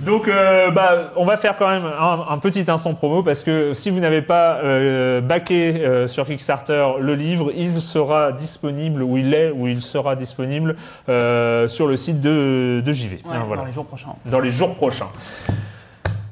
Donc, 0.00 0.28
euh, 0.28 0.70
bah, 0.70 0.90
on 1.16 1.24
va 1.24 1.36
faire 1.36 1.56
quand 1.58 1.68
même 1.68 1.82
un, 2.00 2.07
un 2.12 2.38
petit 2.38 2.64
instant 2.70 2.94
promo 2.94 3.22
parce 3.22 3.42
que 3.42 3.74
si 3.74 3.90
vous 3.90 4.00
n'avez 4.00 4.22
pas 4.22 4.56
euh, 4.56 5.20
backé 5.20 5.76
euh, 5.76 6.06
sur 6.06 6.26
Kickstarter 6.26 6.86
le 7.00 7.14
livre, 7.14 7.52
il 7.54 7.80
sera 7.80 8.32
disponible, 8.32 9.02
ou 9.02 9.16
il 9.16 9.34
est, 9.34 9.50
ou 9.50 9.66
il 9.66 9.82
sera 9.82 10.16
disponible 10.16 10.76
euh, 11.08 11.68
sur 11.68 11.86
le 11.86 11.96
site 11.96 12.20
de, 12.20 12.82
de 12.84 12.92
JV. 12.92 13.20
Hein, 13.24 13.44
voilà. 13.46 13.62
Dans 13.62 13.66
les 13.66 13.72
jours 13.72 13.86
prochains. 13.86 14.14
dans 14.26 14.40
les 14.40 14.50
jours 14.50 14.74
prochains. 14.74 15.08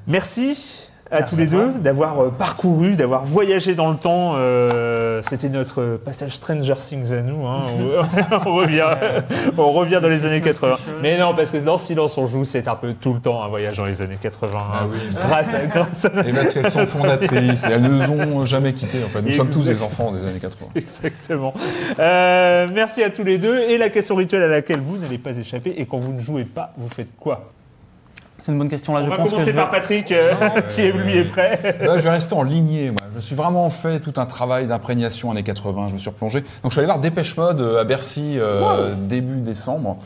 Merci 0.07 0.91
à 1.11 1.19
Merci 1.21 1.35
tous 1.35 1.41
les 1.41 1.47
deux 1.47 1.69
d'avoir 1.81 2.21
euh, 2.21 2.31
parcouru, 2.37 2.97
d'avoir 2.97 3.25
voyagé 3.25 3.75
dans 3.75 3.91
le 3.91 3.97
temps. 3.97 4.35
Euh, 4.37 5.21
C'était 5.29 5.49
notre 5.49 5.99
passage 6.05 6.33
Stranger 6.33 6.75
Things 6.77 7.13
à 7.13 7.23
nous. 7.23 7.47
hein. 7.47 7.61
On, 8.45 8.55
revient, 8.57 8.85
on 9.57 9.71
revient 9.73 10.01
dans 10.03 10.09
les 10.09 10.27
années 10.27 10.41
80. 10.41 10.77
Mais 11.03 11.17
non, 11.19 11.35
parce 11.35 11.51
que 11.51 11.59
dans 11.65 11.79
Silence 11.79 12.19
on 12.19 12.27
joue, 12.27 12.45
c'est 12.45 12.67
un 12.69 12.75
peu 12.75 12.93
tout 12.95 13.13
le 13.15 13.21
temps 13.21 13.43
un 13.43 13.49
voyage 13.49 13.77
dans 13.77 13.85
les 13.85 14.03
années 14.03 14.19
80. 14.21 14.51
hein. 14.59 14.61
Ah 14.75 14.87
oui. 14.91 14.99
Grâce 15.15 15.55
à, 15.55 15.67
grâce 15.67 16.05
à- 16.07 16.27
Et 16.29 16.33
parce 16.33 16.53
qu'elles 16.53 16.71
sont 16.71 16.87
fondatrices, 16.87 17.65
et 17.65 17.71
elles 17.73 17.83
ne 17.83 17.89
nous 18.07 18.13
ont 18.41 18.45
jamais 18.45 18.73
quittés. 18.73 18.99
En 19.05 19.09
fait, 19.09 19.23
nous 19.23 19.31
sommes 19.31 19.51
tous 19.51 19.65
des 19.65 19.83
enfants 19.83 20.11
des 20.13 20.27
années 20.27 20.41
80. 20.41 20.71
Exactement. 20.75 21.55
Euh, 21.99 22.67
merci 22.75 23.03
à 23.03 23.11
tous 23.11 23.23
les 23.25 23.39
deux. 23.39 23.59
Et 23.59 23.79
la 23.79 23.91
question 23.91 24.17
rituelle 24.17 24.43
à 24.43 24.49
laquelle 24.49 24.81
vous 24.81 24.97
n'allez 24.99 25.19
pas 25.19 25.31
échapper, 25.37 25.75
et 25.77 25.87
quand 25.87 25.99
vous 25.99 26.13
ne 26.13 26.21
jouez 26.21 26.45
pas, 26.45 26.73
vous 26.77 26.89
faites 26.89 27.17
quoi? 27.19 27.53
C'est 28.39 28.53
une 28.53 28.59
bonne 28.59 28.69
question 28.69 28.95
là. 28.95 29.01
On 29.01 29.05
je 29.05 29.11
va 29.11 29.17
pense 29.17 29.27
que 29.27 29.31
commencer 29.33 29.51
je 29.51 29.57
vais- 29.57 29.63
par 29.63 29.71
Patrick, 29.71 30.13
euh, 30.13 30.35
qui 30.75 30.83
est, 30.83 30.93
lui 30.93 31.17
est 31.17 31.25
prêt. 31.25 31.79
Là, 31.81 31.97
je 31.99 32.03
vais 32.03 32.11
rester 32.11 32.35
en 32.35 32.43
lignée, 32.43 32.91
moi. 32.91 33.01
Je 33.13 33.17
me 33.17 33.21
suis 33.21 33.35
vraiment 33.35 33.69
fait 33.71 33.99
tout 33.99 34.13
un 34.19 34.27
travail 34.27 34.67
d'imprégnation 34.67 35.31
années 35.31 35.43
80. 35.43 35.89
Je 35.89 35.95
me 35.95 35.99
suis 35.99 36.11
replongé. 36.11 36.41
Donc, 36.41 36.49
je 36.65 36.71
suis 36.71 36.79
allé 36.81 36.87
voir 36.87 36.99
Dépêche 36.99 37.37
Mode 37.37 37.61
euh, 37.61 37.81
à 37.81 37.85
Bercy 37.85 38.37
euh, 38.39 38.95
début 38.97 39.41
décembre. 39.41 39.97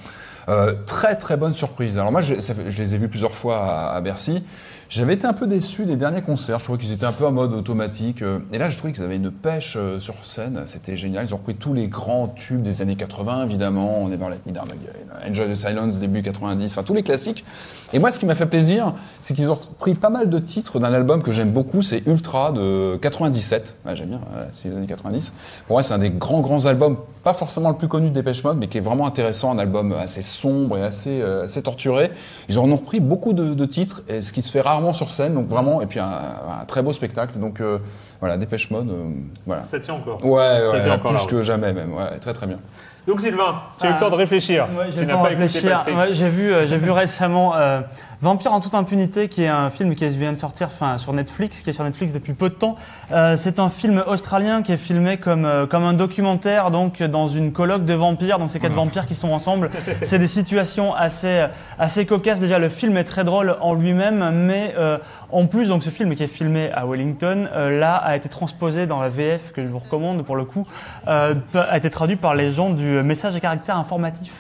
Euh, 0.49 0.73
très 0.87 1.17
très 1.17 1.37
bonne 1.37 1.55
surprise. 1.55 1.99
Alors 1.99 2.13
moi, 2.13 2.23
je, 2.23 2.41
ça 2.41 2.55
fait- 2.55 2.71
je 2.71 2.83
les 2.83 2.95
ai 2.95 2.99
vus 2.99 3.09
plusieurs 3.09 3.35
fois 3.35 3.59
à, 3.65 3.97
à 3.97 4.01
Bercy. 4.01 4.43
J'avais 4.91 5.15
été 5.15 5.25
un 5.25 5.33
peu 5.33 5.47
déçu 5.47 5.85
des 5.85 5.95
derniers 5.95 6.21
concerts. 6.21 6.59
Je 6.59 6.65
trouvais 6.65 6.79
qu'ils 6.81 6.91
étaient 6.91 7.07
un 7.07 7.13
peu 7.13 7.25
en 7.25 7.31
mode 7.31 7.53
automatique. 7.55 8.23
euh, 8.23 8.41
Et 8.53 8.59
là, 8.59 8.71
je 8.71 8.77
trouvais 8.77 8.93
qu'ils 8.93 9.05
avaient 9.05 9.15
une 9.15 9.31
pêche 9.31 9.75
euh, 9.77 10.01
sur 10.01 10.17
scène. 10.25 10.63
C'était 10.67 10.97
génial. 10.97 11.25
Ils 11.27 11.33
ont 11.33 11.37
repris 11.37 11.55
tous 11.55 11.73
les 11.73 11.87
grands 11.87 12.27
tubes 12.27 12.63
des 12.63 12.83
années 12.83 12.97
80, 12.97 13.45
évidemment. 13.45 14.09
Never 14.09 14.27
Let 14.31 14.41
Me 14.47 14.53
Down 14.53 14.65
Again, 14.69 15.31
Enjoy 15.31 15.47
the 15.49 15.55
Silence, 15.55 16.01
début 16.01 16.23
90, 16.23 16.73
enfin 16.73 16.83
tous 16.83 16.95
les 16.95 17.05
classiques. 17.05 17.45
Et 17.93 18.01
moi, 18.01 18.11
ce 18.11 18.19
qui 18.19 18.27
m'a 18.27 18.35
fait 18.35 18.47
plaisir, 18.47 18.95
c'est 19.21 19.35
qu'ils 19.35 19.49
ont 19.49 19.55
repris 19.55 19.95
pas 19.95 20.11
mal 20.11 20.29
de 20.29 20.39
titres 20.41 20.81
d'un 20.81 20.93
album 20.93 21.23
que 21.23 21.31
j'aime 21.31 21.53
beaucoup. 21.53 21.83
C'est 21.83 22.05
Ultra 22.09 22.51
de 22.51 22.97
97. 22.97 23.77
Ouais, 23.87 23.95
j'aime 23.95 24.09
bien, 24.09 24.21
c'est 24.53 24.71
les 24.71 24.77
années 24.77 24.87
90. 24.89 25.35
Pour 25.69 25.75
moi, 25.75 25.85
c'est 25.85 25.95
un 25.95 25.99
des 25.99 26.11
grands, 26.11 26.41
grands 26.41 26.67
albums, 26.67 26.97
pas 27.23 27.35
forcément 27.35 27.69
le 27.71 27.77
plus 27.77 27.89
connu 27.89 28.09
de 28.09 28.15
Dépêche 28.15 28.43
Mode, 28.43 28.59
mais 28.59 28.67
qui 28.69 28.79
est 28.79 28.81
vraiment 28.81 29.07
intéressant. 29.07 29.53
Un 29.53 29.59
album 29.59 29.93
assez 29.93 30.23
sombre 30.23 30.79
et 30.79 30.83
assez, 30.83 31.21
euh, 31.21 31.45
assez 31.45 31.63
torturé. 31.63 32.11
Ils 32.49 32.59
en 32.59 32.71
ont 32.71 32.77
repris 32.77 32.99
beaucoup 33.01 33.33
de, 33.33 33.55
de 33.55 33.65
titres, 33.67 34.03
et 34.09 34.21
ce 34.21 34.33
qui 34.33 34.43
se 34.43 34.51
fait 34.53 34.61
rarement 34.81 34.95
sur 34.95 35.11
scène. 35.11 35.35
Donc 35.35 35.47
vraiment, 35.47 35.83
et 35.83 35.87
puis 35.87 35.99
un, 36.01 36.07
un 36.07 36.65
très 36.67 36.83
beau 36.83 36.93
spectacle. 36.93 37.39
Donc 37.39 37.61
euh, 37.61 37.79
Voilà, 38.21 38.37
Dépêche 38.37 38.71
Mode, 38.71 38.89
euh, 38.91 39.11
voilà. 39.47 39.63
Ça 39.63 39.79
tient 39.81 39.95
encore. 39.95 40.25
Ouais, 40.25 40.61
Ça 40.65 40.73
ouais, 40.73 40.81
tient 40.83 40.95
encore 40.95 41.13
plus 41.15 41.27
que 41.27 41.43
jamais 41.43 41.73
même. 41.73 41.95
Ouais, 41.95 42.19
très 42.19 42.33
très 42.33 42.47
bien. 42.47 42.59
Donc 43.07 43.21
Sylvain, 43.21 43.55
tu 43.81 43.87
as 43.87 43.91
eu 43.91 43.93
le 43.95 43.99
temps 43.99 44.11
de 44.11 44.15
réfléchir. 44.15 44.69
Ouais, 44.77 44.87
j'ai 44.95 45.01
tu 45.01 45.07
n'as 45.07 45.17
pas 45.17 45.33
écouté 45.33 45.45
réfléchir. 45.45 45.79
Patrick. 45.79 45.97
Ouais, 45.97 46.09
j'ai 46.13 46.29
vu, 46.29 46.53
euh, 46.53 46.67
j'ai 46.67 46.77
vu 46.77 46.91
récemment 46.91 47.57
euh, 47.57 47.81
Vampire 48.23 48.53
en 48.53 48.61
toute 48.61 48.75
impunité, 48.75 49.29
qui 49.29 49.45
est 49.45 49.49
un 49.49 49.71
film 49.71 49.95
qui 49.95 50.07
vient 50.11 50.35
de 50.35 50.39
sortir, 50.39 50.67
enfin 50.67 50.99
sur 50.99 51.15
Netflix, 51.15 51.63
qui 51.63 51.71
est 51.71 51.73
sur 51.73 51.85
Netflix 51.85 52.13
depuis 52.13 52.35
peu 52.35 52.51
de 52.51 52.55
temps. 52.55 52.77
Euh, 53.13 53.35
c'est 53.35 53.59
un 53.59 53.71
film 53.71 54.05
australien 54.07 54.61
qui 54.61 54.73
est 54.73 54.77
filmé 54.77 55.17
comme 55.17 55.47
euh, 55.47 55.67
comme 55.67 55.85
un 55.85 55.95
documentaire, 55.95 56.71
donc 56.71 57.03
dans 57.03 57.29
une 57.29 57.51
colloque 57.51 57.87
de 57.87 57.95
vampires. 57.95 58.39
Donc 58.39 58.51
c'est 58.51 58.61
quatre 58.61 58.75
vampires 58.75 59.07
qui 59.07 59.15
sont 59.15 59.31
ensemble. 59.31 59.71
C'est 60.03 60.19
des 60.19 60.27
situations 60.27 60.95
assez 60.95 61.47
assez 61.79 62.05
cocasses. 62.05 62.41
Déjà, 62.41 62.59
le 62.59 62.69
film 62.69 62.97
est 62.99 63.05
très 63.05 63.25
drôle 63.25 63.57
en 63.61 63.75
lui-même, 63.75 64.31
mais 64.35 64.75
euh, 64.77 64.99
en 65.33 65.47
plus, 65.47 65.69
donc 65.69 65.83
ce 65.85 65.91
film 65.91 66.15
qui 66.15 66.23
est 66.23 66.27
filmé 66.29 66.71
à 66.73 66.87
Wellington, 66.87 67.49
euh, 67.55 67.79
là 67.79 67.97
a 67.97 68.17
été 68.17 68.29
transposé 68.29 68.87
dans 68.87 69.01
la 69.01 69.09
VF 69.09 69.53
que 69.53 69.63
je 69.63 69.69
vous 69.69 69.79
recommande 69.79 70.25
pour 70.25 70.37
le 70.37 70.45
coup, 70.45 70.67
euh, 71.09 71.35
a 71.55 71.77
été 71.77 71.91
traduit 71.91 72.17
par 72.17 72.35
les 72.35 72.53
gens 72.53 72.71
du 72.71 72.85
message 73.03 73.35
à 73.37 73.41
caractère 73.41 73.77
informatif. 73.79 74.33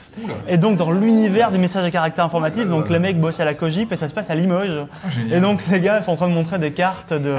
Et 0.48 0.58
donc 0.58 0.76
dans 0.76 0.90
l'univers 0.90 1.50
du 1.50 1.58
message 1.58 1.84
à 1.84 1.90
caractère 1.90 2.24
informatif, 2.24 2.68
donc 2.68 2.90
les 2.90 2.98
mecs 2.98 3.18
bossent 3.20 3.40
à 3.40 3.44
la 3.44 3.54
Cogip 3.54 3.92
et 3.92 3.96
ça 3.96 4.08
se 4.08 4.14
passe 4.14 4.30
à 4.30 4.34
Limoges. 4.34 4.86
et 5.30 5.40
donc 5.40 5.60
les 5.70 5.80
gars 5.80 6.02
sont 6.02 6.12
en 6.12 6.16
train 6.16 6.28
de 6.28 6.34
montrer 6.34 6.58
des 6.58 6.72
cartes 6.72 7.12
de 7.12 7.36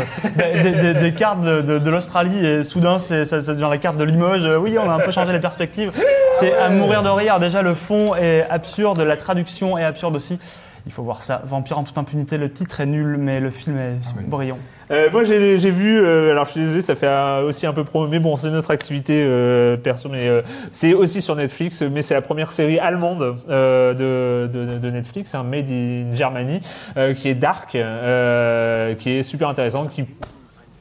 des, 0.64 0.72
des- 0.73 0.94
des 0.94 1.14
cartes 1.14 1.41
de, 1.41 1.61
de- 1.61 1.80
de 1.80 1.90
l'Australie 1.90 2.45
et 2.45 2.64
soudain 2.64 2.99
c'est 2.99 3.26
ça, 3.26 3.41
ça 3.41 3.53
devient 3.53 3.68
la 3.69 3.78
carte 3.78 3.98
de 3.98 4.03
Limoges. 4.03 4.45
Euh, 4.45 4.57
Oui, 4.57 4.78
on 4.78 4.90
a 4.90 4.94
un 4.94 4.99
peu 4.99 5.11
changé 5.11 5.34
les 5.34 5.40
perspectives. 5.40 5.91
C'est 6.34 6.53
à 6.57 6.69
mourir 6.69 7.03
de 7.03 7.10
rire. 7.10 7.40
Déjà 7.40 7.61
le 7.61 7.73
fond 7.76 8.15
est 8.15 8.45
absurde, 8.49 9.02
la 9.02 9.18
traduction 9.18 9.78
est 9.78 9.84
absurde 9.84 10.15
aussi. 10.15 10.40
Il 10.86 10.91
faut 10.91 11.03
voir 11.03 11.22
ça. 11.24 11.41
Vampire 11.45 11.78
en 11.78 11.84
toute 11.84 11.98
impunité, 11.98 12.38
le 12.38 12.52
titre 12.52 12.82
est 12.82 12.86
nul, 12.86 13.18
mais 13.18 13.40
le 13.40 13.52
film 13.52 13.78
est 13.78 13.98
brillant. 14.28 14.58
Euh, 14.90 15.10
moi, 15.12 15.24
j'ai 15.24 15.58
vu. 15.70 15.99
euh, 16.02 16.32
alors, 16.32 16.45
je 16.45 16.52
suis 16.52 16.62
désolé, 16.62 16.82
ça 16.82 16.95
fait 16.95 17.08
euh, 17.08 17.44
aussi 17.48 17.66
un 17.68 17.74
peu 17.74 17.84
promo, 17.84 18.08
mais 18.08 18.20
bon, 18.20 18.36
c'est 18.36 18.49
notre 18.49 18.72
activité 18.72 19.24
euh, 19.26 19.78
perso. 19.78 20.10
Mais 20.10 20.28
euh, 20.28 20.41
c'est 20.72 20.94
aussi 20.94 21.22
sur 21.22 21.36
Netflix. 21.36 21.82
Mais 21.84 22.02
c'est 22.02 22.14
la 22.16 22.22
première 22.22 22.52
série 22.52 22.80
allemande 22.80 23.38
euh, 23.49 23.94
de, 23.94 24.48
de, 24.52 24.80
de 24.80 24.90
Netflix, 24.90 25.36
un 25.36 25.44
Made 25.44 25.70
in 25.70 26.14
Germany, 26.14 26.60
euh, 26.98 27.14
qui 27.14 27.30
est 27.30 27.36
dark, 27.36 27.76
euh, 27.76 28.95
qui 28.95 29.12
est 29.12 29.24
super 29.24 29.49
intéressante, 29.49 29.91
qui 29.91 30.06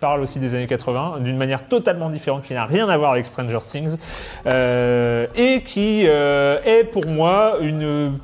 parle 0.00 0.22
aussi 0.22 0.38
des 0.38 0.54
années 0.54 0.66
80 0.66 1.16
d'une 1.20 1.36
manière 1.36 1.68
totalement 1.68 2.08
différente, 2.08 2.42
qui 2.42 2.54
n'a 2.54 2.64
rien 2.64 2.88
à 2.88 2.96
voir 2.96 3.12
avec 3.12 3.26
Stranger 3.26 3.58
Things, 3.60 3.98
euh, 4.46 5.26
et 5.36 5.60
qui 5.62 6.04
euh, 6.06 6.58
est 6.64 6.84
pour 6.84 7.06
moi 7.06 7.58
une 7.60 8.18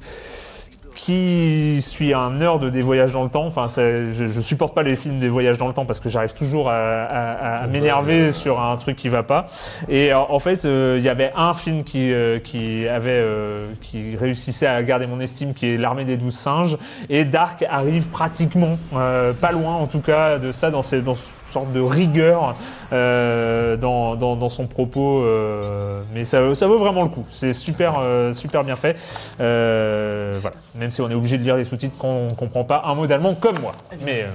qui 0.97 1.81
suis 1.82 2.12
un 2.12 2.31
nerd 2.32 2.64
des 2.70 2.82
voyages 2.82 3.12
dans 3.12 3.23
le 3.23 3.28
temps. 3.31 3.47
Enfin, 3.47 3.66
je, 3.68 4.10
je 4.12 4.40
supporte 4.40 4.74
pas 4.74 4.82
les 4.82 4.97
films 4.97 5.20
des 5.20 5.28
voyages 5.28 5.59
dans 5.59 5.68
le 5.68 5.74
temps 5.74 5.85
parce 5.85 6.01
que 6.01 6.09
j'arrive 6.09 6.35
toujours 6.35 6.68
à, 6.70 7.05
à- 7.05 7.62
à 7.62 7.66
m'énerver 7.68 8.32
sur 8.32 8.60
un 8.60 8.77
truc 8.78 8.97
qui 8.97 9.09
va 9.09 9.23
pas. 9.23 9.47
Et 9.89 10.12
en, 10.12 10.27
en 10.31 10.39
fait, 10.40 10.64
euh, 10.64 10.97
il 10.98 11.05
y 11.05 11.09
avait 11.09 11.31
un 11.36 11.55
film 11.55 11.85
qui 11.85 12.12
euh, 12.12 12.40
qui 12.40 12.89
avait 12.89 13.10
euh, 13.23 13.66
qui 13.82 14.16
réussissait 14.16 14.66
à 14.66 14.82
garder 14.82 15.06
mon 15.06 15.20
estime, 15.20 15.55
qui 15.55 15.68
est 15.68 15.77
L'Armée 15.77 16.05
des 16.05 16.16
douze 16.16 16.35
singes. 16.35 16.77
Et 17.10 17.24
Dark 17.27 17.64
arrive 17.68 18.09
pratiquement, 18.09 18.78
euh, 18.94 19.32
pas 19.35 19.52
loin 19.52 19.74
en 19.74 19.86
tout 19.86 20.01
cas 20.01 20.39
de 20.39 20.51
ça, 20.51 20.70
dans, 20.70 20.82
ces, 20.82 21.02
dans 21.02 21.14
sorte 21.57 21.73
de 21.73 21.81
rigueur 21.81 22.55
euh, 22.93 23.77
dans, 23.77 24.49
son 24.49 24.66
propos. 24.66 25.23
euh, 25.23 26.03
mais 26.15 26.24
ça, 26.24 26.41
vaut 26.41 26.78
vraiment 26.78 27.03
le 27.03 27.09
coup. 27.09 27.24
C'est 27.31 27.55
super 27.55 27.95
euh, 27.99 28.33
super 28.33 28.62
bien 28.62 28.77
fait. 28.77 28.97
Voilà. 29.39 30.57
Même 30.74 30.91
si 30.91 31.01
on 31.01 31.11
est 31.11 31.15
obligé 31.15 31.39
de 31.39 31.43
lire 31.43 31.57
les 31.57 31.65
sous-titres 31.65 31.97
quand 31.99 32.09
on 32.31 32.35
comprend 32.35 32.65
pas 32.65 32.83
un 32.85 32.95
mot 32.95 33.07
d'allemand 33.07 33.35
comme 33.35 33.59
moi. 33.61 33.73
Mais, 34.05 34.27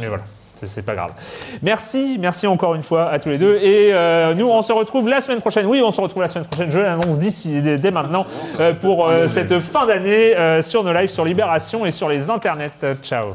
mais 0.00 0.08
voilà. 0.08 0.24
C'est 0.66 0.82
pas 0.82 0.94
grave. 0.94 1.12
Merci, 1.60 2.16
merci 2.18 2.46
encore 2.46 2.74
une 2.74 2.82
fois 2.82 3.10
à 3.10 3.18
tous 3.18 3.28
les 3.28 3.36
deux. 3.36 3.56
Et 3.56 3.92
nous, 4.34 4.48
on 4.48 4.62
se 4.62 4.72
retrouve 4.72 5.08
la 5.08 5.20
semaine 5.20 5.40
prochaine. 5.40 5.66
Oui, 5.66 5.82
on 5.84 5.90
se 5.90 6.00
retrouve 6.00 6.22
la 6.22 6.28
semaine 6.28 6.46
prochaine. 6.46 6.70
Je 6.70 6.78
l'annonce 6.78 7.18
d'ici, 7.18 7.60
dès, 7.60 7.90
maintenant, 7.90 8.24
pour 8.80 9.10
cette 9.28 9.58
fin 9.60 9.86
d'année 9.86 10.34
sur 10.62 10.82
nos 10.82 10.92
lives 10.92 11.10
sur 11.10 11.24
Libération 11.24 11.84
et 11.84 11.90
sur 11.90 12.08
les 12.08 12.30
internets. 12.30 12.96
Ciao. 13.02 13.34